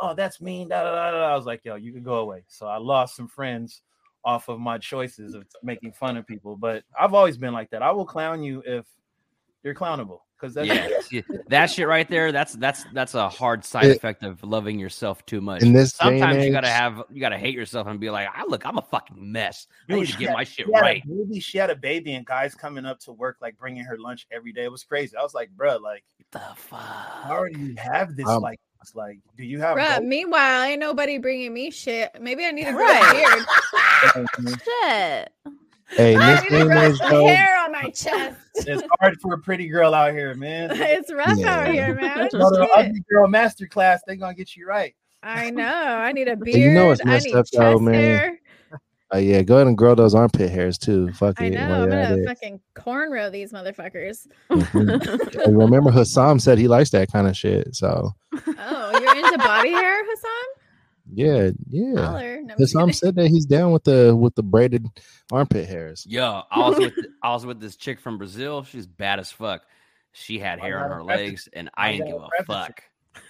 Oh, 0.00 0.14
that's 0.14 0.40
mean. 0.40 0.68
Da, 0.68 0.82
da, 0.82 1.10
da. 1.10 1.32
I 1.32 1.36
was 1.36 1.46
like, 1.46 1.64
yo, 1.64 1.76
you 1.76 1.92
can 1.92 2.02
go 2.02 2.16
away. 2.16 2.44
So 2.48 2.66
I 2.66 2.76
lost 2.78 3.16
some 3.16 3.28
friends 3.28 3.82
off 4.24 4.48
of 4.48 4.60
my 4.60 4.78
choices 4.78 5.34
of 5.34 5.44
making 5.62 5.92
fun 5.92 6.16
of 6.16 6.26
people. 6.26 6.56
But 6.56 6.84
I've 6.98 7.14
always 7.14 7.36
been 7.36 7.52
like 7.52 7.70
that. 7.70 7.82
I 7.82 7.90
will 7.90 8.06
clown 8.06 8.42
you 8.42 8.62
if 8.64 8.86
you're 9.64 9.74
clownable. 9.74 10.20
Because 10.42 10.54
that's 10.54 10.68
Yeah, 11.12 11.22
that 11.48 11.66
shit 11.66 11.86
right 11.86 12.08
there. 12.08 12.32
That's 12.32 12.54
that's 12.54 12.84
that's 12.92 13.14
a 13.14 13.28
hard 13.28 13.64
side 13.64 13.84
It- 13.84 13.96
effect 13.96 14.24
of 14.24 14.42
loving 14.42 14.78
yourself 14.78 15.24
too 15.24 15.40
much. 15.40 15.62
In 15.62 15.72
this 15.72 15.92
day 15.92 16.08
and 16.08 16.18
Sometimes 16.18 16.44
you 16.44 16.50
gotta 16.50 16.68
have 16.68 17.02
you 17.10 17.20
gotta 17.20 17.38
hate 17.38 17.54
yourself 17.54 17.86
and 17.86 18.00
be 18.00 18.10
like, 18.10 18.26
I 18.34 18.44
look, 18.44 18.66
I'm 18.66 18.76
a 18.76 18.82
fucking 18.82 19.16
mess. 19.32 19.68
I 19.88 19.94
need 19.94 20.08
to 20.08 20.18
get 20.18 20.28
had- 20.30 20.34
my 20.36 20.44
shit 20.44 20.66
she 20.66 20.72
had 20.72 20.80
a 20.80 20.82
right. 20.82 21.02
Maybe 21.06 21.38
she 21.38 21.58
had 21.58 21.70
a 21.70 21.76
baby, 21.76 22.14
and 22.14 22.26
guys 22.26 22.54
coming 22.56 22.84
up 22.84 22.98
to 23.00 23.12
work, 23.12 23.36
like 23.40 23.56
bringing 23.56 23.84
her 23.84 23.96
lunch 23.98 24.26
every 24.32 24.52
day. 24.52 24.64
It 24.64 24.72
was 24.72 24.82
crazy. 24.82 25.16
I 25.16 25.22
was 25.22 25.34
like, 25.34 25.50
bruh, 25.56 25.80
like, 25.80 26.02
the 26.32 26.40
fuck. 26.56 26.80
how 26.80 27.42
fuck? 27.44 27.52
do 27.52 27.60
you 27.60 27.74
have 27.78 28.16
this? 28.16 28.26
Um, 28.26 28.42
like, 28.42 28.58
it's 28.80 28.94
like, 28.96 29.18
do 29.36 29.44
you 29.44 29.60
have? 29.60 29.76
Bruh, 29.76 30.04
meanwhile, 30.04 30.62
ain't 30.64 30.80
nobody 30.80 31.18
bringing 31.18 31.52
me 31.54 31.70
shit. 31.70 32.10
Maybe 32.20 32.44
I 32.44 32.50
need 32.50 32.64
to 32.64 32.72
grow 32.72 32.84
Right. 32.84 33.44
a 34.06 34.16
beard. 34.16 34.58
Shit. 34.64 35.32
Hey, 35.88 36.16
I 36.16 36.34
this 36.34 36.42
need 36.44 36.48
to 36.48 36.60
and 36.62 36.70
grow 36.70 36.82
age, 36.82 36.96
some 36.96 37.10
though, 37.10 37.26
hair 37.26 37.58
on 37.60 37.61
my 37.82 37.90
chest. 37.94 38.38
it's 38.54 38.82
hard 39.00 39.20
for 39.20 39.34
a 39.34 39.38
pretty 39.38 39.68
girl 39.68 39.94
out 39.94 40.12
here, 40.12 40.34
man. 40.34 40.70
it's 40.74 41.12
rough 41.12 41.38
Yeah. 41.38 41.60
out 41.60 41.68
here, 41.68 41.94
man. 41.94 42.18
Go 42.18 42.28
to 42.28 42.38
the 42.38 42.68
Shit. 42.76 42.86
ugly 42.86 43.04
girl 43.10 43.28
master 43.28 43.66
class. 43.66 44.00
They 44.06 44.16
gonna 44.16 44.34
get 44.34 44.56
you 44.56 44.66
right. 44.66 44.94
I 45.22 45.50
know. 45.50 45.64
I 45.64 46.12
need 46.12 46.28
a 46.28 46.36
beard. 46.36 46.56
you 46.60 46.72
know 46.72 46.86
what's 46.86 47.00
I 47.02 47.04
messed 47.04 47.26
need 47.26 47.34
up, 47.36 47.44
chest 47.46 47.52
though, 47.56 47.78
man? 47.78 47.94
hair. 47.94 48.38
uh, 49.14 49.18
yeah, 49.18 49.42
go 49.42 49.56
ahead 49.56 49.66
and 49.68 49.76
grow 49.78 49.94
those 49.94 50.14
armpit 50.14 50.50
hairs 50.50 50.78
too. 50.78 51.12
Fuck 51.12 51.40
I 51.40 51.44
it. 51.46 51.50
know. 51.52 51.68
while 51.68 51.82
I'm 51.84 51.90
gonna 51.90 52.16
it. 52.16 52.26
fucking 52.26 52.60
cornrow 52.74 53.30
these 53.30 53.52
motherfuckers. 53.52 54.26
Mhm. 54.50 55.32
Hey, 55.46 55.52
remember, 55.52 55.90
Hassam 55.90 56.38
said 56.40 56.58
he 56.58 56.66
likes 56.68 56.90
that 56.90 57.10
kind 57.12 57.26
of 57.28 57.36
shit. 57.36 57.74
So 57.76 58.10
Oh, 58.34 58.98
you're 59.00 59.16
into 59.16 59.38
body 59.38 59.70
hair, 59.70 60.02
Hassan? 60.04 60.61
Yeah, 61.12 61.50
yeah. 61.68 62.06
Holler. 62.06 62.40
No, 62.42 62.54
I'm 62.54 62.58
just 62.58 62.74
Hassam 62.74 62.80
kidding. 62.88 62.92
said 62.94 63.14
that 63.16 63.28
he's 63.28 63.46
down 63.46 63.72
with 63.72 63.84
the 63.84 64.14
with 64.16 64.34
the 64.34 64.42
braided 64.42 64.86
armpit 65.30 65.68
hairs. 65.68 66.04
Yo, 66.08 66.42
I 66.50 66.68
was 66.68 66.78
with 66.78 66.94
I 67.22 67.32
was 67.32 67.46
with 67.46 67.60
this 67.60 67.76
chick 67.76 68.00
from 68.00 68.18
Brazil. 68.18 68.64
She's 68.64 68.86
bad 68.86 69.20
as 69.20 69.30
fuck. 69.30 69.62
She 70.12 70.38
had 70.38 70.60
Why 70.60 70.66
hair 70.66 70.84
on 70.84 70.90
her 70.90 71.04
preface- 71.04 71.26
legs, 71.28 71.48
and 71.52 71.70
why 71.74 71.86
I 71.86 71.90
ain't 71.90 72.00
gotta 72.00 72.12
give 72.12 72.22
a 72.22 72.28
preface 72.28 72.44
it? 72.44 72.46
fuck. 72.46 72.82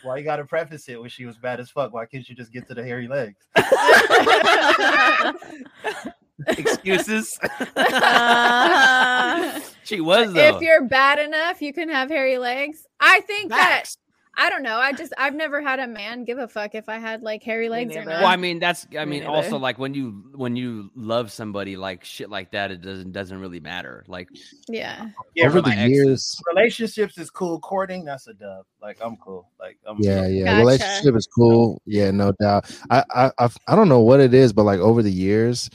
Why 0.04 0.16
you 0.18 0.24
gotta 0.24 0.44
preface 0.44 0.88
it 0.88 1.00
when 1.00 1.10
she 1.10 1.26
was 1.26 1.36
bad 1.38 1.60
as 1.60 1.70
fuck? 1.70 1.92
Why 1.92 2.06
can't 2.06 2.28
you 2.28 2.34
just 2.34 2.52
get 2.52 2.66
to 2.68 2.74
the 2.74 2.84
hairy 2.84 3.09
legs? 3.09 3.36
Excuses. 6.48 7.38
Uh, 7.76 9.60
she 9.84 10.00
was 10.00 10.32
though. 10.32 10.56
if 10.56 10.60
you're 10.60 10.84
bad 10.84 11.18
enough, 11.20 11.62
you 11.62 11.72
can 11.72 11.88
have 11.88 12.09
hairy 12.10 12.38
legs. 12.38 12.84
I 13.00 13.20
think 13.20 13.50
that 13.50 13.59
Facts. 13.84 13.96
I 14.34 14.48
don't 14.48 14.62
know. 14.62 14.78
I 14.78 14.92
just 14.92 15.12
I've 15.18 15.34
never 15.34 15.60
had 15.60 15.78
a 15.78 15.86
man 15.86 16.24
give 16.24 16.38
a 16.38 16.48
fuck 16.48 16.74
if 16.74 16.88
I 16.88 16.98
had 16.98 17.22
like 17.22 17.42
hairy 17.42 17.68
legs 17.68 17.94
or 17.94 17.98
neither. 17.98 18.10
not. 18.12 18.20
Well, 18.22 18.30
I 18.30 18.36
mean, 18.36 18.59
that's 18.59 18.86
I 18.98 19.04
Me 19.04 19.20
mean, 19.20 19.28
also 19.28 19.59
like 19.59 19.78
when 19.78 19.92
you 19.92 20.24
when 20.34 20.56
you 20.56 20.90
love 20.94 21.30
somebody 21.30 21.76
like 21.76 22.02
shit 22.02 22.30
like 22.30 22.50
that, 22.52 22.70
it 22.70 22.80
doesn't 22.80 23.12
doesn't 23.12 23.38
really 23.38 23.60
matter. 23.60 24.04
Like 24.09 24.28
yeah. 24.68 25.10
Yeah, 25.34 25.46
Over 25.48 25.60
the 25.60 25.70
exes. 25.70 25.90
years, 25.90 26.40
relationships 26.54 27.18
is 27.18 27.28
cool. 27.28 27.60
Courting, 27.60 28.06
that's 28.06 28.26
a 28.26 28.32
dub. 28.32 28.64
Like 28.80 28.96
I'm 29.02 29.16
cool. 29.16 29.50
Like 29.60 29.76
I'm 29.86 29.98
yeah, 30.00 30.26
yeah, 30.26 30.44
Gotcha. 30.46 30.59
relationship 30.60 31.14
is 31.16 31.26
cool. 31.26 31.82
Yeah, 31.84 32.10
no 32.10 32.32
doubt. 32.40 32.70
I, 32.90 33.04
I, 33.14 33.30
I've, 33.38 33.56
I 33.68 33.76
don't 33.76 33.88
know 33.90 34.00
what 34.00 34.20
it 34.20 34.32
is, 34.32 34.52
but 34.54 34.62
like 34.64 34.80
over 34.80 35.02
the 35.02 35.12
years, 35.12 35.68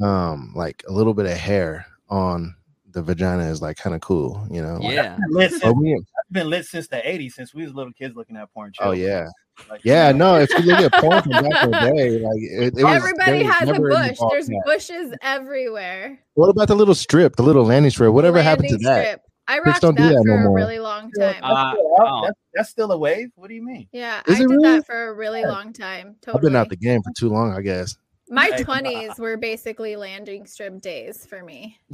um, 0.00 0.52
like 0.54 0.84
a 0.88 0.92
little 0.92 1.12
bit 1.12 1.26
of 1.26 1.32
hair 1.36 1.86
on 2.08 2.54
the 2.92 3.02
vagina 3.02 3.44
is 3.50 3.60
like 3.60 3.76
kind 3.76 3.94
of 3.96 4.00
cool, 4.00 4.46
you 4.50 4.62
know. 4.62 4.78
Yeah, 4.80 5.18
lit 5.28 5.50
since, 5.50 5.62
but 5.62 5.74
we- 5.74 5.92
I've 5.92 6.15
been 6.30 6.48
lit 6.50 6.64
since 6.66 6.88
the 6.88 6.96
'80s, 6.96 7.32
since 7.32 7.54
we 7.54 7.62
was 7.64 7.74
little 7.74 7.92
kids 7.92 8.14
looking 8.16 8.36
at 8.36 8.52
porn. 8.52 8.72
oh 8.80 8.92
yeah, 8.92 9.28
Like, 9.70 9.80
yeah. 9.84 10.08
you 10.08 10.14
know, 10.14 10.34
No, 10.36 10.40
if 10.40 10.50
you 10.50 10.58
look 10.60 10.80
at 10.80 10.92
porn 11.00 11.22
from 11.22 11.32
back 11.32 11.64
in 11.64 11.70
the 11.70 11.92
day, 11.96 12.18
like 12.18 12.38
it, 12.40 12.74
it 12.78 12.84
everybody 12.84 13.44
was, 13.44 13.54
has 13.54 13.68
a 13.68 13.72
never 13.72 13.90
any 13.92 14.08
bush. 14.10 14.18
ball 14.18 14.30
There's 14.30 14.48
cap. 14.48 14.58
bushes 14.64 15.14
everywhere. 15.22 16.18
What 16.34 16.48
about 16.48 16.68
the 16.68 16.74
little 16.74 16.94
strip, 16.94 17.36
the 17.36 17.42
little 17.42 17.64
landing 17.64 17.90
strip? 17.90 18.12
Whatever 18.12 18.42
happened 18.42 18.68
to 18.68 18.74
Landing 18.74 18.88
that? 18.88 19.02
strip. 19.04 19.20
I 19.48 19.54
Chicks 19.58 19.66
rocked 19.66 19.80
don't 19.82 19.96
that, 19.96 20.08
do 20.08 20.14
that 20.14 20.22
for 20.22 20.28
no 20.28 20.34
a 20.34 20.40
more. 20.40 20.56
really 20.56 20.78
long 20.80 21.10
Yeah, 21.16 21.32
time. 21.34 21.42
that's, 21.42 21.52
Uh, 21.54 21.70
still 21.72 21.94
oh. 22.00 22.22
That's, 22.24 22.38
that's 22.54 22.70
still 22.70 22.92
a 22.92 22.98
wave. 22.98 23.28
What 23.36 23.46
do 23.48 23.54
you 23.54 23.64
mean? 23.64 23.86
yeah, 23.92 24.20
Is 24.26 24.40
I 24.40 24.42
it 24.44 24.48
did 24.48 24.50
really? 24.50 24.62
that 24.78 24.86
for 24.86 25.08
a 25.10 25.14
really 25.14 25.44
long 25.44 25.72
time. 25.72 26.16
Totally. 26.20 26.38
I've 26.38 26.42
been 26.42 26.56
out 26.56 26.68
the 26.68 26.76
game 26.76 27.00
for 27.02 27.12
too 27.16 27.28
long, 27.28 27.52
I 27.52 27.60
guess. 27.60 27.96
My 28.28 28.50
twenties 28.50 29.18
were 29.18 29.36
basically 29.36 29.96
landing 29.96 30.46
strip 30.46 30.80
days 30.80 31.24
for 31.26 31.42
me. 31.42 31.78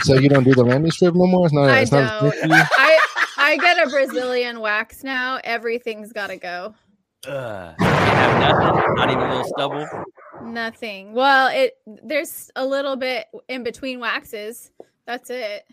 So 0.00 0.14
you 0.14 0.28
don't 0.28 0.44
do 0.44 0.54
the 0.54 0.64
landing 0.64 0.90
strip 0.90 1.14
no 1.14 1.26
more? 1.26 1.46
It's 1.46 1.54
not. 1.54 1.68
I 1.68 1.80
it's 1.80 1.92
not 1.92 2.22
don't. 2.22 2.32
thing? 2.32 2.50
I 2.50 2.98
I 3.36 3.56
get 3.58 3.86
a 3.86 3.90
Brazilian 3.90 4.60
wax 4.60 5.04
now. 5.04 5.38
Everything's 5.44 6.12
got 6.12 6.28
to 6.28 6.36
go. 6.38 6.74
Ugh. 7.28 7.74
you 7.78 7.86
have 7.86 8.40
nothing, 8.40 8.94
not 8.94 9.10
even 9.10 9.22
a 9.22 9.28
little 9.28 9.44
stubble. 9.44 9.88
Nothing. 10.42 11.12
Well, 11.12 11.48
it 11.52 11.74
there's 12.02 12.50
a 12.56 12.64
little 12.64 12.96
bit 12.96 13.26
in 13.48 13.62
between 13.62 14.00
waxes. 14.00 14.70
That's 15.06 15.28
it. 15.30 15.64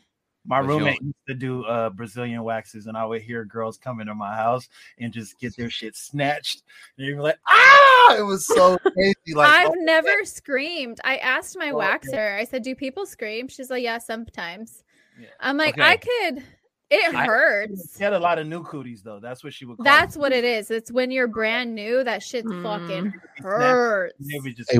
My 0.50 0.62
But 0.62 0.68
you'll- 0.68 0.80
roommate 0.80 1.02
used 1.04 1.16
to 1.28 1.34
do 1.36 1.64
uh, 1.66 1.92
Brazilian 1.92 2.44
waxes, 2.44 2.88
and 2.88 2.98
I 2.98 3.06
would 3.06 3.22
hear 3.22 3.46
girls 3.46 3.78
come 3.78 4.02
into 4.02 4.16
my 4.16 4.36
house 4.36 4.68
and 4.98 5.14
just 5.14 5.40
get 5.40 5.56
their 5.56 5.70
shit 5.70 5.96
snatched. 5.96 6.64
And 6.98 7.06
you'd 7.08 7.18
be 7.18 7.22
like, 7.22 7.38
ah! 7.48 8.16
It 8.18 8.24
was 8.24 8.48
so 8.48 8.78
crazy. 8.96 9.36
Like, 9.36 9.48
I've 9.48 9.70
oh, 9.70 9.76
never 9.78 10.26
screamed. 10.26 11.00
I 11.04 11.18
asked 11.18 11.56
my 11.58 11.70
Oh, 11.70 11.76
waxer. 11.78 12.36
I 12.40 12.44
said, 12.46 12.64
"Do 12.64 12.74
people 12.74 13.06
scream?" 13.06 13.48
She's 13.48 13.70
like, 13.70 13.84
"Yeah, 13.84 14.00
sometimes." 14.00 14.84
Yeah. 15.22 15.28
I'm 15.40 15.56
like, 15.58 15.76
Okay. 15.78 15.84
"I 15.88 15.98
could." 15.98 16.44
It 16.90 17.14
hurts. 17.14 17.94
She 17.98 18.04
had 18.04 18.14
a 18.14 18.20
lot 18.20 18.40
of 18.40 18.48
new 18.48 18.64
cooties 18.64 19.04
though. 19.04 19.20
That's 19.20 19.44
what 19.44 19.54
she 19.54 19.66
would. 19.66 19.78
Call 19.78 19.84
That's 19.84 20.16
them. 20.16 20.22
what 20.22 20.32
it 20.32 20.44
is. 20.44 20.72
It's 20.72 20.92
when 20.92 21.12
you're 21.12 21.28
brand 21.28 21.76
new. 21.76 22.04
That 22.04 22.24
shit 22.24 22.44
Mm. 22.46 22.64
fucking 22.64 23.12
Snatched. 23.12 23.44
hurts. 23.44 24.16
They 24.20 24.40
would 24.40 24.56
just 24.58 24.72
Hey. 24.72 24.80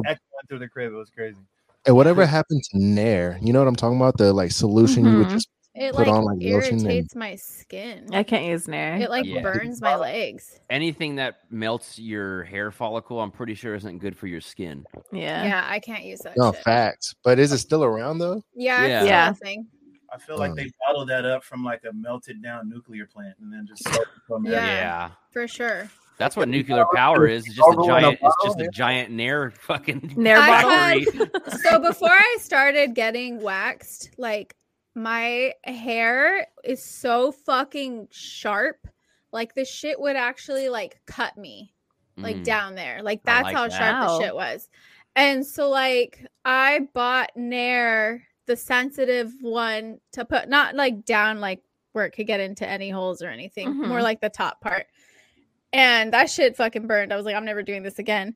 through 0.50 0.58
the 0.58 0.68
crib. 0.68 0.92
It 0.92 0.96
was 0.96 1.12
crazy. 1.12 1.38
And 1.86 1.96
whatever 1.96 2.26
happened 2.26 2.64
to 2.72 2.80
Nair? 2.80 3.38
You 3.44 3.54
know 3.54 3.60
what 3.60 3.68
I'm 3.68 3.76
talking 3.76 3.98
about? 3.98 4.18
The 4.18 4.34
like 4.34 4.52
solution 4.52 5.06
you 5.06 5.20
would 5.20 5.28
Mhm. 5.28 5.32
just 5.34 5.50
It 5.76 5.94
put 5.96 6.08
like, 6.08 6.16
on, 6.16 6.24
like, 6.26 6.38
lotion 6.42 6.74
and- 6.80 6.82
irritates 6.84 7.16
my 7.16 7.36
skin. 7.36 8.08
I 8.12 8.24
can't 8.24 8.46
use 8.46 8.68
Nair. 8.68 8.96
It 8.98 9.10
like 9.10 9.26
Yeah. 9.26 9.42
burns 9.42 9.82
my 9.82 9.96
legs. 9.96 10.60
Anything 10.70 11.16
that 11.18 11.36
melts 11.52 11.98
your 12.00 12.44
hair 12.44 12.72
follicle, 12.72 13.20
I'm 13.22 13.32
pretty 13.32 13.54
sure 13.54 13.76
isn't 13.76 14.00
good 14.00 14.18
for 14.18 14.28
your 14.28 14.42
skin. 14.42 14.86
yeah. 15.12 15.44
Yeah, 15.44 15.66
I 15.68 15.80
can't 15.80 16.04
use 16.04 16.20
that. 16.22 16.36
no 16.38 16.52
shit. 16.52 16.64
facts. 16.64 17.14
But 17.24 17.40
is 17.40 17.52
it 17.52 17.60
still 17.60 17.84
around 17.84 18.18
though? 18.18 18.44
Yeah, 18.56 18.86
Yeah. 18.86 19.04
Yeah. 19.04 19.34
yeah. 19.46 19.56
I 20.12 20.18
feel 20.18 20.40
like 20.40 20.50
Um, 20.52 20.56
they 20.56 20.72
bottled 20.86 21.08
that 21.10 21.24
up 21.24 21.44
from 21.44 21.64
like 21.64 21.84
a 21.88 21.94
melted 21.94 22.42
down 22.42 22.68
nuclear 22.68 23.06
plant 23.06 23.36
and 23.40 23.54
then 23.54 23.68
just 23.68 23.84
sold 23.84 23.98
it 23.98 24.08
to 24.28 24.34
America. 24.36 24.62
Yeah. 24.62 24.74
Yeah. 24.76 25.10
for 25.32 25.48
sure. 25.48 25.88
That's 26.18 26.36
what 26.36 26.50
nuclear 26.50 26.84
power 26.94 27.28
is. 27.28 27.46
It's 27.46 27.56
just 27.56 27.66
a 27.66 27.72
Over 27.80 27.84
in 27.84 27.90
a 27.90 28.02
giant. 28.02 28.20
It's 28.24 28.36
just 28.44 28.60
a 28.60 28.68
giant 28.70 29.12
Nair 29.12 29.52
fucking 29.52 30.16
Nair 30.18 30.38
I 30.40 31.06
bottle. 31.06 31.28
So 31.64 31.80
before 31.80 32.10
I 32.10 32.38
started 32.42 32.94
getting 32.96 33.40
waxed, 33.40 34.10
like 34.18 34.56
my 35.04 35.54
hair 35.64 36.48
is 36.64 36.84
so 36.84 37.32
fucking 37.32 38.08
sharp. 38.12 38.88
Like 39.32 39.54
the 39.56 39.66
shit 39.66 40.00
would 40.00 40.16
actually 40.16 40.70
like 40.70 41.00
cut 41.06 41.38
me 41.38 41.74
like 42.18 42.38
Mm. 42.38 42.44
down 42.44 42.76
there. 42.76 43.02
Like 43.02 43.24
that's 43.24 43.44
like 43.46 43.56
how 43.56 43.68
that. 43.68 43.78
sharp 43.78 44.08
the 44.08 44.20
shit 44.26 44.36
was. 44.36 44.70
And 45.16 45.46
so 45.46 45.70
like 45.70 46.26
I 46.44 46.88
bought 46.94 47.32
Nair, 47.36 48.24
the 48.46 48.56
sensitive 48.56 49.32
one 49.42 50.00
to 50.14 50.26
put 50.26 50.50
not 50.50 50.76
like 50.76 51.06
down 51.06 51.40
like 51.40 51.62
where 51.94 52.06
it 52.06 52.12
could 52.12 52.28
get 52.28 52.40
into 52.40 52.68
any 52.68 52.90
holes 52.90 53.22
or 53.22 53.30
anything, 53.30 53.76
more 53.78 54.00
Mhm. 54.00 54.04
like 54.04 54.22
the 54.22 54.30
top 54.30 54.62
part. 54.62 54.88
And 55.72 56.14
that 56.14 56.30
shit 56.30 56.56
fucking 56.58 56.88
burned. 56.88 57.14
I 57.14 57.16
was 57.16 57.26
like, 57.26 57.36
I'm 57.36 57.46
never 57.46 57.62
doing 57.64 57.84
this 57.84 58.00
again. 58.00 58.36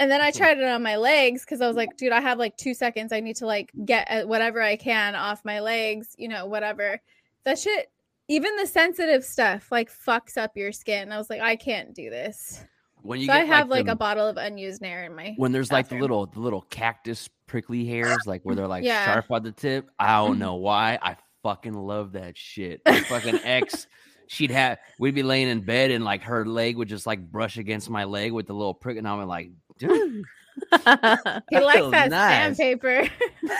And 0.00 0.10
then 0.10 0.20
I 0.20 0.30
tried 0.32 0.58
it 0.58 0.64
on 0.64 0.82
my 0.82 0.96
legs 0.96 1.42
because 1.44 1.60
I 1.60 1.68
was 1.68 1.76
like, 1.76 1.96
dude, 1.96 2.10
I 2.10 2.20
have 2.20 2.38
like 2.38 2.56
two 2.56 2.74
seconds. 2.74 3.12
I 3.12 3.20
need 3.20 3.36
to 3.36 3.46
like 3.46 3.70
get 3.84 4.08
uh, 4.10 4.22
whatever 4.26 4.60
I 4.60 4.74
can 4.76 5.14
off 5.14 5.44
my 5.44 5.60
legs, 5.60 6.14
you 6.18 6.26
know, 6.26 6.46
whatever. 6.46 7.00
That 7.44 7.58
shit, 7.58 7.90
even 8.26 8.56
the 8.56 8.66
sensitive 8.66 9.24
stuff, 9.24 9.70
like 9.70 9.90
fucks 9.92 10.36
up 10.38 10.56
your 10.56 10.72
skin. 10.72 11.12
I 11.12 11.18
was 11.18 11.28
like, 11.30 11.40
I 11.42 11.54
can't 11.54 11.94
do 11.94 12.08
this. 12.10 12.64
When 13.02 13.20
you 13.20 13.26
So 13.26 13.32
I 13.34 13.44
have 13.44 13.68
like, 13.68 13.86
them- 13.86 13.92
a 13.92 13.96
bottle 13.96 14.26
of 14.26 14.36
unused 14.36 14.80
Nair 14.82 15.04
in 15.04 15.14
my. 15.14 15.34
when 15.36 15.52
there's 15.52 15.70
like 15.70 15.88
the 15.88 15.98
little 15.98 16.26
the 16.26 16.40
little 16.40 16.62
cactus 16.62 17.28
prickly 17.46 17.84
hairs, 17.86 18.18
like 18.26 18.42
where 18.42 18.54
they're 18.54 18.66
like 18.68 18.84
Yeah. 18.84 19.04
sharp 19.04 19.30
on 19.30 19.42
the 19.42 19.52
tip. 19.52 19.90
I 19.98 20.16
don't 20.24 20.38
know 20.38 20.54
why. 20.66 20.98
I 21.00 21.16
fucking 21.42 21.74
love 21.74 22.12
that 22.12 22.36
shit. 22.38 22.80
My 22.86 23.00
fucking 23.00 23.40
ex, 23.44 23.86
she'd 24.28 24.50
have 24.50 24.78
we'd 24.98 25.14
be 25.14 25.22
laying 25.22 25.48
in 25.48 25.60
bed 25.62 25.90
and 25.90 26.04
like 26.04 26.22
her 26.22 26.44
leg 26.46 26.76
would 26.76 26.88
just 26.88 27.06
like 27.06 27.20
brush 27.20 27.56
against 27.58 27.88
my 27.90 28.04
leg 28.04 28.32
with 28.32 28.46
the 28.46 28.54
little 28.54 28.74
prick, 28.74 28.96
and 28.98 29.08
I'm 29.08 29.26
like, 29.26 29.50
dude, 29.80 30.24
He 30.72 30.78
that 30.78 31.42
likes 31.50 31.90
that 31.90 32.10
nice. 32.10 32.56
sandpaper. 32.56 33.02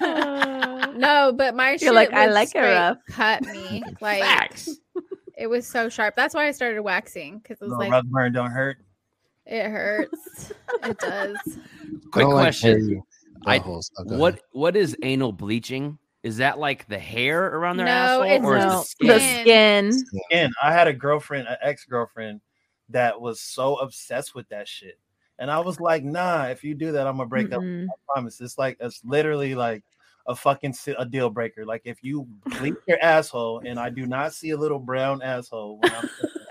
no, 0.96 1.32
but 1.36 1.54
my 1.54 1.76
You're 1.80 1.92
like, 1.94 2.12
I 2.12 2.26
like 2.26 2.54
it 2.54 2.60
rough. 2.60 2.98
Cut 3.08 3.42
me 3.42 3.82
like 4.00 4.22
facts. 4.22 4.68
it 5.36 5.46
was 5.48 5.66
so 5.66 5.88
sharp. 5.88 6.14
That's 6.16 6.34
why 6.34 6.46
I 6.46 6.50
started 6.52 6.80
waxing 6.82 7.38
because 7.38 7.60
it 7.60 7.64
was 7.64 7.70
Little 7.70 7.84
like 7.84 7.92
rug 7.92 8.06
burn 8.10 8.32
don't 8.32 8.50
hurt. 8.50 8.78
it 9.46 9.68
hurts. 9.68 10.52
it 10.84 10.98
does. 10.98 11.36
Quick 12.12 12.24
don't 12.26 12.32
question: 12.32 12.78
hairy 12.88 13.02
I- 13.46 13.58
buttholes. 13.58 13.90
Oh, 13.98 14.16
What 14.18 14.40
what 14.52 14.76
is 14.76 14.96
anal 15.02 15.32
bleaching? 15.32 15.98
Is 16.22 16.36
that 16.36 16.58
like 16.58 16.86
the 16.86 16.98
hair 16.98 17.46
around 17.46 17.78
their 17.78 17.86
No, 17.86 17.92
asshole, 17.92 18.22
it's 18.24 18.44
or 18.44 18.56
is 18.58 18.64
no, 18.66 18.80
it 18.80 18.86
skin? 18.86 19.08
the 19.08 19.20
Skin. 19.20 19.92
skin. 20.28 20.52
I 20.62 20.70
had 20.72 20.86
a 20.86 20.92
girlfriend, 20.92 21.48
an 21.48 21.56
ex 21.62 21.86
girlfriend, 21.86 22.42
that 22.90 23.20
was 23.20 23.40
so 23.40 23.76
obsessed 23.76 24.34
with 24.34 24.48
that 24.50 24.68
shit. 24.68 24.98
And 25.38 25.50
I 25.50 25.58
was 25.60 25.80
like, 25.80 26.04
nah, 26.04 26.46
if 26.46 26.62
you 26.62 26.74
do 26.74 26.92
that, 26.92 27.06
I'm 27.06 27.16
gonna 27.16 27.28
break 27.28 27.52
up. 27.52 27.62
Mm-mm. 27.62 27.86
I 27.86 27.92
promise. 28.12 28.40
It's 28.40 28.58
like 28.58 28.76
it's 28.80 29.00
literally 29.04 29.54
like 29.54 29.82
a 30.26 30.34
fucking 30.34 30.74
si- 30.74 30.94
a 30.98 31.04
deal 31.06 31.30
breaker. 31.30 31.64
Like 31.64 31.82
if 31.84 32.02
you 32.04 32.26
bleach 32.58 32.74
your 32.86 33.02
asshole 33.02 33.62
and 33.64 33.78
I 33.80 33.88
do 33.88 34.06
not 34.06 34.34
see 34.34 34.50
a 34.50 34.56
little 34.56 34.78
brown 34.78 35.22
asshole, 35.22 35.78
when 35.80 35.92
I'm, 35.94 36.08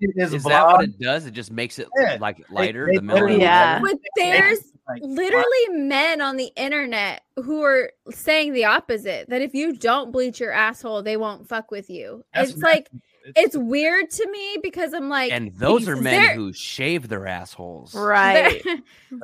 it 0.00 0.12
is, 0.16 0.32
Is 0.34 0.44
that 0.44 0.66
what 0.66 0.84
it 0.84 0.98
does? 0.98 1.26
It 1.26 1.32
just 1.32 1.50
makes 1.52 1.78
it 1.78 1.88
Yeah. 2.00 2.16
like 2.20 2.38
lighter. 2.50 2.86
they 2.86 2.96
the 2.96 3.02
middle. 3.02 3.22
literally- 3.24 3.42
Yeah. 3.42 3.80
but 3.80 3.98
there's 4.16 4.72
like, 4.88 5.02
literally 5.04 5.68
men 5.70 6.20
on 6.20 6.36
the 6.36 6.50
internet 6.56 7.22
who 7.36 7.62
are 7.62 7.92
saying 8.10 8.52
the 8.54 8.64
opposite 8.64 9.28
that 9.28 9.42
if 9.42 9.54
you 9.54 9.72
don't 9.74 10.12
bleach 10.12 10.40
your 10.40 10.52
asshole, 10.52 11.02
they 11.02 11.16
won't 11.16 11.46
fuck 11.48 11.70
with 11.70 11.90
you. 11.90 12.24
That's 12.34 12.52
it's 12.52 12.62
like 12.62 12.88
nasty. 12.92 13.06
It's 13.36 13.56
weird 13.56 14.10
to 14.10 14.30
me 14.30 14.56
because 14.62 14.92
I'm 14.94 15.08
like, 15.08 15.32
And 15.32 15.52
those 15.56 15.86
are 15.88 15.96
men 15.96 16.34
who 16.36 16.52
shave 16.52 17.08
their 17.08 17.26
assholes. 17.26 17.94
Right. 17.94 18.62
their, 18.64 18.76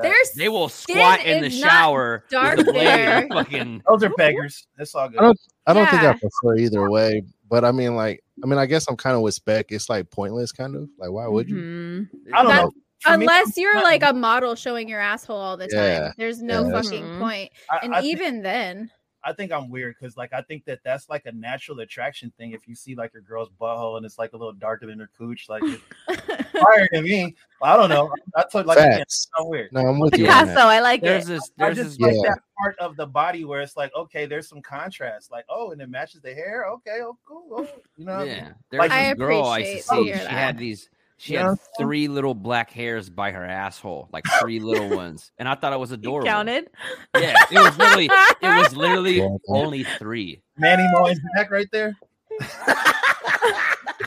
their 0.03 0.15
They 0.37 0.49
will 0.49 0.69
squat 0.69 1.25
in 1.25 1.43
the 1.43 1.51
shower 1.51 2.25
dark 2.31 2.59
with 2.59 2.69
a 2.69 2.73
blade 2.73 2.87
and 2.87 3.31
there. 3.31 3.45
fucking 3.45 3.83
those 3.89 4.03
are 4.03 4.11
beggars. 4.17 4.67
That's 4.77 4.95
all 4.95 5.09
good. 5.09 5.19
I 5.19 5.23
don't- 5.23 5.41
I 5.69 5.73
don't 5.73 5.89
think 5.91 6.03
I 6.05 6.13
prefer 6.13 6.59
either 6.59 6.89
way, 6.89 7.23
but 7.49 7.65
I 7.65 7.73
mean, 7.73 7.97
like, 7.97 8.23
I 8.45 8.47
mean, 8.47 8.57
I 8.57 8.67
guess 8.67 8.87
I'm 8.89 8.97
kind 8.97 9.17
of 9.17 9.23
with 9.23 9.35
spec. 9.35 9.73
It's 9.73 9.89
like 9.89 10.09
pointless, 10.13 10.53
kind 10.53 10.77
of. 10.77 10.89
Like, 10.97 11.11
why 11.11 11.27
would 11.27 11.49
you? 11.51 11.57
Mhm. 11.57 12.09
I 12.33 12.43
don't 12.43 12.47
That- 12.53 12.63
know. 12.67 12.71
For 13.01 13.19
me, 13.19 13.25
Unless 13.25 13.57
you're 13.59 13.75
not- 13.75 13.83
like 13.85 14.03
a 14.05 14.13
model 14.13 14.55
showing 14.55 14.89
your 14.89 15.01
asshole 15.01 15.37
all 15.37 15.57
the 15.57 15.67
time, 15.67 15.79
Yeah. 15.83 16.13
there's 16.17 16.41
no 16.41 16.65
Yeah. 16.69 16.71
fucking 16.83 17.03
Mhm. 17.05 17.19
point. 17.19 17.51
And 17.83 17.95
I 17.95 18.01
think- 18.01 18.13
even 18.15 18.43
then, 18.43 18.91
I 19.27 19.33
think 19.33 19.51
I'm 19.51 19.69
weird 19.69 19.97
because 19.99 20.17
like 20.17 20.33
I 20.33 20.41
think 20.43 20.65
that 20.67 20.79
that's 20.85 21.09
like 21.09 21.27
a 21.27 21.33
natural 21.33 21.81
attraction 21.81 22.33
thing. 22.39 22.53
If 22.53 22.69
you 22.69 22.77
see 22.77 22.95
like 22.95 23.13
your 23.13 23.23
girl's 23.23 23.49
butthole 23.61 23.97
and 23.97 24.07
it's 24.07 24.19
like 24.19 24.33
a 24.35 24.37
little 24.37 24.53
darker 24.53 24.87
than 24.87 25.01
her 25.01 25.11
cooch, 25.19 25.49
like 25.49 25.65
it's 25.65 25.83
fire 26.53 26.87
to 26.95 27.03
me. 27.03 27.35
I 27.61 27.77
don't 27.77 27.89
know. 27.91 28.09
I 28.37 28.45
told 28.51 28.67
like 28.67 28.79
again, 28.79 28.99
Facts. 28.99 29.27
I'm 29.37 29.49
weird. 29.49 29.73
No, 29.73 29.81
I'm 29.81 29.99
with 29.99 30.17
you. 30.19 30.27
Yeah, 30.27 30.43
on 30.43 30.47
so. 30.49 30.69
I 30.69 30.79
like 30.79 31.03
there's 31.03 31.25
it. 31.29 31.35
this 31.35 31.51
I 31.59 31.73
just 31.73 31.99
this 31.99 31.99
like 31.99 32.15
Yeah. 32.15 32.21
that 32.31 32.39
part 32.57 32.79
of 32.79 32.95
the 32.97 33.07
body 33.07 33.45
where 33.45 33.61
it's 33.63 33.77
like, 33.77 33.93
okay, 33.97 34.27
there's 34.27 34.49
some 34.49 34.63
contrast. 34.63 35.33
Like, 35.33 35.45
oh, 35.49 35.73
and 35.73 35.83
it 35.83 35.91
matches 35.91 36.21
the 36.23 36.33
hair. 36.33 36.67
Okay, 36.67 36.99
oh, 37.03 37.19
cool. 37.27 37.49
Oh, 37.51 37.69
you 37.97 38.05
know, 38.05 38.13
what 38.19 38.21
I 38.21 38.25
mean? 38.27 38.37
yeah. 38.37 38.53
There's 38.71 38.79
Like- 38.79 38.91
this 38.91 38.99
I 38.99 39.15
girl 39.15 39.45
I 39.45 39.59
used 39.59 39.89
to 39.89 39.95
see. 39.97 39.97
She 40.05 40.05
hear 40.05 40.29
had 40.29 40.57
these 40.57 40.89
She 41.19 41.33
You 41.33 41.39
had 41.39 41.47
what 41.49 41.59
three 41.79 42.09
little 42.09 42.35
black 42.35 42.71
hairs 42.71 43.09
by 43.09 43.31
her 43.31 43.45
asshole, 43.45 44.09
like 44.13 44.25
three 44.41 44.61
little 44.61 44.89
ones, 44.97 45.31
and 45.39 45.49
I 45.49 45.55
thought 45.55 45.73
it 45.73 45.79
was 45.81 45.91
You 45.91 45.95
adorable. 45.95 46.27
counted. 46.29 46.69
Yeah, 47.17 47.35
it 47.51 47.59
was 47.59 47.79
literally, 47.79 48.11
it 48.43 48.63
was 48.63 48.77
literally 48.77 49.17
Yeah. 49.21 49.29
only 49.49 49.85
three. 49.85 50.43
Manny 50.59 50.87
Moyne's 50.93 51.21
back 51.35 51.51
right 51.51 51.69
there. 51.73 51.97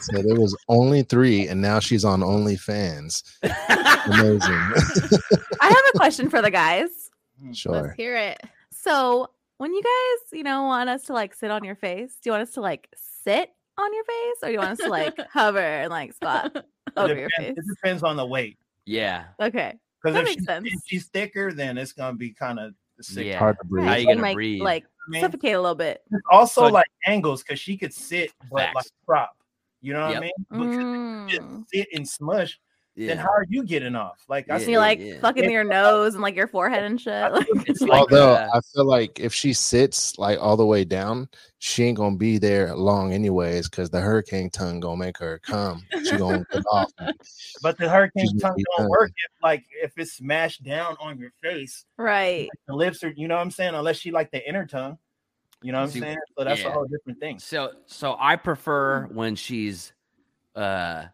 So 0.02 0.22
there 0.22 0.40
was 0.40 0.56
only 0.70 1.04
three, 1.04 1.48
and 1.48 1.62
now 1.62 1.80
she's 1.80 2.06
on 2.06 2.22
OnlyFans. 2.22 3.22
Amazing. 3.44 4.40
I 5.62 5.68
have 5.68 5.84
a 5.94 5.98
question 5.98 6.30
for 6.30 6.42
the 6.42 6.50
guys. 6.52 6.88
Mm. 7.44 7.54
sure. 7.56 7.74
Let's 7.74 7.96
hear 7.96 8.16
it. 8.16 8.42
So 8.72 9.30
when 9.58 9.74
you 9.74 9.82
guys, 9.84 10.38
you 10.38 10.44
know, 10.44 10.64
want 10.64 10.90
us 10.90 11.04
to 11.06 11.14
like 11.14 11.34
sit 11.34 11.52
on 11.52 11.66
your 11.66 11.76
face, 11.76 12.14
do 12.24 12.30
you 12.30 12.32
want 12.32 12.44
us 12.44 12.54
to 12.54 12.62
like 12.62 12.88
sit 12.96 13.52
on 13.78 13.94
your 13.94 14.04
face, 14.06 14.36
or 14.44 14.48
do 14.48 14.54
you 14.54 14.60
want 14.60 14.72
us 14.72 14.78
to 14.80 14.90
like 14.90 15.18
hover 15.34 15.60
and 15.60 15.90
like 15.90 16.14
squat 16.14 16.56
It 16.56 16.66
over 16.98 17.16
your 17.16 17.30
depends, 17.30 17.58
face? 17.58 17.58
it 17.58 17.76
depends 17.76 18.04
on 18.04 18.16
the 18.18 18.26
weight. 18.26 18.58
Yeah, 18.86 19.26
Okay. 19.40 19.76
Because 20.02 20.18
if, 20.18 20.24
makes 20.24 20.44
she's- 20.46 20.62
if 20.66 20.80
she's 20.88 21.06
thicker, 21.08 21.52
then 21.52 21.78
it's 21.78 21.92
gonna 21.92 22.16
be 22.16 22.32
kind 22.32 22.58
of 22.60 22.74
sick. 23.02 23.26
Yeah. 23.28 23.40
Hard 23.40 23.58
to 23.60 23.66
breathe. 23.68 23.86
How 23.86 23.96
you 23.96 24.04
So 24.04 24.10
gonna 24.12 24.22
might, 24.22 24.34
breathe? 24.34 24.62
Like 24.62 24.86
I 24.86 25.12
mean, 25.12 25.22
suffocate 25.22 25.56
a 25.56 25.62
little 25.62 25.76
bit. 25.76 26.04
Also 26.32 26.62
So- 26.62 26.68
like 26.74 26.88
angles 27.06 27.44
because 27.44 27.60
she 27.60 27.76
could 27.78 27.94
sit 27.94 28.32
but 28.50 28.74
like 28.76 28.86
prop. 29.06 29.36
You 29.82 29.94
know 29.94 30.02
what 30.08 30.12
Yep. 30.12 30.18
I 30.18 30.22
mean? 30.22 30.32
Because 30.50 30.76
Mm. 30.76 31.30
just 31.30 31.70
sit 31.70 31.88
and 31.94 32.08
smush, 32.08 32.60
then 33.08 33.18
how 33.18 33.30
are 33.30 33.46
you 33.50 33.64
getting 33.64 33.96
off? 33.96 34.24
Like 34.28 34.50
I 34.50 34.54
Yeah. 34.54 34.60
So 34.60 34.66
see, 34.66 34.72
you 34.74 34.78
like 34.80 35.00
yeah. 35.00 35.20
fucking 35.20 35.50
your 35.50 35.64
nose 35.64 36.14
and 36.16 36.22
like 36.22 36.36
your 36.36 36.48
forehead 36.48 36.84
and 36.84 37.00
shit. 37.00 37.32
Like, 37.32 37.48
It's 37.68 37.82
like 37.82 38.02
Although 38.02 38.34
uh, 38.34 38.50
I 38.54 38.60
feel 38.74 38.86
like 38.86 39.20
if 39.20 39.34
she 39.34 39.54
sits 39.54 40.18
like 40.18 40.40
all 40.40 40.58
the 40.58 40.66
way 40.66 40.84
down, 40.84 41.30
she 41.60 41.84
ain't 41.84 41.98
gonna 41.98 42.16
be 42.18 42.38
there 42.38 42.76
long 42.76 43.14
anyways, 43.14 43.70
because 43.70 43.90
the 43.90 44.02
hurricane 44.02 44.50
tongue 44.50 44.80
gonna 44.80 44.98
make 44.98 45.18
her 45.18 45.40
come. 45.40 45.84
She 46.04 46.18
gonna 46.18 46.46
get 46.52 46.64
off. 46.72 46.92
but 47.62 47.78
the 47.78 47.90
hurricane 47.90 48.28
She's 48.32 48.42
tongue 48.42 48.52
gonna 48.52 48.64
don't 48.78 48.84
done. 48.84 48.90
work 48.90 49.10
if 49.12 49.44
like 49.44 49.66
if 49.82 49.94
it's 49.98 50.14
smashed 50.14 50.64
down 50.64 50.96
on 51.00 51.18
your 51.18 51.32
face. 51.42 51.86
right. 51.98 52.50
The 52.68 52.76
lips 52.76 53.04
are, 53.04 53.14
you 53.16 53.28
know 53.28 53.36
what 53.36 53.42
I'm 53.42 53.52
saying? 53.52 53.76
Unless 53.76 53.98
she 53.98 54.12
like 54.12 54.32
the 54.32 54.48
inner 54.48 54.66
tongue. 54.66 54.98
You 55.62 55.74
know 55.74 55.80
what 55.80 55.94
I'm 55.94 56.02
saying? 56.02 56.18
So 56.38 56.44
that's 56.46 56.64
a 56.64 56.72
whole 56.72 56.86
different 56.86 57.20
thing. 57.20 57.40
So 57.40 57.72
so 57.86 58.16
I 58.18 58.38
prefer 58.38 59.08
when 59.08 59.36
she's 59.36 59.92
uh 60.56 61.06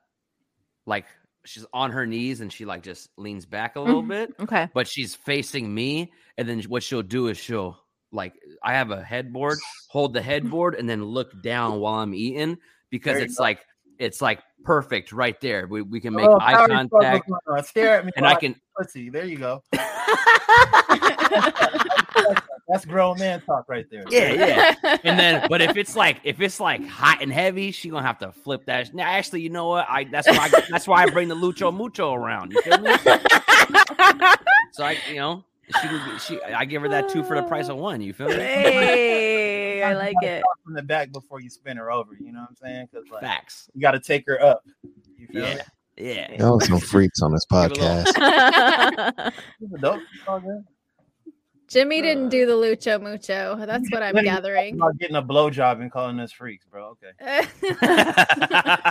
like 0.85 1.05
she's 1.45 1.65
on 1.73 1.91
her 1.91 2.05
knees 2.05 2.41
and 2.41 2.51
she 2.51 2.65
like 2.65 2.83
just 2.83 3.09
leans 3.17 3.45
back 3.45 3.75
a 3.75 3.79
little 3.79 4.03
Mhm. 4.03 4.07
bit, 4.07 4.33
Okay. 4.39 4.69
but 4.73 4.87
she's 4.87 5.15
facing 5.15 5.73
me 5.73 6.11
and 6.37 6.47
then 6.49 6.61
what 6.63 6.83
she'll 6.83 7.01
do 7.03 7.27
is 7.27 7.37
she'll 7.37 7.77
like 8.11 8.33
I 8.63 8.73
have 8.73 8.91
a 8.91 9.03
headboard, 9.03 9.59
hold 9.89 10.13
the 10.13 10.21
headboard 10.61 10.75
and 10.75 10.89
then 10.89 11.03
look 11.03 11.41
down 11.41 11.79
while 11.79 11.95
I'm 11.95 12.13
eating 12.13 12.57
because 12.89 13.19
it's 13.19 13.37
go. 13.37 13.43
like 13.43 13.59
it's 13.99 14.21
like 14.21 14.39
perfect 14.63 15.11
right 15.11 15.39
there. 15.41 15.67
We 15.67 15.81
we 15.81 15.99
can 16.01 16.13
make 16.15 16.27
Oh, 16.29 16.37
eye 16.41 16.65
contact 16.67 17.25
struggle. 17.25 17.63
Stare 17.63 17.99
at 17.99 18.05
me. 18.05 18.11
and 18.15 18.25
I 18.27 18.35
can 18.35 18.55
pussy. 18.77 19.09
There 19.09 19.25
you 19.25 19.37
go. 19.37 19.63
That's 22.67 22.83
grown 22.85 23.19
man 23.19 23.41
talk 23.41 23.65
right 23.69 23.85
there. 23.91 24.03
yeah, 24.09 24.33
yeah. 24.83 24.97
And 25.03 25.19
then, 25.19 25.45
but 25.49 25.61
if 25.61 25.77
it's 25.77 25.95
like 25.95 26.19
if 26.23 26.41
it's 26.41 26.59
like 26.59 26.83
hot 26.87 27.21
and 27.21 27.31
heavy, 27.31 27.71
she 27.71 27.89
gonna 27.89 28.05
have 28.05 28.17
to 28.19 28.31
flip 28.31 28.65
that. 28.65 28.93
Now, 28.93 29.03
actually, 29.07 29.41
you 29.41 29.49
know 29.49 29.67
what? 29.67 29.85
I 29.87 30.05
that's 30.05 30.27
why 30.27 30.49
I, 30.51 30.61
that's 30.71 30.87
why 30.87 31.03
I 31.03 31.09
bring 31.11 31.27
the 31.27 31.35
lucho 31.35 31.71
mucho 31.73 32.13
around. 32.13 32.51
You 32.53 32.61
feel 32.63 32.79
me? 32.79 32.91
So 34.71 34.83
I, 34.83 34.97
you 35.09 35.15
know, 35.17 35.43
she 35.67 35.87
can 35.87 36.19
she 36.19 36.41
I 36.41 36.65
give 36.65 36.81
her 36.81 36.89
that 36.89 37.07
two 37.09 37.23
for 37.23 37.35
the 37.39 37.43
price 37.43 37.69
of 37.69 37.77
one. 37.77 38.01
You 38.01 38.13
feel 38.13 38.27
me? 38.29 38.33
hey, 38.35 39.83
I 39.83 39.93
like 39.97 40.15
it. 40.23 40.43
From 40.63 40.73
the 40.73 40.81
back 40.81 41.11
before 41.11 41.39
you 41.41 41.49
spin 41.51 41.77
her 41.77 41.91
over. 41.91 42.13
You 42.19 42.31
know 42.31 42.39
what 42.41 42.49
I'm 42.49 42.55
saying? 42.55 42.87
Because 42.91 43.07
like 43.11 43.21
Facts. 43.21 43.69
you 43.75 43.81
got 43.81 43.91
to 43.91 43.99
take 43.99 44.25
her 44.27 44.41
up. 44.43 44.63
You 45.19 45.27
feel 45.27 45.43
Yeah, 45.43 45.55
me? 45.55 45.61
yeah. 45.97 46.35
Y'all 46.39 46.59
some 46.59 46.79
freaks 46.79 47.21
on 47.21 47.31
this 47.31 47.45
Give 47.49 47.59
it 47.71 47.77
a 47.77 47.83
little- 47.83 48.03
podcast. 48.03 49.33
She's 49.59 49.73
a 49.73 49.77
dope. 49.77 50.01
It's 50.01 50.27
all 50.27 50.39
good. 50.39 50.63
Jimmy 51.67 52.01
didn't 52.01 52.29
do 52.29 52.45
the 52.45 52.53
lucho 52.53 53.01
mucho. 53.01 53.55
That's 53.65 53.89
what 53.91 54.03
I'm 54.03 54.15
gathering. 54.23 54.75
About 54.75 54.97
getting 54.99 55.15
a 55.15 55.23
blowjob 55.23 55.81
and 55.81 55.91
calling 55.91 56.19
us 56.19 56.31
freaks, 56.31 56.65
bro. 56.65 56.95
Okay. 57.21 57.47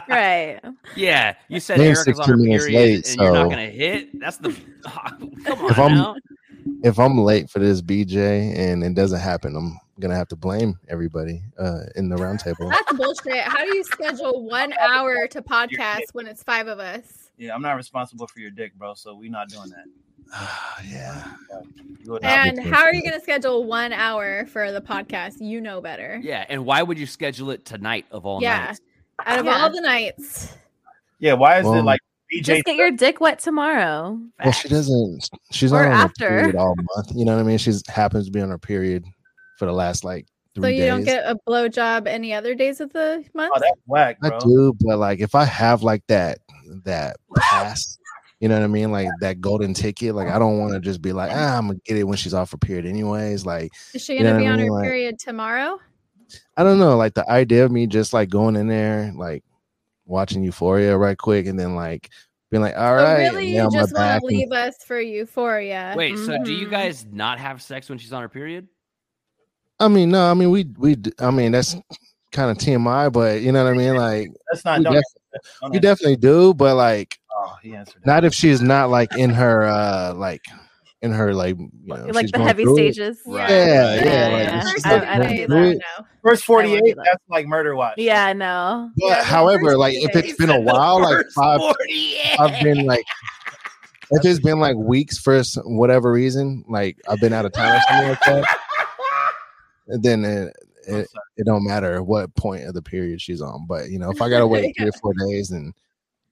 right. 0.09 0.61
yeah, 0.97 1.35
you 1.49 1.61
said 1.61 1.79
They're 1.79 1.95
Erica's 1.97 2.19
on 2.21 2.27
16 2.27 2.29
her 2.29 2.37
minutes 2.37 2.67
period 2.67 2.91
late, 2.91 3.09
and 3.09 3.17
you're 3.21 3.33
not 3.33 3.51
gonna 3.51 3.67
hit. 3.67 4.21
That's 4.21 4.37
the 4.39 4.51
come 4.85 5.31
on 5.47 5.71
If 5.71 5.79
I'm- 5.79 5.95
now. 5.95 6.17
if 6.83 6.99
I'm 6.99 7.19
late 7.19 7.49
for 7.51 7.59
this 7.61 7.81
BJ 7.81 8.57
and 8.59 8.83
it 8.83 8.95
doesn't 8.95 9.21
happen, 9.21 9.57
I'm 9.57 9.79
gonna 10.01 10.17
have 10.17 10.29
to 10.29 10.37
blame 10.37 10.79
everybody 10.89 11.43
uh, 11.59 11.81
in 11.97 12.09
the 12.09 12.17
roundtable. 12.17 12.71
That's 12.71 12.93
bullshit. 12.95 13.45
How 13.45 13.65
do 13.65 13.77
you 13.77 13.85
schedule 13.85 14.45
one 14.45 14.73
hour 14.81 15.27
to 15.29 15.43
podcast 15.43 16.13
when 16.13 16.27
it's 16.27 16.43
five 16.43 16.67
of 16.67 16.81
us? 16.81 17.31
Yeah, 17.37 17.55
I'm 17.55 17.63
not 17.63 17.77
responsible 17.77 18.27
for 18.27 18.41
your 18.41 18.51
dick, 18.51 18.75
bro. 18.75 18.95
So 18.95 19.15
we're 19.15 19.31
not 19.31 19.49
doing 19.49 19.71
that. 19.71 19.85
Ah, 20.33 20.81
yeah. 20.89 21.25
You 22.05 22.13
would 22.13 22.23
not- 22.23 22.47
And 22.49 22.59
how 22.61 22.83
are 22.83 22.95
you 22.95 23.03
going 23.03 23.15
to 23.15 23.21
schedule 23.21 23.65
one 23.65 23.93
hour 23.93 24.47
for 24.47 24.73
the 24.73 24.81
podcast? 24.81 25.41
You 25.41 25.61
know 25.61 25.81
better. 25.81 26.21
Yeah, 26.23 26.45
and 26.49 26.65
why 26.65 26.83
would 26.83 26.99
you 26.99 27.07
schedule 27.07 27.51
it 27.51 27.65
tonight 27.65 28.07
of 28.11 28.27
all 28.27 28.43
Yeah. 28.43 28.67
nights? 28.67 28.81
Out 29.25 29.39
of 29.39 29.47
Yeah. 29.47 29.53
all 29.63 29.71
the 29.71 29.81
nights, 29.81 30.55
yeah, 31.21 31.35
why 31.35 31.59
is 31.61 31.65
Well, 31.65 31.75
it 31.75 31.83
like 31.83 32.01
BJ? 32.33 32.43
Just 32.57 32.65
get 32.65 32.77
your 32.77 32.91
dick 32.91 33.21
wet 33.21 33.39
tomorrow. 33.39 34.19
Well, 34.43 34.53
she 34.53 34.69
doesn't. 34.69 35.31
She's 35.53 35.73
Or 35.73 35.85
not 35.85 35.93
on 35.93 36.01
after. 36.01 36.29
her 36.31 36.39
period 36.41 36.57
all 36.57 36.75
month. 36.97 37.13
You 37.15 37.25
know 37.25 37.35
what 37.37 37.41
I 37.41 37.45
mean? 37.45 37.59
She's 37.59 37.87
happens 37.89 38.27
to 38.27 38.33
be 38.33 38.41
on 38.41 38.49
her 38.51 38.59
period 38.59 39.05
for 39.57 39.67
the 39.67 39.73
last 39.73 40.03
like 40.05 40.27
three 40.57 40.63
so 40.63 40.69
you 40.69 40.79
days. 40.79 40.89
don't 40.89 41.05
get 41.05 41.25
a 41.25 41.37
blowjob 41.49 42.09
any 42.09 42.35
other 42.35 42.55
days 42.57 42.81
of 42.81 42.93
the 42.93 43.25
oh, 43.25 43.31
month. 43.35 43.53
Oh, 43.55 43.61
that's 43.61 43.81
whack, 43.87 44.19
I 44.23 44.37
do, 44.41 44.75
but 44.81 44.99
like 44.99 45.21
if 45.21 45.35
I 45.37 45.45
have 45.45 45.85
like 45.85 46.03
that 46.09 46.39
that 46.85 47.17
pass, 47.37 47.99
you 48.41 48.49
know 48.49 48.57
what 48.57 48.65
I 48.65 48.69
mean? 48.69 48.91
Like 48.93 49.09
that 49.21 49.41
golden 49.41 49.73
ticket. 49.75 50.15
Like 50.15 50.29
I 50.29 50.39
don't 50.39 50.59
want 50.59 50.75
to 50.75 50.81
just 50.81 51.01
be 51.01 51.13
like, 51.13 51.31
ah, 51.33 51.57
I'm 51.59 51.69
gonna 51.69 51.79
get 51.85 51.97
it 51.97 52.05
when 52.05 52.17
she's 52.19 52.35
off 52.35 52.51
her 52.53 52.59
period, 52.59 52.87
anyways. 52.87 53.47
Like 53.47 53.71
Is 53.95 54.03
she 54.03 54.15
going 54.19 54.25
to 54.27 54.33
know 54.33 54.39
be 54.39 54.45
what 54.45 54.51
I 54.51 54.53
on 54.53 54.59
her? 54.61 54.71
Like- 54.73 54.85
period 54.85 55.19
tomorrow? 55.19 55.79
I 56.57 56.65
don't 56.65 56.79
know. 56.79 56.97
Like 56.97 57.15
the 57.15 57.29
idea 57.31 57.65
of 57.65 57.71
me 57.71 57.87
just 57.87 58.13
like 58.13 58.29
going 58.31 58.57
in 58.57 58.67
there, 58.67 59.13
like 59.17 59.45
watching 60.07 60.43
Euphoria 60.43 60.97
right 60.97 61.17
quick, 61.17 61.47
and 61.47 61.59
then 61.59 61.75
like 61.77 62.11
being 62.51 62.63
like, 62.63 62.77
all 62.77 62.99
so 62.99 63.05
right, 63.05 63.19
really, 63.33 63.37
and 63.39 63.49
you 63.49 63.55
lay 63.55 63.61
on 63.61 63.73
my 63.73 63.79
just 63.81 63.93
want 63.95 64.03
back 64.03 64.21
to 64.21 64.27
and- 64.29 64.37
leave 64.39 64.53
us 64.53 64.75
for 64.87 65.01
Euphoria? 65.01 65.95
Wait, 65.97 66.17
so 66.19 66.37
do 66.43 66.53
you 66.53 66.67
Mhm. 66.67 66.71
guys 66.71 67.07
not 67.11 67.39
have 67.39 67.63
sex 67.63 67.89
when 67.89 67.99
she's 67.99 68.13
on 68.13 68.23
her 68.23 68.29
period? 68.29 68.67
I 69.81 69.89
mean, 69.89 70.11
no, 70.11 70.31
I 70.31 70.35
mean 70.35 70.51
we 70.51 70.65
we 70.79 70.97
I 71.19 71.31
mean 71.31 71.53
that's 71.53 71.77
kind 72.33 72.51
of 72.51 72.59
TMI, 72.59 73.13
but 73.13 73.43
you 73.43 73.53
know 73.53 73.65
what 73.65 73.73
I 73.75 73.77
mean. 73.77 73.97
Like 73.97 74.29
That's 74.51 74.65
not. 74.65 74.83
Don't, 74.83 75.03
def- 75.35 75.59
don't 75.61 75.71
we 75.71 75.77
answer. 75.77 75.81
definitely 75.89 76.17
do, 76.17 76.55
but 76.55 76.77
like 76.77 77.19
Oh, 77.37 77.57
he 77.63 77.75
answered. 77.75 78.03
that. 78.05 78.07
not 78.11 78.25
if 78.25 78.33
she's 78.35 78.63
not 78.63 78.91
like 78.91 79.17
in 79.19 79.31
her 79.31 79.65
uh 79.65 80.15
like 80.15 80.43
in 81.03 81.13
her 81.13 81.35
like 81.35 81.59
you 81.59 81.69
know 81.85 81.97
like 82.13 82.23
she's 82.25 82.31
the 82.33 82.39
going 82.39 82.47
heavy 82.49 82.65
stages. 82.75 83.19
Right. 83.27 83.51
Yeah, 83.51 83.57
right, 83.97 84.05
yeah, 84.05 84.29
yeah, 84.29 84.33
like 84.37 84.47
yeah. 84.47 84.61
First 84.63 84.87
I- 84.87 84.93
like 84.95 85.03
I 85.09 85.19
don't 85.19 85.23
going 85.27 85.37
do 85.37 85.47
that. 85.49 85.81
No. 85.99 86.07
First 86.23 86.45
48, 86.45 86.81
that. 86.81 86.97
that's 87.05 87.25
like 87.29 87.47
murder 87.47 87.77
watch. 87.77 87.95
Yeah, 87.99 88.33
no. 88.33 88.91
But 88.97 89.05
Yeah, 89.07 89.25
however, 89.25 89.77
like 89.77 89.95
if 89.95 90.17
it's 90.17 90.37
been 90.39 90.49
a 90.51 90.59
while, 90.61 91.03
like 91.03 91.27
five, 91.35 91.61
48. 91.61 92.41
I've 92.41 92.63
been 92.63 92.87
like, 92.87 93.05
if 94.11 94.25
it's 94.25 94.41
been 94.41 94.59
like 94.59 94.77
weeks 94.77 95.19
for 95.19 95.43
whatever 95.65 96.11
reason, 96.13 96.65
like 96.69 96.97
I've 97.09 97.21
been 97.21 97.35
out 97.35 97.45
of 97.45 97.53
town 97.53 97.77
or 97.77 97.81
something 97.89 98.09
like 98.09 98.21
that, 98.25 98.57
then 100.01 100.25
it, 100.25 100.47
I'm 100.47 100.74
it, 100.87 101.09
it 101.37 101.47
don't 101.47 101.65
matter 101.67 102.03
what 102.03 102.35
point 102.35 102.65
of 102.65 102.75
the 102.75 102.83
period 102.83 103.21
she's 103.21 103.41
on. 103.41 103.67
But 103.67 103.91
you 103.91 103.99
know, 103.99 104.11
if 104.11 104.21
I 104.23 104.29
gotta 104.29 104.47
wait 104.47 104.75
three 104.79 104.89
or 104.89 104.93
four 104.93 105.13
days, 105.15 105.51
and 105.51 105.73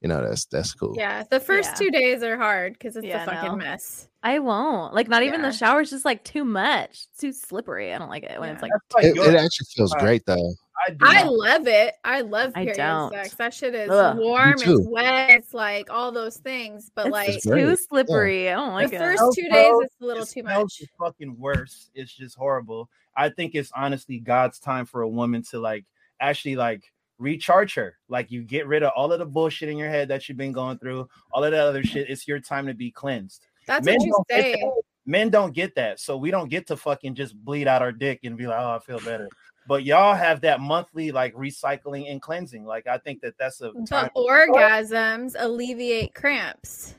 you 0.01 0.09
know 0.09 0.23
that's 0.27 0.45
that's 0.47 0.74
cool. 0.74 0.95
Yeah, 0.97 1.24
the 1.31 1.41
first 1.41 1.70
Yeah. 1.70 1.74
two 1.74 1.91
days 1.91 2.23
are 2.23 2.37
hard 2.37 2.73
because 2.74 2.97
it's 2.97 3.07
Yeah, 3.07 3.23
a 3.23 3.27
fucking 3.27 3.51
no. 3.51 3.57
mess. 3.57 4.09
I 4.23 4.39
won't. 4.39 4.95
Like 4.95 5.09
not 5.09 5.23
even 5.23 5.41
Yeah. 5.41 5.49
the 5.51 5.57
shower's 5.57 5.91
just 5.91 6.05
like 6.05 6.23
too 6.24 6.45
much. 6.45 7.07
It's 7.11 7.19
too 7.20 7.33
slippery. 7.33 7.93
I 7.93 7.99
don't 7.99 8.09
like 8.09 8.23
it 8.24 8.39
when 8.41 8.51
it's 8.51 8.62
Yeah. 8.62 8.69
like 8.69 8.95
like 8.95 9.05
It, 9.05 9.16
it 9.16 9.35
actually 9.35 9.66
feels 9.74 9.93
Uh, 9.95 9.99
great 9.99 10.24
though. 10.27 10.55
I, 10.89 10.97
I 11.20 11.23
love 11.24 11.69
it. 11.69 11.95
I 12.03 12.23
love 12.23 12.53
I 12.57 12.65
period 12.65 12.77
don't. 12.79 13.12
sex. 13.12 13.35
That 13.35 13.55
shit 13.55 13.74
is 13.74 13.91
Ugh. 13.91 14.16
warm. 14.19 14.55
It's 14.57 14.87
wet. 14.89 15.31
It's 15.31 15.55
like 15.55 15.91
all 15.91 16.11
those 16.11 16.39
things. 16.39 16.91
But 16.95 17.07
it's 17.07 17.12
like 17.12 17.43
too 17.43 17.51
great. 17.51 17.79
slippery. 17.79 18.51
I 18.51 18.55
don't 18.55 18.73
like 18.73 18.91
the 18.91 18.97
it. 18.97 18.99
first 18.99 19.23
two 19.37 19.43
days, 19.49 19.69
gross. 19.70 19.85
it's 19.85 19.95
a 20.01 20.05
little 20.05 20.23
It 20.24 20.29
too 20.31 20.41
smells 20.41 20.62
much. 20.65 20.79
just 20.79 20.91
fucking 20.99 21.39
worse. 21.39 21.91
It's 21.95 22.12
just 22.12 22.37
horrible. 22.37 22.89
I 23.16 23.28
think 23.28 23.55
it's 23.55 23.70
honestly 23.74 24.18
God's 24.18 24.59
time 24.59 24.86
for 24.86 25.02
a 25.02 25.09
woman 25.09 25.43
to 25.51 25.59
like 25.59 25.84
actually 26.20 26.56
like 26.56 26.93
recharge 27.18 27.74
her. 27.74 27.98
Like 28.09 28.30
you 28.30 28.43
get 28.43 28.66
rid 28.66 28.82
of 28.82 28.93
all 28.97 29.12
of 29.12 29.18
the 29.18 29.26
bullshit 29.26 29.68
in 29.68 29.78
your 29.78 29.89
head 29.89 30.09
that 30.09 30.28
you've 30.28 30.39
been 30.39 30.52
going 30.52 30.78
through, 30.78 31.09
all 31.32 31.44
of 31.44 31.52
that 31.52 31.60
other 31.60 31.82
shit. 31.82 32.10
It's 32.10 32.26
your 32.26 32.40
time 32.40 32.66
to 32.66 32.74
be 32.74 32.90
cleansed. 32.90 33.47
That's 33.66 33.84
Men 33.86 33.98
what 33.98 34.06
you 34.06 34.24
say. 34.30 34.70
Men 35.05 35.30
don't 35.30 35.52
get 35.52 35.74
that. 35.74 35.98
So 36.01 36.16
we 36.16 36.30
don't 36.30 36.48
get 36.48 36.66
to 36.68 36.76
fucking 36.76 37.14
just 37.14 37.36
bleed 37.44 37.66
out 37.66 37.82
our 37.82 37.93
dick 37.93 38.20
and 38.24 38.36
be 38.36 38.47
like, 38.47 38.60
oh, 38.60 38.76
I 38.76 38.78
feel 38.78 39.01
better. 39.01 39.28
But 39.66 39.84
y'all 39.84 40.14
have 40.14 40.40
that 40.40 40.60
monthly 40.60 41.12
like 41.12 41.34
recycling 41.34 42.10
and 42.10 42.20
cleansing. 42.20 42.64
Like 42.64 42.86
I 42.86 42.98
think 42.98 43.20
that 43.22 43.34
that's 43.39 43.60
a. 43.60 43.72
But 43.72 44.12
orgasms 44.14 45.36
alleviate 45.39 46.14
cramps. 46.14 46.94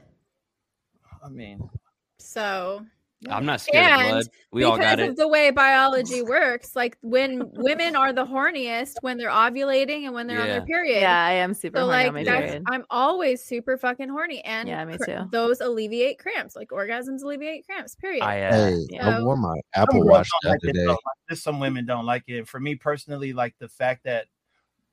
I 1.23 1.29
mean, 1.29 1.69
So 2.17 2.85
I'm 3.29 3.45
not 3.45 3.61
scared 3.61 3.85
of 3.85 3.91
And 3.99 4.09
blood. 4.09 4.27
We 4.51 4.63
all 4.63 4.77
because 4.77 4.97
got 4.97 5.09
of 5.09 5.15
the 5.15 5.27
way 5.27 5.51
biology 5.51 6.21
works, 6.23 6.75
like 6.75 6.97
when 7.01 7.49
women 7.53 7.95
are 7.95 8.13
the 8.13 8.25
horniest 8.25 8.93
when 9.01 9.17
they're 9.17 9.29
ovulating 9.29 10.05
and 10.05 10.13
when 10.13 10.27
they're 10.27 10.39
on 10.41 10.47
their 10.47 10.65
period. 10.65 11.01
Yeah, 11.01 11.25
I 11.25 11.31
am 11.33 11.53
super 11.53 11.77
So 11.79 11.85
horny 11.85 11.97
like 11.97 12.07
on 12.07 12.13
my 12.13 12.23
period. 12.23 12.63
I'm 12.67 12.85
always 12.89 13.43
super 13.43 13.77
fucking 13.77 14.09
horny 14.09 14.43
and 14.43 14.67
Yeah, 14.67 14.83
me 14.85 14.97
cr- 14.97 15.05
too. 15.05 15.19
those 15.31 15.61
alleviate 15.61 16.19
cramps. 16.19 16.55
Like 16.55 16.69
orgasms 16.69 17.23
alleviate 17.23 17.65
cramps. 17.65 17.95
Period. 17.95 18.23
I 18.23 18.41
uh, 18.43 18.53
Hey, 18.53 18.87
Yeah. 18.89 19.17
I 19.17 19.21
wore 19.23 19.37
my 19.37 19.55
Apple 19.75 20.03
Watch 20.05 20.29
don't 20.43 20.43
the 20.43 20.49
like 20.49 20.59
other 20.63 20.69
it, 20.69 20.87
day. 20.87 20.95
just 21.29 21.43
some 21.43 21.59
women 21.59 21.85
don't 21.85 22.05
like 22.05 22.23
it. 22.27 22.47
For 22.47 22.59
me 22.59 22.75
personally, 22.75 23.33
like 23.33 23.55
the 23.59 23.69
fact 23.69 24.03
that 24.05 24.25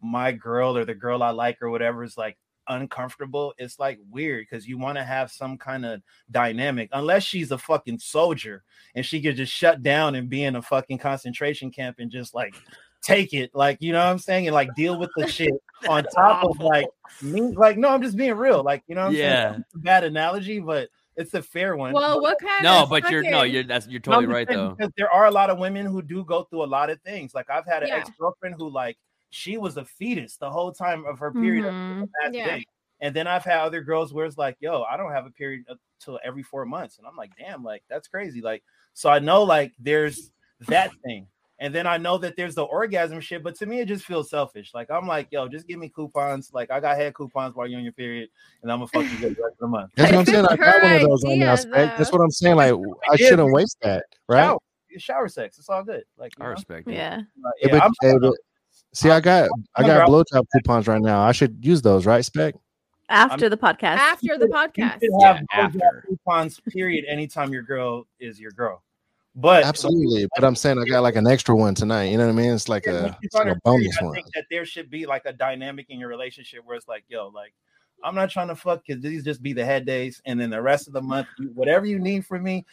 my 0.01 0.33
girl 0.33 0.77
or 0.77 0.85
the 0.85 0.95
girl 0.95 1.23
I 1.23 1.31
like 1.31 1.61
or 1.61 1.71
whatever 1.71 2.05
is 2.05 2.17
like 2.17 2.39
uncomfortable, 2.71 3.53
it's 3.59 3.79
like 3.79 3.99
weird 4.11 4.47
because 4.49 4.67
you 4.67 4.79
want 4.79 4.97
to 4.97 5.05
have 5.05 5.31
some 5.31 5.59
kind 5.59 5.85
of 5.85 6.01
dynamic. 6.31 6.89
Unless 6.93 7.25
she's 7.25 7.51
a 7.51 7.59
fucking 7.59 7.99
soldier 7.99 8.63
and 8.95 9.05
she 9.05 9.21
could 9.21 9.37
just 9.37 9.53
shut 9.53 9.83
down 9.83 10.15
and 10.15 10.29
be 10.31 10.45
in 10.45 10.57
a 10.57 10.63
fucking 10.63 10.99
concentration 10.99 11.71
camp 11.71 11.97
and 11.99 12.11
just 12.11 12.35
like 12.35 12.55
take 13.03 13.35
it, 13.35 13.51
like 13.55 13.79
you 13.81 13.93
know 13.93 13.99
what 13.99 14.11
I'm 14.11 14.19
saying, 14.19 14.47
and 14.47 14.55
like 14.55 14.75
deal 14.75 14.99
with 14.99 15.11
the 15.17 15.27
shit 15.31 15.53
on 15.89 16.05
top 16.05 16.45
of 16.45 16.59
like 16.61 16.89
me. 17.21 17.53
Like, 17.55 17.77
no, 17.77 17.89
I'm 17.91 18.03
just 18.03 18.17
being 18.17 18.35
real. 18.35 18.63
Like, 18.63 18.83
you 18.87 18.95
know 18.95 19.03
what 19.03 19.09
I'm 19.09 19.15
Yeah. 19.15 19.51
saying? 19.51 19.65
Bad 19.75 20.05
analogy, 20.05 20.61
but 20.61 20.89
it's 21.17 21.35
a 21.35 21.43
fair 21.43 21.77
one. 21.77 21.93
well, 21.93 22.21
what 22.21 22.39
kind 22.41 22.63
no, 22.63 22.83
of 22.83 22.91
but 22.91 23.11
you're 23.11 23.23
no, 23.23 23.43
you're 23.43 23.65
that's 23.65 23.87
you're 23.89 24.01
totally 24.01 24.25
I'm 24.25 24.31
right 24.31 24.49
saying 24.49 24.59
though. 24.59 24.75
Because 24.79 24.93
there 24.97 25.11
are 25.11 25.27
a 25.27 25.31
lot 25.31 25.51
of 25.51 25.59
women 25.59 25.87
who 25.87 26.03
do 26.03 26.25
go 26.25 26.45
through 26.45 26.65
a 26.65 26.67
lot 26.67 26.89
of 26.91 27.01
things. 27.03 27.35
Like 27.35 27.51
I've 27.51 27.67
had 27.67 27.83
an 27.83 27.89
Yeah. 27.89 27.97
ex 27.97 28.11
girlfriend 28.19 28.55
who 28.57 28.71
like 28.71 28.97
she 29.31 29.57
was 29.59 29.77
a 29.77 29.85
fetus 29.85 30.37
the 30.37 30.51
whole 30.51 30.73
time 30.73 31.05
of 31.07 31.19
her 31.19 31.33
period 31.33 31.65
up 31.65 31.71
to 31.71 31.77
Mhm. 31.77 32.09
the 32.33 32.39
Yeah. 32.39 32.47
day. 32.47 32.65
And 33.01 33.15
then 33.17 33.27
I've 33.27 33.45
had 33.45 33.61
other 33.61 33.81
girls 33.81 34.13
where 34.13 34.27
it's 34.27 34.37
like, 34.37 34.57
yo, 34.61 34.83
I 34.83 34.97
don't 34.97 35.13
have 35.13 35.25
a 35.25 35.31
period 35.31 35.65
until 35.99 36.19
every 36.23 36.43
four 36.43 36.67
months. 36.67 36.99
And 36.99 37.07
I'm 37.07 37.17
like, 37.17 37.31
damn, 37.39 37.63
like 37.65 37.83
that's 37.89 38.09
crazy. 38.09 38.41
Like, 38.43 38.63
so 38.93 39.09
I 39.09 39.19
know 39.21 39.43
like 39.43 39.73
there's 39.79 40.33
that 40.69 40.91
thing. 41.05 41.27
And 41.63 41.75
then 41.75 41.87
I 41.87 41.99
know 41.99 42.17
that 42.19 42.37
there's 42.37 42.55
the 42.55 42.63
orgasm 42.65 43.21
shit, 43.21 43.43
but 43.43 43.55
to 43.57 43.67
me, 43.67 43.81
it 43.81 43.87
just 43.87 44.05
feels 44.07 44.31
selfish. 44.31 44.73
Like 44.75 44.91
I'm 44.91 45.07
like, 45.07 45.29
yo, 45.31 45.47
just 45.47 45.67
give 45.69 45.79
me 45.79 45.89
coupons. 45.91 46.51
Like 46.55 46.71
I 46.71 46.81
got 46.81 46.97
head 46.97 47.15
coupons 47.15 47.55
while 47.55 47.67
you're 47.67 47.79
on 47.79 47.85
your 47.85 47.93
period, 47.93 48.31
and 48.63 48.73
I'm 48.73 48.79
gonna 48.79 48.89
fuck 48.89 49.05
you 49.05 49.19
good 49.19 49.37
the 49.37 49.43
rest 49.43 49.53
of 49.55 49.59
the 49.61 49.67
month. 49.69 49.91
That's 49.95 50.11
what 50.13 50.19
I'm 50.21 50.25
saying. 50.27 50.47
I 50.51 50.57
got 50.57 50.83
one 50.83 50.93
of 50.95 51.03
those 51.03 51.23
right 51.25 51.39
now. 51.39 51.53
idea, 51.53 51.57
Spec. 51.59 51.99
That's 51.99 52.13
what 52.13 52.21
I'm 52.23 52.31
saying. 52.31 52.57
Like 52.57 52.75
I 53.11 53.17
shouldn't 53.17 53.53
waste 53.53 53.77
that, 53.83 54.05
right? 54.27 54.43
Shower, 54.45 54.59
shower 54.99 55.29
sex. 55.29 55.59
It's 55.59 55.69
all 55.69 55.85
good. 55.85 56.05
Like 56.17 56.33
you 56.39 56.45
I 56.45 56.49
know? 56.49 56.53
respect 56.53 56.89
it. 56.89 56.95
Yeah. 56.95 57.17
Like, 57.17 57.55
Hey, 57.61 57.69
yeah, 57.69 57.73
but- 57.73 57.83
I'm- 57.83 57.93
hey, 58.03 58.15
but- 58.21 58.35
see, 58.93 59.11
I 59.11 59.21
got 59.21 59.49
I 59.77 59.83
got 59.83 60.07
girl. 60.09 60.25
blowjob 60.25 60.45
coupons 60.53 60.87
right 60.89 61.01
now. 61.01 61.21
I 61.21 61.33
should 61.33 61.65
use 61.65 61.83
those, 61.83 62.07
right? 62.07 62.25
Spec. 62.25 62.55
After 63.09 63.49
the 63.49 63.57
podcast. 63.57 63.97
after 63.97 64.39
the 64.39 64.47
You 64.47 64.53
podcast. 64.53 64.99
Yeah, 65.03 65.41
after. 65.53 66.05
coupons. 66.09 66.61
Period. 66.71 67.05
Anytime 67.09 67.53
your 67.53 67.63
girl 67.63 68.07
is 68.21 68.39
your 68.39 68.53
girl, 68.53 68.83
but 69.35 69.65
Absolutely. 69.65 70.29
But 70.35 70.45
I'm 70.45 70.55
saying 70.55 70.79
I 70.79 70.85
got 70.85 71.03
like 71.03 71.17
an 71.17 71.27
extra 71.27 71.55
one 71.57 71.75
tonight. 71.75 72.05
You 72.05 72.19
know 72.19 72.27
what 72.27 72.33
I 72.33 72.37
mean? 72.37 72.53
It's 72.53 72.69
like 72.69 72.87
Yeah, 72.87 72.93
a, 72.93 73.03
when 73.03 73.13
she's 73.15 73.19
it's 73.23 73.35
like 73.35 73.47
a 73.47 73.49
her 73.51 73.61
period, 73.65 73.83
bonus 73.83 73.99
I 74.01 74.05
one. 74.05 74.15
think 74.15 74.27
that 74.35 74.45
there 74.51 74.65
should 74.65 74.91
be 74.91 75.07
like 75.07 75.23
a 75.25 75.33
dynamic 75.33 75.87
in 75.89 75.99
your 75.99 76.09
relationship 76.09 76.61
where 76.65 76.77
it's 76.77 76.87
like, 76.89 77.05
yo, 77.09 77.29
like 77.35 77.53
I'm 78.05 78.15
not 78.15 78.31
trying 78.31 78.49
to 78.49 78.57
fuck 78.57 78.83
because 78.87 79.03
these 79.03 79.25
just 79.25 79.43
be 79.43 79.53
the 79.53 79.65
head 79.65 79.85
days, 79.87 80.23
and 80.25 80.41
then 80.41 80.51
the 80.51 80.63
rest 80.63 80.87
of 80.87 80.93
the 80.95 81.03
month, 81.03 81.27
whatever 81.55 81.87
you 81.87 81.99
need 81.99 82.25
from 82.25 82.43
me, 82.45 82.65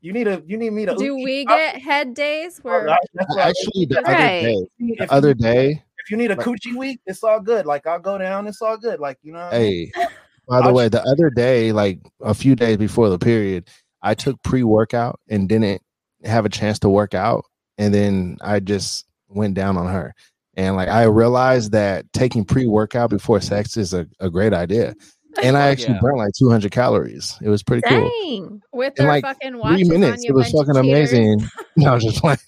you 0.00 0.12
need 0.12 0.28
a 0.28 0.42
you 0.46 0.56
need 0.56 0.70
me 0.70 0.86
to. 0.86 0.94
Do 0.94 1.14
we 1.16 1.40
I- 1.42 1.44
get 1.44 1.82
head 1.82 2.14
days 2.14 2.60
oh, 2.64 2.68
where 2.68 2.88
I- 2.90 2.96
that's 3.14 3.34
what 3.36 3.46
Actually, 3.48 3.86
the 3.86 3.98
other 3.98 4.12
Right. 4.12 4.42
day, 4.42 4.52
if, 4.54 4.98
the 4.98 5.04
you- 5.04 5.10
other 5.10 5.34
day, 5.34 5.82
if 5.98 6.10
you 6.10 6.16
need 6.16 6.30
a 6.30 6.36
like- 6.36 6.46
coochie 6.46 6.76
week, 6.76 7.00
it's 7.06 7.22
all 7.24 7.40
good. 7.40 7.66
Like 7.66 7.86
I'll 7.86 7.98
go 7.98 8.18
down, 8.18 8.46
it's 8.46 8.62
all 8.62 8.76
good. 8.76 9.00
Like 9.00 9.18
you 9.22 9.32
know, 9.32 9.40
what 9.40 9.54
I 9.54 9.58
mean? 9.58 9.90
hey, 9.94 10.04
by 10.48 10.60
the 10.60 10.68
I'll- 10.68 10.74
way, 10.74 10.88
the 10.88 11.02
other 11.02 11.30
day, 11.30 11.72
like 11.72 11.98
a 12.20 12.34
few 12.34 12.54
days 12.54 12.76
before 12.76 13.08
the 13.08 13.18
period, 13.18 13.68
I 14.02 14.14
took 14.14 14.40
pre 14.42 14.62
workout 14.62 15.18
and 15.28 15.48
didn't 15.48 15.82
have 16.24 16.44
a 16.44 16.48
chance 16.48 16.78
to 16.80 16.88
work 16.88 17.14
out. 17.14 17.44
And 17.78 17.92
then 17.94 18.38
I 18.40 18.58
just 18.60 19.06
went 19.28 19.54
down 19.54 19.76
on 19.76 19.86
her. 19.86 20.14
And 20.56 20.74
like 20.74 20.88
I 20.88 21.04
realized 21.04 21.70
that 21.72 22.12
taking 22.12 22.44
pre 22.44 22.66
workout 22.66 23.10
before 23.10 23.40
sex 23.40 23.76
is 23.76 23.94
a, 23.94 24.06
a 24.18 24.28
great 24.30 24.52
idea. 24.52 24.94
And 25.42 25.56
I 25.56 25.68
actually 25.68 25.94
Yeah. 25.94 26.00
burnt 26.00 26.16
like 26.18 26.32
200 26.38 26.72
calories. 26.72 27.36
It 27.42 27.48
was 27.48 27.62
pretty 27.62 27.82
cool. 27.86 28.60
With 28.72 28.94
In 28.98 29.04
their 29.04 29.12
like 29.12 29.24
fucking 29.24 29.60
Three 29.60 29.84
minutes. 29.84 30.24
on 30.24 30.26
It 30.26 30.34
was 30.34 30.50
fucking 30.50 30.76
amazing. 30.76 31.40
No, 31.76 31.92
I 31.92 31.94
was 31.94 32.04
just 32.04 32.20
playing. 32.20 32.38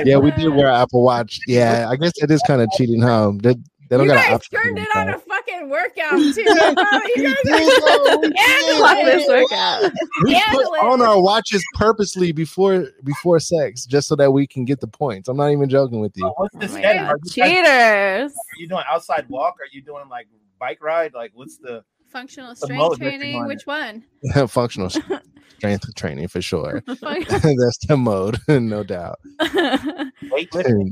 Yeah, 0.05 0.17
we 0.17 0.31
did 0.31 0.49
wear 0.49 0.67
Apple 0.67 1.03
Watch. 1.03 1.39
Yeah, 1.47 1.87
I 1.89 1.95
guess 1.95 2.13
it 2.17 2.29
is 2.31 2.41
kind 2.47 2.61
of 2.61 2.69
cheating, 2.77 3.01
huh? 3.01 3.31
They, 3.41 3.55
they 3.89 3.97
don't 3.97 4.05
you 4.07 4.11
guys 4.13 4.33
option 4.33 4.61
turned 4.61 4.77
it 4.79 4.87
on 4.95 5.09
a 5.09 5.17
fucking 5.19 5.69
workout 5.69 6.11
too. 6.11 6.45
Oh, 6.47 7.01
you 7.15 7.23
guys 7.23 7.35
did, 7.43 7.83
though. 7.83 8.19
We 8.19 8.33
Handle 8.35 8.79
Fuck 8.87 8.97
it. 8.99 9.05
this 9.05 9.27
workout. 9.27 9.91
we 10.23 10.41
put 10.51 10.79
on 10.83 11.01
our 11.01 11.21
watches 11.21 11.63
purposely 11.75 12.31
before 12.31 12.87
before 13.03 13.39
sex 13.39 13.85
just 13.85 14.07
so 14.07 14.15
that 14.15 14.31
we 14.31 14.47
can 14.47 14.65
get 14.65 14.79
the 14.81 14.87
points. 14.87 15.27
I'm 15.29 15.37
not 15.37 15.51
even 15.51 15.69
joking 15.69 15.99
with 15.99 16.13
you. 16.15 16.27
What's 16.37 16.55
Oh 16.55 16.59
the 16.59 16.67
my 16.67 16.79
schedule? 16.79 17.05
God. 17.05 17.11
Are 17.11 17.17
you, 17.17 17.21
guys- 17.23 17.31
Cheaters. 17.33 18.31
are 18.33 18.59
you 18.59 18.67
doing 18.67 18.83
outside 18.89 19.27
walk? 19.29 19.55
Are 19.59 19.67
you 19.71 19.81
doing 19.81 20.09
like 20.09 20.27
bike 20.59 20.81
ride? 20.83 21.13
Like 21.13 21.31
what's 21.33 21.57
the 21.57 21.83
Functional 22.09 22.55
strength 22.55 22.79
mode 22.79 22.97
training. 22.99 23.45
Which 23.47 23.67
one? 23.67 24.03
Functional 24.47 24.89
strength 24.89 25.93
training 25.95 26.29
for 26.29 26.41
sure. 26.41 26.81
That's 26.87 27.77
the 27.85 27.97
mode, 27.97 28.37
no 28.47 28.83
doubt. 28.83 29.19
weightlifting? 29.41 30.91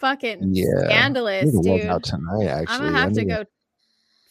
And 0.00 0.20
fucking 0.20 0.54
yeah, 0.54 0.64
scandalous, 0.84 1.44
need 1.52 1.62
to 1.62 1.70
work 1.70 1.80
dude. 1.82 1.90
out 1.90 2.02
tonight. 2.04 2.46
Actually, 2.46 2.74
I'm 2.74 2.80
gonna 2.84 2.98
have 2.98 3.10
I 3.10 3.14
to 3.14 3.24
go 3.24 3.44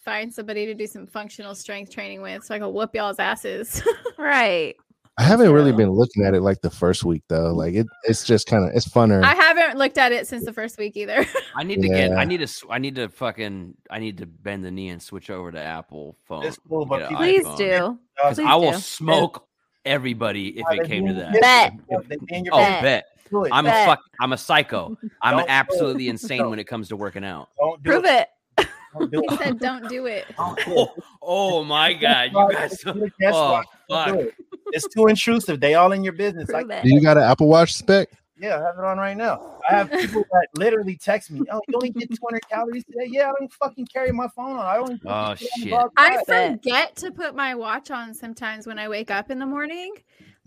find 0.06 0.34
somebody 0.34 0.65
to 0.65 0.73
do 0.73 0.88
some 0.88 1.07
functional 1.07 1.53
strength 1.56 1.91
training 1.94 2.22
with 2.22 2.44
so 2.44 2.56
I 2.56 2.60
can 2.60 2.73
whoop 2.73 2.94
y'all's 2.95 3.19
asses. 3.19 3.81
right. 4.18 4.76
I 5.19 5.23
haven't 5.23 5.52
really 5.52 5.72
been 5.72 5.89
looking 5.89 6.23
at 6.26 6.35
it 6.35 6.41
like 6.41 6.61
the 6.61 6.69
first 6.69 7.03
week 7.03 7.23
though. 7.27 7.52
Like 7.52 7.73
it, 7.73 7.88
it's 8.03 8.23
just 8.23 8.45
kind 8.45 8.64
of 8.64 8.76
it's 8.76 8.88
funner. 8.88 9.23
I 9.23 9.34
haven't 9.34 9.77
looked 9.77 9.98
at 9.98 10.11
it 10.11 10.27
since 10.27 10.45
the 10.45 10.53
first 10.53 10.77
week 10.77 10.95
either. 10.95 11.26
I 11.56 11.64
need 11.64 11.81
to 11.81 11.88
get. 11.89 12.11
I 12.11 12.23
need 12.23 12.48
to. 12.48 12.68
I 12.69 12.77
need 12.77 12.95
to 12.95 13.10
fucking. 13.10 13.73
I 13.89 13.98
need 13.99 14.19
to 14.19 14.27
bend 14.27 14.64
the 14.64 14.69
knee 14.72 14.89
and 14.89 15.02
switch 15.02 15.30
over 15.31 15.52
to 15.52 15.60
Apple 15.60 16.15
phone. 16.27 16.49
Cool, 16.69 16.85
but 16.85 17.10
get 17.10 17.18
Please 17.18 17.44
iPhone. 17.45 17.57
do. 17.57 17.73
Uh, 17.73 18.23
'Cause 18.27 18.35
Please 18.35 18.45
I 18.48 18.56
will 18.56 18.72
do. 18.73 18.77
smoke 18.77 19.48
everybody 19.85 20.60
if 20.60 20.65
it 20.69 20.88
came 20.88 21.07
to 21.07 21.14
that. 21.15 21.34
Bet. 21.41 21.73
They 22.07 22.15
be 22.18 22.35
in 22.35 22.45
your 22.45 22.53
Oh, 22.53 22.60
Bet. 22.60 23.06
Bet. 23.32 23.49
I'm 23.52 23.66
a 23.66 23.72
fuck. 23.86 23.99
I'm 24.20 24.34
a 24.34 24.38
psycho. 24.38 24.98
I'm 25.22 25.38
Don't- 25.38 25.49
absolutely 25.49 26.10
insane 26.10 26.40
don't. 26.40 26.49
when 26.52 26.60
it 26.60 26.66
comes 26.68 26.88
to 26.90 26.95
working 26.95 27.24
out. 27.24 27.49
Don't 27.58 27.82
do 27.84 27.91
Prove 27.91 28.06
it. 28.06 28.28
it. 28.58 28.68
Don't 28.98 29.12
do 29.12 29.22
he 29.30 29.36
it. 29.36 29.40
said, 29.40 29.60
"Don't 29.60 29.88
do 29.90 30.06
it." 30.08 30.26
Oh, 30.40 30.94
oh 31.22 31.64
my 31.64 31.94
god, 31.94 32.32
you 32.34 32.49
guys. 32.54 32.84
Oh 32.86 33.62
fuck. 33.90 34.16
it. 34.16 34.34
It's 34.74 34.88
too 34.94 35.08
intrusive. 35.08 35.60
They 35.60 35.76
all 35.76 35.91
in 35.91 36.04
your 36.04 36.14
business. 36.14 36.49
Like, 36.49 36.68
Prove 36.68 36.84
Do 36.84 36.90
it. 36.90 36.94
you 36.94 37.02
got 37.02 37.18
an 37.18 37.24
Apple 37.24 37.48
Watch 37.48 37.74
spec? 37.74 38.10
yeah, 38.40 38.58
I 38.60 38.62
have 38.64 38.78
it 38.78 38.84
on 38.86 38.98
right 38.98 39.16
now. 39.18 39.60
I 39.70 39.74
have 39.76 39.90
people 39.91 40.24
that 40.32 40.48
literally 40.56 40.95
text 40.95 41.32
me, 41.32 41.41
"Oh, 41.52 41.62
you 41.68 41.76
only 41.76 41.90
get 41.91 42.10
200 42.10 42.48
calories 42.49 42.86
today." 42.86 43.08
Yeah, 43.10 43.30
I 43.30 43.34
don't 43.40 43.52
fucking 43.54 43.88
carry 43.88 44.12
my 44.12 44.28
phone 44.36 44.52
on. 44.58 44.60
I 44.66 44.78
only. 44.78 44.98
put 44.98 45.12
Oh, 45.12 45.36
this 45.36 45.49
on 45.58 45.62
the 45.62 45.70
shit. 45.70 45.74
I 45.98 46.24
forget 46.54 46.95
to 46.98 47.12
put 47.12 47.36
my 47.36 47.56
watch 47.56 47.91
on 47.91 48.14
sometimes 48.14 48.66
when 48.68 48.78
I 48.80 48.88
wake 48.90 49.12
up 49.12 49.30
in 49.32 49.40
the 49.40 49.45
morning. 49.45 49.94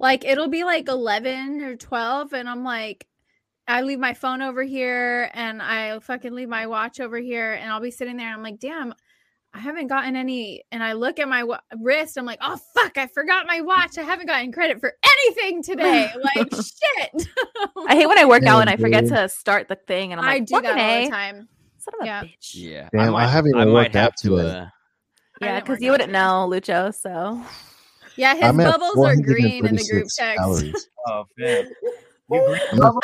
Like 0.00 0.24
it'll 0.24 0.48
be 0.48 0.64
like 0.64 0.88
11 0.88 1.60
or 1.62 1.76
12 1.76 2.32
and 2.32 2.48
I'm 2.48 2.64
like 2.64 3.06
I 3.68 3.82
leave 3.82 3.98
my 4.00 4.14
phone 4.14 4.42
over 4.42 4.62
here 4.64 5.30
and 5.34 5.62
I 5.62 5.98
fucking 6.00 6.32
leave 6.34 6.48
my 6.48 6.66
watch 6.66 6.98
over 6.98 7.18
here 7.18 7.52
and 7.52 7.70
I'll 7.70 7.80
be 7.80 7.92
sitting 7.92 8.16
there 8.16 8.26
and 8.26 8.34
I'm 8.34 8.42
like, 8.42 8.58
"Damn, 8.58 8.92
I 9.54 9.60
haven't 9.60 9.86
gotten 9.86 10.16
any." 10.16 10.64
And 10.72 10.82
I 10.82 10.94
look 10.94 11.20
at 11.20 11.28
my 11.28 11.44
wa- 11.44 11.60
wrist, 11.78 12.16
I'm 12.16 12.24
like, 12.24 12.40
"Oh 12.42 12.58
fuck, 12.74 12.98
I 12.98 13.06
forgot 13.06 13.46
my 13.46 13.60
watch. 13.60 13.96
I 13.96 14.02
haven't 14.02 14.26
gotten 14.26 14.50
credit 14.50 14.80
for 14.80 14.94
anything 15.04 15.62
today." 15.62 16.10
Like 16.24 16.52
shit. 16.52 17.28
I 17.86 17.94
hate 17.94 18.06
when 18.08 18.18
I 18.18 18.24
work 18.24 18.42
Yeah, 18.42 18.56
out 18.56 18.60
and 18.62 18.70
I 18.70 18.76
forget 18.76 19.04
dude. 19.04 19.12
to 19.14 19.28
start 19.28 19.68
the 19.68 19.76
thing, 19.76 20.12
and 20.12 20.20
I'm 20.20 20.26
like, 20.26 20.36
I 20.36 20.40
do 20.40 20.54
that 20.62 20.64
"Fucking 20.64 20.82
all 20.82 20.90
A, 20.90 21.04
the 21.04 21.10
time. 21.10 21.48
Son 21.78 21.94
of 22.00 22.02
a 22.02 22.06
Yeah. 22.06 22.24
bitch. 22.24 22.54
Yeah. 22.54 22.88
Damn, 22.92 23.14
I 23.14 23.26
haven't 23.28 23.50
even 23.50 23.60
I 23.60 23.64
might 23.66 23.72
worked 23.72 23.94
have 23.94 24.06
out 24.06 24.16
to. 24.22 24.28
today. 24.30 24.48
Uh, 24.58 24.66
Yeah, 25.42 25.60
because 25.60 25.80
you 25.80 25.92
wouldn't 25.92 26.08
today. 26.08 26.18
know, 26.18 26.48
Lucho. 26.50 26.92
So 26.92 27.40
Yeah, 28.20 28.34
his 28.34 28.44
I'm 28.44 28.56
bubbles 28.58 28.98
are 29.06 29.16
green 29.16 29.66
in 29.66 29.76
the 29.76 29.84
group 29.90 30.06
text. 30.14 30.38
calories. 30.38 30.88
Oh 31.06 31.24
man. 31.38 31.66
You 32.30 32.40
I'm 32.72 32.72
at- 32.72 32.76
bubble? 32.78 33.00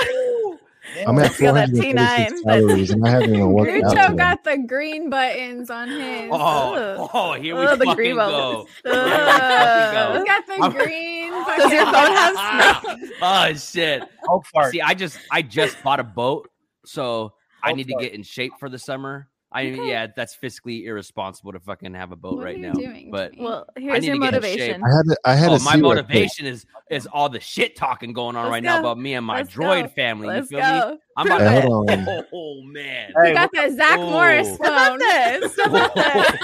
I'm 1.07 1.17
Feel 1.31 1.55
that 1.55 1.71
436 1.71 2.43
T9, 2.43 2.45
calories, 2.45 2.91
and 2.91 3.05
I 3.07 3.11
haven't 3.11 3.31
even 3.35 3.53
worked 3.53 3.71
out 3.85 3.97
Rucho 3.97 4.17
got 4.17 4.45
the 4.45 4.59
green 4.69 5.11
buttons 5.11 5.69
on 5.71 5.89
his. 5.89 6.31
oh, 6.33 7.11
oh, 7.13 7.33
here 7.35 7.57
we 7.57 7.67
Oh, 7.67 7.75
the 7.75 7.93
green 7.97 8.15
go. 8.17 8.31
bubbles. 8.31 8.69
Here 8.85 8.93
we 8.93 8.99
Ugh. 9.01 9.09
fucking 9.41 10.13
He's 10.13 10.21
go. 10.21 10.25
got 10.27 10.47
the 10.47 10.53
I'm- 10.63 10.73
green. 10.73 11.33
Does 11.33 11.73
your 11.73 11.85
phone 11.87 11.95
have 11.95 12.83
fucking- 12.83 13.11
oh 13.23 13.55
shit! 13.55 14.03
Hulk 14.27 14.47
fart. 14.47 14.73
See, 14.73 14.81
I 14.83 14.95
just 14.95 15.19
I 15.33 15.43
just 15.43 15.83
bought 15.83 15.99
a 16.01 16.05
boat, 16.05 16.51
so 16.85 17.33
I 17.65 17.73
Oh, 17.73 17.75
need 17.75 17.89
to 17.89 17.97
get 17.99 18.13
in 18.13 18.23
shape 18.23 18.53
for 18.61 18.69
the 18.69 18.79
summer. 18.79 19.29
I 19.57 19.65
mean, 19.71 19.81
Okay. 19.81 19.89
yeah, 19.89 20.07
that's 20.15 20.37
fiscally 20.37 20.85
irresponsible 20.85 21.53
to 21.53 21.61
fucking 21.61 21.95
have 21.95 22.13
a 22.13 22.17
boat 22.17 22.35
What 22.37 22.43
are 22.43 22.45
right 22.45 22.57
you 22.59 22.63
now. 22.69 22.73
doing 22.75 23.11
but? 23.11 23.33
Well, 23.39 23.67
here's 23.77 24.01
need 24.03 24.07
your 24.09 24.17
to 24.17 24.21
get 24.21 24.35
in 24.35 24.43
shape. 24.43 24.51
motivation. 24.53 24.83
I 24.85 24.89
had 24.97 25.03
to, 25.07 25.17
I 25.25 25.35
had 25.35 25.51
oh, 25.51 25.59
to 25.59 25.65
my 25.65 25.77
motivation 25.77 26.45
is 26.47 26.67
is 26.91 27.07
all 27.07 27.29
the 27.29 27.41
shit 27.41 27.75
talking 27.75 28.13
going 28.13 28.37
on 28.37 28.45
Let's 28.45 28.53
right 28.53 28.63
now 28.63 28.81
about 28.81 28.99
me 28.99 29.15
and 29.15 29.25
my 29.25 29.39
Let's 29.39 29.55
droid 29.55 29.83
go. 29.85 29.89
family. 29.89 30.27
Let's 30.29 30.51
you 30.51 30.59
feel 30.59 30.73
me? 30.73 30.81
go. 30.81 30.99
I'm 31.17 31.27
about 31.27 31.41
Hey, 31.41 31.57
it. 31.59 31.65
hold 31.65 31.91
on. 31.91 32.07
Oh, 32.09 32.25
oh, 32.35 32.63
man. 32.65 33.13
Hey, 33.25 33.33
got 33.35 33.51
that 33.55 33.73
Zach 33.73 33.99
Morris 33.99 34.49
Oh. 34.61 34.65
phone. 34.65 34.99
this. 34.99 35.53
Stop 35.55 35.93
Oh. 35.97 36.03
this. 36.03 36.37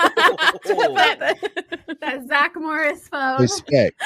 Oh. 0.74 1.96
that 2.00 2.26
Zach 2.28 2.52
Morris 2.56 3.08
phone. 3.08 3.42
Respect. 3.42 4.00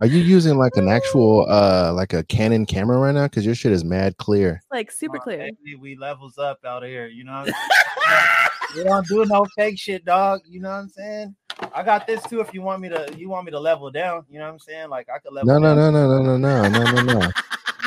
Huh. 0.00 0.06
Are 0.06 0.08
you 0.08 0.20
using 0.20 0.56
like 0.56 0.76
an 0.76 0.88
actual 0.88 1.46
uh 1.48 1.92
like 1.94 2.12
a 2.12 2.22
Canon 2.24 2.66
camera 2.66 2.98
right 2.98 3.14
now? 3.14 3.24
Because 3.24 3.44
your 3.44 3.54
shit 3.54 3.72
is 3.72 3.84
mad 3.84 4.16
clear. 4.16 4.62
like 4.70 4.90
super 4.90 5.18
uh, 5.18 5.20
clear. 5.20 5.38
baby, 5.38 5.76
we 5.76 5.96
levels 5.96 6.38
up 6.38 6.64
out 6.64 6.82
here. 6.84 7.06
You 7.06 7.24
know, 7.24 7.32
what 7.32 7.48
I'm 7.48 7.54
saying? 8.74 8.76
we 8.76 8.84
don't 8.84 9.06
do 9.06 9.24
no 9.26 9.46
fake 9.56 9.78
shit, 9.78 10.04
dog. 10.04 10.40
You 10.46 10.60
know 10.60 10.70
what 10.70 10.76
I'm 10.76 10.88
saying? 10.88 11.36
I 11.74 11.82
got 11.82 12.06
this 12.06 12.22
too. 12.24 12.40
If 12.40 12.54
you 12.54 12.62
want 12.62 12.80
me 12.80 12.88
to, 12.88 13.14
you 13.16 13.28
want 13.28 13.44
me 13.44 13.52
to 13.52 13.60
level 13.60 13.90
down. 13.90 14.24
You 14.30 14.38
know 14.38 14.46
what 14.46 14.52
I'm 14.52 14.58
saying? 14.58 14.88
Like 14.88 15.08
I 15.14 15.18
could 15.18 15.32
level. 15.32 15.48
No, 15.48 15.58
no, 15.58 15.74
down. 15.74 15.92
no, 15.92 16.08
no, 16.08 16.22
no, 16.22 16.36
no, 16.36 16.68
no, 16.68 16.84
no, 16.84 17.02
no, 17.02 17.20
no. 17.20 17.30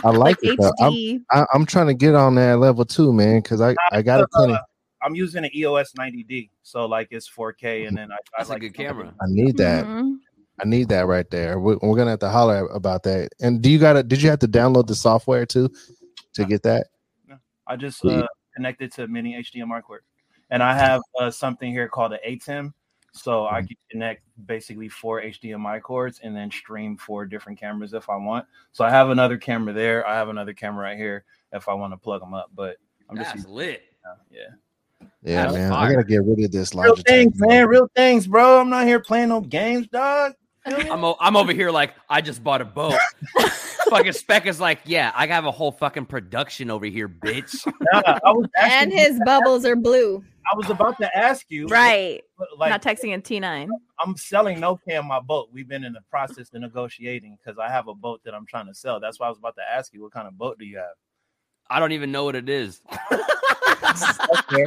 I 0.04 0.10
like, 0.12 0.20
Like 0.20 0.38
it. 0.44 0.60
Though. 0.60 0.72
I'm, 0.80 0.94
HD. 0.94 1.22
I, 1.32 1.46
I'm 1.54 1.66
trying 1.66 1.88
to 1.88 1.94
get 1.94 2.16
on 2.16 2.36
that 2.36 2.60
level 2.60 2.86
too, 2.86 3.12
man. 3.12 3.42
Because 3.42 3.62
I 3.62 3.76
I 3.92 4.02
got 4.02 4.20
a 4.20 4.24
Uh, 4.24 4.40
Canon. 4.40 4.60
I'm 5.02 5.16
using 5.16 5.44
an 5.44 5.52
EOS 5.54 5.94
90D, 6.00 6.50
so 6.62 6.86
like 6.86 7.10
it's 7.12 7.30
4K, 7.30 7.88
and 7.88 7.98
then 7.98 8.12
I, 8.12 8.16
I 8.16 8.18
That's 8.38 8.50
like 8.50 8.58
a 8.58 8.70
good 8.70 8.76
camera. 8.76 9.14
I 9.20 9.26
need 9.28 9.58
that. 9.58 9.86
Mhm. 9.86 10.18
I 10.62 10.66
need 10.66 10.90
that 10.90 11.08
right 11.08 11.30
there. 11.32 11.60
We're, 11.60 11.78
we're 11.82 11.98
gonna 11.98 12.12
have 12.12 12.20
to 12.20 12.30
holler 12.30 12.68
about 12.68 13.04
that. 13.04 13.30
And 13.42 13.62
do 13.62 13.70
you 13.70 13.80
got 13.80 13.94
to? 13.94 14.04
Did 14.04 14.22
you 14.22 14.30
have 14.30 14.40
to 14.40 14.48
download 14.48 14.88
the 14.88 14.96
software 14.96 15.46
too 15.46 15.70
to 16.34 16.46
get 16.46 16.64
that? 16.64 16.88
I 17.66 17.76
just 17.76 18.04
Yeah. 18.04 18.20
uh, 18.20 18.28
connected 18.56 18.92
to 18.94 19.08
mini 19.08 19.36
HDMI 19.36 19.82
cord, 19.82 20.04
and 20.52 20.62
I 20.62 20.74
have 20.76 21.02
uh, 21.20 21.32
something 21.32 21.72
here 21.72 21.88
called 21.88 22.14
an 22.14 22.20
ATEM, 22.28 22.74
so 23.14 23.48
I 23.48 23.62
can 23.62 23.76
connect 23.90 24.22
basically 24.46 24.90
four 24.90 25.22
HDMI 25.22 25.82
cords 25.82 26.20
and 26.24 26.36
then 26.36 26.52
stream 26.52 26.98
four 26.98 27.26
different 27.26 27.60
cameras 27.60 27.94
if 27.94 28.10
I 28.10 28.18
want. 28.18 28.46
So 28.74 28.84
I 28.84 28.90
have 28.90 29.10
another 29.10 29.38
camera 29.38 29.74
there. 29.74 30.06
I 30.08 30.14
have 30.16 30.30
another 30.30 30.54
camera 30.54 30.84
right 30.84 30.98
here 30.98 31.24
if 31.52 31.68
I 31.70 31.74
want 31.74 31.94
to 31.94 31.98
plug 31.98 32.22
them 32.22 32.34
up. 32.34 32.52
But 32.54 32.78
I'm 33.10 33.16
just 33.18 33.30
That's 33.30 33.38
using 33.40 33.54
lit. 33.56 33.82
yeah. 34.30 34.40
Yeah, 35.24 35.44
That's 35.44 35.54
man. 35.54 35.72
I 35.72 35.90
gotta 35.90 36.04
get 36.04 36.24
rid 36.24 36.44
of 36.44 36.52
this 36.52 36.76
Real 36.76 36.96
Logitech. 36.96 37.06
things, 37.06 37.34
man. 37.38 37.68
Real 37.68 37.88
things, 37.96 38.28
bro. 38.28 38.60
I'm 38.60 38.70
not 38.70 38.86
here 38.86 39.00
playing 39.00 39.30
no 39.30 39.42
games, 39.42 39.88
dog. 39.88 40.34
I'm 40.66 41.04
o- 41.04 41.18
I'm 41.20 41.36
over 41.36 41.52
here 41.54 41.72
like 41.72 41.94
I 42.10 42.22
just 42.22 42.44
bought 42.44 42.62
a 42.62 42.66
boat. 42.66 42.96
fucking 43.90 44.14
Spec 44.14 44.46
is 44.46 44.60
like, 44.60 44.80
yeah, 44.86 45.12
I 45.16 45.28
have 45.28 45.46
a 45.46 45.52
whole 45.52 45.72
fucking 45.72 46.06
production 46.06 46.72
over 46.72 46.86
here, 46.86 47.08
bitch. 47.10 47.66
Nah, 47.94 48.20
I 48.26 48.32
was 48.32 48.48
and 48.62 48.72
asking- 48.94 48.98
his 48.98 49.20
bubbles 49.26 49.66
are 49.66 49.76
blue. 49.76 50.24
I 50.52 50.58
was 50.58 50.70
about 50.70 50.98
to 50.98 51.18
ask 51.18 51.46
you, 51.50 51.68
Right. 51.68 52.22
Like, 52.58 52.70
Not 52.70 52.82
texting 52.82 53.14
in 53.14 53.22
T9. 53.22 53.70
I'm 54.00 54.18
selling 54.18 54.60
no 54.60 54.78
on 54.94 55.08
my 55.08 55.22
boat. 55.22 55.48
We've 55.54 55.68
been 55.70 55.86
in 55.86 55.94
the 55.94 56.02
process 56.10 56.50
of 56.54 56.60
negotiating 56.62 57.38
because 57.42 57.58
I 57.58 57.70
have 57.70 57.88
a 57.88 57.94
boat 57.96 58.20
that 58.26 58.34
I'm 58.34 58.46
trying 58.46 58.68
to 58.68 58.74
sell. 58.74 59.00
That's 59.00 59.20
why 59.22 59.28
I 59.28 59.30
was 59.30 59.38
about 59.38 59.56
to 59.56 59.62
ask 59.72 59.94
you, 59.94 60.02
what 60.02 60.12
kind 60.12 60.28
of 60.28 60.38
boat 60.38 60.60
do 60.60 60.66
you 60.66 60.78
have? 60.78 60.96
I 61.70 61.80
don't 61.80 61.92
even 61.94 62.12
know 62.12 62.26
what 62.26 62.36
it 62.36 62.50
is. 62.50 62.82
Okay. 64.50 64.66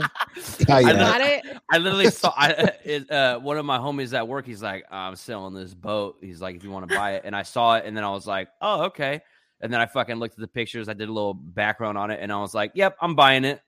I 0.69 0.83
Got 0.83 1.21
it? 1.21 1.45
I 1.71 1.79
literally 1.79 2.11
saw 2.11 2.33
I, 2.37 2.51
it, 2.85 3.11
uh, 3.11 3.39
one 3.39 3.57
of 3.57 3.65
my 3.65 3.79
homies 3.79 4.15
at 4.15 4.27
work. 4.27 4.47
He's 4.47 4.63
like, 4.63 4.85
I'm 4.91 5.17
selling 5.17 5.55
this 5.55 5.75
boat. 5.75 6.17
He's 6.21 6.41
like, 6.41 6.57
if 6.57 6.65
you 6.65 6.71
want 6.71 6.89
to 6.89 6.95
buy 6.95 7.15
it, 7.15 7.23
and 7.25 7.35
I 7.35 7.43
saw 7.43 7.77
it, 7.77 7.85
and 7.87 7.97
then 7.97 8.05
I 8.05 8.11
was 8.11 8.27
like, 8.27 8.49
oh, 8.61 8.85
okay. 8.85 9.21
And 9.61 9.73
then 9.73 9.81
I 9.81 9.87
fucking 9.87 10.17
looked 10.17 10.35
at 10.35 10.41
the 10.41 10.49
pictures. 10.49 10.89
I 10.89 10.93
did 10.93 11.09
a 11.09 11.13
little 11.13 11.35
background 11.35 11.99
on 11.99 12.11
it, 12.11 12.21
and 12.21 12.33
I 12.33 12.39
was 12.39 12.55
like, 12.55 12.73
yep, 12.75 12.97
I'm 13.01 13.15
buying 13.15 13.45
it. 13.45 13.61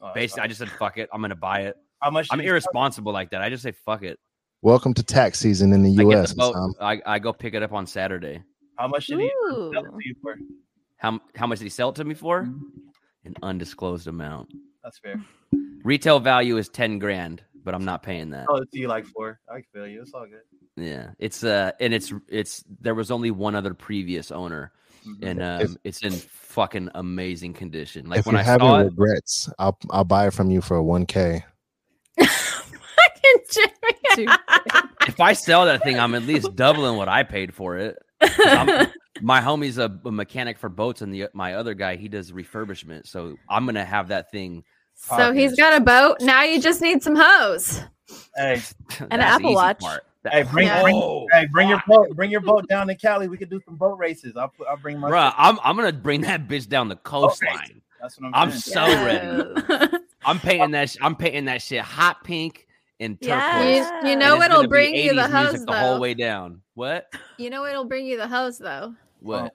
Oh, 0.00 0.06
that's 0.06 0.14
Basically, 0.14 0.42
I 0.42 0.46
just 0.46 0.60
said, 0.60 0.70
fuck 0.70 0.98
it, 0.98 1.08
I'm 1.12 1.20
gonna 1.20 1.34
buy 1.34 1.62
it. 1.62 1.76
how 2.00 2.10
much? 2.10 2.28
I'm 2.30 2.40
irresponsible 2.40 3.12
like 3.12 3.30
that. 3.30 3.42
I 3.42 3.50
just 3.50 3.62
say, 3.62 3.72
fuck 3.72 4.02
it. 4.02 4.18
Welcome 4.62 4.94
to 4.94 5.02
tax 5.02 5.38
season 5.38 5.72
in 5.72 5.82
the 5.82 5.90
I 5.98 6.02
U.S. 6.02 6.30
the 6.30 6.36
boat. 6.36 6.76
I, 6.80 7.00
I 7.04 7.18
go 7.18 7.32
pick 7.32 7.54
it 7.54 7.62
up 7.62 7.72
on 7.72 7.86
Saturday. 7.86 8.42
How 8.78 8.88
much 8.88 9.06
did 9.06 9.18
he 9.20 9.26
Ooh. 9.26 9.70
sell 9.72 9.84
it 9.84 10.16
for? 10.22 10.36
How 11.02 11.18
how 11.34 11.48
much 11.48 11.58
did 11.58 11.64
he 11.64 11.70
sell 11.70 11.88
it 11.88 11.96
to 11.96 12.04
me 12.04 12.14
for? 12.14 12.44
Mm-hmm. 12.44 13.26
An 13.26 13.34
undisclosed 13.42 14.06
amount. 14.06 14.52
That's 14.84 14.98
fair. 15.00 15.16
Retail 15.82 16.20
value 16.20 16.56
is 16.58 16.68
ten 16.68 17.00
grand, 17.00 17.42
but 17.64 17.74
I'm 17.74 17.84
not 17.84 18.04
paying 18.04 18.30
that. 18.30 18.46
Oh, 18.48 18.56
it's 18.58 18.72
you 18.72 18.86
like 18.86 19.04
four. 19.06 19.40
I 19.50 19.54
can 19.56 19.64
feel 19.74 19.86
you. 19.88 20.00
It's 20.02 20.12
all 20.14 20.26
good. 20.26 20.42
Yeah, 20.76 21.10
it's 21.18 21.42
uh, 21.42 21.72
and 21.80 21.92
it's 21.92 22.12
it's 22.28 22.62
there 22.80 22.94
was 22.94 23.10
only 23.10 23.32
one 23.32 23.56
other 23.56 23.74
previous 23.74 24.30
owner, 24.30 24.70
Mhm. 25.04 25.18
and 25.28 25.42
um, 25.42 25.60
If- 25.62 25.76
it's 25.82 26.02
in 26.04 26.12
fucking 26.12 26.90
amazing 26.94 27.54
condition. 27.54 28.08
Like 28.08 28.20
if 28.20 28.26
when 28.26 28.34
you're 28.36 28.40
I 28.40 28.44
having 28.44 28.68
saw 28.68 28.78
it, 28.80 28.84
regrets, 28.84 29.50
I'll 29.58 29.76
I'll 29.90 30.04
buy 30.04 30.28
it 30.28 30.32
from 30.32 30.52
you 30.52 30.60
for 30.60 30.76
a 30.76 30.82
one 30.84 31.04
k. 31.04 31.44
Fucking 32.16 33.40
Jimmy. 34.16 34.28
if 35.08 35.18
I 35.20 35.32
sell 35.32 35.66
that 35.66 35.82
thing, 35.82 35.98
I'm 35.98 36.14
at 36.14 36.22
least 36.22 36.54
doubling 36.54 36.96
what 36.96 37.08
I 37.08 37.24
paid 37.24 37.52
for 37.54 37.76
it. 37.76 37.96
I'm- 38.20 38.88
my 39.20 39.40
homie's 39.40 39.78
a, 39.78 39.98
a 40.04 40.10
mechanic 40.12 40.58
for 40.58 40.68
boats, 40.68 41.02
and 41.02 41.12
the 41.12 41.28
my 41.34 41.54
other 41.54 41.74
guy 41.74 41.96
he 41.96 42.08
does 42.08 42.32
refurbishment. 42.32 43.06
So 43.06 43.38
I'm 43.48 43.66
gonna 43.66 43.84
have 43.84 44.08
that 44.08 44.30
thing. 44.30 44.64
So 44.94 45.32
he's 45.32 45.56
got 45.56 45.80
a 45.80 45.84
boat. 45.84 46.20
Now 46.20 46.42
you 46.44 46.60
just 46.60 46.80
need 46.80 47.02
some 47.02 47.16
hose. 47.16 47.82
Hey, 48.36 48.60
an 49.10 49.20
Apple 49.20 49.54
Watch. 49.54 49.80
part. 49.80 50.04
hey, 50.30 50.44
bring, 50.44 50.66
Yeah. 50.66 50.82
bring, 50.82 50.94
Oh, 50.96 51.26
hey, 51.32 51.46
bring 51.50 51.68
your 51.68 51.82
boat. 51.86 52.14
Bring 52.14 52.30
your 52.30 52.40
boat 52.40 52.68
down 52.68 52.86
to 52.86 52.94
Cali. 52.94 53.28
We 53.28 53.36
could 53.36 53.50
do 53.50 53.60
some 53.64 53.76
boat 53.76 53.98
races. 53.98 54.36
I'll 54.36 54.48
put, 54.48 54.68
I'll 54.68 54.76
bring 54.76 54.98
my. 54.98 55.10
Bruh, 55.10 55.34
I'm 55.36 55.58
I'm 55.62 55.76
gonna 55.76 55.92
bring 55.92 56.22
that 56.22 56.48
bitch 56.48 56.68
down 56.68 56.88
the 56.88 56.96
coastline. 56.96 57.82
That's 58.00 58.18
what 58.20 58.28
I'm. 58.28 58.34
I'm 58.34 58.50
saying. 58.50 58.60
so 58.60 59.04
ready. 59.04 59.98
I'm 60.24 60.38
painting 60.38 60.70
that. 60.72 60.96
I'm 61.02 61.16
painting 61.16 61.46
that 61.46 61.62
shit 61.62 61.80
hot 61.80 62.22
pink 62.24 62.66
and 63.02 63.20
turquoise. 63.20 63.76
Yes. 63.76 63.92
You, 64.04 64.10
you 64.10 64.16
know 64.16 64.34
it's 64.36 64.48
what'll 64.48 64.68
bring 64.68 64.94
you 64.94 65.14
the 65.14 65.22
80s 65.22 65.32
music 65.32 65.50
hose 65.60 65.64
the 65.66 65.72
whole 65.74 65.94
though. 65.94 66.00
way 66.00 66.14
down. 66.14 66.62
What? 66.74 67.06
You 67.38 67.50
know 67.50 67.66
it'll 67.66 67.84
bring 67.84 68.06
you 68.06 68.16
the 68.16 68.28
hose 68.28 68.58
though. 68.58 68.94
What? 69.20 69.54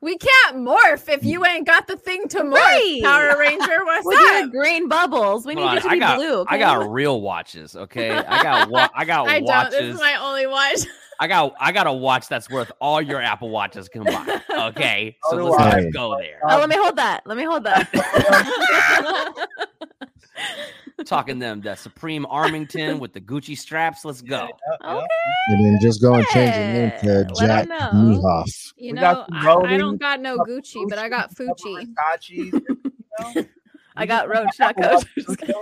We 0.00 0.18
can't 0.18 0.56
morph 0.56 1.08
if 1.08 1.24
you 1.24 1.44
ain't 1.46 1.64
got 1.64 1.86
the 1.86 1.96
thing 1.96 2.26
to 2.30 2.40
morph. 2.40 2.54
Right. 2.54 3.00
Power 3.04 3.38
Ranger, 3.38 3.78
what's 3.84 4.04
With 4.04 4.18
your 4.18 4.42
up? 4.44 4.50
green 4.50 4.88
bubbles. 4.88 5.46
We 5.46 5.54
need 5.54 5.62
Hold 5.62 5.74
you 5.74 5.80
to 5.82 5.88
I 5.88 5.94
be 5.94 5.98
got, 6.00 6.16
blue. 6.16 6.44
I 6.48 6.58
got 6.58 6.90
real 6.90 7.20
watches. 7.20 7.76
Okay, 7.76 8.10
I 8.10 8.42
got 8.42 8.68
wa- 8.68 8.88
I 8.96 9.04
got 9.04 9.28
I 9.28 9.38
don't. 9.38 9.44
watches. 9.48 9.78
This 9.78 9.94
is 9.94 10.00
my 10.00 10.16
only 10.16 10.48
watch. 10.48 10.80
I 11.20 11.28
got 11.28 11.54
I 11.60 11.70
got 11.70 11.86
a 11.86 11.92
watch 11.92 12.26
that's 12.26 12.50
worth 12.50 12.72
all 12.80 13.00
your 13.00 13.20
Apple 13.22 13.50
watches 13.50 13.88
combined. 13.88 14.42
Okay, 14.50 15.16
so 15.22 15.30
So 15.30 15.36
do 15.36 15.44
let's 15.50 15.86
go 15.94 16.16
there. 16.18 16.40
Oh, 16.48 16.58
let 16.58 16.68
me 16.68 16.74
hold 16.76 16.96
that. 16.96 17.22
Let 17.24 17.36
me 17.38 17.44
hold 17.44 17.62
that. 17.62 17.88
Talking 21.04 21.38
them 21.38 21.60
that 21.62 21.78
Supreme 21.78 22.26
Armington 22.26 22.98
with 23.00 23.12
the 23.12 23.20
Gucci 23.20 23.58
straps. 23.58 24.04
Let's 24.04 24.22
go. 24.22 24.40
Yep, 24.42 24.50
yep. 24.82 24.90
okay. 24.96 25.06
And 25.48 25.64
then 25.64 25.78
just 25.80 26.00
go 26.00 26.14
and 26.14 26.26
change 26.28 26.54
your 26.54 26.64
name 26.66 26.92
to 27.00 27.34
let 27.34 27.50
'em 27.50 27.66
Jack 27.66 27.68
know. 27.68 27.90
Mehoff. 27.92 28.72
You 28.76 28.92
We 28.94 29.00
know, 29.00 29.26
I, 29.32 29.54
I 29.74 29.76
don't 29.76 29.96
got 29.98 30.20
no 30.20 30.38
Gucci, 30.38 30.88
but 30.88 30.98
I 30.98 31.08
got 31.08 31.34
couple 31.34 31.54
Fucci. 31.56 31.86
Versace's, 31.94 32.30
you 32.30 32.52
know? 33.34 33.44
I 33.96 34.06
got 34.06 34.28
Roach, 34.28 34.58
not 34.58 34.74
Coach. 34.80 35.04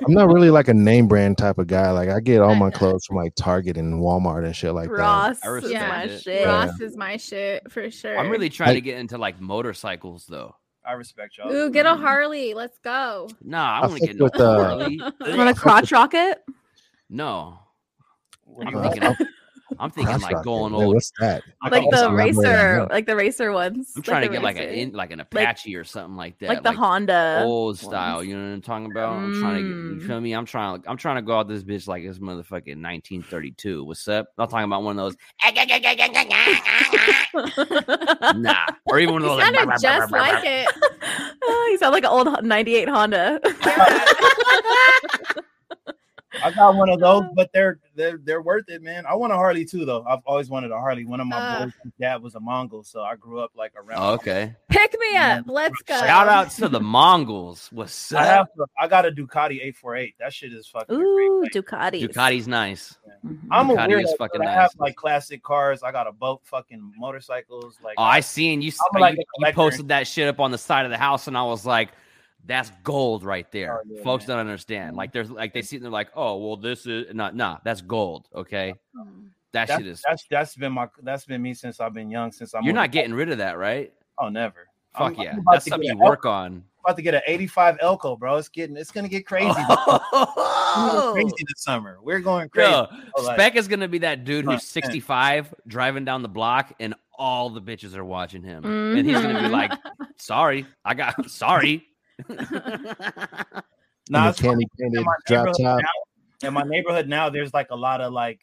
I'm 0.07 0.13
not 0.13 0.29
really 0.29 0.51
like 0.51 0.69
a 0.69 0.75
name 0.75 1.09
brand 1.09 1.37
type 1.37 1.59
of 1.59 1.67
guy. 1.67 1.91
Like 1.91 2.09
I 2.11 2.21
get 2.21 2.41
all 2.41 2.55
my 2.55 2.71
clothes 2.71 3.05
from 3.07 3.17
like 3.17 3.35
Target 3.35 3.77
and 3.77 4.01
Walmart 4.01 4.45
and 4.45 4.55
shit 4.55 4.73
like 4.73 4.89
that. 4.89 4.95
Ross 4.95 5.39
I 5.45 5.57
is 5.57 5.73
my 5.73 6.17
shit. 6.19 6.47
Ross 6.47 6.81
is 6.81 6.97
my 6.97 7.17
shit 7.17 7.71
for 7.73 7.91
sure. 7.91 8.17
I'm 8.17 8.31
really 8.31 8.49
trying 8.49 8.71
I- 8.71 8.75
to 8.75 8.81
get 8.81 8.99
into 8.99 9.19
like 9.19 9.41
motorcycles 9.41 10.27
though. 10.27 10.55
I 10.85 10.93
respect 10.93 11.36
y'all. 11.39 11.52
Ooh, 11.52 11.70
get 11.70 11.86
a 11.86 11.94
Harley. 11.94 12.55
Let's 12.55 12.78
go. 12.78 13.28
Nah, 13.43 13.78
I 13.78 13.81
I 13.82 13.86
want 13.86 14.02
to 14.02 14.09
get 14.09 14.16
no 14.16 14.24
with, 14.24 14.40
uh, 14.40 14.57
Harley. 14.59 15.01
Want 15.20 15.48
a 15.48 15.55
crotch 15.55 15.93
rocket? 15.93 16.43
No, 17.09 17.59
What 18.44 18.65
do 18.65 18.69
I'm 18.69 18.74
you 18.74 18.78
Uh, 18.78 18.82
want? 18.82 18.93
thinking, 18.94 19.09
of, 19.09 19.16
I'm 19.81 19.90
thinking 19.90 20.19
Cross 20.19 20.31
like 20.32 20.44
going 20.44 20.74
old. 20.74 20.94
what's 20.94 21.11
that? 21.20 21.43
I'm 21.62 21.70
Like 21.73 21.85
the 21.90 21.97
something 21.97 22.16
like- 22.16 22.32
elaborate 22.35 22.51
on 22.51 22.78
racer, 22.85 22.89
like 22.90 23.07
the 23.07 23.16
racer 23.16 23.52
ones. 23.52 23.93
I'm 23.97 24.02
trying 24.02 24.23
like 24.23 24.24
to 24.24 24.28
the 24.28 24.35
get 24.35 24.43
like 24.44 24.57
a 24.59 24.90
like 24.97 25.11
an 25.11 25.20
Apache 25.20 25.74
or 25.74 25.85
something 25.85 26.16
like 26.16 26.39
that. 26.40 26.48
like 26.51 26.62
the 26.62 26.73
Honda. 26.73 27.43
old 27.44 27.78
style. 27.78 28.23
You 28.23 28.36
know 28.36 28.43
what 28.44 28.52
I'm 28.55 28.61
talking 28.62 28.90
about? 28.90 29.12
I'm 29.15 29.40
trying 29.40 29.57
to 29.57 29.62
get. 29.62 29.69
You 29.69 29.74
Mm. 30.01 30.07
feel 30.07 30.20
me? 30.20 30.32
I'm 30.32 30.47
trying. 30.47 30.82
I'm 30.86 30.97
trying 30.97 31.16
to 31.16 31.23
go 31.23 31.39
out 31.39 31.48
this 31.48 31.62
bitch 31.65 31.86
like 31.89 32.05
it's 32.05 32.19
motherfucking 32.19 32.81
1932. 32.81 33.85
What's 33.85 34.07
up? 34.09 34.28
I'm 34.39 34.48
talking 34.48 34.65
about 34.65 34.82
one 34.82 34.98
of 34.98 35.05
those. 35.05 35.16
nah, 38.36 38.55
or 38.86 38.98
even 38.98 39.15
one 39.15 39.23
of 39.23 39.28
You 39.31 39.36
those. 39.36 39.43
sounded 39.43 39.66
Like, 39.66 39.81
just 39.81 40.12
like 40.12 40.44
it. 40.44 40.69
Oh, 41.43 41.69
you 41.70 41.78
sound 41.78 41.93
like 41.93 42.05
an 42.05 42.11
old 42.11 42.44
98 42.44 42.89
Honda. 42.89 43.40
I 46.44 46.51
got 46.52 46.74
one 46.77 46.89
of 46.89 47.01
those, 47.01 47.24
but 47.35 47.51
they're 47.52 47.78
they're 47.97 48.19
they're 48.23 48.43
worth 48.43 48.69
it, 48.69 48.82
man. 48.82 49.05
I 49.07 49.15
want 49.15 49.32
a 49.32 49.36
Harley 49.36 49.65
too, 49.65 49.85
though. 49.85 50.05
I've 50.09 50.20
always 50.27 50.48
wanted 50.48 50.70
a 50.70 50.78
Harley. 50.78 51.05
One 51.05 51.20
of 51.20 51.27
my 51.27 51.36
Uh. 51.36 51.65
boys' 51.65 51.73
dad 52.01 52.23
was 52.23 52.35
a 52.36 52.40
Mongol, 52.40 52.85
so 52.85 53.02
I 53.02 53.16
grew 53.16 53.40
up 53.40 53.51
like 53.57 53.73
around. 53.77 54.01
Oh, 54.02 54.12
okay. 54.15 54.55
Pick 54.69 54.97
me 54.98 55.16
up. 55.16 55.44
Let's 55.48 55.81
go. 55.82 55.98
Shout 55.98 56.28
out 56.28 56.51
to 56.52 56.69
the 56.69 56.81
Mongols. 56.81 57.69
What's 57.73 58.12
I 58.12 58.39
up? 58.39 58.48
have 58.59 58.69
I 58.78 58.86
got 58.89 59.07
a 59.07 59.11
Ducati 59.11 59.57
848. 59.61 60.15
That 60.20 60.32
shit 60.32 60.52
is 60.52 60.66
fucking. 60.69 60.94
a 60.94 60.98
great 60.98 61.27
Ooh, 61.28 61.43
bike. 61.43 61.52
Ducatis. 61.52 62.09
Ducati's 62.09 62.47
nice. 62.48 62.97
Mhm. 63.27 63.39
I'm 63.51 63.70
a 63.70 63.74
Ducati 63.74 64.02
is 64.05 64.11
weirdo. 64.12 64.16
fucking 64.19 64.39
but 64.40 64.47
I 64.48 64.52
have 64.55 64.70
like 64.78 64.94
classic 64.97 65.43
cars. 65.43 65.82
I 65.82 65.90
got 65.93 66.07
a 66.07 66.12
boat, 66.12 66.40
fucking 66.44 66.93
motorcycles. 66.97 67.78
Like 67.82 67.94
Oh, 67.98 68.02
I 68.05 68.20
seen 68.20 68.62
you. 68.62 68.70
I'm 68.93 68.98
you, 68.98 69.01
like 69.01 69.19
a 69.19 69.47
you 69.48 69.52
posted 69.52 69.89
that 69.89 70.07
shit 70.07 70.28
up 70.28 70.39
on 70.40 70.51
the 70.52 70.59
side 70.59 70.85
of 70.85 70.90
the 70.93 70.98
house, 70.98 71.27
and 71.27 71.36
I 71.36 71.43
was 71.43 71.66
like, 71.66 71.90
That's 72.47 72.73
gold 72.83 73.23
right 73.25 73.51
there. 73.53 73.81
Oh, 73.81 73.83
yeah, 73.87 74.03
Folks 74.03 74.27
man. 74.27 74.37
don't 74.39 74.47
understand. 74.47 74.97
Like 74.97 75.12
there's 75.12 75.31
like 75.31 75.53
they 75.53 75.62
see 75.62 75.77
and 75.77 75.85
they're 75.85 75.93
like, 75.93 76.11
oh 76.17 76.37
well, 76.37 76.57
this 76.57 76.87
is 76.87 77.15
not 77.15 77.37
nah, 77.37 77.59
that's 77.65 77.81
gold. 77.81 78.29
Okay. 78.35 78.75
That 79.53 79.67
That's, 79.67 79.81
shit 79.81 79.87
is 79.89 80.03
that's 80.09 80.25
that's 80.31 80.55
been 80.55 80.73
my 80.73 80.89
that's 81.03 81.25
been 81.25 81.43
me 81.43 81.55
since 81.55 81.81
I've 81.81 81.93
been 81.93 82.09
young. 82.11 82.31
Since 82.33 82.55
I'm 82.55 82.62
you're 82.65 82.73
not 82.75 82.93
getting 82.93 83.12
rid 83.12 83.31
of 83.31 83.39
that, 83.39 83.59
right? 83.59 83.93
Oh, 84.19 84.29
never. 84.29 84.69
Fuck 84.97 85.15
I'm- 85.19 85.23
yeah. 85.23 85.33
I'm 85.33 85.45
That's 85.51 85.67
something 85.67 85.89
you 85.89 85.97
work 85.99 86.25
on. 86.25 86.62
about 86.85 86.97
to 86.97 87.03
get 87.03 87.15
an 87.15 87.23
85 87.27 87.79
Elco, 87.79 88.19
bro. 88.19 88.37
It's 88.37 88.49
getting 88.49 88.77
it's 88.77 88.91
gonna 88.93 89.09
get 89.09 89.27
crazy. 89.27 89.51
Oh, 90.12 91.11
crazy 91.15 91.45
this 91.49 91.62
summer. 91.62 91.99
We're 92.03 92.21
going 92.21 92.49
crazy. 92.49 92.71
Yo, 92.71 92.87
Oh, 93.17 93.23
like- 93.23 93.37
Spec 93.37 93.57
is 93.57 93.69
gonna 93.69 93.89
be 93.89 93.99
that 93.99 94.25
dude 94.25 94.45
who's 94.45 94.62
65 94.67 95.53
driving 95.67 96.05
down 96.05 96.23
the 96.23 96.29
block 96.29 96.73
and 96.81 96.95
all 97.19 97.51
the 97.51 97.61
bitches 97.61 97.95
are 97.97 98.05
watching 98.05 98.43
him. 98.43 98.65
And 98.65 99.07
he's 99.07 99.21
gonna 99.21 99.41
be 99.41 99.47
Mhm. 99.47 99.51
like, 99.51 99.73
sorry, 100.17 100.67
I 100.85 100.95
got 100.95 101.29
sorry. 101.31 101.87
Nah, 104.11 104.25
in 104.25 104.29
it's 104.31 104.39
the 104.41 104.49
candy 104.49 104.67
painted 104.77 104.99
in 104.99 105.05
my 105.05 105.15
drop 105.27 105.45
neighborhood 105.47 105.57
top. 105.63 105.83
now, 105.83 106.49
in 106.49 106.55
my 106.55 106.63
neighborhood 106.65 107.09
now, 107.09 107.31
there's 107.31 107.55
like 107.55 107.71
a 107.71 107.77
lot 107.77 108.01
of 108.01 108.13
like 108.13 108.41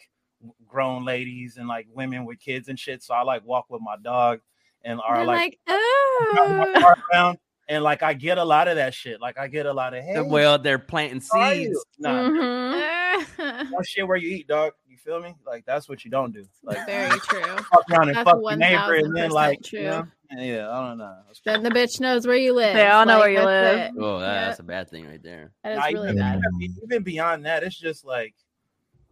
grown 0.66 1.04
ladies 1.04 1.58
and 1.58 1.68
like 1.68 1.88
women 1.94 2.24
with 2.24 2.40
kids 2.40 2.70
and 2.70 2.80
shit. 2.80 3.04
So 3.04 3.14
I 3.14 3.24
like 3.24 3.44
walk 3.44 3.66
with 3.70 3.82
my 3.82 3.98
dog 4.02 4.40
and 4.86 5.02
are 5.06 5.26
like, 5.26 5.38
like, 5.38 5.60
oh. 5.68 6.95
around, 7.14 7.38
and 7.68 7.84
like 7.84 8.02
I 8.02 8.14
get 8.14 8.38
a 8.38 8.45
lot 8.45 8.70
of 8.70 8.78
that 8.78 8.94
shit. 8.94 9.20
Like 9.20 9.38
I 9.38 9.49
get 9.49 9.66
a 9.66 9.74
lot 9.74 9.94
of 9.94 10.04
hey, 10.04 10.22
well, 10.22 10.58
they're 10.58 10.80
planting 10.80 11.22
how 11.32 11.40
are 11.40 11.54
you?" 11.54 11.66
seeds. 11.66 11.86
Nah, 11.99 12.30
Mhm. 12.30 13.32
that 13.38 13.86
shit 13.86 14.08
where 14.08 14.18
you 14.18 14.30
eat, 14.30 14.48
dog. 14.48 14.74
You 15.08 15.14
feel 15.14 15.22
me? 15.22 15.36
Like 15.46 15.66
that's 15.66 15.88
what 15.88 16.04
you 16.04 16.12
don't 16.12 16.34
do. 16.34 16.46
Like 16.64 16.86
Very 16.86 17.18
true. 17.22 17.42
fuck 17.72 17.90
around 17.90 18.10
and 18.10 18.18
That's 18.18 18.30
fuck 18.30 18.40
your 18.42 18.56
neighbor, 18.58 18.96
and 18.96 19.16
then 19.16 19.32
like, 19.32 19.62
true. 19.64 19.80
you 19.80 19.86
know, 19.86 20.08
yeah, 20.38 20.70
I 20.70 20.86
don't 20.90 20.98
know. 20.98 21.16
Then 21.46 21.64
the 21.64 21.70
bitch 21.70 22.02
knows 22.02 22.28
where 22.28 22.36
you 22.36 22.54
live. 22.54 22.76
They 22.76 22.88
all 22.88 23.06
know 23.06 23.20
where 23.20 23.30
you 23.32 23.40
live. 23.42 23.78
it. 23.78 23.92
Oh, 23.98 24.20
that- 24.20 24.26
Yeah, 24.34 24.46
that's 24.48 24.60
a 24.60 24.64
bad 24.64 24.90
thing 24.90 25.08
right 25.08 25.24
there. 25.24 25.52
that 25.64 25.72
is 25.74 25.78
Nah, 25.80 25.86
really 25.86 26.10
even, 26.10 26.18
bad. 26.18 26.42
even- 26.62 26.78
even 26.84 27.04
beyond 27.04 27.46
that, 27.46 27.64
it's 27.64 27.78
just 27.78 28.04
like 28.04 28.36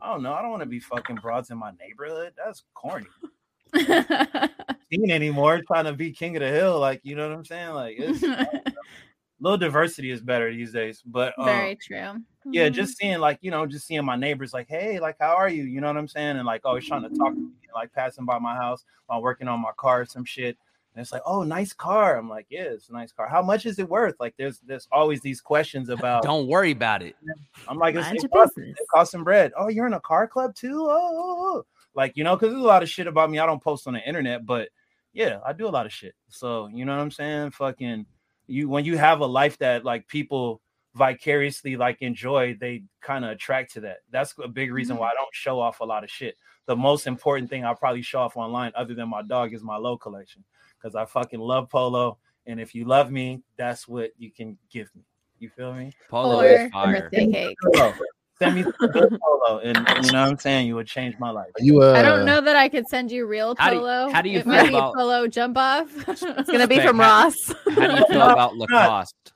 I 0.02 0.12
don't 0.12 0.22
know. 0.22 0.34
I 0.34 0.42
don't 0.42 0.52
want 0.52 0.64
to 0.64 0.68
be 0.70 0.80
fucking 0.82 1.16
broads 1.16 1.50
in 1.50 1.58
my 1.58 1.72
neighborhood. 1.80 2.34
That's 2.36 2.64
corny. 2.74 3.08
Seen 4.92 5.10
anymore 5.10 5.62
trying 5.66 5.86
to 5.86 5.94
be 5.94 6.12
king 6.12 6.36
of 6.36 6.42
the 6.42 6.50
hill. 6.50 6.78
Like 6.80 7.00
you 7.04 7.16
know 7.16 7.30
what 7.30 7.38
I'm 7.38 7.46
saying? 7.46 7.70
Like 7.70 7.96
it's 7.98 8.22
little 9.40 9.58
diversity 9.58 10.12
is 10.12 10.22
better 10.22 10.52
these 10.52 10.72
days. 10.72 11.02
But 11.06 11.34
um, 11.38 11.46
Very 11.46 11.76
true. 11.76 12.22
yeah, 12.52 12.70
Mhm. 12.70 12.74
just 12.74 12.98
seeing 12.98 13.20
like 13.20 13.40
you 13.42 13.52
know, 13.52 13.66
just 13.66 13.86
seeing 13.88 14.06
my 14.06 14.16
neighbors 14.16 14.54
like, 14.54 14.68
hey, 14.70 15.00
like 15.00 15.18
how 15.20 15.36
are 15.36 15.50
you? 15.50 15.64
You 15.64 15.82
know 15.82 15.88
what 15.88 15.98
I'm 15.98 16.08
saying? 16.08 16.38
And 16.38 16.46
like 16.46 16.62
always 16.66 16.88
trying 16.88 17.04
to 17.04 17.10
talk 17.10 17.34
to 17.34 17.40
me, 17.40 17.52
like 17.74 17.92
passing 17.94 18.26
by 18.26 18.40
my 18.40 18.56
house 18.56 18.86
while 19.08 19.22
working 19.22 19.48
on 19.48 19.60
my 19.60 19.72
car 19.78 20.02
or 20.02 20.06
some 20.06 20.26
shit. 20.26 20.58
And 20.94 21.02
it's 21.02 21.12
like, 21.12 21.24
oh, 21.26 21.44
nice 21.44 21.74
car. 21.74 22.18
I'm 22.18 22.30
like, 22.30 22.46
yeah, 22.50 22.62
it's 22.62 22.88
a 22.88 22.94
nice 22.94 23.12
car. 23.12 23.28
How 23.28 23.42
much 23.42 23.66
is 23.66 23.80
it 23.80 23.90
worth? 23.90 24.16
Like, 24.18 24.34
there's 24.38 24.60
there's 24.60 24.88
always 24.94 25.20
these 25.20 25.42
questions 25.42 25.90
about. 25.96 26.24
Don't 26.24 26.48
worry 26.48 26.72
about 26.72 27.02
it. 27.02 27.18
I'm 27.68 27.78
like, 27.78 27.96
it's, 27.96 28.24
it, 28.24 28.32
costs, 28.32 28.58
it 28.58 28.78
costs 28.90 29.12
some 29.12 29.26
bread. 29.26 29.52
Oh, 29.58 29.68
you're 29.68 29.88
in 29.88 29.94
a 29.94 30.00
car 30.00 30.26
club 30.26 30.56
too? 30.56 30.86
Oh, 30.88 30.88
oh, 30.90 31.58
oh. 31.58 31.66
like 31.96 32.14
you 32.16 32.24
know, 32.24 32.38
because 32.38 32.54
there's 32.54 32.64
a 32.64 32.68
lot 32.68 32.82
of 32.82 32.90
shit 32.90 33.08
about 33.08 33.30
me. 33.30 33.40
I 33.40 33.46
don't 33.46 33.62
post 33.62 33.88
on 33.88 33.94
the 33.96 34.08
internet, 34.08 34.46
but 34.46 34.70
yeah, 35.12 35.40
I 35.46 35.52
do 35.52 35.68
a 35.68 35.70
lot 35.70 35.86
of 35.86 35.92
shit. 35.92 36.16
So 36.30 36.68
you 36.74 36.86
know 36.86 36.96
what 36.96 37.02
I'm 37.02 37.12
saying? 37.12 37.52
Fucking 37.52 38.06
you 38.48 38.70
when 38.70 38.86
you 38.86 38.98
have 38.98 39.20
a 39.22 39.26
life 39.26 39.58
that 39.60 39.86
like 39.86 40.08
people 40.08 40.62
vicariously 40.96 41.76
like 41.76 42.02
enjoy, 42.02 42.56
they 42.60 42.84
kind 43.02 43.26
of 43.26 43.32
attract 43.32 43.74
to 43.74 43.82
that. 43.82 43.98
That's 44.12 44.34
a 44.42 44.48
big 44.48 44.72
reason 44.72 44.96
mm-hmm. 44.96 45.02
why 45.02 45.12
I 45.12 45.14
don't 45.14 45.34
show 45.34 45.60
off 45.60 45.82
a 45.82 45.86
lot 45.86 46.04
of 46.04 46.10
shit. 46.10 46.38
The 46.66 46.76
most 46.76 47.06
important 47.06 47.50
thing 47.50 47.66
I'll 47.66 47.76
probably 47.76 48.02
show 48.02 48.20
off 48.20 48.38
online, 48.38 48.72
other 48.76 48.96
than 48.96 49.10
my 49.10 49.22
dog, 49.22 49.54
is 49.54 49.62
my 49.62 49.78
low 49.78 49.98
collection. 49.98 50.44
Because 50.78 50.96
I 50.96 51.06
fucking 51.06 51.40
love 51.40 51.70
polo. 51.70 52.18
And 52.48 52.60
if 52.60 52.74
you 52.74 52.86
love 52.86 53.12
me, 53.12 53.42
that's 53.58 53.88
what 53.88 54.12
you 54.18 54.32
can 54.32 54.58
give 54.72 54.90
me. 54.96 55.04
You 55.40 55.50
feel 55.50 55.74
me? 55.74 55.92
Polo 56.10 56.42
Or 56.42 56.46
is 56.46 56.68
a 56.68 56.70
fire. 56.70 57.10
Birthday 58.40 58.64
cake. 58.64 58.74
Polo. 58.80 58.92
Send 58.92 58.92
me 58.92 58.98
some 59.04 59.10
good 59.10 59.20
polo, 59.22 59.60
and 59.60 59.78
you 60.06 60.12
know 60.12 60.22
what 60.22 60.30
I'm 60.32 60.38
saying. 60.38 60.68
You 60.68 60.76
would 60.76 60.88
change 60.88 61.18
my 61.20 61.30
life. 61.30 61.52
Are 61.60 61.64
you 61.64 61.82
uh 61.82 61.94
I 61.94 62.02
don't 62.02 62.26
know 62.26 62.42
that 62.42 62.56
I 62.56 62.70
could 62.70 62.88
send 62.88 63.12
you 63.12 63.26
real 63.26 63.56
How 63.58 63.70
do 63.70 63.76
you- 63.76 63.82
polo. 63.82 64.10
how 64.12 64.22
do 64.22 64.30
you 64.30 64.40
it 64.40 64.44
feel 64.44 64.54
might 64.54 64.70
about- 64.70 64.94
be 64.94 64.98
polo 65.00 65.28
jump 65.28 65.58
off? 65.58 65.90
It's 66.08 66.50
gonna 66.52 66.68
be 66.68 66.80
from 66.80 66.98
How- 67.00 67.24
Ross. 67.24 67.54
How 67.76 67.88
do 67.88 67.96
you 67.96 68.08
feel 68.08 68.22
about 68.30 68.56
Lacoste? 68.58 69.34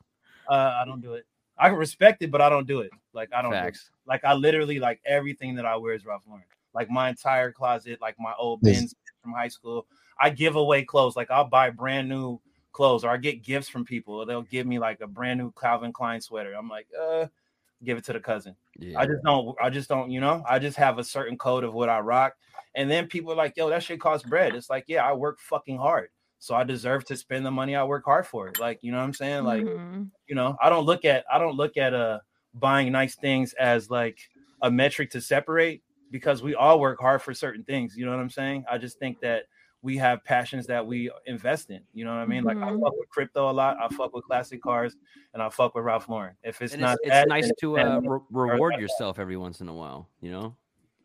Uh, 0.49 0.73
I 0.81 0.84
don't 0.85 1.01
do 1.01 1.13
it. 1.13 1.26
I 1.57 1.69
can 1.69 1.77
respect 1.77 2.21
it, 2.23 2.31
but 2.31 2.41
I 2.41 2.49
don't 2.49 2.67
do 2.67 2.80
it. 2.80 2.91
Like 3.13 3.30
I 3.34 3.41
don't. 3.41 3.51
Do 3.51 3.57
it. 3.57 3.61
Facts. 3.61 3.89
Like 4.07 4.23
I 4.23 4.34
literally 4.34 4.80
like 4.80 4.99
everything 5.05 5.55
that 5.55 5.65
I 5.65 5.76
wear 5.77 5.93
is 5.93 6.05
Ralph 6.05 6.23
Lauren. 6.27 6.43
Like 6.73 6.89
my 6.89 7.09
entire 7.09 7.51
closet, 7.51 7.99
like 8.01 8.15
my 8.19 8.34
old 8.39 8.59
Yes. 8.63 8.77
bins 8.80 8.95
from 9.21 9.34
high 9.34 9.47
school. 9.47 9.85
I 10.19 10.30
give 10.30 10.55
away 10.55 10.84
clothes. 10.84 11.15
Like 11.15 11.31
I'll 11.31 11.45
buy 11.47 11.69
brand 11.69 12.07
new 12.09 12.39
clothes, 12.71 13.03
or 13.03 13.09
I 13.09 13.17
get 13.17 13.43
gifts 13.43 13.67
from 13.69 13.85
people. 13.85 14.26
They'll 14.26 14.41
give 14.43 14.65
me 14.67 14.80
like 14.80 15.01
a 15.01 15.07
brand 15.07 15.39
new 15.39 15.51
Calvin 15.59 15.91
Klein 15.93 16.21
sweater. 16.21 16.53
I'm 16.53 16.69
like, 16.69 16.88
uh, 16.99 17.27
give 17.84 17.97
it 17.97 18.03
to 18.06 18.14
the 18.14 18.19
cousin. 18.19 18.56
Yeah. 18.77 18.99
I 18.99 19.06
just 19.06 19.23
don't. 19.23 19.56
I 19.61 19.69
just 19.69 19.89
don't. 19.89 20.11
You 20.11 20.22
know, 20.22 20.43
I 20.47 20.60
just 20.60 20.77
have 20.77 20.97
a 20.99 21.03
certain 21.03 21.38
code 21.38 21.64
of 21.64 21.73
what 21.73 21.89
I 21.89 21.99
rock, 21.99 22.34
and 22.76 22.89
then 22.89 23.07
people 23.07 23.31
are 23.31 23.35
like, 23.35 23.56
"Yo, 23.57 23.69
that 23.69 23.84
shit 23.84 23.99
costs 23.99 24.27
bread." 24.27 24.56
It's 24.56 24.69
like, 24.69 24.85
yeah, 24.88 25.06
I 25.06 25.14
work 25.14 25.39
fucking 25.39 25.77
hard, 25.77 26.10
so 26.39 26.56
I 26.56 26.64
deserve 26.64 27.06
to 27.06 27.15
spend 27.15 27.45
the 27.45 27.51
money 27.51 27.76
I 27.76 27.84
work 27.84 28.06
hard 28.06 28.26
for. 28.27 28.47
It. 28.47 28.60
Like, 28.60 28.80
you 28.81 28.91
know 28.91 28.97
what 28.97 29.03
I'm 29.06 29.14
saying? 29.14 29.43
Like, 29.43 29.64
Mhm. 29.64 30.10
you 30.27 30.35
know, 30.35 30.57
I 30.61 30.69
don't 30.69 30.85
look 30.85 31.06
at 31.06 31.26
I 31.31 31.38
don't 31.38 31.56
look 31.56 31.77
at 31.77 31.93
uh 31.93 32.19
buying 32.53 32.91
nice 32.91 33.15
things 33.15 33.53
as 33.53 33.89
like 33.89 34.19
a 34.61 34.72
metric 34.72 35.11
to 35.11 35.22
separate 35.22 35.84
because 36.11 36.41
we 36.41 36.56
all 36.56 36.80
work 36.80 36.99
hard 36.99 37.22
for 37.22 37.34
certain 37.34 37.64
things. 37.64 37.95
You 37.95 38.06
know 38.06 38.11
what 38.11 38.19
I'm 38.19 38.30
saying? 38.30 38.65
I 38.69 38.77
just 38.77 38.97
think 38.99 39.19
that 39.22 39.43
we 39.81 39.97
have 39.97 40.23
passions 40.23 40.68
that 40.68 40.85
we 40.85 41.10
invest 41.26 41.69
in. 41.69 41.84
You 41.93 42.06
know 42.06 42.11
what 42.11 42.19
I 42.22 42.26
mean? 42.26 42.43
Like 42.43 42.57
I 42.57 42.72
Mhm. 42.72 42.81
fuck 42.81 42.93
with 42.97 43.10
crypto 43.10 43.49
a 43.49 43.53
lot. 43.53 43.77
I 43.80 43.88
fuck 43.89 44.14
with 44.14 44.26
classic 44.26 44.61
cars, 44.61 44.95
and 45.34 45.41
I 45.41 45.49
fuck 45.49 45.76
with 45.76 45.85
Ralph 45.85 46.10
Lauren. 46.10 46.35
If 46.43 46.61
it's 46.61 46.73
And 46.73 46.81
not, 46.81 46.97
it's, 47.03 47.10
that, 47.10 47.23
it's 47.23 47.30
nice 47.30 47.51
to 47.61 47.77
uh, 47.77 47.99
re- 48.01 48.19
reward 48.30 48.73
that. 48.73 48.81
yourself 48.81 49.19
every 49.19 49.38
once 49.38 49.61
in 49.61 49.69
a 49.69 49.73
while, 49.73 50.10
you 50.22 50.31
know? 50.31 50.56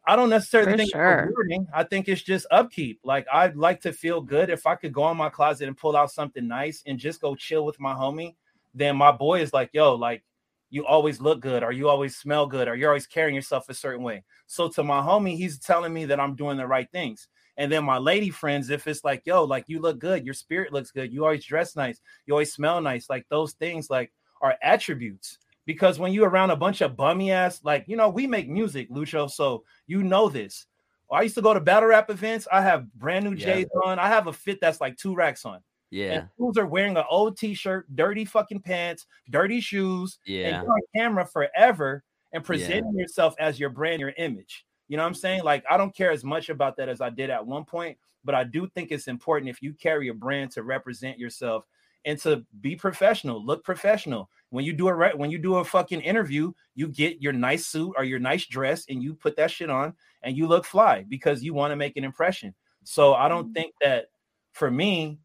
I 0.06 0.16
don't 0.16 0.28
necessarily 0.28 0.72
For 0.72 0.76
think 0.76 0.90
sure. 0.90 1.10
it's 1.12 1.28
rewarding. 1.28 1.66
I 1.72 1.84
think 1.84 2.08
it's 2.08 2.22
just 2.22 2.46
upkeep. 2.50 3.00
Like 3.04 3.26
I'd 3.32 3.56
like 3.56 3.80
to 3.82 3.92
feel 3.92 4.20
good 4.20 4.50
if 4.50 4.66
I 4.66 4.74
could 4.74 4.92
go 4.92 5.10
in 5.10 5.16
my 5.16 5.30
closet 5.30 5.66
and 5.66 5.76
pull 5.76 5.96
out 5.96 6.10
something 6.10 6.46
nice 6.46 6.82
and 6.86 6.98
just 6.98 7.20
go 7.20 7.34
chill 7.34 7.64
with 7.64 7.80
my 7.80 7.94
homie. 7.94 8.36
Then 8.74 8.96
my 8.96 9.12
boy 9.12 9.40
is 9.40 9.52
like, 9.54 9.70
"Yo, 9.72 9.94
like 9.94 10.22
you 10.68 10.84
always 10.84 11.20
look 11.20 11.40
good, 11.40 11.62
or 11.62 11.72
you 11.72 11.88
always 11.88 12.16
smell 12.16 12.46
good, 12.46 12.68
or 12.68 12.74
you're 12.74 12.90
always 12.90 13.06
carrying 13.06 13.34
yourself 13.34 13.68
a 13.70 13.74
certain 13.74 14.02
way." 14.02 14.24
So 14.46 14.68
to 14.70 14.82
my 14.82 15.00
homie, 15.00 15.36
he's 15.36 15.58
telling 15.58 15.94
me 15.94 16.04
that 16.06 16.20
I'm 16.20 16.34
doing 16.36 16.58
the 16.58 16.66
right 16.66 16.90
things. 16.90 17.28
And 17.56 17.70
then 17.70 17.84
my 17.84 17.98
lady 17.98 18.30
friends, 18.30 18.70
if 18.70 18.86
it's 18.86 19.04
like, 19.04 19.22
"Yo, 19.24 19.44
like 19.44 19.64
you 19.68 19.80
look 19.80 19.98
good, 19.98 20.24
your 20.24 20.34
spirit 20.34 20.72
looks 20.72 20.90
good, 20.90 21.12
you 21.12 21.24
always 21.24 21.44
dress 21.44 21.76
nice, 21.76 22.00
you 22.26 22.34
always 22.34 22.52
smell 22.52 22.80
nice," 22.80 23.08
like 23.08 23.26
those 23.28 23.52
things 23.52 23.90
like 23.90 24.12
are 24.40 24.56
attributes. 24.62 25.38
Because 25.66 25.98
when 25.98 26.12
you're 26.12 26.28
around 26.28 26.50
a 26.50 26.56
bunch 26.56 26.80
of 26.82 26.96
bummy 26.96 27.30
ass, 27.30 27.60
like 27.64 27.84
you 27.86 27.96
know, 27.96 28.08
we 28.08 28.26
make 28.26 28.48
music, 28.48 28.90
Lucho, 28.90 29.30
so 29.30 29.64
you 29.86 30.02
know 30.02 30.28
this. 30.28 30.66
I 31.12 31.22
used 31.22 31.36
to 31.36 31.42
go 31.42 31.54
to 31.54 31.60
battle 31.60 31.88
rap 31.90 32.10
events. 32.10 32.48
I 32.50 32.60
have 32.62 32.92
brand 32.94 33.24
new 33.24 33.34
Yeah. 33.34 33.54
J's 33.54 33.68
on. 33.84 33.98
I 33.98 34.08
have 34.08 34.26
a 34.26 34.32
fit 34.32 34.60
that's 34.60 34.80
like 34.80 34.96
two 34.96 35.14
racks 35.14 35.44
on. 35.44 35.60
Yeah. 35.90 36.12
And 36.12 36.28
fools 36.36 36.58
are 36.58 36.66
wearing 36.66 36.96
an 36.96 37.04
old 37.08 37.38
t-shirt, 37.38 37.94
dirty 37.94 38.24
fucking 38.24 38.62
pants, 38.62 39.06
dirty 39.30 39.60
shoes, 39.60 40.18
Yeah. 40.26 40.46
and 40.48 40.62
you're 40.64 40.72
on 40.72 40.80
camera 40.96 41.24
forever 41.24 42.02
and 42.32 42.42
presenting 42.42 42.98
yourself 42.98 43.36
as 43.38 43.60
your 43.60 43.70
brand, 43.70 44.00
your 44.00 44.12
image. 44.16 44.66
You 44.88 44.96
know 44.96 45.02
what 45.02 45.08
I'm 45.08 45.14
saying? 45.14 45.44
Like, 45.44 45.64
I 45.68 45.76
don't 45.76 45.94
care 45.94 46.10
as 46.10 46.24
much 46.24 46.48
about 46.48 46.76
that 46.76 46.88
as 46.88 47.00
I 47.00 47.10
did 47.10 47.30
at 47.30 47.46
one 47.46 47.64
point, 47.64 47.98
but 48.24 48.34
I 48.34 48.44
do 48.44 48.68
think 48.68 48.90
it's 48.90 49.08
important 49.08 49.48
if 49.48 49.62
you 49.62 49.72
carry 49.72 50.08
a 50.08 50.14
brand 50.14 50.50
to 50.52 50.62
represent 50.62 51.18
yourself 51.18 51.64
and 52.04 52.18
to 52.20 52.44
be 52.60 52.76
professional, 52.76 53.44
look 53.44 53.64
professional. 53.64 54.28
When 54.50 54.64
you 54.64 54.72
do 54.72 54.88
a 54.88 54.94
re- 54.94 55.14
when 55.14 55.30
you 55.30 55.38
do 55.38 55.56
a 55.56 55.64
fucking 55.64 56.00
interview, 56.00 56.52
you 56.74 56.88
get 56.88 57.22
your 57.22 57.32
nice 57.32 57.66
suit 57.66 57.94
or 57.96 58.04
your 58.04 58.18
nice 58.18 58.46
dress 58.46 58.84
and 58.88 59.02
you 59.02 59.14
put 59.14 59.36
that 59.36 59.50
shit 59.50 59.70
on 59.70 59.94
and 60.22 60.36
you 60.36 60.46
look 60.46 60.64
fly 60.64 61.04
because 61.08 61.42
you 61.42 61.54
want 61.54 61.72
to 61.72 61.76
make 61.76 61.96
an 61.96 62.04
impression. 62.04 62.54
So 62.84 63.14
I 63.14 63.28
don't 63.28 63.46
mm-hmm. 63.46 63.52
think 63.52 63.74
that 63.80 64.06
for 64.52 64.70
me, 64.70 65.18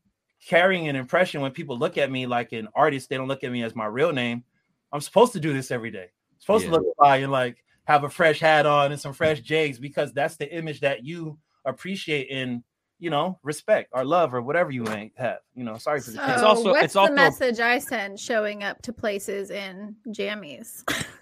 carrying 0.45 0.88
an 0.88 0.95
impression 0.95 1.41
when 1.41 1.52
people 1.52 1.77
look 1.77 1.98
at 1.98 2.10
me 2.10 2.26
like 2.26 2.53
an 2.53 2.69
artist, 2.73 3.10
they 3.10 3.18
don't 3.18 3.27
look 3.27 3.44
at 3.44 3.52
me 3.52 3.64
as 3.64 3.76
my 3.76 3.86
real 3.86 4.14
name. 4.14 4.44
I'm 4.91 5.02
supposed 5.02 5.34
to 5.34 5.40
do 5.40 5.53
this 5.53 5.69
every 5.69 5.91
day. 5.91 6.06
I'm 6.06 6.40
supposed 6.40 6.65
Yeah. 6.65 6.72
to 6.72 6.77
look 6.77 6.95
fly 6.95 7.18
and 7.18 7.31
like 7.31 7.64
have 7.90 8.03
a 8.03 8.10
fresh 8.10 8.40
hat 8.40 8.68
on 8.68 8.91
and 8.91 9.02
some 9.02 9.14
fresh 9.14 9.40
J's 9.41 9.80
because 9.80 10.14
that's 10.14 10.36
the 10.38 10.48
image 10.56 10.82
that 10.82 11.03
you 11.03 11.40
appreciate 11.66 12.30
and 12.30 12.64
you 12.99 13.10
know 13.10 13.40
respect 13.41 13.90
or 13.94 14.06
love 14.06 14.32
or 14.36 14.44
whatever 14.44 14.70
you 14.70 14.84
may 14.84 15.11
have. 15.18 15.40
You 15.56 15.64
know, 15.64 15.78
sorry 15.80 15.99
for 16.02 16.11
the 16.11 16.18
So 16.18 16.34
It's 16.34 16.44
also- 16.44 16.70
what's 16.72 16.84
it's 16.86 16.95
also- 16.95 17.10
the 17.11 17.16
message 17.16 17.60
I 17.60 17.80
send 17.80 18.20
showing 18.20 18.64
up 18.64 18.80
to 18.84 18.94
places 18.94 19.49
in 19.49 19.95
jammies? 20.10 20.84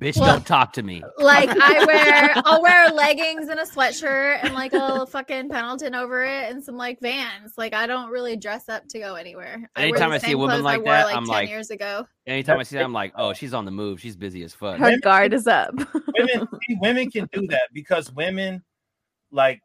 Bitch, 0.00 0.18
Well- 0.18 0.34
don't 0.34 0.46
talk 0.46 0.72
to 0.74 0.82
me. 0.82 1.02
like 1.18 1.48
I 1.48 1.84
wear, 1.86 2.42
I'll 2.44 2.60
wear 2.62 2.90
leggings 2.90 3.48
and 3.48 3.58
a 3.58 3.64
sweatshirt 3.64 4.40
and 4.44 4.52
like 4.54 4.72
a 4.74 5.06
fucking 5.06 5.48
Pendleton 5.48 5.94
over 5.94 6.22
it 6.24 6.50
and 6.50 6.62
some 6.62 6.76
like 6.76 7.00
Vans. 7.00 7.54
Like 7.56 7.72
I 7.74 7.86
don't 7.86 8.10
really 8.10 8.36
dress 8.36 8.68
up 8.68 8.86
to 8.88 8.98
go 8.98 9.14
anywhere. 9.14 9.70
I 9.74 9.80
wear 9.80 9.88
Anytime 9.88 10.10
the 10.10 10.16
I 10.16 10.18
see 10.18 10.32
a 10.32 10.38
woman 10.38 10.62
like 10.62 10.78
wore, 10.78 10.92
that, 10.92 11.06
like 11.06 11.16
I'm 11.16 11.24
10 11.24 11.28
like- 11.32 11.48
years 11.48 11.70
ago. 11.70 12.06
Anytime 12.26 12.58
I 12.58 12.62
see 12.62 12.76
that, 12.76 12.84
I'm 12.84 12.92
like, 12.92 13.12
oh, 13.16 13.32
she's 13.34 13.52
on 13.54 13.64
the 13.64 13.70
move. 13.70 14.00
She's 14.00 14.16
busy 14.16 14.42
as 14.44 14.54
fuck. 14.54 14.78
Her 14.78 14.98
guard 14.98 15.32
is 15.34 15.46
up. 15.46 15.74
women 16.16 16.48
women 16.80 17.10
can 17.10 17.28
do 17.32 17.46
that 17.48 17.68
because 17.72 18.10
women 18.12 18.62
like 19.30 19.60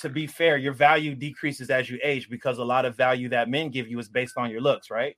to 0.00 0.08
be 0.08 0.26
fair 0.26 0.56
your 0.56 0.72
value 0.72 1.14
decreases 1.14 1.68
as 1.68 1.90
you 1.90 1.98
age 2.02 2.30
because 2.30 2.56
a 2.58 2.64
lot 2.64 2.84
of 2.86 2.96
value 2.96 3.28
that 3.28 3.48
men 3.50 3.68
give 3.70 3.86
you 3.88 3.98
is 3.98 4.08
based 4.08 4.38
on 4.38 4.50
your 4.50 4.60
looks 4.62 4.88
right 4.90 5.16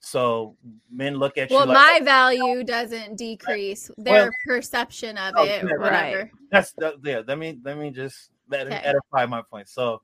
So 0.00 0.56
men 0.90 1.16
look 1.16 1.38
at 1.38 1.50
you 1.50 1.56
Well, 1.56 1.66
like 1.66 1.76
my 1.76 2.00
oh, 2.00 2.04
value 2.04 2.64
doesn't 2.64 3.16
decrease. 3.16 3.90
Their 3.98 4.32
perception 4.46 5.18
of 5.18 5.34
Oh, 5.36 5.44
it, 5.44 5.64
yeah, 5.64 5.72
or 5.72 5.78
whatever. 5.80 6.30
that's 6.50 6.72
the, 6.72 6.98
yeah. 7.04 7.22
Let 7.26 7.38
me 7.38 7.58
let 7.64 7.78
me 7.78 7.90
just 7.90 8.30
let 8.48 8.66
Okay. 8.66 8.76
edify 8.76 9.26
my 9.26 9.42
point. 9.42 9.68
So, 9.68 10.00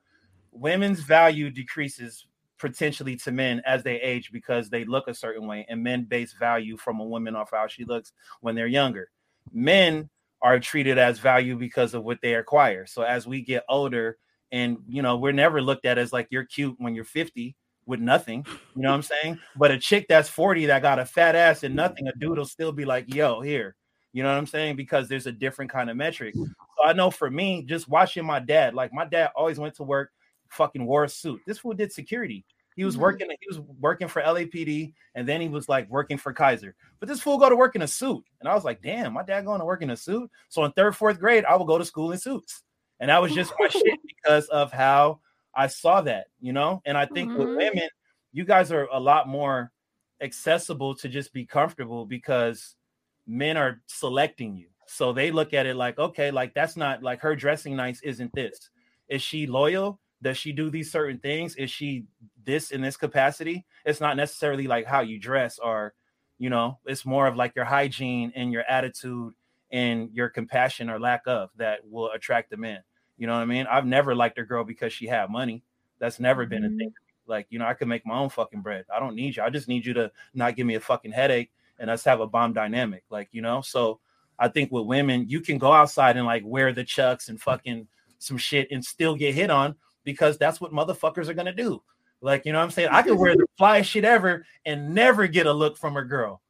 women's 0.52 1.00
value 1.00 1.50
decreases 1.50 2.26
potentially 2.58 3.16
to 3.16 3.32
men 3.32 3.60
as 3.66 3.82
they 3.82 4.00
age 4.00 4.30
because 4.32 4.70
they 4.70 4.84
look 4.84 5.08
a 5.08 5.14
certain 5.14 5.46
way, 5.46 5.64
and 5.68 5.82
men 5.82 6.04
base 6.04 6.32
value 6.32 6.76
from 6.76 7.00
a 7.00 7.04
woman 7.04 7.36
off 7.36 7.50
how 7.52 7.66
she 7.66 7.84
looks 7.84 8.12
when 8.40 8.54
they're 8.54 8.66
younger. 8.66 9.10
Men 9.52 10.10
are 10.42 10.58
treated 10.58 10.98
as 10.98 11.18
value 11.18 11.56
because 11.56 11.94
of 11.94 12.04
what 12.04 12.18
they 12.20 12.34
acquire. 12.34 12.84
So 12.86 13.02
as 13.02 13.26
we 13.26 13.42
get 13.42 13.64
older, 13.68 14.18
and 14.52 14.78
you 14.88 15.02
know, 15.02 15.16
we're 15.16 15.32
never 15.32 15.62
looked 15.62 15.86
at 15.86 15.98
as 15.98 16.12
like 16.12 16.28
you're 16.30 16.44
cute 16.44 16.74
when 16.78 16.94
you're 16.94 17.04
50 17.04 17.56
with 17.86 18.00
nothing. 18.00 18.44
You 18.74 18.82
know 18.82 18.90
what 18.90 18.96
I'm 18.96 19.02
saying? 19.02 19.38
But 19.56 19.70
a 19.70 19.78
chick 19.78 20.06
that's 20.08 20.28
40 20.28 20.66
that 20.66 20.82
got 20.82 20.98
a 20.98 21.04
fat 21.04 21.34
ass 21.34 21.62
and 21.62 21.74
nothing, 21.74 22.06
a 22.08 22.12
dude 22.18 22.38
will 22.38 22.44
still 22.44 22.72
be 22.72 22.84
like, 22.84 23.12
yo, 23.14 23.40
here. 23.40 23.76
You 24.12 24.22
know 24.22 24.30
what 24.30 24.38
I'm 24.38 24.46
saying? 24.46 24.76
Because 24.76 25.08
there's 25.08 25.26
a 25.26 25.32
different 25.32 25.70
kind 25.70 25.90
of 25.90 25.96
metric. 25.96 26.34
So 26.36 26.84
I 26.84 26.92
know 26.92 27.10
for 27.10 27.30
me, 27.30 27.64
just 27.64 27.88
watching 27.88 28.24
my 28.24 28.38
dad, 28.38 28.74
like 28.74 28.92
my 28.92 29.04
dad 29.04 29.30
always 29.34 29.58
went 29.58 29.74
to 29.76 29.82
work, 29.82 30.10
fucking 30.50 30.86
wore 30.86 31.04
a 31.04 31.08
suit. 31.08 31.40
This 31.46 31.58
fool 31.58 31.74
did 31.74 31.92
security. 31.92 32.44
He 32.76 32.84
was 32.84 32.96
Mhm. 32.96 33.00
working, 33.00 33.30
he 33.30 33.46
was 33.48 33.60
working 33.80 34.08
for 34.08 34.22
LAPD, 34.22 34.94
and 35.14 35.28
then 35.28 35.40
he 35.40 35.48
was 35.48 35.68
like 35.68 35.88
working 35.90 36.16
for 36.16 36.32
Kaiser. 36.32 36.74
But 37.00 37.08
this 37.08 37.20
fool 37.20 37.38
go 37.38 37.48
to 37.48 37.56
work 37.56 37.76
in 37.76 37.82
a 37.82 37.88
suit. 37.88 38.24
And 38.40 38.48
I 38.48 38.54
was 38.54 38.64
like, 38.64 38.82
damn, 38.82 39.12
my 39.12 39.22
dad 39.22 39.44
going 39.44 39.60
to 39.60 39.66
work 39.66 39.82
in 39.82 39.90
a 39.90 39.96
suit. 39.96 40.30
So 40.48 40.64
in 40.64 40.72
third, 40.72 40.96
fourth 40.96 41.18
grade, 41.18 41.44
I 41.44 41.56
would 41.56 41.66
go 41.66 41.78
to 41.78 41.84
school 41.84 42.12
in 42.12 42.18
suits. 42.18 42.62
And 43.00 43.10
that 43.10 43.20
was 43.20 43.34
just 43.34 43.52
my 43.58 43.68
shit 43.68 43.98
because 44.06 44.46
of 44.48 44.72
how 44.72 45.20
I 45.56 45.66
saw 45.68 46.00
that, 46.02 46.26
you 46.40 46.52
know. 46.52 46.82
And 46.84 46.96
I 46.96 47.06
think 47.06 47.30
with 47.34 47.48
Mhm. 47.50 47.56
women, 47.56 47.88
you 48.32 48.44
guys 48.44 48.72
are 48.72 48.86
a 48.92 48.98
lot 49.00 49.28
more 49.28 49.72
accessible 50.20 50.94
to 50.96 51.08
just 51.08 51.32
be 51.32 51.44
comfortable 51.44 52.06
because 52.06 52.76
men 53.26 53.56
are 53.56 53.82
selecting 53.86 54.56
you. 54.56 54.68
So 54.86 55.12
they 55.12 55.30
look 55.30 55.54
at 55.54 55.66
it 55.66 55.76
like, 55.76 55.98
okay, 55.98 56.30
like 56.30 56.54
that's 56.54 56.76
not 56.76 57.02
like 57.02 57.20
her 57.20 57.34
dressing 57.34 57.76
nice, 57.76 58.00
isn't 58.02 58.32
this? 58.34 58.70
Is 59.08 59.22
she 59.22 59.46
loyal? 59.46 60.00
Does 60.22 60.36
she 60.38 60.52
do 60.52 60.70
these 60.70 60.90
certain 60.90 61.18
things? 61.18 61.56
Is 61.56 61.70
she 61.70 62.06
this 62.44 62.70
in 62.70 62.80
this 62.80 62.96
capacity? 62.96 63.66
It's 63.84 64.00
not 64.00 64.16
necessarily 64.16 64.66
like 64.66 64.86
how 64.86 65.00
you 65.00 65.18
dress 65.18 65.58
or, 65.58 65.94
you 66.38 66.50
know, 66.50 66.78
it's 66.86 67.04
more 67.04 67.26
of 67.26 67.36
like 67.36 67.54
your 67.56 67.64
hygiene 67.64 68.32
and 68.34 68.52
your 68.52 68.64
attitude 68.68 69.34
and 69.70 70.10
your 70.12 70.28
compassion 70.28 70.88
or 70.90 71.00
lack 71.00 71.22
of 71.26 71.50
that 71.56 71.80
will 71.84 72.10
attract 72.12 72.50
the 72.50 72.56
man. 72.56 72.82
You 73.16 73.26
know 73.26 73.34
what 73.34 73.42
I 73.42 73.46
mean? 73.46 73.66
I've 73.70 73.86
never 73.86 74.14
liked 74.14 74.38
a 74.38 74.44
girl 74.44 74.64
because 74.64 74.92
she 74.92 75.06
had 75.06 75.30
money. 75.30 75.62
That's 75.98 76.18
never 76.18 76.46
been 76.46 76.64
a 76.64 76.68
thing. 76.68 76.92
Like, 77.26 77.46
you 77.50 77.58
know, 77.58 77.66
I 77.66 77.74
could 77.74 77.88
make 77.88 78.04
my 78.04 78.18
own 78.18 78.28
fucking 78.28 78.60
bread. 78.60 78.84
I 78.94 78.98
don't 78.98 79.14
need 79.14 79.36
you. 79.36 79.42
I 79.42 79.50
just 79.50 79.68
need 79.68 79.86
you 79.86 79.94
to 79.94 80.10
not 80.34 80.56
give 80.56 80.66
me 80.66 80.74
a 80.74 80.80
fucking 80.80 81.12
headache 81.12 81.50
and 81.78 81.88
us 81.88 82.04
have 82.04 82.20
a 82.20 82.26
bomb 82.26 82.52
dynamic. 82.52 83.04
Like, 83.10 83.28
you 83.32 83.40
know, 83.40 83.60
so 83.60 84.00
I 84.38 84.48
think 84.48 84.72
with 84.72 84.86
women, 84.86 85.28
you 85.28 85.40
can 85.40 85.58
go 85.58 85.72
outside 85.72 86.16
and 86.16 86.26
like 86.26 86.42
wear 86.44 86.72
the 86.72 86.84
chucks 86.84 87.28
and 87.28 87.40
fucking 87.40 87.86
some 88.18 88.36
shit 88.36 88.68
and 88.70 88.84
still 88.84 89.14
get 89.14 89.34
hit 89.34 89.50
on 89.50 89.74
because 90.04 90.36
that's 90.38 90.60
what 90.60 90.72
motherfuckers 90.72 91.28
are 91.28 91.34
gonna 91.34 91.54
do. 91.54 91.82
Like, 92.20 92.46
you 92.46 92.52
know 92.52 92.58
what 92.58 92.64
I'm 92.64 92.70
saying? 92.70 92.88
I 92.90 93.02
could 93.02 93.18
wear 93.18 93.34
the 93.34 93.46
flyest 93.60 93.84
shit 93.84 94.04
ever 94.04 94.46
and 94.64 94.94
never 94.94 95.26
get 95.26 95.46
a 95.46 95.52
look 95.52 95.76
from 95.76 95.96
a 95.96 96.04
girl. 96.04 96.40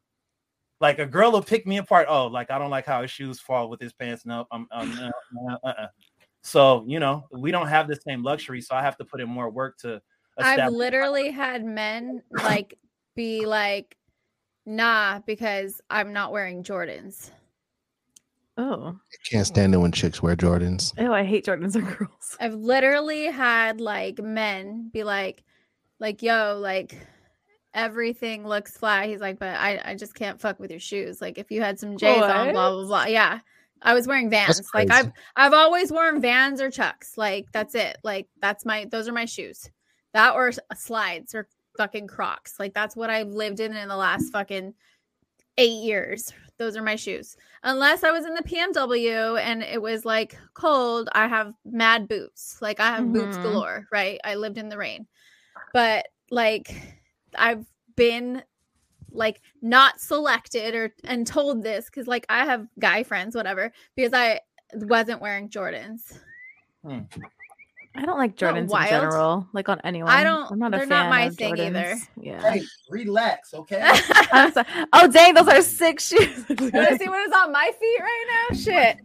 Like 0.81 0.99
a 0.99 1.07
girl 1.07 1.33
will 1.33 1.43
pick 1.43 1.67
me 1.67 1.79
apart. 1.79 2.07
Oh, 2.09 2.27
like 2.27 2.51
I 2.51 2.59
don't 2.59 2.71
like 2.71 2.87
how 2.87 3.03
his 3.03 3.11
shoes 3.11 3.41
fall 3.41 3.69
with 3.69 3.81
his 3.81 3.93
pants. 3.93 4.27
No, 4.27 4.47
I'm, 4.51 4.67
um, 4.71 5.13
uh, 5.51 5.57
uh, 5.65 5.67
uh. 5.67 5.87
So 6.45 6.85
you 6.87 7.01
know 7.01 7.25
we 7.33 7.51
don't 7.51 7.69
have 7.69 7.89
the 7.89 7.97
same 7.97 8.23
luxury. 8.23 8.61
So 8.61 8.77
I 8.77 8.83
have 8.83 8.97
to 8.99 9.05
put 9.05 9.21
in 9.21 9.29
more 9.29 9.51
work 9.51 9.79
to. 9.79 10.01
I've 10.39 10.73
literally 10.73 11.31
had 11.31 11.65
men 11.65 12.23
like 12.31 12.79
be 13.17 13.47
like, 13.47 13.97
nah, 14.67 15.21
because 15.27 15.81
I'm 15.91 16.13
not 16.13 16.33
wearing 16.33 16.63
Jordans. 16.63 17.31
Oh, 18.57 18.97
I 18.97 19.17
Can't 19.29 19.47
stand 19.47 19.75
it 19.75 19.79
when 19.79 19.91
chicks 19.91 20.23
wear 20.23 20.37
Jordans. 20.37 20.93
oh, 20.99 21.13
I 21.13 21.25
hate 21.25 21.47
Jordans 21.47 21.75
and 21.75 21.87
girls. 21.87 22.37
I've 22.39 22.55
literally 22.55 23.27
had 23.27 23.81
like 23.81 24.19
men 24.19 24.91
be 24.93 25.03
like, 25.03 25.43
like, 25.99 26.23
yo, 26.23 26.59
like 26.61 26.97
everything 27.73 28.47
looks 28.47 28.77
fly. 28.77 29.07
He's 29.09 29.21
like, 29.21 29.39
but 29.39 29.57
I, 29.57 29.81
I 29.85 29.95
just 29.95 30.15
can't 30.15 30.41
fuck 30.41 30.61
with 30.61 30.71
your 30.71 30.81
shoes. 30.81 31.21
Like 31.21 31.39
if 31.39 31.51
you 31.51 31.63
had 31.63 31.81
some 31.81 31.97
J's 31.97 32.23
on, 32.23 32.53
blah 32.53 32.71
blah 32.71 32.87
blah. 32.87 33.05
Yeah. 33.07 33.41
I 33.83 33.95
was 33.95 34.07
wearing 34.07 34.31
vans. 34.31 34.63
Like. 34.73 34.91
I've 34.91 35.13
I've 35.37 35.53
always 35.53 35.93
worn 35.93 36.21
vans 36.21 36.61
or 36.61 36.71
chucks. 36.71 37.19
Like 37.19 37.47
that's 37.53 37.75
it. 37.75 37.99
Like 38.03 38.29
that's 38.41 38.65
my 38.65 38.87
those 38.91 39.09
are 39.09 39.13
my 39.13 39.27
shoes. 39.27 39.71
That 40.15 40.35
or 40.35 40.53
slides 40.75 41.35
or 41.35 41.49
fucking 41.77 42.07
crocs. 42.07 42.55
Like 42.59 42.73
that's 42.73 42.97
what 42.97 43.11
I've 43.11 43.29
lived 43.29 43.61
in 43.61 43.75
in 43.75 43.89
the 43.89 43.97
last 43.97 44.31
fucking 44.33 44.75
eight 45.59 45.83
years. 45.85 46.33
Those 46.57 46.77
are 46.77 46.83
my 46.83 46.97
shoes. 46.97 47.37
Unless 47.65 48.05
I 48.05 48.11
was 48.13 48.25
in 48.27 48.35
the 48.35 48.43
PNW 48.43 49.41
and 49.41 49.63
it 49.63 49.83
was 49.83 50.05
like 50.05 50.39
cold, 50.55 51.09
I 51.13 51.27
have 51.27 51.53
mad 51.65 52.07
boots. 52.09 52.59
Like 52.63 52.79
I 52.81 52.95
have 52.95 53.13
boots 53.13 53.37
Mhm. 53.37 53.43
galore, 53.43 53.87
right? 53.91 54.21
I 54.25 54.37
lived 54.37 54.57
in 54.59 54.69
the 54.69 54.79
rain. 54.79 55.07
But 55.73 56.07
like 56.31 56.75
I've 57.37 57.67
been 57.97 58.43
like 59.15 59.41
not 59.63 60.01
selected 60.01 60.75
or 60.75 60.95
and 61.05 61.27
told 61.27 61.63
this 61.63 61.87
because 61.87 62.07
like 62.07 62.27
I 62.29 62.45
have 62.45 62.67
guy 62.79 63.03
friends, 63.03 63.35
whatever, 63.35 63.73
because 63.97 64.13
I 64.13 64.41
wasn't 64.75 65.21
wearing 65.21 65.49
Jordans. 65.49 66.19
Hmm. 66.85 67.01
I 67.97 68.05
don't 68.07 68.19
like 68.19 68.35
Jordans 68.37 68.73
in 68.75 68.89
general, 68.89 69.47
like 69.53 69.69
on 69.69 69.81
anyone. 69.85 70.11
I 70.11 70.25
don't- 70.25 70.51
I'm 70.51 70.59
not 70.59 70.75
a 70.75 70.79
they're 70.79 70.87
fan 70.89 70.89
not 70.89 71.11
my 71.11 71.23
of 71.27 71.37
thing 71.37 71.57
either. 71.59 71.79
Jordans. 71.95 72.09
Yeah. 72.21 72.59
relax, 72.91 73.55
okay? 73.55 73.81
I'm 74.33 74.53
sorry. 74.53 74.67
Oh 74.93 75.07
dang, 75.09 75.35
those 75.35 75.47
are 75.47 75.63
six 75.63 76.09
shoes. 76.09 76.45
You 76.49 76.71
wanna 76.75 76.99
see 76.99 77.09
what 77.09 77.25
is 77.27 77.33
on 77.33 77.53
my 77.53 77.71
feet 77.81 78.01
right 78.01 78.47
now? 78.51 78.57
Shit. 78.57 78.97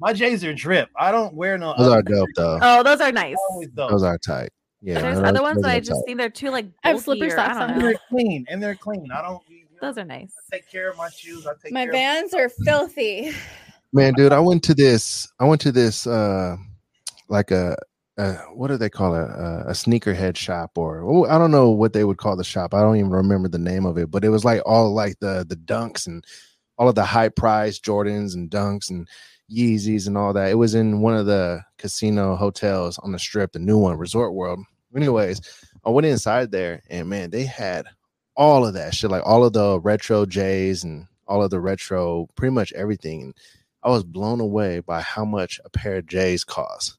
My 0.00 0.14
J's 0.14 0.42
are 0.44 0.54
drip. 0.54 0.88
I 0.98 1.12
don't 1.12 1.34
wear 1.34 1.58
no. 1.58 1.74
Those 1.76 1.88
other- 1.88 1.98
are 1.98 2.02
dope 2.02 2.28
though. 2.34 2.58
oh, 2.62 2.82
those 2.82 3.00
are 3.02 3.12
nice. 3.12 3.36
those. 3.74 3.90
Those 3.90 4.02
are 4.02 4.16
tight. 4.18 4.48
Yeah. 4.82 5.00
There's 5.00 5.16
those- 5.16 5.28
other 5.28 5.42
ones 5.42 5.62
that 5.62 5.70
I 5.70 5.78
just 5.80 5.92
tight. 5.92 6.02
think 6.06 6.18
they're 6.18 6.28
too 6.30 6.50
like. 6.50 6.66
I 6.84 6.88
have 6.88 7.00
slipper 7.00 7.26
or- 7.26 7.30
socks 7.30 7.56
I 7.56 7.60
don't 7.60 7.70
on. 7.70 7.78
know. 7.78 7.86
they're 7.86 8.00
clean. 8.08 8.44
And 8.48 8.62
they're 8.62 8.74
clean. 8.74 9.08
I 9.12 9.22
don't. 9.22 9.40
You 9.48 9.60
know, 9.70 9.78
Those 9.88 9.98
are 9.98 10.04
nice. 10.04 10.32
I 10.52 10.56
take 10.56 10.70
care 10.70 10.90
of 10.90 10.96
my 10.96 11.08
shoes. 11.10 11.46
I 11.46 11.52
take 11.62 11.72
My 11.72 11.84
care 11.84 11.92
vans 11.92 12.34
are 12.34 12.48
filthy. 12.64 13.32
Man, 13.92 14.14
dude, 14.14 14.32
I 14.32 14.40
went 14.40 14.62
to 14.64 14.74
this. 14.74 15.30
I 15.38 15.44
went 15.44 15.60
to 15.62 15.70
this, 15.72 16.06
uh, 16.06 16.56
like 17.28 17.50
a, 17.50 17.76
a 18.16 18.32
what 18.54 18.68
do 18.68 18.76
they 18.78 18.88
call 18.90 19.14
it? 19.14 19.28
A, 19.28 19.64
a 19.68 19.72
sneakerhead 19.72 20.36
shop, 20.36 20.72
or 20.76 21.02
oh, 21.02 21.24
I 21.26 21.38
don't 21.38 21.50
know 21.50 21.70
what 21.70 21.92
they 21.92 22.04
would 22.04 22.16
call 22.18 22.34
the 22.36 22.42
shop. 22.44 22.72
I 22.74 22.80
don't 22.80 22.96
even 22.96 23.10
remember 23.10 23.48
the 23.48 23.58
name 23.58 23.84
of 23.86 23.98
it, 23.98 24.10
but 24.10 24.24
it 24.24 24.30
was 24.30 24.44
like 24.44 24.62
all 24.66 24.92
like 24.94 25.18
the 25.20 25.44
the 25.48 25.56
dunks 25.56 26.06
and 26.06 26.24
all 26.78 26.88
of 26.88 26.94
the 26.94 27.04
high 27.04 27.28
price 27.28 27.78
Jordans 27.78 28.34
and 28.34 28.50
dunks 28.50 28.88
and 28.90 29.06
Yeezys 29.52 30.06
and 30.06 30.16
all 30.16 30.32
that. 30.32 30.50
It 30.50 30.54
was 30.54 30.74
in 30.74 31.00
one 31.00 31.16
of 31.16 31.26
the 31.26 31.64
casino 31.78 32.36
hotels 32.36 32.98
on 32.98 33.12
the 33.12 33.18
strip, 33.18 33.52
the 33.52 33.58
new 33.58 33.78
one, 33.78 33.98
Resort 33.98 34.34
World. 34.34 34.60
Anyways, 34.94 35.40
I 35.84 35.90
went 35.90 36.06
inside 36.06 36.50
there 36.50 36.82
and 36.90 37.08
man, 37.08 37.30
they 37.30 37.44
had 37.44 37.86
all 38.36 38.66
of 38.66 38.74
that 38.74 38.94
shit, 38.94 39.10
like 39.10 39.22
all 39.26 39.44
of 39.44 39.52
the 39.52 39.80
retro 39.80 40.26
J's 40.26 40.84
and 40.84 41.06
all 41.26 41.42
of 41.42 41.50
the 41.50 41.60
retro, 41.60 42.28
pretty 42.36 42.52
much 42.54 42.72
everything. 42.72 43.22
And 43.22 43.34
I 43.82 43.90
was 43.90 44.04
blown 44.04 44.40
away 44.40 44.80
by 44.80 45.00
how 45.00 45.24
much 45.24 45.60
a 45.64 45.70
pair 45.70 45.96
of 45.96 46.06
J's 46.06 46.44
cost. 46.44 46.96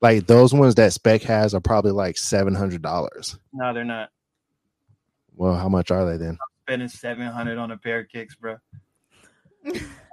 Like 0.00 0.26
those 0.26 0.52
ones 0.52 0.74
that 0.74 0.92
Spec 0.92 1.22
has 1.22 1.54
are 1.54 1.60
probably 1.60 1.92
like 1.92 2.18
seven 2.18 2.54
hundred 2.54 2.82
dollars. 2.82 3.38
No, 3.52 3.72
they're 3.72 3.84
not. 3.84 4.10
Well, 5.34 5.54
how 5.54 5.68
much 5.68 5.90
are 5.90 6.04
they 6.04 6.16
then? 6.16 6.38
Spending 6.64 6.88
seven 6.88 7.26
hundred 7.26 7.58
on 7.58 7.70
a 7.70 7.76
pair 7.76 8.00
of 8.00 8.08
kicks, 8.08 8.34
bro. 8.34 8.56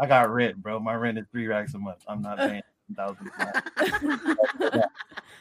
I 0.00 0.06
got 0.06 0.30
rent, 0.30 0.56
bro. 0.62 0.78
My 0.80 0.94
rent 0.94 1.18
is 1.18 1.26
three 1.30 1.46
racks 1.46 1.74
a 1.74 1.78
month. 1.78 2.04
I'm 2.08 2.22
not 2.22 2.38
paying 2.38 2.62
thousand. 2.96 3.30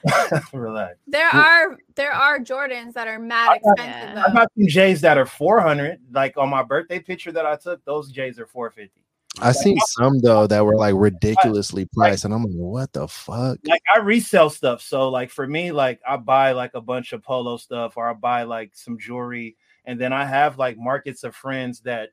Relax. 0.54 0.96
There 1.08 1.28
are 1.28 1.78
there 1.96 2.12
are 2.12 2.40
Jordans 2.40 2.94
that 2.94 3.08
are 3.08 3.20
mad 3.20 3.50
I 3.50 3.60
got- 3.60 3.80
expensive 3.80 4.10
I 4.18 4.28
though. 4.28 4.34
got 4.34 4.52
some 4.58 4.68
J's 4.68 5.02
that 5.02 5.18
are 5.18 5.26
four 5.26 5.60
hundred. 5.60 6.00
Like 6.12 6.38
on 6.38 6.50
my 6.50 6.64
birthday 6.64 7.00
picture 7.00 7.32
that 7.32 7.46
I 7.46 7.56
took, 7.56 7.84
those 7.86 8.12
J's 8.12 8.40
are 8.40 8.48
four 8.48 8.70
fifty. 8.72 9.02
I 9.42 9.52
seen 9.52 9.78
some 9.80 10.20
though 10.20 10.48
that 10.48 10.66
were 10.66 10.76
like 10.76 10.96
ridiculously 10.98 11.88
priced, 11.94 12.26
and 12.26 12.34
I'm 12.34 12.44
like, 12.44 12.54
what 12.54 12.94
the 12.94 13.08
fuck? 13.08 13.58
like 13.66 13.82
I 13.96 14.00
resell 14.00 14.50
stuff. 14.50 14.82
So 14.82 15.10
like 15.10 15.30
for 15.30 15.48
me, 15.48 15.72
like 15.72 16.00
I 16.08 16.18
buy 16.18 16.52
like 16.54 16.72
a 16.74 16.82
bunch 16.82 17.14
of 17.14 17.24
polo 17.24 17.58
stuff 17.58 17.96
or 17.96 18.10
I 18.10 18.14
buy 18.14 18.44
like 18.44 18.72
some 18.76 18.98
jewelry, 18.98 19.56
and 19.86 20.00
then 20.00 20.14
I 20.14 20.26
have 20.26 20.58
like 20.58 20.78
markets 20.78 21.24
of 21.24 21.36
friends 21.36 21.82
that 21.82 22.10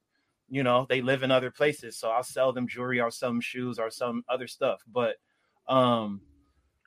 you 0.48 0.62
know 0.62 0.86
they 0.88 1.00
live 1.00 1.22
in 1.22 1.30
other 1.30 1.50
places. 1.50 1.96
So 1.96 2.10
I'll 2.10 2.22
sell 2.22 2.52
them 2.52 2.68
jewelry 2.68 3.00
or 3.00 3.10
some 3.10 3.40
shoes 3.40 3.78
or 3.78 3.90
some 3.90 4.24
other 4.28 4.46
stuff. 4.46 4.82
But 4.92 5.16
um 5.68 6.20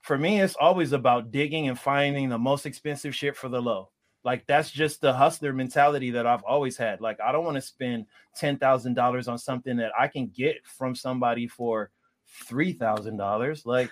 for 0.02 0.18
me, 0.18 0.40
it's 0.40 0.56
always 0.60 0.94
about 0.94 1.31
digging 1.31 1.68
and 1.68 1.77
finding 1.77 2.30
the 2.30 2.38
most 2.38 2.65
expensive 2.65 3.14
shit 3.14 3.36
for 3.36 3.49
the 3.49 3.61
low. 3.61 3.90
Like 4.23 4.48
that's 4.48 4.72
just 4.72 5.02
the 5.02 5.14
hustler 5.14 5.53
mentality 5.53 6.11
that 6.11 6.26
I've 6.26 6.44
always 6.44 6.77
had. 6.77 7.02
Like 7.02 7.19
I 7.22 7.31
don't 7.31 7.45
want 7.45 7.56
to 7.56 7.61
spend 7.61 8.06
ten 8.36 8.57
thousand 8.57 8.94
dollars 8.94 9.27
on 9.27 9.38
something 9.38 9.77
that 9.77 9.91
I 9.98 10.07
can 10.07 10.27
get 10.27 10.65
from 10.65 10.95
somebody 10.95 11.48
for 11.48 11.91
three 12.27 12.73
thousand 12.73 13.18
dollars. 13.18 13.65
Like 13.65 13.91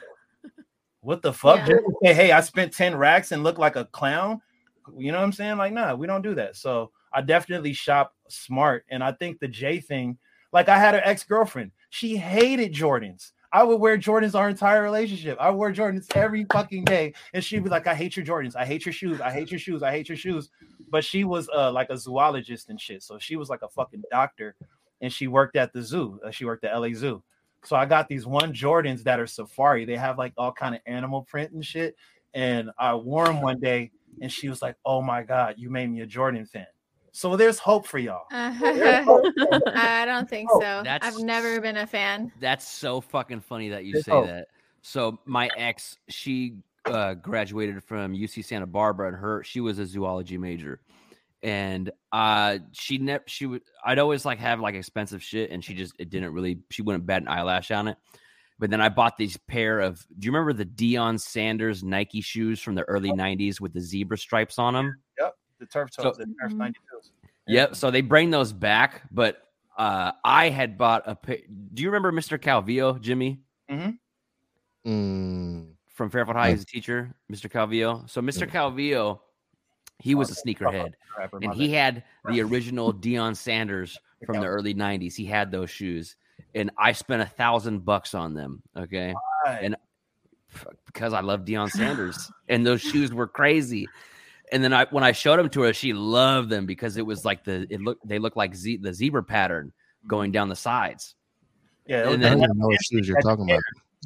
what 1.02 1.22
the 1.22 1.31
fuck? 1.31 1.65
Yeah. 1.68 1.77
Say, 2.03 2.14
hey, 2.14 2.31
I 2.34 2.41
spent 2.41 2.73
10 2.73 2.95
racks 2.95 3.31
and 3.31 3.41
look 3.41 3.57
like 3.57 3.77
a 3.77 3.85
clown. 3.85 4.41
You 4.98 5.14
know 5.14 5.19
what 5.19 5.23
I'm 5.23 5.31
saying? 5.31 5.57
Like, 5.57 5.72
nah, 5.72 5.95
we 5.95 6.06
don't 6.06 6.22
do 6.22 6.35
that. 6.35 6.57
So 6.57 6.91
I 7.13 7.21
definitely 7.21 7.73
shop 7.73 8.13
smart. 8.27 8.85
And 8.89 9.03
I 9.03 9.11
think 9.11 9.39
the 9.39 9.47
J 9.47 9.79
thing, 9.79 10.17
like 10.51 10.69
I 10.69 10.77
had 10.77 10.95
an 10.95 11.01
ex-girlfriend, 11.03 11.71
she 11.89 12.17
hated 12.17 12.73
Jordans. 12.73 13.31
I 13.51 13.63
would 13.63 13.79
wear 13.79 13.97
Jordans 13.97 14.35
our 14.35 14.49
entire 14.49 14.84
relationship. 14.84 15.38
I 15.39 15.51
wore 15.51 15.71
Jordans 15.71 16.13
every 16.15 16.45
fucking 16.51 16.84
day. 16.84 17.13
And 17.34 17.43
she'd 17.43 17.63
be 17.63 17.69
like, 17.69 17.88
I 17.88 17.95
hate 17.95 18.17
your 18.17 18.25
Jordans. 18.25 18.55
I 18.55 18.65
hate 18.65 18.85
your 18.85 18.93
shoes. 18.93 19.21
I 19.21 19.31
hate 19.31 19.51
your 19.51 19.59
shoes. 19.59 19.84
I 19.84 19.91
hate 19.91 20.09
your 20.09 20.17
shoes. 20.17 20.49
But 20.89 21.05
she 21.05 21.23
was 21.23 21.49
uh, 21.49 21.71
like 21.71 21.89
a 21.89 21.97
zoologist 21.97 22.69
and 22.69 22.79
shit. 22.79 23.03
So 23.03 23.17
she 23.17 23.38
was 23.38 23.49
like 23.49 23.61
a 23.61 23.69
fucking 23.69 24.03
doctor. 24.11 24.55
And 24.99 25.13
she 25.13 25.27
worked 25.27 25.55
at 25.55 25.71
the 25.71 25.81
zoo. 25.81 26.19
Uh, 26.25 26.31
she 26.31 26.43
worked 26.43 26.65
at 26.65 26.77
LA 26.77 26.89
Zoo. 26.93 27.23
So 27.63 27.75
I 27.75 27.85
got 27.85 28.07
these 28.07 28.25
one 28.25 28.53
Jordans 28.53 29.03
that 29.03 29.19
are 29.19 29.27
safari. 29.27 29.85
They 29.85 29.95
have 29.95 30.17
like 30.17 30.34
all 30.38 30.51
kind 30.51 30.75
of 30.75 30.81
animal 30.85 31.23
print 31.23 31.51
and 31.51 31.65
shit. 31.65 31.95
And 32.34 32.71
I 32.77 32.95
wore 32.95 33.25
them 33.25 33.41
one 33.41 33.59
day, 33.59 33.91
and 34.21 34.31
she 34.31 34.47
was 34.47 34.61
like, 34.61 34.75
"Oh 34.85 35.01
my 35.01 35.23
god, 35.23 35.55
you 35.57 35.69
made 35.69 35.89
me 35.89 36.01
a 36.01 36.05
Jordan 36.05 36.45
fan." 36.45 36.67
So 37.18 37.35
there's 37.35 37.57
hope 37.57 37.88
for 37.88 37.98
y'all. 37.98 38.27
I 38.31 40.03
don't 40.06 40.30
think 40.30 40.52
so. 40.52 40.84
that's- 40.84 41.02
I've 41.02 41.23
never 41.23 41.60
been 41.60 41.77
a 41.77 41.88
fan. 41.88 42.31
That's 42.39 42.68
so 42.68 43.02
fucking 43.02 43.39
funny 43.41 43.69
that 43.69 43.85
you 43.85 43.95
Yes, 43.95 44.06
say 44.06 44.11
oh. 44.11 44.27
that. 44.27 44.49
So 44.84 45.18
my 45.26 45.49
ex, 45.57 45.98
she 46.10 46.57
uh, 46.85 47.15
graduated 47.15 47.84
from 47.84 48.14
UC 48.14 48.45
Santa 48.45 48.68
Barbara, 48.68 49.07
and 49.07 49.18
her 49.18 49.44
she 49.44 49.61
was 49.61 49.80
a 49.80 49.88
zoology 49.88 50.38
major, 50.38 50.80
and 51.41 51.89
uh, 52.11 52.60
she 52.73 52.99
never 52.99 53.23
she 53.26 53.48
would. 53.48 53.64
I'd 53.84 53.98
always 53.98 54.23
like 54.23 54.38
have 54.38 54.60
like 54.60 54.76
expensive 54.76 55.23
shit, 55.23 55.49
and 55.49 55.65
she 55.65 55.73
just 55.73 55.95
it 55.98 56.11
didn't 56.11 56.34
really. 56.34 56.60
She 56.69 56.84
wouldn't 56.84 57.07
bat 57.07 57.23
an 57.23 57.30
eyelash 57.30 57.72
on 57.72 57.88
it. 57.88 57.98
But 58.60 58.69
then 58.69 58.80
I 58.80 58.89
bought 58.89 59.18
these 59.18 59.38
pair 59.48 59.80
of. 59.80 60.06
Do 60.19 60.27
you 60.27 60.31
remember 60.31 60.53
the 60.53 60.65
Deion 60.65 61.19
Sanders 61.19 61.84
Nike 61.84 62.22
shoes 62.22 62.60
from 62.61 62.76
the 62.76 62.84
early 62.84 63.10
'90s 63.11 63.60
with 63.60 63.73
the 63.73 63.81
zebra 63.81 64.19
stripes 64.19 64.60
on 64.60 64.76
them? 64.76 65.02
The 65.59 65.65
turf 65.65 65.89
So- 65.93 66.03
toes, 66.03 66.17
the 66.17 66.25
turf 66.39 66.51
Mhm. 66.53 66.57
92s. 66.57 67.11
Yep. 67.47 67.75
So 67.75 67.91
they 67.91 68.01
bring 68.01 68.29
those 68.29 68.51
back, 68.53 69.03
but 69.11 69.41
uh, 69.77 70.11
I 70.23 70.49
had 70.49 70.77
bought 70.77 71.07
a. 71.07 71.15
Do 71.73 71.81
you 71.84 71.89
remember 71.89 72.11
Mr. 72.11 72.38
Calvillo, 72.39 72.99
Jimmy? 72.99 73.41
Mm, 74.85 75.67
from 75.88 76.09
Fairfield 76.09 76.35
High. 76.38 76.51
He's 76.51 76.63
a 76.63 76.65
teacher, 76.65 77.13
Mr. 77.31 77.49
Calvillo. 77.51 78.09
So 78.09 78.21
Mr. 78.21 78.49
Calvillo, 78.49 79.19
he 79.99 80.15
was 80.15 80.31
a 80.31 80.35
sneakerhead, 80.35 80.93
and 81.41 81.53
he 81.53 81.71
had 81.73 82.03
the 82.25 82.41
original 82.41 82.93
Deion 82.93 83.35
Sanders 83.35 83.97
from 84.25 84.39
the 84.39 84.45
early 84.47 84.73
'90s. 84.73 85.15
He 85.15 85.25
had 85.25 85.51
those 85.51 85.69
shoes, 85.69 86.15
and 86.55 86.71
I 86.77 86.91
spent 86.93 87.21
a 87.21 87.25
thousand 87.25 87.84
bucks 87.85 88.13
on 88.13 88.34
them. 88.34 88.61
Okay, 88.77 89.13
and 89.45 89.75
because 90.85 91.13
I 91.13 91.19
love 91.21 91.41
Deion 91.41 91.69
Sanders, 91.69 92.31
and 92.47 92.65
those 92.65 92.81
shoes 92.81 93.13
were 93.13 93.27
crazy. 93.27 93.88
And 94.51 94.63
then 94.63 94.73
I, 94.73 94.85
when 94.91 95.03
I 95.03 95.11
showed 95.11 95.39
them 95.39 95.49
to 95.49 95.61
her, 95.63 95.73
she 95.73 95.93
loved 95.93 96.49
them 96.49 96.65
because 96.65 96.97
it 96.97 97.05
was 97.05 97.25
like 97.25 97.43
the 97.43 97.67
it 97.69 97.81
looked 97.81 98.07
they 98.07 98.19
looked 98.19 98.37
like 98.37 98.55
ze- 98.55 98.77
the 98.77 98.93
zebra 98.93 99.23
pattern 99.23 99.73
going 100.07 100.31
down 100.31 100.47
the 100.49 100.55
sides. 100.55 101.15
yeah, 101.85 102.01
and 102.09 102.21
was- 102.21 102.25
I 102.25 102.29
don't 102.29 102.43
even 102.43 102.57
know 102.57 102.67
what 102.67 102.79
shoes 102.83 103.07
you're 103.07 103.19
talking 103.21 103.49
about. 103.49 103.61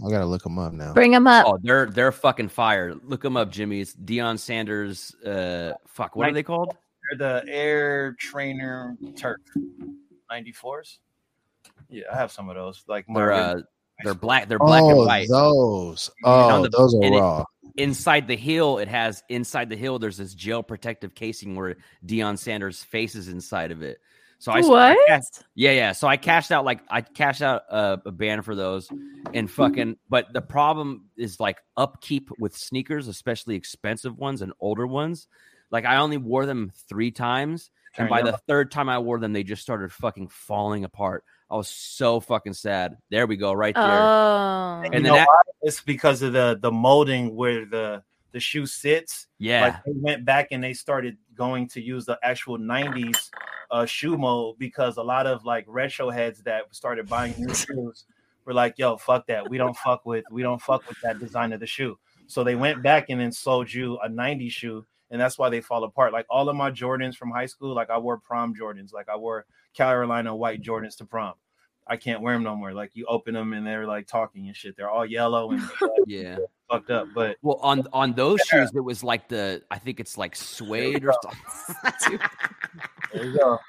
I 0.05 0.09
gotta 0.09 0.25
look 0.25 0.41
them 0.43 0.57
up 0.57 0.73
now. 0.73 0.93
Bring 0.93 1.11
them 1.11 1.27
up. 1.27 1.45
Oh, 1.47 1.59
they're 1.61 1.85
they're 1.87 2.11
fucking 2.11 2.47
fire. 2.49 2.95
Look 3.03 3.21
them 3.21 3.37
up, 3.37 3.51
Jimmy. 3.51 3.81
It's 3.81 3.93
Deion 3.95 4.39
Sanders. 4.39 5.13
Uh, 5.23 5.73
fuck, 5.87 6.15
what 6.15 6.29
are 6.29 6.33
they 6.33 6.43
called? 6.43 6.75
They're 7.17 7.41
the 7.43 7.51
Air 7.51 8.15
Trainer 8.19 8.95
Turf 9.17 9.37
94s. 10.31 10.97
Yeah, 11.89 12.03
I 12.11 12.15
have 12.17 12.31
some 12.31 12.49
of 12.49 12.55
those. 12.55 12.83
Like 12.87 13.05
They're 13.13 13.31
uh, 13.33 13.61
they're 14.03 14.13
black. 14.15 14.47
They're 14.47 14.59
black 14.59 14.81
and 14.83 14.91
oh, 14.93 15.05
white. 15.05 15.27
those. 15.29 16.09
on 16.23 16.51
Oh, 16.53 16.63
the- 16.63 16.69
those 16.69 16.95
are 16.95 17.03
and 17.03 17.15
it- 17.15 17.19
raw. 17.19 17.43
Inside 17.77 18.27
the 18.27 18.35
heel, 18.35 18.77
it 18.79 18.87
has 18.87 19.23
inside 19.29 19.69
the 19.69 19.77
heel. 19.77 19.99
There's 19.99 20.17
this 20.17 20.33
gel 20.33 20.63
protective 20.63 21.15
casing 21.15 21.55
where 21.55 21.77
Deion 22.05 22.37
Sanders' 22.37 22.83
face 22.83 23.15
is 23.15 23.27
inside 23.27 23.71
of 23.71 23.81
it. 23.81 23.99
So 24.39 24.51
I 24.51 24.57
I 24.57 24.61
what? 24.61 24.97
cashed- 25.07 25.43
yeah, 25.53 25.71
yeah. 25.71 25.91
So 25.91 26.07
I 26.07 26.17
cashed 26.17 26.51
out 26.51 26.65
like 26.65 26.81
I 26.89 27.01
cashed 27.01 27.43
out 27.43 27.61
a, 27.69 28.01
a 28.07 28.11
band 28.11 28.43
for 28.43 28.55
those, 28.55 28.89
and 29.33 29.49
fucking. 29.49 29.97
But 30.09 30.33
the 30.33 30.41
problem 30.41 31.05
is 31.15 31.39
like 31.39 31.59
upkeep 31.77 32.29
with 32.39 32.55
sneakers, 32.55 33.07
especially 33.07 33.55
expensive 33.55 34.17
ones 34.17 34.41
and 34.41 34.51
older 34.59 34.87
ones. 34.87 35.27
Like 35.69 35.85
I 35.85 35.97
only 35.97 36.17
wore 36.17 36.47
them 36.47 36.71
three 36.89 37.11
times, 37.11 37.69
and 37.97 38.09
by 38.09 38.21
your- 38.21 38.31
the 38.31 38.37
third 38.47 38.71
time 38.71 38.89
I 38.89 38.97
wore 38.97 39.19
them, 39.19 39.31
they 39.31 39.43
just 39.43 39.61
started 39.61 39.91
fucking 39.91 40.29
falling 40.29 40.85
apart. 40.85 41.23
I 41.51 41.55
was 41.55 41.67
so 41.67 42.19
fucking 42.21 42.53
sad. 42.53 42.97
There 43.09 43.27
we 43.27 43.35
go, 43.35 43.51
right 43.51 43.75
there. 43.75 43.83
Oh. 43.83 44.81
You 44.85 44.89
and 44.93 45.03
know 45.03 45.15
then 45.15 45.25
that- 45.25 45.27
it's 45.61 45.81
because 45.81 46.21
of 46.21 46.33
the 46.33 46.57
the 46.59 46.71
molding 46.71 47.35
where 47.35 47.65
the 47.65 48.03
the 48.31 48.39
shoe 48.39 48.65
sits. 48.65 49.27
yeah, 49.39 49.61
Like 49.65 49.83
they 49.83 49.91
went 49.93 50.23
back 50.25 50.47
and 50.51 50.63
they 50.63 50.73
started 50.73 51.17
going 51.35 51.67
to 51.67 51.81
use 51.81 52.05
the 52.05 52.17
actual 52.23 52.57
90s 52.57 53.29
uh, 53.69 53.85
shoe 53.85 54.17
mold 54.17 54.57
because 54.57 54.95
a 54.95 55.03
lot 55.03 55.27
of 55.27 55.43
like 55.43 55.65
retro 55.67 56.09
heads 56.09 56.41
that 56.43 56.73
started 56.73 57.09
buying 57.09 57.33
new 57.37 57.53
shoes 57.53 58.05
were 58.45 58.53
like, 58.53 58.77
yo, 58.77 58.95
fuck 58.95 59.27
that. 59.27 59.49
We 59.49 59.57
don't 59.57 59.75
fuck 59.75 60.05
with 60.05 60.23
we 60.31 60.41
don't 60.43 60.61
fuck 60.61 60.87
with 60.87 60.97
that 61.03 61.19
design 61.19 61.51
of 61.51 61.59
the 61.59 61.67
shoe. 61.67 61.99
So 62.27 62.45
they 62.45 62.55
went 62.55 62.81
back 62.81 63.09
and 63.09 63.19
then 63.19 63.33
sold 63.33 63.73
you 63.73 63.97
a 63.97 64.07
90s 64.07 64.51
shoe, 64.51 64.85
and 65.09 65.19
that's 65.19 65.37
why 65.37 65.49
they 65.49 65.59
fall 65.59 65.83
apart. 65.83 66.13
Like 66.13 66.25
all 66.29 66.47
of 66.47 66.55
my 66.55 66.71
Jordans 66.71 67.15
from 67.17 67.31
high 67.31 67.47
school, 67.47 67.75
like 67.75 67.89
I 67.89 67.97
wore 67.97 68.17
prom 68.19 68.55
Jordans, 68.55 68.93
like 68.93 69.09
I 69.09 69.17
wore 69.17 69.45
Carolina 69.73 70.33
white 70.33 70.61
Jordans 70.61 70.95
to 70.97 71.05
prom. 71.05 71.33
I 71.87 71.97
can't 71.97 72.21
wear 72.21 72.33
them 72.33 72.43
no 72.43 72.55
more. 72.55 72.73
Like 72.73 72.91
you 72.93 73.05
open 73.07 73.33
them 73.33 73.53
and 73.53 73.65
they're 73.65 73.87
like 73.87 74.07
talking 74.07 74.47
and 74.47 74.55
shit. 74.55 74.77
They're 74.77 74.89
all 74.89 75.05
yellow 75.05 75.51
and 75.51 75.61
yeah. 76.07 76.37
fucked 76.69 76.89
up. 76.89 77.07
But 77.13 77.37
Well, 77.41 77.59
on 77.61 77.87
on 77.93 78.13
those 78.13 78.39
shoes, 78.41 78.71
it 78.73 78.79
was 78.79 79.03
like 79.03 79.27
the 79.27 79.61
I 79.71 79.77
think 79.77 79.99
it's 79.99 80.17
like 80.17 80.35
suede 80.35 81.03
or 81.03 81.13
something. 81.23 82.19
there 83.13 83.25
you 83.25 83.37
go. 83.37 83.59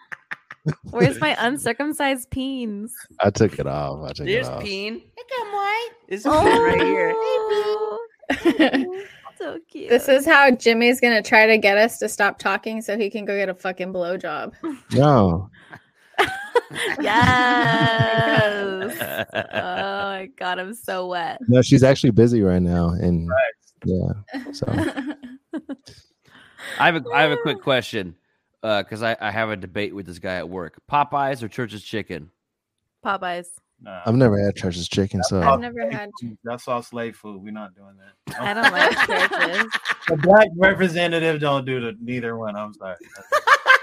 Where's 0.91 1.21
my 1.21 1.37
uncircumcised 1.45 2.31
peens? 2.31 2.93
I 3.21 3.31
took 3.31 3.59
it 3.59 3.67
off. 3.67 4.09
I 4.09 4.13
took 4.13 4.29
it 4.29 4.45
off. 4.45 4.63
Peen. 4.63 4.95
Look 4.95 5.31
at 5.41 5.53
White. 5.53 5.91
It's 6.09 6.25
Oh, 6.25 6.43
Peen 6.43 6.63
right 6.63 6.81
here. 6.81 7.13
Oh. 7.17 7.99
so 9.39 9.59
cute. 9.69 9.89
this 9.91 10.09
is 10.09 10.25
how 10.25 10.51
Jimmy's 10.53 11.01
gonna 11.01 11.23
try 11.23 11.47
to 11.47 11.59
get 11.59 11.79
us 11.79 11.99
to 11.99 12.09
stop 12.09 12.39
talking 12.39 12.81
so 12.81 12.97
he 12.97 13.11
can 13.11 13.25
go 13.25 13.37
get 13.37 13.49
a 13.49 13.55
fucking 13.55 13.93
blowjob. 13.93 14.53
No, 14.93 15.51
yes. 17.01 18.97
oh 19.35 20.03
my 20.05 20.29
god, 20.37 20.59
I'm 20.59 20.75
so 20.75 21.07
wet. 21.09 21.39
no, 21.49 21.63
she's 21.63 21.83
actually 21.83 22.11
busy 22.11 22.43
right 22.43 22.63
now, 22.63 22.91
and 22.91 23.31
yeah. 23.85 24.13
So 24.53 24.67
I 26.79 26.87
have 26.87 26.97
a 26.97 27.05
I 27.13 27.23
have 27.23 27.33
a 27.33 27.37
quick 27.39 27.61
question 27.63 28.15
uh, 28.63 28.83
because 28.83 29.03
I, 29.03 29.17
I 29.21 29.31
have 29.31 29.51
a 29.51 29.57
debate 29.57 29.95
with 29.95 30.07
this 30.07 30.19
guy 30.19 30.37
at 30.37 30.49
work. 30.49 30.81
Popeyes 30.91 31.43
or 31.43 31.49
Church's 31.49 31.83
Chicken? 31.83 32.31
Popeyes. 33.05 33.47
Nah. 33.83 34.01
I've 34.07 34.15
never 34.15 34.39
had 34.39 34.55
church's 34.55 34.89
chicken, 34.89 35.25
so 35.25 35.43
I've 35.43 35.59
never 35.59 35.91
had. 35.91 36.09
That's 36.45 36.69
all 36.69 36.83
slave 36.83 37.17
food. 37.17 37.43
We're 37.43 37.51
not 37.51 37.75
doing 37.75 37.97
that. 37.99 38.41
I 38.41 38.55
don't 38.55 38.73
like 38.73 38.97
churches. 39.07 39.73
The 40.07 40.17
black 40.19 40.47
representative 40.57 41.41
don't 41.41 41.65
do 41.65 41.81
the 41.81 41.97
neither 42.01 42.37
one. 42.37 42.55
I'm 42.55 42.73
sorry. 42.75 42.95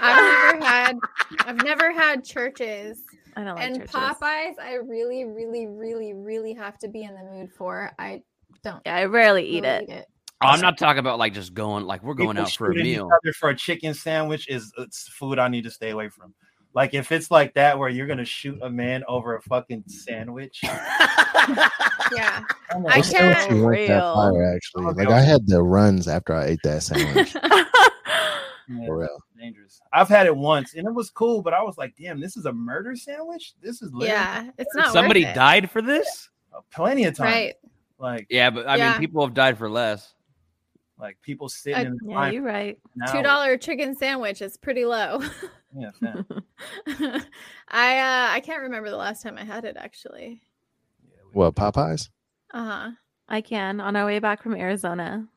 I've 0.00 0.52
never 0.52 0.64
had. 0.64 0.98
I've 1.46 1.62
never 1.64 1.92
had 1.92 2.24
churches 2.24 3.02
I 3.36 3.44
don't 3.44 3.56
like 3.56 3.64
and 3.66 3.76
churches. 3.80 3.94
Popeyes. 3.94 4.54
I 4.60 4.74
really, 4.84 5.24
really, 5.24 5.66
really, 5.66 6.12
really 6.14 6.54
have 6.54 6.78
to 6.78 6.88
be 6.88 7.02
in 7.02 7.14
the 7.14 7.22
mood 7.22 7.50
for. 7.52 7.90
I 7.98 8.22
don't. 8.64 8.80
Yeah, 8.86 8.96
I 8.96 9.04
rarely 9.04 9.44
eat 9.44 9.62
really 9.64 9.84
it. 9.90 10.06
Oh, 10.42 10.46
I'm 10.48 10.60
not 10.60 10.78
talking 10.78 11.00
about 11.00 11.18
like 11.18 11.34
just 11.34 11.52
going 11.52 11.84
like 11.84 12.02
we're 12.02 12.14
going 12.14 12.30
People 12.36 12.44
out 12.44 12.52
for 12.52 12.70
a 12.72 12.74
meal. 12.74 13.10
for 13.38 13.50
a 13.50 13.54
chicken 13.56 13.92
sandwich 13.92 14.48
is 14.48 14.72
it's 14.78 15.06
food 15.08 15.38
I 15.38 15.48
need 15.48 15.64
to 15.64 15.70
stay 15.70 15.90
away 15.90 16.08
from. 16.08 16.32
Like 16.72 16.94
if 16.94 17.10
it's 17.12 17.30
like 17.30 17.52
that 17.54 17.78
where 17.78 17.88
you're 17.90 18.06
gonna 18.06 18.24
shoot 18.24 18.58
a 18.62 18.70
man 18.70 19.02
over 19.06 19.36
a 19.36 19.42
fucking 19.42 19.84
sandwich. 19.86 20.62
Yeah. 22.12 22.42
I'm 22.72 22.78
I 22.78 22.80
like, 22.80 22.94
Those 22.96 23.10
sandwiches 23.10 23.46
can't- 23.46 23.62
weren't 23.62 23.88
that 23.88 23.94
Real. 23.98 24.14
fire, 24.14 24.54
actually. 24.56 24.84
Okay. 24.86 25.04
Like 25.04 25.14
I 25.14 25.20
had 25.20 25.46
the 25.46 25.62
runs 25.62 26.08
after 26.08 26.34
I 26.34 26.46
ate 26.46 26.58
that 26.64 26.82
sandwich. 26.82 27.34
man, 28.68 28.86
For 28.86 28.98
real. 28.98 29.22
Dangerous. 29.40 29.80
I've 29.92 30.08
had 30.08 30.26
it 30.26 30.36
once 30.36 30.74
and 30.74 30.86
it 30.86 30.94
was 30.94 31.10
cool, 31.10 31.42
but 31.42 31.54
I 31.54 31.62
was 31.62 31.78
like, 31.78 31.94
damn, 31.98 32.20
this 32.20 32.36
is 32.36 32.44
a 32.46 32.52
murder 32.52 32.94
sandwich. 32.94 33.54
This 33.62 33.82
is 33.82 33.92
literally 33.92 34.08
Yeah. 34.08 34.50
It's 34.58 34.74
not. 34.74 34.92
Somebody 34.92 35.22
worth 35.24 35.32
it. 35.32 35.34
died 35.34 35.70
for 35.70 35.82
this? 35.82 36.28
plenty 36.72 37.04
of 37.04 37.16
times. 37.16 37.32
Right. 37.32 37.54
Like 37.98 38.26
Yeah, 38.30 38.50
but 38.50 38.68
I 38.68 38.76
Yeah. 38.76 38.90
mean, 38.92 39.00
people 39.00 39.24
have 39.24 39.34
died 39.34 39.56
for 39.58 39.68
less. 39.70 40.14
like 40.98 41.16
people 41.22 41.48
sitting 41.48 41.78
I- 41.78 41.82
in 41.88 41.92
the 41.96 42.10
yeah, 42.10 42.30
you're 42.30 42.42
right. 42.42 42.78
now. 42.94 43.10
Two 43.12 43.22
dollar 43.22 43.56
chicken 43.56 43.94
sandwich 43.96 44.42
is 44.42 44.56
pretty 44.56 44.84
low. 44.84 45.20
Yeah, 45.72 45.92
fam. 46.00 46.26
I 47.68 47.98
uh 47.98 48.34
I 48.34 48.40
can't 48.44 48.62
remember 48.62 48.90
the 48.90 48.96
last 48.96 49.22
time 49.22 49.38
I 49.38 49.44
had 49.44 49.64
it 49.64 49.76
actually. 49.78 50.42
Yeah, 51.08 51.16
we- 51.26 51.38
What 51.38 51.54
Popeyes? 51.54 52.08
Uh 52.52 52.64
huh. 52.64 52.90
I 53.28 53.40
can. 53.40 53.78
On 53.80 53.94
our 53.94 54.04
way 54.04 54.18
back 54.18 54.42
from 54.42 54.56
Arizona, 54.56 55.28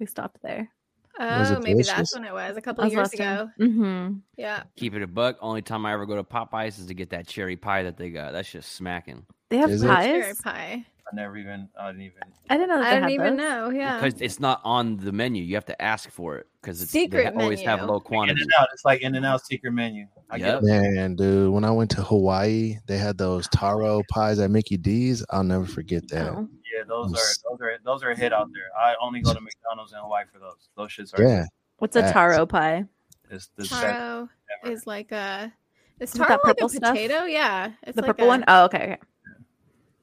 we 0.00 0.06
stopped 0.06 0.40
there. 0.42 0.70
Was 1.18 1.50
it 1.50 1.56
Oh, 1.56 1.60
maybe 1.60 1.72
delicious? 1.74 1.92
that's 1.94 2.14
when 2.14 2.24
it 2.24 2.32
was 2.32 2.56
a 2.56 2.60
couple 2.60 2.84
of 2.84 2.92
years 2.92 3.12
ago. 3.12 3.48
Mm-hmm. 3.60 4.14
Yeah. 4.36 4.62
Keep 4.76 4.94
it 4.94 5.02
a 5.02 5.06
buck. 5.06 5.36
Only 5.40 5.62
time 5.62 5.86
I 5.86 5.92
ever 5.92 6.06
go 6.06 6.16
to 6.16 6.24
Popeyes 6.24 6.78
is 6.78 6.86
to 6.86 6.94
get 6.94 7.10
that 7.10 7.26
cherry 7.26 7.56
pie 7.56 7.82
that 7.84 7.96
they 7.96 8.10
got. 8.10 8.32
That's 8.32 8.50
just 8.50 8.72
smacking. 8.72 9.24
They 9.48 9.58
have 9.58 9.70
Is 9.70 9.82
it? 9.82 9.86
Cherry 9.88 10.34
pie. 10.42 10.84
I 11.10 11.14
never 11.14 11.36
even. 11.36 11.68
I 11.78 11.86
didn't 11.92 12.02
even. 12.02 12.18
I 12.50 12.56
didn't 12.56 12.68
know. 12.68 12.80
That 12.82 12.86
I 12.86 12.94
they 12.94 13.00
didn't 13.06 13.10
even 13.12 13.36
those. 13.36 13.48
know. 13.48 13.70
Yeah. 13.70 14.00
because 14.00 14.20
it's 14.20 14.40
not 14.40 14.60
on 14.64 14.96
the 14.96 15.12
menu. 15.12 15.44
You 15.44 15.54
have 15.54 15.64
to 15.66 15.80
ask 15.80 16.10
for 16.10 16.36
it 16.38 16.48
because 16.60 16.82
it's 16.82 16.90
Secret 16.90 17.32
they 17.36 17.40
always 17.42 17.60
have 17.60 17.78
menu. 17.78 17.92
low 17.92 17.98
In 17.98 18.02
quantity. 18.04 18.42
and 18.42 18.50
out. 18.58 18.66
It's 18.72 18.84
like 18.84 19.02
In-N-Out 19.02 19.46
secret 19.46 19.70
menu. 19.70 20.06
I 20.30 20.38
Yep. 20.38 20.62
Man, 20.64 21.14
dude, 21.14 21.52
when 21.52 21.62
I 21.62 21.70
went 21.70 21.92
to 21.92 22.02
Hawaii, 22.02 22.78
they 22.88 22.98
had 22.98 23.16
those 23.18 23.46
taro 23.50 24.02
pies 24.10 24.40
at 24.40 24.50
Mickey 24.50 24.76
D's. 24.76 25.24
I'll 25.30 25.44
never 25.44 25.64
forget 25.64 26.02
that. 26.08 26.28
Oh. 26.32 26.48
Yeah, 26.76 26.82
those 26.88 27.12
are 27.12 27.50
those 27.50 27.60
are 27.60 27.78
those 27.84 28.02
are 28.04 28.10
a 28.10 28.16
hit 28.16 28.32
out 28.32 28.48
there. 28.52 28.64
I 28.78 28.94
only 29.00 29.20
go 29.20 29.32
to 29.32 29.40
McDonald's 29.40 29.92
in 29.92 29.98
Hawaii 29.98 30.24
for 30.32 30.38
those. 30.38 30.68
Those 30.76 30.90
shits 30.90 31.18
are. 31.18 31.22
Yeah, 31.22 31.44
What's 31.78 31.96
a 31.96 32.02
Facts. 32.02 32.12
taro 32.12 32.46
pie? 32.46 32.84
It's 33.30 33.48
the 33.56 33.64
Taro 33.66 34.28
ever. 34.64 34.72
is 34.72 34.86
like 34.86 35.12
a. 35.12 35.52
Is 36.00 36.10
Is 36.10 36.14
it 36.14 36.18
that 36.18 36.26
taro 36.26 36.30
like 36.34 36.40
a 36.42 36.46
purple 36.46 36.68
stuff? 36.68 36.90
potato? 36.94 37.24
Yeah. 37.24 37.72
It's 37.82 37.96
The 37.96 38.02
like 38.02 38.08
purple 38.08 38.26
a- 38.26 38.28
one? 38.28 38.44
Oh, 38.46 38.64
okay. 38.66 38.78
okay. 38.82 38.96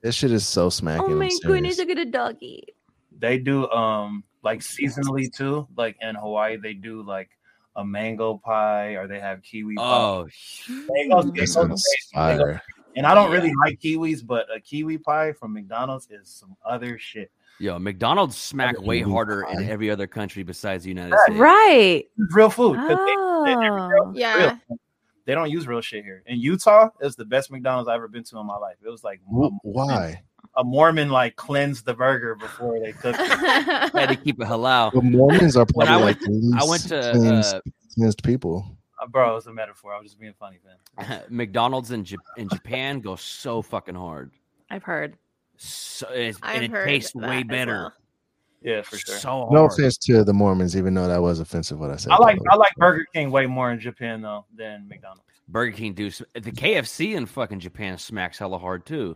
this 0.02 0.16
shit 0.16 0.32
is 0.32 0.48
so 0.48 0.70
smacking. 0.70 1.06
Oh 1.06 1.12
I'm 1.12 1.20
my 1.20 1.30
serious. 1.30 1.45
goodness, 1.45 1.78
look 1.78 1.90
at 1.90 2.00
a 2.00 2.06
doggy. 2.06 2.64
They 3.20 3.38
do 3.38 3.70
um 3.70 4.24
like 4.44 4.60
seasonally 4.62 5.32
too. 5.32 5.68
Like 5.78 5.95
in 6.02 6.16
Hawaii, 6.16 6.58
they 6.58 6.74
do 6.74 7.04
like 7.04 7.30
a 7.76 7.86
mango 7.86 8.38
pie 8.44 8.95
or 8.95 9.08
they 9.08 9.20
have 9.20 9.41
kiwi 9.44 9.76
pie. 9.76 9.84
Oh, 9.84 10.28
They 10.68 11.08
go- 11.08 11.22
they 11.22 11.45
go. 11.45 11.64
They 11.64 11.70
go- 11.70 11.76
fire. 12.14 12.62
And 12.95 13.06
I 13.06 13.14
don't 13.15 13.32
really 13.32 13.53
like 13.65 13.80
kiwis, 13.80 14.26
but 14.26 14.45
a 14.56 14.60
kiwi 14.60 14.98
pie 14.98 15.34
from 15.34 15.53
McDonald's 15.53 16.07
is 16.11 16.30
some 16.30 16.56
other 16.65 16.98
shit. 16.99 17.32
yo, 17.60 17.78
McDonald's 17.80 18.36
smack 18.36 18.80
way 18.82 18.99
Kiwi 18.99 19.11
harder 19.11 19.44
in 19.52 19.70
every 19.70 19.90
other 19.90 20.07
country 20.07 20.44
besides 20.44 20.84
the 20.84 20.90
United 20.90 21.11
Right. 21.11 21.24
States. 21.26 21.40
Right. 21.40 22.03
Real 22.32 22.49
food. 22.49 22.78
they- 22.78 22.88
they- 22.88 22.95
they- 22.95 23.70
Oh. 23.70 24.11
Yeah. 24.15 24.38
real. 24.70 24.78
They 25.26 25.34
don't 25.36 25.49
use 25.49 25.68
real 25.68 25.80
shit 25.80 26.03
here. 26.03 26.22
In 26.26 26.38
Utah, 26.40 26.90
it's 26.99 27.15
the 27.15 27.24
best 27.26 27.49
McDonald's 27.52 27.88
I've 27.88 27.95
ever 27.95 28.07
been 28.10 28.24
to 28.26 28.40
in 28.40 28.45
my 28.45 28.57
life. 28.57 28.76
It 28.86 28.90
was 28.90 29.03
like 29.06 29.22
Wh- 29.26 29.53
Why? 29.64 30.22
a 30.57 30.64
Mormon 30.65 31.10
like 31.10 31.36
cleansed 31.38 31.86
the 31.86 31.94
burger 31.94 32.36
before 32.36 32.80
they 32.80 32.91
cooked 32.91 33.20
it. 33.22 33.28
Had 33.30 34.07
to 34.10 34.15
keep 34.18 34.41
it 34.41 34.48
halal. 34.48 34.91
The 34.91 35.02
Mormons 35.02 35.56
are 35.56 35.65
When 35.74 35.88
probably 35.88 36.03
I 36.03 36.06
like 36.07 36.22
least 36.24 36.57
I 36.61 36.65
went 36.70 36.82
to 36.90 37.11
cleansed, 37.14 37.56
uh, 37.56 37.61
cleansed 37.95 38.24
people. 38.24 38.78
Uh, 39.02 39.07
bro, 39.07 39.32
it 39.32 39.36
was 39.36 39.48
a 39.48 39.53
metaphor. 39.53 39.94
I 39.94 39.98
was 39.99 40.07
just 40.07 40.20
being 40.20 40.34
funny, 40.40 40.60
man. 40.65 41.22
McDonald's 41.30 41.91
in 41.91 42.03
Jap- 42.03 42.18
in 42.38 42.48
Japan 42.49 42.99
go 42.99 43.15
so 43.15 43.61
fucking 43.61 43.95
hard. 43.95 44.32
I've 44.70 44.84
heard. 44.84 45.18
So 45.57 46.07
it's, 46.10 46.40
I've 46.41 46.56
and 46.56 46.65
it 46.65 46.72
heard 46.72 46.86
tastes 46.88 47.11
that 47.14 47.22
way 47.30 47.38
as 47.40 47.44
better. 47.45 47.72
well. 47.74 47.94
Yeah, 48.61 48.82
for 48.82 48.98
sure. 48.98 49.18
So 49.18 49.30
hard. 49.30 49.52
No 49.52 49.65
offense 49.65 49.98
to 49.98 50.24
the 50.24 50.34
Mormons, 50.34 50.78
even 50.78 50.94
though 50.94 51.07
that 51.07 51.22
was 51.22 51.40
offensive 51.40 51.80
what 51.80 51.90
I 51.91 51.98
said. 51.98 52.11
I 52.14 52.18
like. 52.18 52.40
I 52.49 52.56
like 52.56 52.74
Burger 52.78 53.06
King 53.14 53.30
way 53.32 53.45
more 53.45 53.72
in 53.72 53.80
Japan 53.80 54.22
though 54.22 54.45
than 54.56 54.88
McDonald's. 54.88 55.24
Burger 55.49 55.76
King 55.76 55.94
do 55.94 56.10
the 56.10 56.52
KFC 56.52 57.15
in 57.15 57.26
fucking 57.26 57.60
Japan 57.60 57.98
smacks 57.98 58.38
hella 58.38 58.57
hard 58.57 58.86
too. 58.86 59.14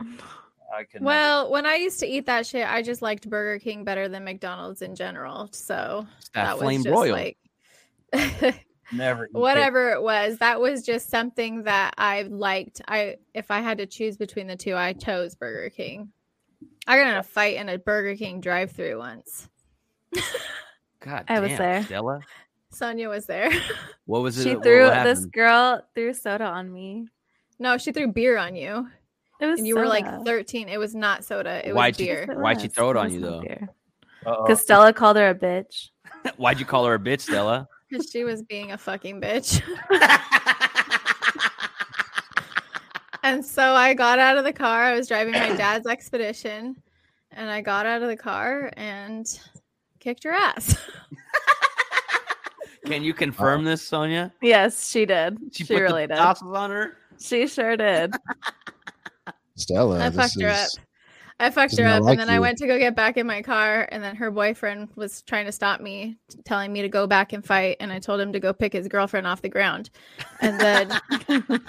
I 0.76 0.84
can 0.84 1.02
Well, 1.02 1.50
when 1.50 1.66
I 1.66 1.76
used 1.76 2.00
to 2.02 2.06
eat 2.06 2.26
that 2.26 2.46
shit, 2.46 2.68
I 2.68 2.82
just 2.82 3.02
liked 3.02 3.30
Burger 3.30 3.58
King 3.60 3.86
better 3.86 4.10
than 4.10 4.26
McDonald's 4.26 4.82
in 4.82 4.96
general. 4.96 5.48
So 5.54 6.06
It's 6.18 6.30
that, 6.30 6.44
that, 6.46 6.58
flame 6.58 6.80
was 6.80 6.84
just 6.84 6.94
broil. 6.94 7.12
like 7.14 7.38
never 8.92 9.28
whatever 9.32 9.92
it 9.92 10.02
was. 10.02 10.38
That 10.38 10.60
was 10.60 10.84
just 10.84 11.10
something 11.10 11.64
that 11.64 11.94
I 11.98 12.24
liked. 12.24 12.82
I 12.88 13.18
if 13.34 13.52
I 13.52 13.60
had 13.62 13.78
to 13.80 13.86
choose 13.86 14.18
between 14.18 14.48
the 14.48 14.56
two, 14.56 14.76
I 14.76 14.94
chose 14.94 15.36
Burger 15.36 15.70
King. 15.70 16.12
I 16.88 16.98
got 16.98 17.08
in 17.08 17.16
a 17.16 17.24
fight 17.24 17.58
in 17.58 17.68
a 17.70 17.78
Burger 17.78 18.16
King 18.16 18.40
drive-through 18.40 18.98
once. 18.98 19.50
God, 21.02 21.26
I 21.28 21.40
was 21.40 21.58
there. 21.58 21.84
Stella. 21.84 22.22
Sonia 22.72 23.10
was 23.10 23.26
there. 23.26 23.52
What 24.06 24.22
was 24.22 24.38
it? 24.40 24.44
She 24.44 24.56
threw 24.56 24.90
this 25.04 25.26
girl 25.26 25.82
threw 25.94 26.14
soda 26.14 26.46
on 26.46 26.72
me. 26.72 27.10
no, 27.60 27.78
she 27.78 27.92
threw 27.92 28.08
beer 28.08 28.38
on 28.38 28.56
you, 28.56 28.88
It 29.42 29.46
was 29.46 29.60
and 29.60 29.68
you 29.68 29.76
were 29.76 29.86
like 29.86 30.06
13. 30.24 30.70
It 30.70 30.78
was 30.78 30.96
not 30.96 31.26
soda. 31.26 31.68
It 31.68 31.76
Why'd 31.76 31.96
was 31.96 31.98
beer. 31.98 32.26
Yes, 32.26 32.38
Why'd 32.38 32.62
she 32.62 32.70
throw 32.70 32.92
it 32.92 32.96
on 32.96 33.08
was 33.08 33.14
you, 33.16 33.20
though? 33.20 33.42
beer. 33.42 33.68
Because 34.24 34.62
Stella 34.62 34.94
called 34.94 35.18
her 35.18 35.28
a 35.28 35.36
bitch. 35.36 35.90
Why'd 36.38 36.62
you 36.62 36.66
call 36.66 36.86
her 36.86 36.94
a 36.94 37.00
bitch, 37.00 37.20
Stella? 37.20 37.68
Because 37.90 38.10
she 38.10 38.24
was 38.24 38.44
being 38.44 38.72
a 38.72 38.78
fucking 38.78 39.22
bitch. 39.22 39.62
And 43.28 43.46
so 43.46 43.74
I 43.74 43.94
got 43.94 44.20
out 44.20 44.38
of 44.38 44.46
the 44.46 44.54
car. 44.54 44.84
I 44.84 44.94
was 44.94 45.10
driving 45.10 45.34
my 45.34 45.54
dad's 45.58 45.86
expedition, 45.86 46.78
and 47.32 47.50
I 47.50 47.60
got 47.60 47.86
out 47.86 48.02
of 48.02 48.08
the 48.08 48.16
car 48.16 48.72
and 48.78 49.28
kicked 50.00 50.24
her 50.24 50.32
ass. 50.32 50.78
Can 52.86 53.04
you 53.04 53.14
confirm 53.14 53.66
this, 53.66 53.82
Sonia? 53.82 54.32
Yes, 54.42 54.90
she 54.90 55.06
did. 55.06 55.38
She, 55.52 55.66
put 55.66 55.82
really 55.82 56.04
the 56.04 56.16
did. 56.16 56.22
tassels 56.22 56.56
on 56.56 56.72
her. 56.72 56.94
She 57.20 57.48
sure 57.48 57.76
did. 57.76 58.14
Stella. 59.56 60.00
I 60.06 60.10
this 60.10 60.16
fucked 60.16 60.42
her 60.42 60.48
up. 60.48 60.70
I 61.40 61.52
fucked 61.52 61.78
her 61.78 61.86
up, 61.86 62.02
like 62.04 62.14
and 62.14 62.20
then 62.20 62.30
I 62.30 62.40
went 62.40 62.58
to 62.60 62.68
go 62.68 62.80
get 62.80 62.96
back 62.96 63.16
in 63.16 63.28
my 63.28 63.44
car, 63.44 63.88
and 63.92 64.04
then 64.04 64.16
her 64.16 64.32
boyfriend 64.32 64.90
was 64.96 65.22
trying 65.22 65.46
to 65.46 65.52
stop 65.52 65.80
me, 65.82 66.18
telling 66.46 66.74
me 66.74 66.82
to 66.82 66.90
go 66.90 67.06
back 67.06 67.32
and 67.32 67.46
fight, 67.46 67.78
and 67.80 67.92
I 67.92 68.00
told 68.00 68.20
him 68.20 68.34
to 68.34 68.40
go 68.40 68.54
pick 68.54 68.74
his 68.74 68.88
girlfriend 68.88 69.28
off 69.28 69.44
the 69.44 69.50
ground, 69.50 69.92
and 70.42 70.60
then 70.60 70.92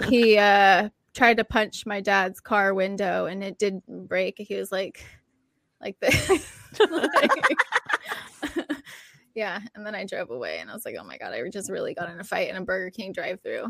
he 0.09 0.37
uh 0.37 0.89
tried 1.13 1.37
to 1.37 1.43
punch 1.43 1.85
my 1.85 2.01
dad's 2.01 2.39
car 2.39 2.73
window, 2.73 3.27
and 3.27 3.43
it 3.43 3.59
did 3.59 3.81
break. 3.87 4.35
He 4.39 4.55
was 4.55 4.71
like, 4.71 5.05
like 5.81 5.99
this. 5.99 6.55
Like- 6.79 7.57
yeah, 9.35 9.59
and 9.75 9.85
then 9.85 9.95
I 9.95 10.05
drove 10.05 10.29
away, 10.29 10.59
and 10.59 10.69
I 10.69 10.73
was 10.73 10.85
like, 10.85 10.95
oh 10.99 11.03
my 11.03 11.17
god, 11.17 11.33
I 11.33 11.47
just 11.49 11.69
really 11.69 11.93
got 11.93 12.09
in 12.09 12.19
a 12.19 12.23
fight 12.23 12.49
in 12.49 12.55
a 12.55 12.61
Burger 12.61 12.89
King 12.91 13.11
drive-through. 13.11 13.65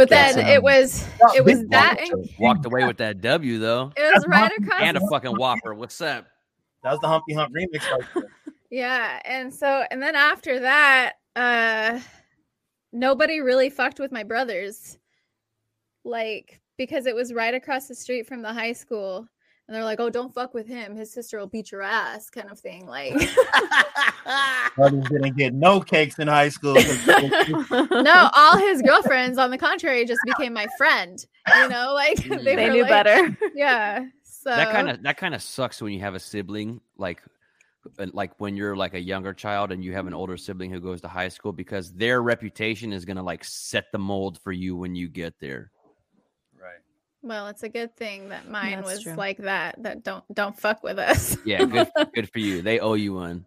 But 0.00 0.08
then 0.08 0.38
it 0.38 0.62
was 0.62 1.06
it 1.36 1.44
was 1.44 1.62
that 1.66 2.00
and 2.00 2.26
Walked 2.38 2.64
away 2.64 2.86
with 2.86 2.96
that 2.96 3.20
W 3.20 3.58
though, 3.58 3.92
it 3.98 4.14
was 4.14 4.26
right 4.26 4.50
across 4.58 4.80
and 4.80 4.96
a 4.96 5.00
fucking 5.10 5.32
Whopper. 5.32 5.74
What's 5.74 6.00
up? 6.00 6.26
That 6.82 6.92
was 6.92 7.00
the 7.00 7.08
Humpty 7.08 7.34
Hump 7.34 7.52
remix 7.54 7.90
right 7.90 8.00
there. 8.14 8.24
Yeah, 8.70 9.20
and 9.26 9.52
so 9.52 9.84
and 9.90 10.00
then 10.00 10.16
after 10.16 10.60
that, 10.60 11.16
uh 11.36 12.00
nobody 12.92 13.40
really 13.40 13.68
fucked 13.68 14.00
with 14.00 14.10
my 14.10 14.22
brothers. 14.22 14.96
Like 16.02 16.62
because 16.78 17.04
it 17.04 17.14
was 17.14 17.34
right 17.34 17.52
across 17.52 17.86
the 17.86 17.94
street 17.94 18.26
from 18.26 18.40
the 18.40 18.54
high 18.54 18.72
school. 18.72 19.28
And 19.70 19.76
they're 19.76 19.84
like, 19.84 20.00
"Oh, 20.00 20.10
don't 20.10 20.34
fuck 20.34 20.52
with 20.52 20.66
him. 20.66 20.96
His 20.96 21.12
sister 21.12 21.38
will 21.38 21.46
beat 21.46 21.70
your 21.70 21.80
ass," 21.80 22.28
kind 22.28 22.50
of 22.50 22.58
thing. 22.58 22.86
Like, 22.88 23.14
Brothers 24.74 25.04
didn't 25.08 25.36
get 25.36 25.54
no 25.54 25.80
cakes 25.80 26.18
in 26.18 26.26
high 26.26 26.48
school. 26.48 26.74
no, 27.70 28.30
all 28.34 28.58
his 28.58 28.82
girlfriends, 28.82 29.38
on 29.38 29.52
the 29.52 29.58
contrary, 29.58 30.04
just 30.04 30.18
became 30.26 30.52
my 30.52 30.66
friend. 30.76 31.24
You 31.56 31.68
know, 31.68 31.92
like 31.94 32.16
Mm. 32.18 32.42
they, 32.42 32.56
they 32.56 32.68
knew 32.70 32.82
like- 32.82 32.90
better. 32.90 33.38
Yeah. 33.54 34.06
So 34.24 34.50
that 34.50 34.72
kind 34.72 34.90
of 34.90 35.04
that 35.04 35.16
kind 35.18 35.36
of 35.36 35.40
sucks 35.42 35.80
when 35.80 35.92
you 35.92 36.00
have 36.00 36.16
a 36.16 36.18
sibling 36.18 36.80
like 36.96 37.22
uh, 38.00 38.06
like 38.12 38.32
when 38.40 38.56
you're 38.56 38.74
like 38.74 38.94
a 38.94 39.00
younger 39.00 39.32
child 39.32 39.70
and 39.70 39.84
you 39.84 39.92
have 39.92 40.08
an 40.08 40.14
older 40.14 40.36
sibling 40.36 40.72
who 40.72 40.80
goes 40.80 41.00
to 41.02 41.08
high 41.08 41.28
school 41.28 41.52
because 41.52 41.92
their 41.92 42.22
reputation 42.22 42.92
is 42.92 43.04
gonna 43.04 43.22
like 43.22 43.44
set 43.44 43.84
the 43.92 43.98
mold 43.98 44.40
for 44.42 44.50
you 44.50 44.74
when 44.74 44.96
you 44.96 45.08
get 45.08 45.34
there. 45.38 45.70
Right. 47.22 47.28
well, 47.28 47.46
it's 47.48 47.62
a 47.62 47.68
good 47.68 47.94
thing 47.96 48.30
that 48.30 48.48
mine 48.48 48.76
That's 48.76 48.86
was 48.86 49.02
true. 49.02 49.14
like 49.14 49.38
that. 49.38 49.82
That 49.82 50.04
don't 50.04 50.24
don't 50.34 50.58
fuck 50.58 50.82
with 50.82 50.98
us. 50.98 51.36
Yeah, 51.44 51.64
good 51.64 51.88
good 52.14 52.30
for 52.30 52.38
you. 52.38 52.62
They 52.62 52.80
owe 52.80 52.94
you 52.94 53.14
one. 53.14 53.44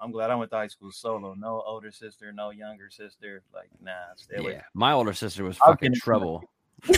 I'm 0.00 0.10
glad 0.10 0.30
I 0.30 0.34
went 0.34 0.50
to 0.50 0.56
high 0.56 0.66
school 0.66 0.92
solo. 0.92 1.34
No 1.34 1.62
older 1.64 1.90
sister, 1.90 2.32
no 2.32 2.50
younger 2.50 2.90
sister. 2.90 3.42
Like, 3.54 3.70
nah, 3.82 3.92
stay 4.16 4.36
away. 4.36 4.52
Yeah, 4.52 4.62
my 4.74 4.92
older 4.92 5.14
sister 5.14 5.44
was 5.44 5.56
I'll 5.62 5.72
fucking 5.72 5.94
trouble. 5.94 6.44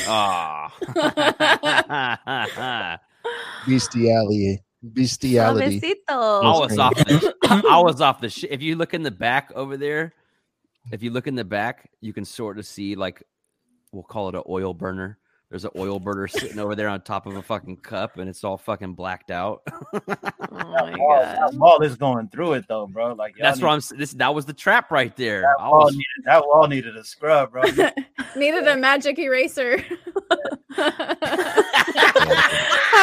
Ah. 0.08 0.74
bestiality. 3.68 4.62
Bestiality. 4.82 5.96
I 6.08 6.12
Suavecito. 6.12 6.60
was 6.60 6.78
off 6.78 6.94
the 6.96 7.34
I 7.68 7.78
was 7.78 8.00
off 8.00 8.20
the 8.20 8.28
shit. 8.28 8.50
If 8.56 8.62
you 8.62 8.76
look 8.76 8.94
in 8.94 9.02
the 9.02 9.10
back 9.10 9.52
over 9.54 9.76
there, 9.76 10.14
if 10.92 11.02
you 11.02 11.10
look 11.10 11.26
in 11.26 11.34
the 11.34 11.44
back, 11.44 11.90
you 12.00 12.12
can 12.12 12.24
sort 12.24 12.58
of 12.58 12.66
see 12.66 12.94
like 12.94 13.22
we'll 13.92 14.02
call 14.02 14.28
it 14.28 14.34
an 14.34 14.42
oil 14.48 14.74
burner. 14.74 15.18
There's 15.48 15.64
an 15.64 15.70
oil 15.76 16.00
burner 16.00 16.26
sitting 16.26 16.58
over 16.58 16.74
there 16.74 16.88
on 16.88 17.02
top 17.02 17.24
of 17.26 17.36
a 17.36 17.42
fucking 17.42 17.76
cup, 17.76 18.18
and 18.18 18.28
it's 18.28 18.42
all 18.42 18.58
fucking 18.58 18.94
blacked 18.94 19.30
out. 19.30 19.62
Oh 19.94 20.00
my 20.50 20.92
god. 20.96 21.22
that 21.52 21.52
ball 21.56 21.80
is 21.82 21.94
going 21.94 22.28
through 22.30 22.54
it 22.54 22.64
though, 22.68 22.88
bro. 22.88 23.12
Like 23.12 23.36
That's 23.40 23.58
need- 23.58 23.64
what 23.64 23.70
I'm. 23.72 23.80
This 23.96 24.10
that 24.14 24.34
was 24.34 24.44
the 24.44 24.52
trap 24.52 24.90
right 24.90 25.14
there. 25.16 25.42
That 25.42 25.56
I 25.60 25.68
wall, 25.68 25.84
was, 25.84 25.92
needed, 25.92 26.24
that 26.24 26.44
wall 26.44 26.66
needed 26.66 26.96
a 26.96 27.04
scrub, 27.04 27.52
bro. 27.52 27.62
Needed 28.36 28.66
a 28.66 28.76
magic 28.76 29.18
eraser. 29.18 29.78
How 30.76 30.92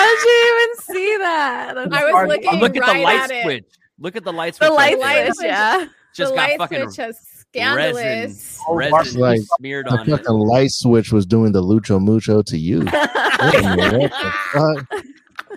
did 0.06 0.24
you 0.24 0.66
even 0.66 0.76
see 0.82 1.18
that? 1.20 1.72
That's 1.76 1.94
I 1.94 2.04
was 2.04 2.12
Sorry. 2.12 2.28
looking 2.28 2.60
look 2.60 2.76
at 2.76 2.82
right 2.82 2.98
the 2.98 3.04
light 3.04 3.20
at 3.22 3.32
it. 3.32 3.44
switch. 3.44 3.66
Look 4.00 4.16
at 4.16 4.24
the 4.24 4.34
light 4.34 4.56
switch. 4.56 4.70
the 4.70 4.74
light 4.76 5.00
there. 5.00 5.34
switch, 5.34 5.48
yeah. 5.48 5.86
just 6.14 6.32
the 6.32 6.36
got 6.36 6.50
light 6.50 6.58
fucking 6.60 6.90
switch 6.92 6.98
has 6.98 7.16
resin, 7.16 7.26
scandalous. 7.54 8.60
Oh, 8.68 8.76
resin 8.76 9.20
Like, 9.22 9.42
smeared 9.58 9.88
The 9.88 9.92
on 9.92 10.08
it. 10.08 10.12
fucking 10.12 10.34
light 10.38 10.72
switch 10.72 11.12
was 11.12 11.26
doing 11.26 11.52
the 11.52 11.62
lucho 11.62 12.00
mucho 12.02 12.42
to 12.44 12.58
you. 12.58 12.86
What 13.44 14.88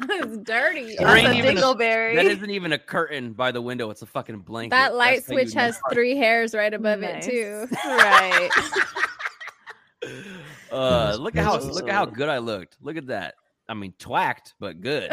the 0.08 0.26
it's 0.26 0.36
dirty. 0.38 0.96
There 0.96 1.06
That's 1.06 1.20
ain't 1.20 1.34
a 1.34 1.38
even 1.38 1.56
a- 1.56 1.60
dingleberry. 1.60 2.14
That 2.16 2.26
isn't 2.26 2.50
even 2.50 2.72
a 2.72 2.78
curtain 2.78 3.32
by 3.32 3.50
the 3.50 3.62
window. 3.62 3.90
It's 3.90 4.02
a 4.02 4.06
fucking 4.06 4.40
blanket. 4.40 4.70
That 4.70 4.94
light 4.94 5.16
That's 5.16 5.28
how 5.28 5.32
you 5.36 5.40
switch 5.46 5.54
know. 5.54 5.60
has 5.62 5.80
three 5.92 6.16
hairs 6.16 6.54
right 6.54 6.72
above 6.74 7.00
Nice. 7.00 7.26
it 7.26 7.30
too. 7.30 7.66
right. 7.84 8.50
Uh, 10.70 11.16
look 11.18 11.36
at 11.36 11.44
how 11.44 11.58
look 11.58 11.88
at 11.88 11.94
how 11.94 12.04
good 12.04 12.28
I 12.28 12.38
looked. 12.38 12.76
Look 12.80 12.96
at 12.96 13.06
that. 13.08 13.34
I 13.68 13.74
mean, 13.74 13.92
twacked, 13.98 14.54
but 14.60 14.80
good. 14.80 15.10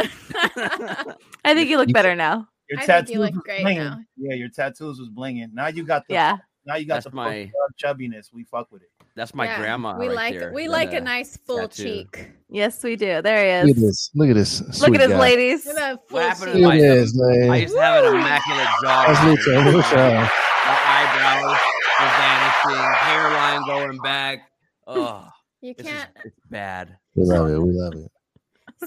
I 0.56 1.16
think 1.54 1.70
you 1.70 1.78
look 1.78 1.92
better 1.92 2.16
now. 2.16 2.48
Your 2.70 2.80
I 2.80 2.86
think 2.86 2.88
tattoos 2.88 3.10
you 3.14 3.20
look 3.20 3.34
great 3.36 3.64
blinging. 3.66 3.76
now. 3.78 4.00
Yeah, 4.18 4.36
your 4.36 4.50
tattoos 4.50 5.00
was 5.00 5.10
blinging. 5.10 5.54
Now 5.54 5.68
you 5.68 5.84
got 5.84 6.08
the 6.08 6.14
Yeah. 6.16 6.38
Now 6.66 6.76
you 6.76 6.86
got 6.86 6.96
That's 6.96 7.06
the 7.06 7.12
my- 7.16 7.52
my 7.54 7.68
chubbiness. 7.82 8.32
We 8.34 8.44
fuck 8.44 8.72
with 8.72 8.82
it. 8.84 8.90
That's 9.16 9.34
my 9.36 9.46
Yeah, 9.46 9.60
grandma. 9.60 9.98
We 10.00 10.08
right 10.08 10.16
like 10.16 10.40
there. 10.40 10.52
we 10.54 10.68
like 10.68 10.92
a 10.94 10.98
uh, 10.98 11.04
nice 11.04 11.38
full 11.38 11.68
tattoo. 11.68 11.84
cheek. 11.84 12.32
Yes, 12.50 12.84
we 12.84 12.96
do. 12.96 13.22
There 13.22 13.64
Look 13.66 13.66
he 13.66 13.72
at 13.72 13.78
is. 13.78 13.82
this. 13.82 14.12
Look 14.16 14.30
at 14.30 14.36
this. 14.36 14.82
Look 14.82 14.96
at 14.96 15.02
his 15.02 15.10
guy. 15.12 15.20
ladies. 15.20 15.66
Look 15.68 15.76
at 15.78 15.80
that 15.80 16.10
full 16.10 16.18
What 16.18 16.24
happened 16.30 16.46
to 16.48 16.54
cheek. 16.54 16.62
Look 16.64 16.70
my- 16.74 16.78
at 16.78 16.96
this, 16.96 17.16
man. 17.16 17.50
I 17.52 17.56
used 17.58 17.76
to 17.76 17.82
have 17.82 18.04
an 18.06 18.16
immaculate 18.16 18.68
jaw. 18.82 19.04
That's 19.08 19.20
Lucha, 19.20 19.72
Lucha. 19.72 20.30
My 20.66 20.80
eyebrows 20.88 21.60
are 22.00 22.74
vanishing, 22.74 22.94
hairline 23.06 23.66
going 23.68 23.98
back. 24.00 24.50
Oh, 24.88 25.28
You 25.62 25.76
can't. 25.76 26.10
it's 26.26 26.36
bad. 26.50 26.98
We 27.16 27.26
love 27.26 27.50
it. 27.50 27.60
We 27.60 27.72
love 27.72 27.94
it. 27.96 28.12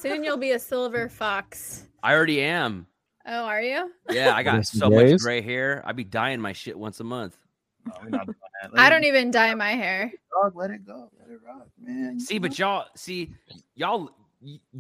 Soon 0.03 0.25
you'll 0.25 0.37
be 0.37 0.51
a 0.53 0.59
silver 0.59 1.09
fox. 1.09 1.87
I 2.03 2.15
already 2.15 2.41
am. 2.43 2.87
Oh, 3.27 3.45
are 3.45 3.61
you? 3.63 3.91
Yeah, 4.11 4.35
I 4.35 4.43
got 4.43 4.57
Yes, 4.57 4.73
so 4.73 4.89
much 4.91 5.19
gray 5.21 5.41
hair. 5.41 5.83
I'd 5.87 5.97
be 5.97 6.05
dyeing 6.05 6.41
my 6.41 6.53
shit 6.53 6.79
once 6.79 7.01
a 7.01 7.05
month. 7.05 7.37
No, 7.87 7.93
we're 8.03 8.09
not 8.11 8.27
doing 8.27 8.37
that. 8.63 8.73
Let 8.75 8.81
I 8.83 8.91
don't 8.91 9.05
even 9.05 9.31
dye 9.31 9.55
my 9.55 9.71
hair. 9.73 10.13
dog, 10.43 10.57
let 10.57 10.71
it 10.71 10.85
go. 10.87 11.11
Let 11.21 11.31
it 11.31 11.39
rock, 11.47 11.67
man. 11.81 12.19
See, 12.21 12.39
but 12.39 12.59
y'all 12.59 12.87
see, 12.97 13.33
y'all, 13.75 14.11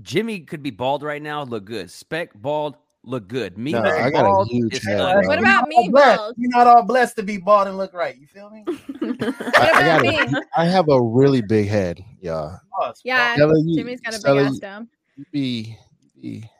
Jimmy 0.02 0.40
could 0.40 0.62
be 0.62 0.70
bald 0.70 1.02
right 1.02 1.22
now, 1.22 1.42
look 1.44 1.64
good. 1.64 1.90
Spec 1.90 2.30
bald, 2.34 2.76
look 3.04 3.28
good. 3.28 3.56
Me, 3.56 3.72
No, 3.72 3.82
I 3.82 4.10
got 4.10 4.24
a 4.26 4.44
huge 4.48 4.82
head, 4.84 5.00
ugly. 5.00 5.28
What 5.28 5.38
about 5.38 5.68
me, 5.68 5.76
all 5.76 5.90
blessed. 5.90 6.16
bald? 6.18 6.34
You're 6.36 6.50
not 6.50 6.66
all 6.66 6.82
blessed 6.82 7.16
to 7.16 7.22
be 7.22 7.36
bald 7.38 7.68
and 7.68 7.78
look 7.78 7.92
right. 7.94 8.16
You 8.18 8.26
feel 8.26 8.50
me? 8.50 8.64
I, 8.66 8.74
What 9.06 9.56
I, 9.58 9.80
about 9.80 10.02
got 10.02 10.02
me? 10.02 10.18
a, 10.38 10.42
I 10.60 10.64
have 10.66 10.88
a 10.88 11.00
really 11.00 11.42
big 11.42 11.68
head, 11.68 12.04
y'all. 12.20 12.58
Oh, 12.78 12.92
Yeah, 13.04 13.36
bald. 13.36 13.36
Stella, 13.36 13.60
you- 13.64 13.76
Jimmy's 13.76 14.00
got 14.00 14.12
a 14.14 14.16
big 14.16 14.20
Stella, 14.20 14.42
ass 14.44 14.58
dome. 14.58 14.88
You 15.16 15.24
be, 15.32 15.78
you 16.14 16.22
be, 16.22 16.50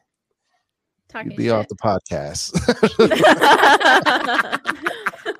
Talking 1.08 1.30
you 1.32 1.36
be 1.36 1.44
shit. 1.44 1.52
off 1.52 1.66
the 1.68 1.76
podcast. 1.76 2.52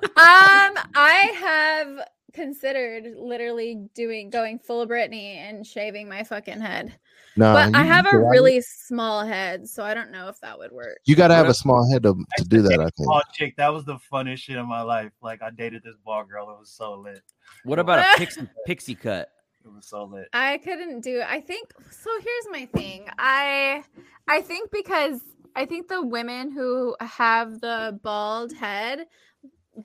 Um, 0.03 0.77
I 0.95 1.31
have 1.39 2.07
considered 2.33 3.15
literally 3.17 3.87
doing 3.95 4.29
going 4.29 4.59
full 4.59 4.87
Britney 4.87 5.37
and 5.37 5.65
shaving 5.65 6.07
my 6.07 6.23
fucking 6.23 6.61
head, 6.61 6.97
no, 7.35 7.53
but 7.53 7.75
I 7.75 7.83
have 7.83 8.05
a 8.05 8.15
you- 8.15 8.29
really 8.29 8.61
small 8.61 9.25
head, 9.25 9.67
so 9.67 9.83
I 9.83 9.93
don't 9.93 10.11
know 10.11 10.27
if 10.27 10.39
that 10.41 10.57
would 10.57 10.71
work. 10.71 10.99
You 11.05 11.15
got 11.15 11.29
to 11.29 11.35
have 11.35 11.47
a 11.47 11.53
small 11.53 11.89
head 11.91 12.03
to, 12.03 12.13
to 12.37 12.43
do 12.43 12.61
that. 12.61 12.79
I 12.79 12.89
think. 12.89 13.07
Bald 13.07 13.23
chick. 13.33 13.55
That 13.57 13.73
was 13.73 13.85
the 13.85 13.97
funnest 14.11 14.39
shit 14.39 14.57
of 14.57 14.67
my 14.67 14.81
life. 14.81 15.11
Like 15.21 15.41
I 15.41 15.49
dated 15.49 15.83
this 15.83 15.95
ball 16.05 16.23
girl. 16.23 16.49
It 16.51 16.59
was 16.59 16.69
so 16.69 16.93
lit. 16.93 17.21
What 17.63 17.79
about 17.79 17.99
a 17.99 18.05
pixie 18.17 18.47
pixie 18.65 18.95
cut? 18.95 19.29
It 19.65 19.73
was 19.73 19.87
so 19.87 20.05
lit. 20.05 20.29
I 20.33 20.59
couldn't 20.59 21.01
do 21.01 21.23
I 21.27 21.41
think 21.41 21.73
so 21.91 22.09
here's 22.21 22.47
my 22.51 22.65
thing. 22.65 23.07
I 23.17 23.83
I 24.27 24.41
think 24.41 24.71
because 24.71 25.21
I 25.55 25.65
think 25.65 25.87
the 25.87 26.03
women 26.03 26.51
who 26.51 26.95
have 27.01 27.61
the 27.61 27.99
bald 28.03 28.53
head 28.53 29.07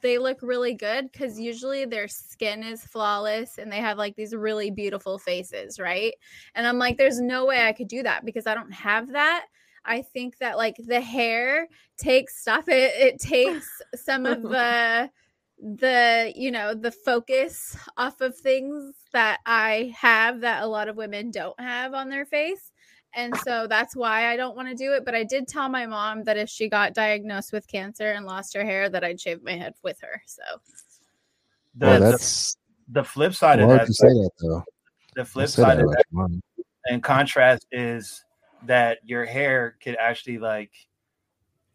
they 0.01 0.19
look 0.19 0.39
really 0.43 0.75
good 0.75 1.13
cuz 1.13 1.39
usually 1.39 1.85
their 1.85 2.09
skin 2.09 2.63
is 2.63 2.85
flawless 2.85 3.59
and 3.59 3.71
they 3.71 3.81
have 3.81 3.99
like 3.99 4.17
these 4.17 4.35
really 4.35 4.71
beautiful 4.71 5.19
faces, 5.19 5.79
right? 5.79 6.15
And 6.55 6.67
I'm 6.67 6.79
like 6.79 6.97
there's 6.97 7.21
no 7.21 7.45
way 7.45 7.67
I 7.67 7.73
could 7.73 7.89
do 7.89 8.03
that 8.03 8.25
because 8.25 8.47
I 8.47 8.55
don't 8.55 8.73
have 8.73 9.13
that. 9.13 9.47
I 9.85 10.03
think 10.03 10.39
that 10.39 10.57
like 10.57 10.77
the 10.79 11.01
hair 11.01 11.69
takes 11.99 12.41
stuff 12.41 12.69
it 12.69 12.95
it 12.97 13.21
takes 13.21 13.69
some 13.95 14.27
of 14.27 14.43
the 14.49 15.11
the 15.63 16.33
you 16.35 16.51
know 16.51 16.75
the 16.75 16.91
focus 16.91 17.77
off 17.97 18.21
of 18.21 18.37
things 18.37 18.95
that 19.13 19.39
i 19.47 19.95
have 19.97 20.41
that 20.41 20.63
a 20.63 20.67
lot 20.67 20.89
of 20.89 20.97
women 20.97 21.31
don't 21.31 21.59
have 21.61 21.95
on 21.95 22.09
their 22.09 22.27
face 22.27 22.72
and 23.15 23.37
so 23.39 23.67
that's 23.67 23.95
why 23.97 24.31
i 24.33 24.37
don't 24.37 24.57
want 24.57 24.69
to 24.69 24.75
do 24.75 24.93
it 24.93 25.05
but 25.05 25.15
i 25.15 25.23
did 25.25 25.47
tell 25.47 25.69
my 25.69 25.87
mom 25.87 26.25
that 26.25 26.37
if 26.37 26.49
she 26.49 26.69
got 26.69 26.95
diagnosed 26.95 27.53
with 27.53 27.67
cancer 27.67 28.13
and 28.13 28.27
lost 28.27 28.55
her 28.55 28.65
hair 28.65 28.89
that 28.89 29.05
i'd 29.05 29.21
shave 29.21 29.43
my 29.43 29.53
head 29.53 29.75
with 29.83 30.01
her 30.01 30.23
so 30.27 30.43
The, 31.77 31.87
Well, 31.87 32.01
the, 32.01 32.11
that's 32.11 32.57
the 32.89 33.05
flip 33.05 33.35
side 33.35 33.59
why 33.59 33.65
of 33.65 33.69
would 33.71 33.81
that, 33.81 33.89
you 33.89 33.95
say 33.95 34.09
that 34.09 34.31
though? 34.41 34.65
the 35.17 35.25
flip 35.25 35.49
side 35.49 35.79
that 35.79 35.85
of 35.85 35.91
that 35.91 36.05
your 36.13 36.23
mom. 36.23 36.43
in 36.89 37.01
contrast 37.01 37.67
is 37.73 38.25
that 38.65 38.99
your 39.05 39.25
hair 39.25 39.77
could 39.83 39.97
actually 39.97 40.39
like 40.39 40.71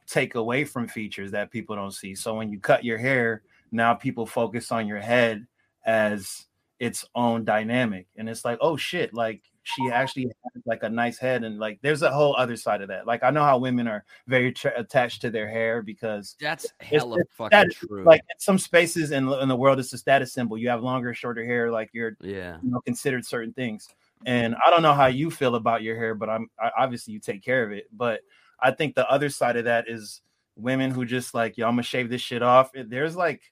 take 0.08 0.36
away 0.36 0.64
from 0.64 0.88
features 0.88 1.32
that 1.32 1.52
people 1.52 1.76
don't 1.76 1.92
see. 1.94 2.16
So 2.16 2.34
when 2.36 2.50
you 2.50 2.60
cut 2.60 2.86
your 2.86 2.98
hair, 2.98 3.42
now 3.72 3.94
people 3.94 4.26
focus 4.26 4.72
on 4.72 4.88
your 4.88 5.00
head 5.02 5.46
as 5.86 6.46
its 6.80 7.04
own 7.14 7.44
dynamic. 7.44 8.08
And 8.16 8.30
it's 8.30 8.46
like, 8.46 8.58
oh 8.62 8.78
shit, 8.78 9.14
like 9.14 9.42
she 9.76 9.90
actually 9.92 10.24
has 10.26 10.64
like 10.66 10.84
a 10.84 10.90
nice 10.90 11.18
head. 11.18 11.44
And 11.44 11.60
like 11.60 11.80
there's 11.82 12.02
a 12.02 12.12
whole 12.12 12.36
other 12.38 12.56
side 12.56 12.82
of 12.82 12.88
that. 12.88 13.06
Like 13.06 13.24
I 13.24 13.30
know 13.30 13.44
how 13.44 13.58
women 13.58 13.88
are 13.88 14.06
very 14.28 14.52
tra- 14.52 14.74
attached 14.78 15.22
to 15.22 15.30
their 15.30 15.48
hair 15.50 15.82
because 15.82 16.36
That's 16.40 16.68
hella 16.80 17.20
it's 17.20 17.30
fucking 17.36 17.58
that- 17.58 17.72
true. 17.74 18.04
like 18.04 18.22
in 18.22 18.40
some 18.40 18.58
spaces 18.58 19.12
in, 19.12 19.28
in 19.30 19.48
the 19.48 19.56
world, 19.56 19.80
it's 19.80 19.94
a 19.94 19.98
status 19.98 20.34
symbol. 20.34 20.58
You 20.58 20.70
have 20.70 20.82
longer, 20.82 21.14
shorter 21.14 21.44
hair, 21.46 21.72
like 21.72 21.90
you're 21.94 22.16
yeah, 22.22 22.58
you 22.64 22.72
know 22.72 22.82
considered 22.82 23.26
certain 23.26 23.54
things 23.54 23.88
and 24.26 24.56
i 24.66 24.72
don't 24.72 24.82
know 24.82 24.96
how 24.96 25.06
you 25.06 25.30
feel 25.30 25.54
about 25.54 25.84
your 25.84 25.96
hair 25.96 26.16
but 26.16 26.28
i'm 26.28 26.50
I, 26.60 26.72
obviously 26.76 27.14
you 27.14 27.20
take 27.20 27.44
care 27.44 27.64
of 27.64 27.72
it 27.72 27.86
but 27.96 28.22
i 28.60 28.72
think 28.72 28.96
the 28.96 29.08
other 29.08 29.30
side 29.30 29.58
of 29.58 29.66
that 29.66 29.88
is 29.88 30.22
women 30.56 30.90
who 30.90 31.06
just 31.06 31.36
like 31.36 31.56
yo 31.56 31.68
i'm 31.68 31.74
gonna 31.74 31.84
shave 31.84 32.10
this 32.10 32.20
shit 32.20 32.42
off 32.42 32.72
there's 32.74 33.16
like 33.16 33.44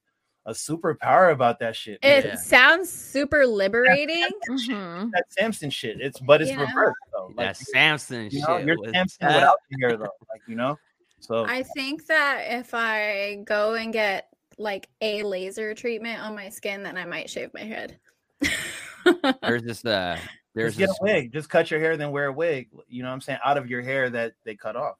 a 0.48 0.52
superpower 0.52 1.32
about 1.32 1.60
that 1.60 1.76
shit 1.76 1.98
it 2.04 2.26
Yeah. 2.26 2.36
sounds 2.36 2.90
super 2.92 3.46
liberating 3.48 4.28
Mhm. 4.50 5.10
that 5.12 5.24
samson 5.32 5.70
shit 5.70 6.00
it's 6.00 6.20
but 6.20 6.42
it's 6.42 6.52
Yeah. 6.52 6.62
reversed 6.62 6.98
though 7.14 7.28
like 7.36 7.38
that 7.38 7.58
Samson 7.58 8.30
you 8.32 8.42
know 8.42 8.58
shit. 8.58 8.68
you're 8.68 8.78
was 8.80 8.92
samson 8.92 9.18
tough. 9.28 9.36
without 9.36 9.58
the 9.70 9.78
hair 9.82 9.98
though 9.98 10.04
like 10.32 10.42
you 10.48 10.56
know 10.56 10.78
so 11.20 11.46
i 11.48 11.64
think 11.64 12.06
that 12.08 12.44
if 12.50 12.74
i 12.74 13.42
go 13.46 13.74
and 13.74 13.92
get 13.92 14.30
like 14.58 14.88
a 15.02 15.24
laser 15.24 15.74
treatment 15.74 16.22
on 16.22 16.36
my 16.36 16.50
skin 16.50 16.84
then 16.84 16.96
i 16.98 17.06
might 17.06 17.30
shave 17.30 17.52
my 17.54 17.62
head 17.64 17.98
There's 19.42 19.64
this. 19.64 19.86
Uh, 19.86 20.18
there's 20.56 20.76
just 20.76 20.80
get 20.80 20.88
this. 20.88 20.98
a 21.02 21.04
wig 21.04 21.34
just 21.34 21.50
cut 21.50 21.70
your 21.72 21.80
hair 21.80 21.98
then 21.98 22.12
wear 22.12 22.26
a 22.28 22.34
wig 22.34 22.70
you 22.88 23.02
know 23.04 23.10
what 23.10 23.14
i'm 23.16 23.22
saying 23.22 23.40
out 23.44 23.58
of 23.58 23.68
your 23.70 23.82
hair 23.82 24.10
that 24.10 24.34
they 24.46 24.56
cut 24.56 24.76
off 24.76 24.96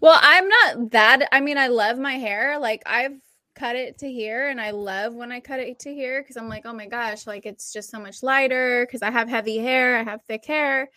Well, 0.00 0.18
I'm 0.20 0.48
not 0.48 0.90
that. 0.92 1.28
I 1.32 1.40
mean, 1.40 1.56
I 1.58 1.68
love 1.68 1.98
my 1.98 2.14
hair. 2.14 2.58
Like 2.58 2.82
I've 2.86 3.18
cut 3.54 3.76
it 3.76 3.98
to 3.98 4.10
here, 4.10 4.48
and 4.48 4.60
I 4.60 4.70
love 4.70 5.14
when 5.14 5.32
I 5.32 5.40
cut 5.40 5.60
it 5.60 5.78
to 5.80 5.94
here 5.94 6.22
because 6.22 6.36
I'm 6.36 6.48
like, 6.48 6.66
oh 6.66 6.72
my 6.72 6.86
gosh, 6.86 7.26
like 7.26 7.46
it's 7.46 7.72
just 7.72 7.90
so 7.90 8.00
much 8.00 8.22
lighter 8.22 8.86
because 8.86 9.02
I 9.02 9.10
have 9.10 9.28
heavy 9.28 9.58
hair, 9.58 9.96
I 9.96 10.02
have 10.02 10.22
thick 10.22 10.44
hair, 10.44 10.90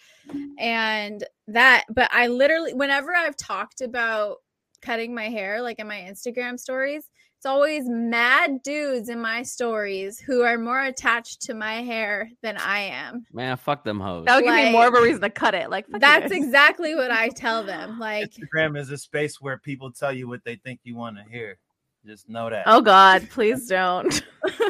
and 0.57 1.23
that. 1.47 1.85
But 1.89 2.09
I 2.13 2.27
literally, 2.27 2.73
whenever 2.73 3.13
I've 3.15 3.37
talked 3.37 3.81
about 3.81 4.37
cutting 4.85 5.13
my 5.13 5.29
hair, 5.29 5.61
like 5.61 5.79
in 5.79 5.87
my 5.87 5.99
Instagram 5.99 6.59
stories. 6.59 7.09
It's 7.37 7.45
always 7.45 7.83
mad 7.87 8.63
dudes 8.63 9.09
in 9.09 9.19
my 9.19 9.43
stories 9.43 10.19
who 10.19 10.41
are 10.41 10.57
more 10.57 10.81
attached 10.81 11.41
to 11.43 11.53
my 11.53 11.75
hair 11.75 12.31
than 12.41 12.57
I 12.57 12.79
am. 12.79 13.23
Man, 13.31 13.55
fuck 13.57 13.83
them 13.83 13.99
hoes. 13.99 14.25
That 14.25 14.37
would 14.37 14.45
give 14.45 14.55
me 14.55 14.71
more 14.71 14.87
of 14.87 14.95
a 14.95 15.01
reason 15.01 15.21
to 15.21 15.29
cut 15.29 15.53
it. 15.53 15.69
Like 15.69 15.85
fuck 15.85 15.95
you 15.95 15.99
That's 15.99 16.31
guys. 16.31 16.43
exactly 16.43 16.95
what 16.95 17.11
I 17.11 17.29
tell 17.29 17.63
them. 17.63 17.99
Like, 18.05 18.33
instagram 18.33 18.77
is 18.77 18.89
a 18.89 18.97
space 18.97 19.41
where 19.41 19.57
people 19.57 19.91
tell 19.91 20.11
you 20.11 20.27
what 20.27 20.43
they 20.43 20.55
think 20.55 20.79
you 20.83 20.95
want 20.95 21.17
to 21.17 21.23
hear 21.23 21.57
just 22.05 22.29
know 22.29 22.49
that 22.49 22.63
Oh 22.65 22.81
God, 22.81 23.27
please 23.31 23.67
don't. 23.67 24.23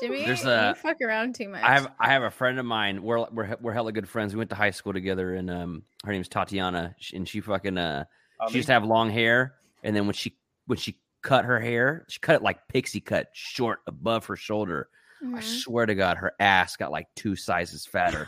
Jimmy, 0.00 0.24
There's 0.24 0.42
you 0.44 0.50
a- 0.50 0.74
fuck 0.74 0.96
around 1.02 1.34
too 1.34 1.48
much. 1.48 1.62
I 1.62 1.74
have 1.74 1.92
I 1.98 2.08
have 2.08 2.22
a 2.22 2.30
friend 2.30 2.58
of 2.58 2.64
mine. 2.64 3.02
We're 3.02 3.26
we're 3.30 3.44
he- 3.46 3.54
we're 3.60 3.72
hella 3.72 3.92
good 3.92 4.08
friends. 4.08 4.32
We 4.32 4.38
went 4.38 4.50
to 4.50 4.56
high 4.56 4.70
school 4.70 4.92
together, 4.94 5.34
and 5.34 5.50
um, 5.50 5.82
her 6.04 6.12
name's 6.12 6.28
Tatiana, 6.28 6.94
and 7.12 7.28
she 7.28 7.40
fucking 7.40 7.76
uh, 7.76 8.04
Ali. 8.40 8.52
she 8.52 8.58
used 8.58 8.66
to 8.68 8.72
have 8.72 8.84
long 8.84 9.10
hair, 9.10 9.54
and 9.82 9.94
then 9.94 10.06
when 10.06 10.14
she 10.14 10.36
when 10.66 10.78
she 10.78 10.98
cut 11.22 11.44
her 11.44 11.60
hair, 11.60 12.06
she 12.08 12.18
cut 12.18 12.36
it 12.36 12.42
like 12.42 12.66
pixie 12.68 13.00
cut, 13.00 13.28
short 13.34 13.80
above 13.86 14.24
her 14.26 14.36
shoulder. 14.36 14.88
I 15.22 15.26
Mhm. 15.26 15.42
swear 15.42 15.84
to 15.84 15.94
God, 15.94 16.16
her 16.16 16.32
ass 16.40 16.76
got 16.76 16.90
like 16.90 17.06
two 17.14 17.36
sizes 17.36 17.84
fatter. 17.84 18.26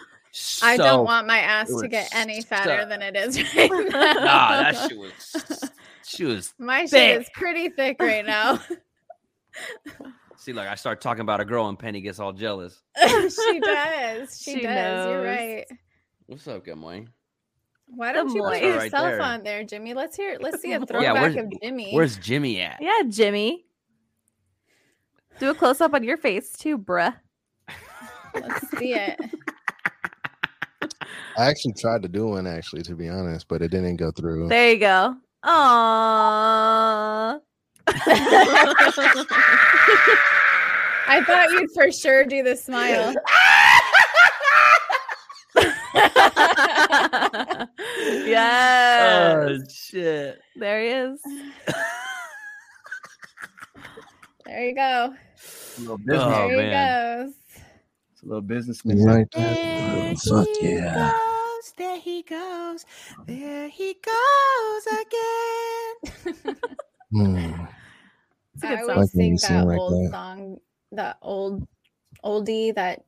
I 0.62 0.76
don't 0.76 1.04
want 1.06 1.26
my 1.26 1.38
ass 1.38 1.68
to 1.80 1.88
get 1.88 2.14
any 2.14 2.42
fatter 2.42 2.82
so- 2.82 2.88
than 2.88 3.00
it 3.00 3.16
is 3.16 3.38
right 3.56 3.70
now. 3.70 4.12
Nah, 4.14 4.62
that 4.72 4.88
shit 4.90 4.98
was 4.98 5.70
she 6.04 6.24
was. 6.24 6.54
My 6.58 6.84
shit 6.86 7.20
is 7.20 7.30
pretty 7.34 7.68
thick 7.68 7.96
right 8.00 8.24
now. 8.26 8.60
See, 10.36 10.52
like 10.52 10.68
I 10.68 10.74
start 10.74 11.00
talking 11.00 11.20
about 11.20 11.40
a 11.40 11.44
girl, 11.44 11.68
and 11.68 11.78
Penny 11.78 12.00
gets 12.00 12.18
all 12.18 12.32
jealous. 12.32 12.82
she 12.98 13.60
does. 13.62 14.40
She, 14.42 14.54
She 14.54 14.60
does. 14.62 15.08
You're 15.08 15.22
right. 15.22 15.64
What's 16.26 16.48
up, 16.48 16.64
Gamoy? 16.66 17.06
Why 17.86 18.12
don't 18.12 18.28
you 18.34 18.42
put 18.42 18.52
moist. 18.52 18.62
Right 18.62 18.84
yourself 18.84 19.06
there. 19.06 19.22
on 19.22 19.42
there, 19.42 19.64
Jimmy? 19.64 19.92
Let's 19.94 20.16
hear. 20.16 20.38
Let's 20.40 20.62
see 20.62 20.72
a 20.72 20.80
throwback 20.80 21.14
where's- 21.14 21.36
of 21.36 21.52
Jimmy. 21.62 21.92
Where's 21.92 22.16
Jimmy 22.16 22.60
at? 22.60 22.78
yeah, 22.80 23.02
Jimmy. 23.08 23.66
Do 25.38 25.50
a 25.50 25.54
close 25.54 25.80
up 25.80 25.94
on 25.94 26.02
your 26.04 26.16
face 26.16 26.52
too, 26.52 26.78
bruh. 26.78 27.14
Let's 28.34 28.78
see 28.78 28.94
it. 28.94 29.20
I 31.36 31.46
actually 31.48 31.74
tried 31.74 32.02
to 32.02 32.08
do 32.08 32.28
one 32.28 32.46
actually, 32.46 32.82
to 32.82 32.94
be 32.94 33.08
honest, 33.08 33.48
but 33.48 33.62
it 33.62 33.70
didn't 33.70 33.96
go 33.96 34.10
through. 34.10 34.48
There 34.48 34.72
you 34.72 34.78
go. 34.78 35.16
Aww. 35.44 37.40
I 41.08 41.20
thought 41.26 41.50
you'd 41.50 41.70
for 41.74 41.90
sure 41.90 42.24
do 42.24 42.44
the 42.44 42.56
smile. 42.56 43.12
yes. 48.24 49.34
Oh 49.34 49.58
shit. 49.70 50.40
there 50.56 50.80
he 50.80 50.88
is. 50.88 51.20
there 54.46 54.66
you 54.68 54.74
go. 54.74 55.14
A 55.76 55.80
little 55.80 55.94
oh, 55.94 55.98
business, 55.98 56.22
Oh, 56.22 56.48
there 56.48 56.50
he 56.50 56.56
man. 56.56 57.26
goes. 57.26 57.34
a 58.22 58.26
little 58.26 58.40
businessman. 58.42 58.98
You 58.98 59.06
like? 59.06 59.32
Fuck 60.22 60.48
yeah. 60.60 61.12
Goes, 61.62 61.72
there 61.76 61.96
he 61.98 62.22
goes, 62.22 62.84
there 63.26 63.68
he 63.68 63.94
goes 63.94 64.86
again. 66.26 66.56
Hmm. 67.12 67.66
It's 68.54 68.64
a 68.64 68.68
I 68.68 68.76
good 68.76 68.80
always 68.80 68.86
song. 68.86 68.96
Like 68.96 69.10
sing 69.10 69.36
that 69.42 69.66
like 69.66 69.78
old 69.78 69.92
that. 69.92 70.10
song, 70.10 70.56
that 70.92 71.18
old 71.22 71.68
oldie, 72.24 72.74
that 72.74 73.04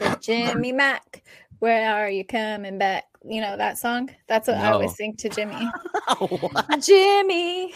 the 0.00 0.18
Jimmy 0.20 0.72
Mack. 0.72 1.22
Where 1.60 1.94
are 1.94 2.10
you 2.10 2.24
coming 2.24 2.78
back? 2.78 3.04
You 3.24 3.40
know 3.40 3.56
that 3.56 3.78
song. 3.78 4.10
That's 4.26 4.48
what 4.48 4.58
I 4.58 4.72
always 4.72 4.90
No. 4.90 4.94
sing 4.94 5.16
to 5.18 5.28
Jimmy. 5.30 5.72
what? 6.18 6.66
Jimmy, 6.80 7.72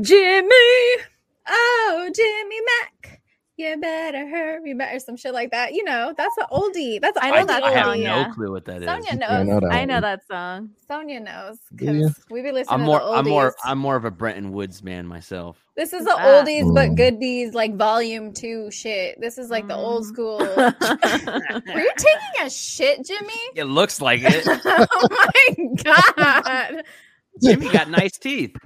Jimmy, 0.00 0.96
oh 1.46 2.10
Jimmy 2.14 2.60
Mack, 2.80 3.20
you 3.56 3.76
better 3.80 4.28
hurry 4.28 4.74
back 4.74 4.94
or 4.94 4.98
some 4.98 5.16
shit 5.16 5.32
like 5.32 5.50
that. 5.52 5.72
You 5.74 5.84
know, 5.84 6.12
that's 6.16 6.36
an 6.38 6.46
oldie. 6.50 7.00
That's 7.00 7.16
I 7.20 7.30
know 7.30 7.44
oldie 7.44 7.46
that 7.48 7.62
I 7.64 7.70
have 7.70 7.86
song, 7.86 7.98
no 8.02 8.04
yeah. 8.04 8.28
clue 8.34 8.50
what 8.52 8.64
that 8.66 8.82
is. 8.82 8.86
Sonia 8.88 9.04
Yeah, 9.12 9.28
I 9.38 9.42
knows. 9.42 9.46
know 9.46 9.60
that. 9.60 9.72
I 9.72 9.84
know 9.84 10.00
that 10.00 10.26
song. 10.26 10.70
Sonia 10.88 11.20
knows 11.20 11.58
Do 11.74 11.84
you? 11.84 11.92
because 11.92 12.24
we 12.30 12.42
be 12.42 12.52
listening 12.52 12.74
I'm 12.74 12.80
to 12.80 12.86
more. 12.86 12.98
the 12.98 13.04
oldies. 13.04 13.18
I'm 13.18 13.24
more. 13.28 13.54
I'm 13.64 13.78
more 13.78 13.96
of 13.96 14.04
a 14.04 14.10
Brenton 14.10 14.52
Woods 14.52 14.82
man 14.82 15.06
myself. 15.06 15.58
this 15.76 15.92
is 15.92 16.04
the 16.04 16.14
that? 16.16 16.46
oldies 16.46 16.72
but 16.74 16.90
Mm. 16.90 16.96
goodies, 16.96 17.54
like 17.54 17.76
volume 17.76 18.32
two 18.32 18.70
shit. 18.70 19.20
This 19.20 19.38
is 19.38 19.50
like 19.50 19.68
the 19.68 19.76
old 19.76 20.04
Mm. 20.04 20.08
school. 20.08 20.38
Were 21.74 21.80
you 21.80 21.92
taking 21.96 22.46
a 22.46 22.50
shit, 22.50 23.04
Jimmy? 23.04 23.32
It 23.54 23.64
looks 23.64 24.00
like 24.00 24.20
it. 24.24 24.44
oh 24.64 25.08
my 25.10 25.74
god! 25.84 26.84
Jimmy 27.42 27.68
got 27.68 27.88
nice 27.88 28.18
teeth. 28.18 28.56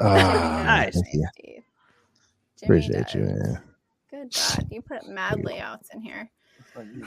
Ah, 0.00 0.62
Nice. 0.66 0.94
thank 0.94 1.06
you. 1.14 1.62
Jimmy 2.60 2.78
Appreciate 2.80 3.14
you, 3.14 3.20
does. 3.20 3.28
man. 3.42 3.62
Good 4.18 4.34
God, 4.34 4.66
you 4.72 4.82
put 4.82 5.08
mad 5.08 5.44
layouts 5.44 5.90
in 5.94 6.00
here. 6.00 6.28
You 6.74 6.74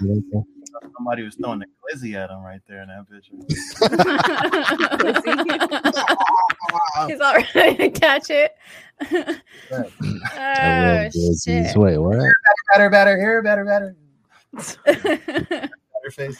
like 0.00 0.22
that? 0.30 0.44
Somebody 0.96 1.24
was 1.24 1.34
throwing 1.34 1.60
a 1.62 1.64
glizzy 1.64 2.14
at 2.14 2.30
him 2.30 2.40
right 2.42 2.60
there 2.68 2.82
in 2.82 2.88
that 2.88 3.10
picture. 3.10 3.32
He's 7.08 7.20
all 7.20 7.34
ready 7.54 7.76
to 7.76 7.90
catch 7.90 8.30
it. 8.30 8.52
I 9.00 9.06
oh 9.72 9.74
love 9.74 9.92
glizzies. 11.12 11.72
shit! 11.72 11.76
Wait, 11.76 11.98
what? 11.98 12.16
better, 12.72 12.90
better, 12.90 13.18
here, 13.18 13.42
better, 13.42 13.64
better. 13.64 13.96
Better 14.84 15.70
face. 16.12 16.38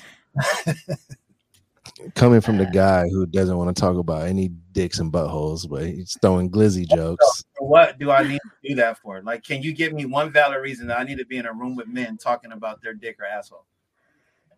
Coming 2.15 2.41
from 2.41 2.59
the 2.59 2.67
guy 2.67 3.09
who 3.09 3.27
doesn't 3.27 3.57
want 3.57 3.75
to 3.75 3.81
talk 3.81 3.97
about 3.97 4.27
any 4.27 4.49
dicks 4.73 4.99
and 4.99 5.13
buttholes, 5.13 5.69
but 5.69 5.87
he's 5.87 6.17
throwing 6.23 6.51
glizzy 6.51 6.89
jokes. 6.89 7.45
What 7.59 7.99
do 7.99 8.11
I 8.11 8.23
need 8.23 8.39
to 8.39 8.69
do 8.69 8.75
that 8.77 8.99
for? 8.99 9.21
Like, 9.23 9.43
can 9.43 9.63
you 9.63 9.73
give 9.73 9.93
me 9.93 10.05
one 10.05 10.31
valid 10.31 10.63
reason 10.63 10.87
that 10.89 10.99
I 11.01 11.05
need 11.05 11.19
to 11.19 11.27
be 11.27 11.39
in 11.39 11.47
a 11.47 11.53
room 11.53 11.77
with 11.77 11.89
men 11.89 12.17
talking 12.17 12.53
about 12.53 12.83
their 12.83 12.95
dick 12.95 13.17
or 13.21 13.27
asshole? 13.27 13.65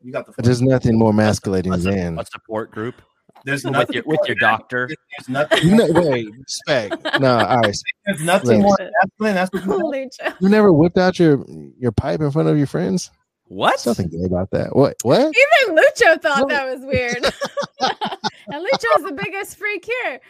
You 0.02 0.12
got 0.12 0.26
the. 0.26 0.42
There's 0.42 0.62
nothing 0.62 0.98
more 0.98 1.12
masculating 1.12 1.72
A, 1.72 1.76
than 1.76 2.18
a 2.18 2.24
support 2.24 2.70
group 2.70 3.02
There's 3.44 3.64
with 3.64 3.72
nothing 3.72 3.94
your 3.94 4.04
with 4.06 4.20
your 4.26 4.36
doctor. 4.36 4.88
There's 4.88 5.28
nothing. 5.28 5.76
no, 5.76 5.86
wait, 5.90 6.28
respect. 6.38 6.96
No, 7.20 7.38
all 7.38 7.60
right. 7.60 7.76
There's 8.06 8.22
nothing 8.22 8.62
Look. 8.62 8.78
more 8.78 8.90
masculine. 9.02 9.34
That's 9.34 9.52
what 9.52 9.64
you 9.64 9.70
Lucha. 10.20 10.34
You 10.40 10.48
never 10.48 10.72
whipped 10.72 10.98
out 10.98 11.18
your 11.18 11.44
your 11.78 11.92
pipe 11.92 12.20
in 12.20 12.30
front 12.30 12.48
of 12.48 12.56
your 12.56 12.66
friends? 12.66 13.10
What? 13.50 13.82
There's 13.82 13.98
nothing 13.98 14.10
gay 14.10 14.24
about 14.26 14.52
that. 14.52 14.76
What? 14.76 14.96
What? 15.02 15.18
Even 15.66 15.76
Lucho 15.76 16.22
thought 16.22 16.42
No. 16.42 16.46
that 16.46 16.72
was 16.72 16.84
weird. 16.84 17.16
and 18.52 18.64
Lucho's 18.64 19.02
the 19.04 19.12
biggest 19.20 19.56
freak 19.56 19.84
here. 19.84 20.20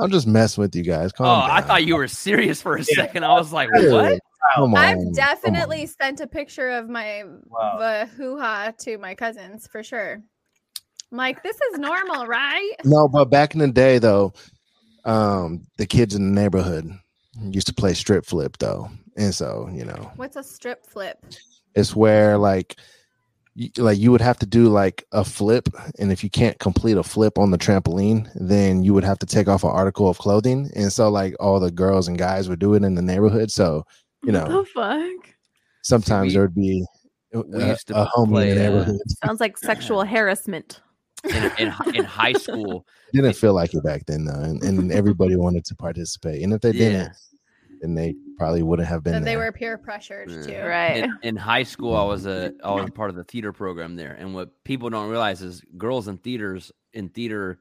I'm 0.00 0.10
just 0.10 0.26
messing 0.26 0.62
with 0.62 0.74
you 0.74 0.82
guys. 0.82 1.12
Calm 1.12 1.26
Oh, 1.26 1.52
I 1.52 1.60
thought 1.60 1.84
you 1.84 1.96
were 1.96 2.08
serious 2.08 2.62
for 2.62 2.76
a 2.76 2.78
Yeah. 2.78 2.84
second. 2.94 3.24
I 3.24 3.34
was 3.34 3.52
like, 3.52 3.68
Dude, 3.74 3.92
what? 3.92 4.18
Come 4.54 4.72
on. 4.74 4.80
I've 4.80 4.96
come 4.96 5.12
definitely 5.12 5.82
on. 5.82 5.86
sent 5.88 6.20
a 6.20 6.26
picture 6.26 6.70
of 6.70 6.88
my 6.88 7.24
Wow. 7.50 8.06
hoo 8.16 8.38
ha 8.38 8.72
to 8.78 8.96
my 8.96 9.14
cousins 9.14 9.66
for 9.66 9.82
sure. 9.82 10.22
I'm 11.12 11.18
like, 11.18 11.42
this 11.42 11.56
is 11.72 11.78
normal, 11.78 12.26
right? 12.26 12.72
No, 12.86 13.08
but 13.08 13.26
back 13.26 13.52
in 13.52 13.60
the 13.60 13.68
day 13.68 13.98
though, 13.98 14.32
um, 15.04 15.66
the 15.76 15.84
kids 15.86 16.14
in 16.14 16.32
the 16.34 16.40
neighborhood 16.40 16.90
used 17.50 17.66
to 17.66 17.74
play 17.74 17.92
strip 17.92 18.24
flip 18.24 18.56
though. 18.58 18.88
And 19.18 19.34
so, 19.34 19.68
you 19.70 19.84
know, 19.84 20.10
What's 20.16 20.36
a 20.36 20.42
strip 20.42 20.86
flip? 20.86 21.18
It's 21.74 21.94
where 21.96 22.36
like 22.38 22.76
you, 23.54 23.68
like 23.78 23.98
you 23.98 24.10
would 24.12 24.20
have 24.20 24.38
to 24.38 24.46
do 24.46 24.68
like 24.68 25.04
a 25.12 25.24
flip 25.24 25.68
and 25.98 26.12
if 26.12 26.22
you 26.22 26.30
can't 26.30 26.58
complete 26.58 26.96
a 26.96 27.02
flip 27.02 27.38
on 27.38 27.50
the 27.50 27.58
trampoline 27.58 28.30
then 28.34 28.82
you 28.84 28.94
would 28.94 29.04
have 29.04 29.18
to 29.18 29.26
take 29.26 29.48
off 29.48 29.64
an 29.64 29.70
article 29.70 30.08
of 30.08 30.18
clothing 30.18 30.70
and 30.76 30.92
so 30.92 31.08
like 31.10 31.34
all 31.40 31.58
the 31.60 31.70
girls 31.70 32.06
and 32.08 32.16
guys 32.18 32.48
would 32.48 32.58
do 32.60 32.74
it 32.74 32.84
in 32.84 32.94
the 32.94 33.02
neighborhood 33.02 33.50
so 33.50 33.84
you 34.22 34.32
What 34.32 34.48
know 34.48 34.58
the 34.62 34.64
fuck? 34.66 35.34
sometimes 35.82 36.32
there 36.32 36.42
would 36.42 36.54
be 36.54 36.84
we 37.32 37.62
a, 37.62 37.68
used 37.68 37.88
to 37.88 37.96
a 38.00 38.06
homie 38.16 38.28
play, 38.30 38.50
in 38.50 38.56
the 38.56 38.64
uh, 38.64 38.68
neighborhood 38.68 39.00
Sounds 39.24 39.40
like 39.40 39.56
sexual 39.58 40.04
harassment. 40.04 40.80
In, 41.28 41.50
in, 41.58 41.74
in 41.94 42.04
high 42.04 42.32
school, 42.32 42.86
didn't 43.12 43.34
feel 43.34 43.52
like 43.52 43.74
it 43.74 43.84
back 43.84 44.06
then 44.06 44.24
though 44.24 44.40
and, 44.40 44.62
and 44.62 44.90
everybody 44.90 45.36
wanted 45.36 45.64
to 45.66 45.74
participate 45.74 46.42
and 46.42 46.52
if 46.54 46.60
they 46.62 46.70
Yeah. 46.72 46.78
didn't 46.90 47.12
then 47.80 47.94
they 47.94 48.14
probably 48.36 48.62
wouldn't 48.62 48.88
have 48.88 49.02
been 49.02 49.12
That 49.14 49.24
they 49.24 49.36
were 49.36 49.50
peer 49.52 49.78
pressured 49.78 50.30
Yeah. 50.30 50.42
too. 50.42 50.66
Right. 50.68 50.96
in, 51.04 51.18
in 51.22 51.36
high 51.36 51.62
school, 51.62 51.96
I 51.96 52.04
was 52.04 52.26
a 52.26 52.52
I 52.64 52.72
was 52.72 52.90
part 52.90 53.10
of 53.10 53.16
the 53.16 53.24
theater 53.24 53.52
program 53.52 53.96
there, 53.96 54.12
and 54.18 54.34
what 54.34 54.50
people 54.64 54.90
don't 54.90 55.08
realize 55.10 55.42
is 55.42 55.62
girls 55.78 56.08
in 56.08 56.18
theaters 56.18 56.70
in 56.92 57.08
theater 57.08 57.58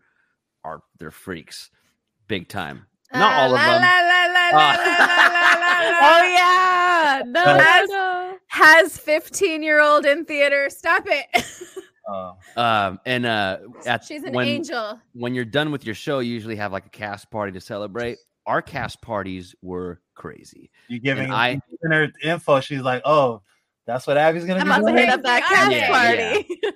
are 0.63 0.81
they're 0.99 1.11
freaks, 1.11 1.69
big 2.27 2.47
time. 2.49 2.85
Not 3.13 3.33
all 3.33 3.53
of 3.55 3.59
Ah, 3.59 3.65
them. 3.65 3.81
Ah. 4.53 5.15
Oh 6.01 6.23
yeah. 6.23 7.21
No, 7.25 7.43
no, 7.43 7.57
Has- 7.63 7.89
no. 7.89 8.37
Has 8.47 8.97
15 8.97 9.63
year 9.63 9.79
old 9.81 10.05
in 10.05 10.25
theater. 10.25 10.69
Stop 10.69 11.03
it. 11.07 11.25
Uh, 12.07 12.33
Um, 12.59 12.99
and 13.05 13.25
uh, 13.25 13.57
at 13.85 14.03
She's 14.03 14.23
an 14.23 14.33
when, 14.33 14.47
angel. 14.47 14.99
when 15.13 15.35
you're 15.35 15.45
done 15.45 15.71
with 15.71 15.85
your 15.85 15.93
show, 15.95 16.19
you 16.19 16.33
usually 16.33 16.55
have 16.55 16.71
like 16.71 16.87
a 16.87 16.89
cast 16.89 17.29
party 17.29 17.51
to 17.51 17.61
celebrate. 17.61 18.17
Our 18.49 18.61
cast 18.61 19.01
parties 19.01 19.53
were 19.61 20.01
crazy. 20.15 20.71
you 20.87 20.99
giving 20.99 21.25
And 21.25 21.33
I- 21.33 21.61
giving 21.81 21.91
her 21.97 22.07
info. 22.23 22.59
She's 22.61 22.81
like, 22.81 23.01
oh, 23.05 23.41
that's 23.85 24.05
what 24.07 24.17
Abby's 24.17 24.45
gonna 24.45 24.63
do. 24.63 24.69
I'm 24.69 24.81
be 24.83 24.89
about 24.89 24.95
to 24.95 24.99
hit 25.01 25.09
up 25.09 25.23
that 25.23 25.43
cast 25.43 25.71
Yeah, 25.71 25.87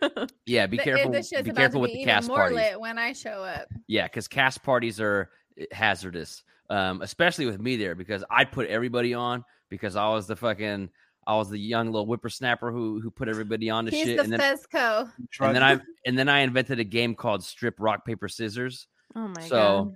party. 0.10 0.30
Yeah, 0.46 0.68
be 0.68 0.78
The- 0.78 0.84
careful. 0.84 1.12
Be 1.12 1.52
careful 1.52 1.72
to 1.72 1.80
with 1.80 1.92
be 1.92 1.98
the 2.00 2.06
cast 2.06 2.28
more 2.28 2.38
parties. 2.38 2.56
lit 2.58 2.80
when 2.80 2.98
I 2.98 3.14
show 3.14 3.44
up. 3.44 3.68
Yeah, 3.88 4.04
because 4.04 4.28
cast 4.28 4.64
parties 4.64 5.00
are 5.02 5.30
eh, 5.58 5.66
hazardous, 5.72 6.44
um, 6.70 7.02
especially 7.02 7.46
with 7.46 7.60
me 7.60 7.76
there 7.76 7.96
because 7.96 8.24
I 8.32 8.46
put 8.46 8.68
everybody 8.68 9.14
on 9.14 9.44
because 9.70 9.96
I 9.96 10.10
was 10.10 10.28
the 10.28 10.36
fucking 10.36 10.90
I 11.26 11.36
was 11.36 11.50
the 11.50 11.60
young 11.60 11.88
little 11.88 12.06
whippersnapper 12.06 12.72
who 12.72 13.00
who 13.00 13.10
put 13.12 13.30
everybody 13.30 13.70
on 13.70 13.86
to 13.86 13.92
He's 13.92 14.06
shit, 14.06 14.18
the 14.18 14.24
and 14.24 14.34
then 14.34 14.40
Fezco. 14.40 15.12
and 15.42 15.56
then 15.56 15.64
I 15.64 15.80
and 16.06 16.18
then 16.18 16.30
I 16.30 16.40
invented 16.40 16.80
a 16.80 16.84
game 16.84 17.14
called 17.16 17.44
Strip 17.44 17.76
Rock 17.80 18.06
Paper 18.06 18.28
Scissors. 18.28 18.88
oh 19.16 19.28
my 19.28 19.42
So 19.48 19.86
god. 19.86 19.96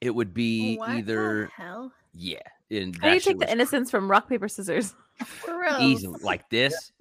It 0.00 0.10
would 0.14 0.32
be 0.34 0.76
What 0.76 0.88
the 0.88 0.92
either 0.98 1.50
hell? 1.56 1.92
yeah, 2.14 2.38
and 2.70 2.96
How 3.00 3.08
do 3.08 3.14
you 3.14 3.20
take 3.20 3.38
the 3.38 3.46
was 3.46 3.52
innocence 3.52 3.90
from 3.90 4.10
rock 4.10 4.28
paper 4.28 4.48
scissors? 4.48 4.94
Gross. 5.44 5.80
easy 5.80 6.06
like 6.22 6.48
this. 6.50 6.92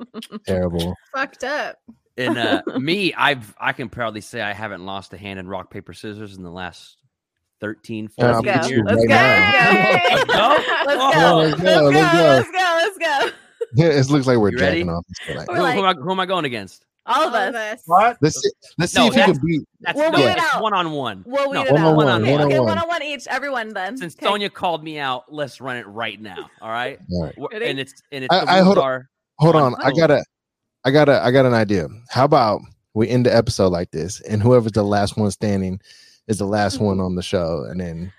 terrible 0.45 0.95
Fucked 1.13 1.43
up. 1.43 1.77
And 2.17 2.37
uh, 2.37 2.63
me, 2.79 3.13
I've 3.13 3.53
I 3.59 3.73
can 3.73 3.89
proudly 3.89 4.21
say 4.21 4.41
I 4.41 4.53
haven't 4.53 4.85
lost 4.85 5.13
a 5.13 5.17
hand 5.17 5.39
in 5.39 5.47
rock 5.47 5.69
paper 5.69 5.93
scissors 5.93 6.35
in 6.35 6.41
the 6.43 6.49
last 6.51 6.97
13, 7.61 8.07
14 8.07 8.35
I'll 8.35 8.43
years. 8.43 8.69
you 8.69 8.83
Let's 8.83 9.05
right 9.07 9.07
go. 9.07 10.15
Let's 10.15 10.25
go. 10.25 10.57
Let's 10.85 10.87
Let's 10.87 11.13
go. 11.13 11.21
go. 11.21 11.35
Let's 11.37 11.61
Let's 11.61 11.61
go, 11.61 11.81
go. 11.81 11.89
let's 11.89 12.01
go. 12.01 12.17
Let's 12.23 12.49
go. 12.51 12.57
Let's 12.57 12.97
go. 12.97 13.37
Yeah, 13.75 13.87
it 13.87 14.09
looks 14.09 14.25
like 14.25 14.37
we're 14.37 14.51
You 14.51 14.57
ready? 14.57 14.77
jacking 14.79 14.89
off 14.89 15.05
this 15.27 15.35
like, 15.37 15.47
We're 15.49 15.55
Who, 15.57 15.61
like- 15.61 15.75
who 15.75 15.85
am 15.85 15.85
I, 15.85 15.93
who 16.01 16.11
am 16.11 16.19
I 16.19 16.25
going 16.25 16.45
against? 16.45 16.85
All 17.07 17.27
of 17.27 17.33
All 17.33 17.39
us. 17.41 17.55
us. 17.55 17.81
what? 17.85 18.17
let's 18.21 18.41
see, 18.41 18.49
let's 18.77 18.93
see 18.93 18.99
No, 18.99 19.07
if 19.07 19.15
you 19.15 19.23
can 19.23 19.45
beat 19.45 19.61
That's 19.81 19.97
We'll 19.97 20.11
no, 20.11 20.17
weed 20.19 20.25
it 20.25 20.37
it's 20.37 20.53
out. 20.55 20.61
one 20.61 20.73
on 20.73 20.91
one. 20.91 21.23
We'll 21.25 21.49
weed 21.49 21.53
No, 21.55 21.63
it 21.65 21.71
one 21.71 21.81
out. 21.81 21.87
on 21.87 21.95
one, 21.95 22.07
Okay, 22.21 22.31
one 22.31 22.41
on 22.41 22.47
okay, 22.47 22.59
one. 22.59 22.67
one 22.69 22.77
on 22.79 22.87
one 22.87 23.03
each. 23.03 23.27
Everyone 23.27 23.73
then. 23.73 23.97
Since 23.97 24.15
Okay. 24.15 24.25
Sonia 24.25 24.49
called 24.49 24.83
me 24.83 24.99
out, 24.99 25.31
let's 25.31 25.61
run 25.61 25.77
it 25.77 25.87
right 25.87 26.21
now. 26.21 26.49
All 26.61 26.69
right. 26.69 26.99
All 27.11 27.23
right. 27.23 27.61
And 27.63 27.79
it's 27.79 28.01
and 28.11 28.25
it's 28.25 28.33
I- 28.33 28.45
the 28.45 28.51
I- 28.51 28.61
hold 28.61 28.77
on. 28.77 29.07
Hold 29.39 29.55
on 29.55 29.73
on. 29.73 29.81
I 29.83 29.91
gotta 29.91 30.23
I 30.83 30.91
gotta 30.91 31.23
I 31.23 31.31
got 31.31 31.45
an 31.45 31.53
idea. 31.53 31.87
How 32.09 32.25
about 32.25 32.61
we 32.93 33.07
end 33.07 33.25
the 33.25 33.35
episode 33.35 33.69
like 33.69 33.91
this 33.91 34.19
and 34.21 34.41
whoever's 34.41 34.71
the 34.71 34.83
last 34.83 35.17
one 35.17 35.29
standing 35.31 35.79
is 36.27 36.39
the 36.39 36.45
last 36.45 36.75
mm-hmm. 36.75 36.85
one 36.85 36.99
on 36.99 37.15
the 37.15 37.21
show 37.21 37.65
and 37.69 37.79
then 37.79 38.11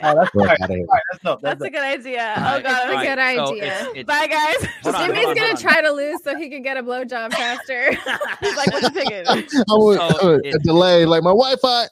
that's 0.00 0.34
all 0.34 0.44
right. 0.44 0.60
out 0.60 0.70
of 0.70 0.76
here. 0.76 0.78
All 0.88 0.94
right, 0.94 1.02
that's 1.12 1.22
dope. 1.24 1.40
That's 1.42 1.58
That's 1.60 1.68
a 1.68 1.70
good 1.70 1.82
idea. 1.82 2.34
Oh 2.36 2.40
god. 2.40 2.62
that's 2.62 2.84
a 2.84 3.06
good 3.06 3.18
right, 3.18 3.36
so 3.36 3.52
idea. 3.52 3.64
it's- 3.64 3.86
it's- 3.94 4.04
Bye 4.04 4.26
guys. 4.26 4.68
On, 4.94 5.06
Jimmy's 5.06 5.26
on, 5.26 5.34
gonna 5.34 5.50
on. 5.50 5.56
try 5.56 5.80
to 5.82 5.90
lose 5.90 6.22
so 6.22 6.36
he 6.36 6.48
can 6.48 6.62
get 6.62 6.76
a 6.76 6.82
blowjob 6.82 7.32
faster. 7.32 7.90
He's 8.40 8.56
like, 8.56 8.72
what's 8.72 8.88
the 8.90 9.00
ticket? 9.00 9.26
I 9.28 9.34
was, 9.74 9.96
So 9.96 10.34
uh, 10.34 10.38
a 10.44 10.58
delay 10.60 11.04
like 11.06 11.22
my 11.22 11.30
Wi-Fi. 11.30 11.86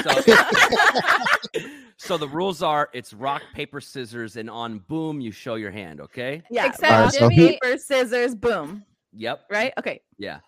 So, 0.00 0.10
so 1.98 2.16
the 2.16 2.28
rules 2.28 2.62
are 2.62 2.88
it's 2.92 3.12
rock 3.12 3.42
paper 3.54 3.80
scissors 3.80 4.36
and 4.36 4.48
on 4.48 4.78
boom 4.88 5.20
you 5.20 5.30
show 5.32 5.56
your 5.56 5.70
hand. 5.70 6.00
Okay. 6.00 6.42
Yeah. 6.50 6.66
Except 6.66 6.92
Alright, 6.92 7.12
so 7.12 7.18
Jimmy, 7.28 7.36
who- 7.36 7.48
paper, 7.48 7.78
scissors, 7.78 8.34
boom. 8.34 8.84
Yep. 9.14 9.42
right? 9.50 9.72
Okay, 9.78 10.00
Yeah. 10.18 10.38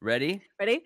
Ready? 0.00 0.40
ready? 0.58 0.82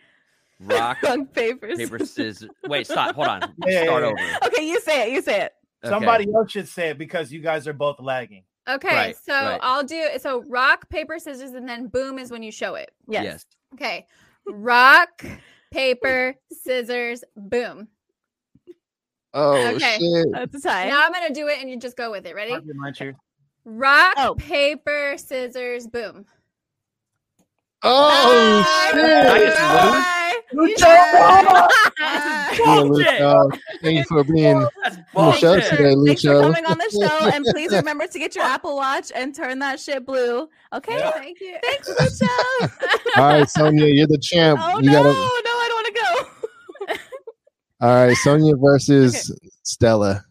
Rock, 0.60 1.01
Rock, 1.02 1.18
paper, 1.35 1.68
paper, 1.68 1.98
scissors. 1.98 2.10
scissors. 2.39 2.51
Wait, 2.66 2.86
stop. 2.86 3.14
Hold 3.14 3.28
on. 3.28 3.55
Yeah, 3.66 3.85
Start 3.85 4.02
yeah, 4.02 4.09
over. 4.09 4.47
Okay, 4.47 4.68
you 4.68 4.80
say 4.80 5.09
it. 5.09 5.12
You 5.14 5.22
say 5.22 5.43
it. 5.43 5.52
Okay. 5.85 5.90
Somebody 5.94 6.26
else 6.35 6.51
should 6.51 6.66
say 6.68 6.89
it 6.90 6.98
because 6.98 7.32
you 7.32 7.40
guys 7.40 7.68
are 7.68 7.72
both 7.72 8.01
lagging. 8.01 8.43
Okay, 8.68 8.89
Right, 8.94 9.16
so 9.16 9.32
right. 9.32 9.59
I'll 9.62 9.85
do 9.85 10.09
so 10.18 10.43
rock, 10.48 10.89
paper, 10.90 11.18
scissors, 11.18 11.52
and 11.52 11.66
then 11.68 11.86
boom 11.86 12.18
is 12.18 12.30
when 12.30 12.43
you 12.43 12.51
show 12.52 12.74
it. 12.74 12.90
Yes. 13.09 13.24
Yes. 13.24 13.47
Okay. 13.74 14.06
Rock, 14.47 15.24
paper, 15.72 16.35
scissors, 16.52 17.22
boom. 17.36 17.89
Oh 19.35 19.74
Okay. 19.74 19.98
shit! 19.98 20.28
That's 20.32 20.55
a 20.56 20.60
tie. 20.68 20.89
Now 20.89 21.05
I'm 21.05 21.12
gonna 21.12 21.32
do 21.32 21.48
it 21.48 21.60
and 21.60 21.70
you 21.70 21.78
just 21.78 21.97
go 21.97 22.10
with 22.10 22.26
it. 22.26 22.35
Ready? 22.35 22.51
Mark 22.51 22.64
your 22.64 22.74
muncher. 22.74 23.14
Rock, 23.64 24.14
Oh. 24.18 24.35
paper, 24.36 25.14
scissors, 25.16 25.86
boom. 25.86 26.24
Oh 27.82 28.64
Bye. 28.93 28.98
shit! 29.01 29.26
I 29.26 29.39
just 29.39 29.59
Bye. 29.59 30.27
Bye. 30.54 30.74
Yeah, 31.98 32.82
Lucho, 32.82 33.58
thank 33.82 33.98
you 33.98 34.04
for 34.04 34.24
being 34.24 34.58
That's 34.82 34.96
on 35.14 35.32
the 35.32 35.32
show 35.38 35.52
bullshit. 35.54 35.70
today, 35.70 35.94
Thanks 36.06 36.22
for 36.22 36.40
coming 36.40 36.64
on 36.66 36.78
the 36.78 36.90
show, 37.08 37.28
and 37.28 37.44
please 37.44 37.72
remember 37.76 38.06
to 38.06 38.18
get 38.18 38.34
your 38.34 38.44
Apple 38.44 38.76
Watch 38.76 39.12
and 39.14 39.34
turn 39.34 39.58
that 39.60 39.78
shit 39.80 40.04
blue. 40.06 40.48
Okay. 40.72 40.98
Yeah. 40.98 41.10
Thank 41.12 41.40
you. 41.40 41.56
Thanks, 41.62 41.88
Lucho. 41.90 43.16
All 43.16 43.24
right, 43.28 43.48
Sonia, 43.48 43.86
you're 43.86 44.06
the 44.06 44.18
champ. 44.18 44.58
oh 44.62 44.78
you 44.80 44.86
no, 44.90 45.02
gotta. 45.02 45.08
no, 45.08 45.14
I 45.14 45.66
don't 45.68 45.76
want 45.76 45.86
to 45.86 45.92
go. 46.90 46.96
All 47.86 48.06
right, 48.06 48.16
Sonia 48.16 48.54
versus 48.56 49.38
Stella. 49.62 50.24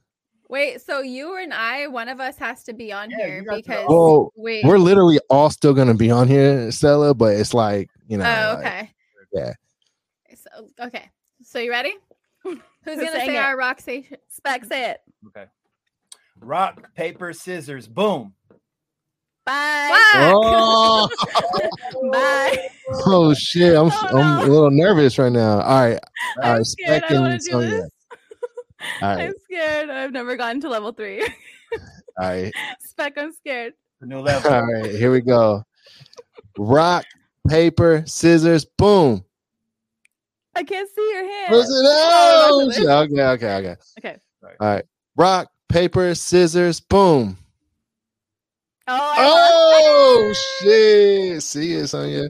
Wait, 0.49 0.81
so 0.81 1.01
you 1.01 1.37
and 1.37 1.53
I, 1.53 1.87
one 1.87 2.07
of 2.09 2.19
us 2.21 2.37
has 2.37 2.63
to 2.63 2.73
be 2.73 2.91
on 2.93 3.09
Yeah, 3.09 3.17
here 3.17 3.35
you 3.41 3.45
guys 3.45 3.53
are 3.53 3.55
because 3.57 3.85
all- 3.89 4.31
wait. 4.35 4.63
We're 4.65 4.77
literally 4.79 5.19
all 5.29 5.49
still 5.49 5.73
gonna 5.73 5.93
be 5.93 6.09
on 6.09 6.27
here, 6.29 6.71
Stella, 6.71 7.13
but 7.13 7.35
it's 7.35 7.53
like 7.53 7.89
you 8.07 8.17
know. 8.17 8.23
oh, 8.25 8.53
like- 8.55 8.65
okay. 8.65 8.91
yeah. 9.33 9.53
So, 10.57 10.67
okay. 10.87 11.09
So 11.43 11.59
you 11.59 11.69
ready? 11.71 11.93
Who's 12.43 12.57
Who's 12.85 12.95
gonna 12.95 13.11
say 13.11 13.35
it? 13.35 13.39
our 13.39 13.55
rock 13.57 13.79
station? 13.79 14.17
Spec, 14.29 14.65
say 14.65 14.91
it. 14.91 14.99
Okay. 15.27 15.45
Rock, 16.39 16.93
paper, 16.95 17.33
scissors, 17.33 17.87
boom. 17.87 18.33
Bye. 19.45 19.89
Oh, 20.15 21.09
Bye. 22.11 22.67
oh 23.05 23.33
shit! 23.33 23.75
I'm 23.75 23.87
Oh, 23.91 24.07
I'm 24.17 24.39
a 24.39 24.51
little 24.51 24.71
nervous 24.71 25.17
right 25.17 25.31
now. 25.31 25.61
All 25.61 25.81
right, 25.81 25.99
all 26.37 26.43
I'm 26.43 26.57
right, 26.57 26.65
scared. 26.65 26.97
Spec 27.03 27.11
I 27.11 27.13
don't 27.13 27.21
want 27.21 27.33
and 27.33 27.41
to 27.41 27.45
do 27.47 27.51
Sonia. 27.51 27.69
this. 27.69 27.89
All 29.01 29.15
right, 29.15 29.19
I'm 29.27 29.33
scared. 29.45 29.89
I've 29.89 30.11
never 30.11 30.35
gotten 30.35 30.59
to 30.61 30.69
level 30.69 30.91
three. 30.91 31.21
all 31.21 31.29
right, 32.19 32.53
Spec, 32.81 33.13
I'm 33.17 33.31
scared. 33.31 33.73
New 34.01 34.19
level. 34.19 34.51
all 34.51 34.65
right. 34.65 34.91
Here 34.91 35.11
we 35.11 35.21
go. 35.21 35.63
Rock, 36.57 37.05
paper, 37.47 38.03
scissors, 38.05 38.65
boom. 38.77 39.23
I 40.57 40.63
can't 40.63 40.89
see 40.89 41.09
your 41.13 41.23
hand. 41.23 41.51
Was? 41.51 41.67
Oh, 42.89 43.03
okay, 43.03 43.21
okay, 43.23 43.55
okay. 43.57 43.75
Okay. 43.99 44.17
All 44.59 44.67
right. 44.67 44.83
Rock, 45.15 45.51
paper, 45.69 46.15
scissors, 46.15 46.79
boom. 46.79 47.37
Oh, 48.87 49.13
Oh 49.19 50.33
shit! 50.61 51.43
See 51.43 51.73
it, 51.73 51.87
Sonya. 51.87 52.29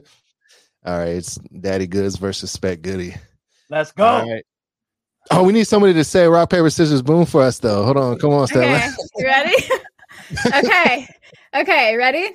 All 0.84 0.98
right, 0.98 1.08
it's 1.08 1.36
Daddy 1.36 1.86
Goods 1.86 2.16
versus 2.16 2.50
Spec 2.50 2.82
Goody. 2.82 3.14
Let's 3.70 3.92
go. 3.92 4.04
All 4.04 4.28
right. 4.28 4.44
Oh, 5.30 5.42
we 5.44 5.52
need 5.52 5.64
somebody 5.64 5.92
to 5.94 6.04
say 6.04 6.26
rock, 6.26 6.50
paper, 6.50 6.68
scissors, 6.70 7.02
boom 7.02 7.26
for 7.26 7.42
us, 7.42 7.58
though. 7.58 7.84
Hold 7.84 7.96
on, 7.96 8.18
come 8.18 8.32
on, 8.32 8.46
Stella. 8.46 8.76
Okay. 8.76 8.90
You 9.16 9.26
ready? 9.26 9.54
okay. 10.54 11.08
Okay, 11.54 11.96
ready? 11.96 12.30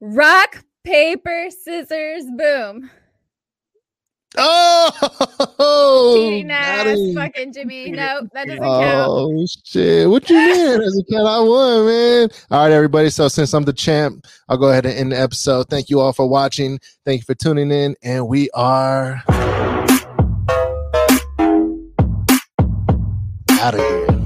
Rock, 0.00 0.64
paper, 0.84 1.48
scissors, 1.50 2.24
boom. 2.36 2.90
Oh, 4.38 6.16
Cheating 6.16 6.50
ass 6.50 6.98
fucking 7.14 7.52
Jimmy. 7.52 7.90
Nope, 7.90 8.30
that 8.32 8.46
doesn't 8.46 8.64
oh, 8.64 8.80
count. 8.80 9.10
Oh 9.10 9.46
shit! 9.64 10.08
What 10.08 10.28
you 10.30 10.36
mean? 10.36 10.80
As 10.80 10.98
a 10.98 11.04
cat, 11.12 11.26
I 11.26 11.40
won, 11.40 11.86
man. 11.86 12.28
All 12.50 12.64
right, 12.64 12.72
everybody. 12.72 13.10
So 13.10 13.28
since 13.28 13.52
I'm 13.52 13.64
the 13.64 13.72
champ, 13.72 14.26
I'll 14.48 14.56
go 14.56 14.70
ahead 14.70 14.86
and 14.86 14.94
end 14.94 15.12
the 15.12 15.20
episode. 15.20 15.68
Thank 15.68 15.90
you 15.90 16.00
all 16.00 16.12
for 16.12 16.26
watching. 16.26 16.78
Thank 17.04 17.20
you 17.20 17.24
for 17.24 17.34
tuning 17.34 17.70
in, 17.70 17.94
and 18.02 18.26
we 18.26 18.48
are 18.54 19.22
out 23.62 23.74
of 23.74 23.80
here. 23.80 24.21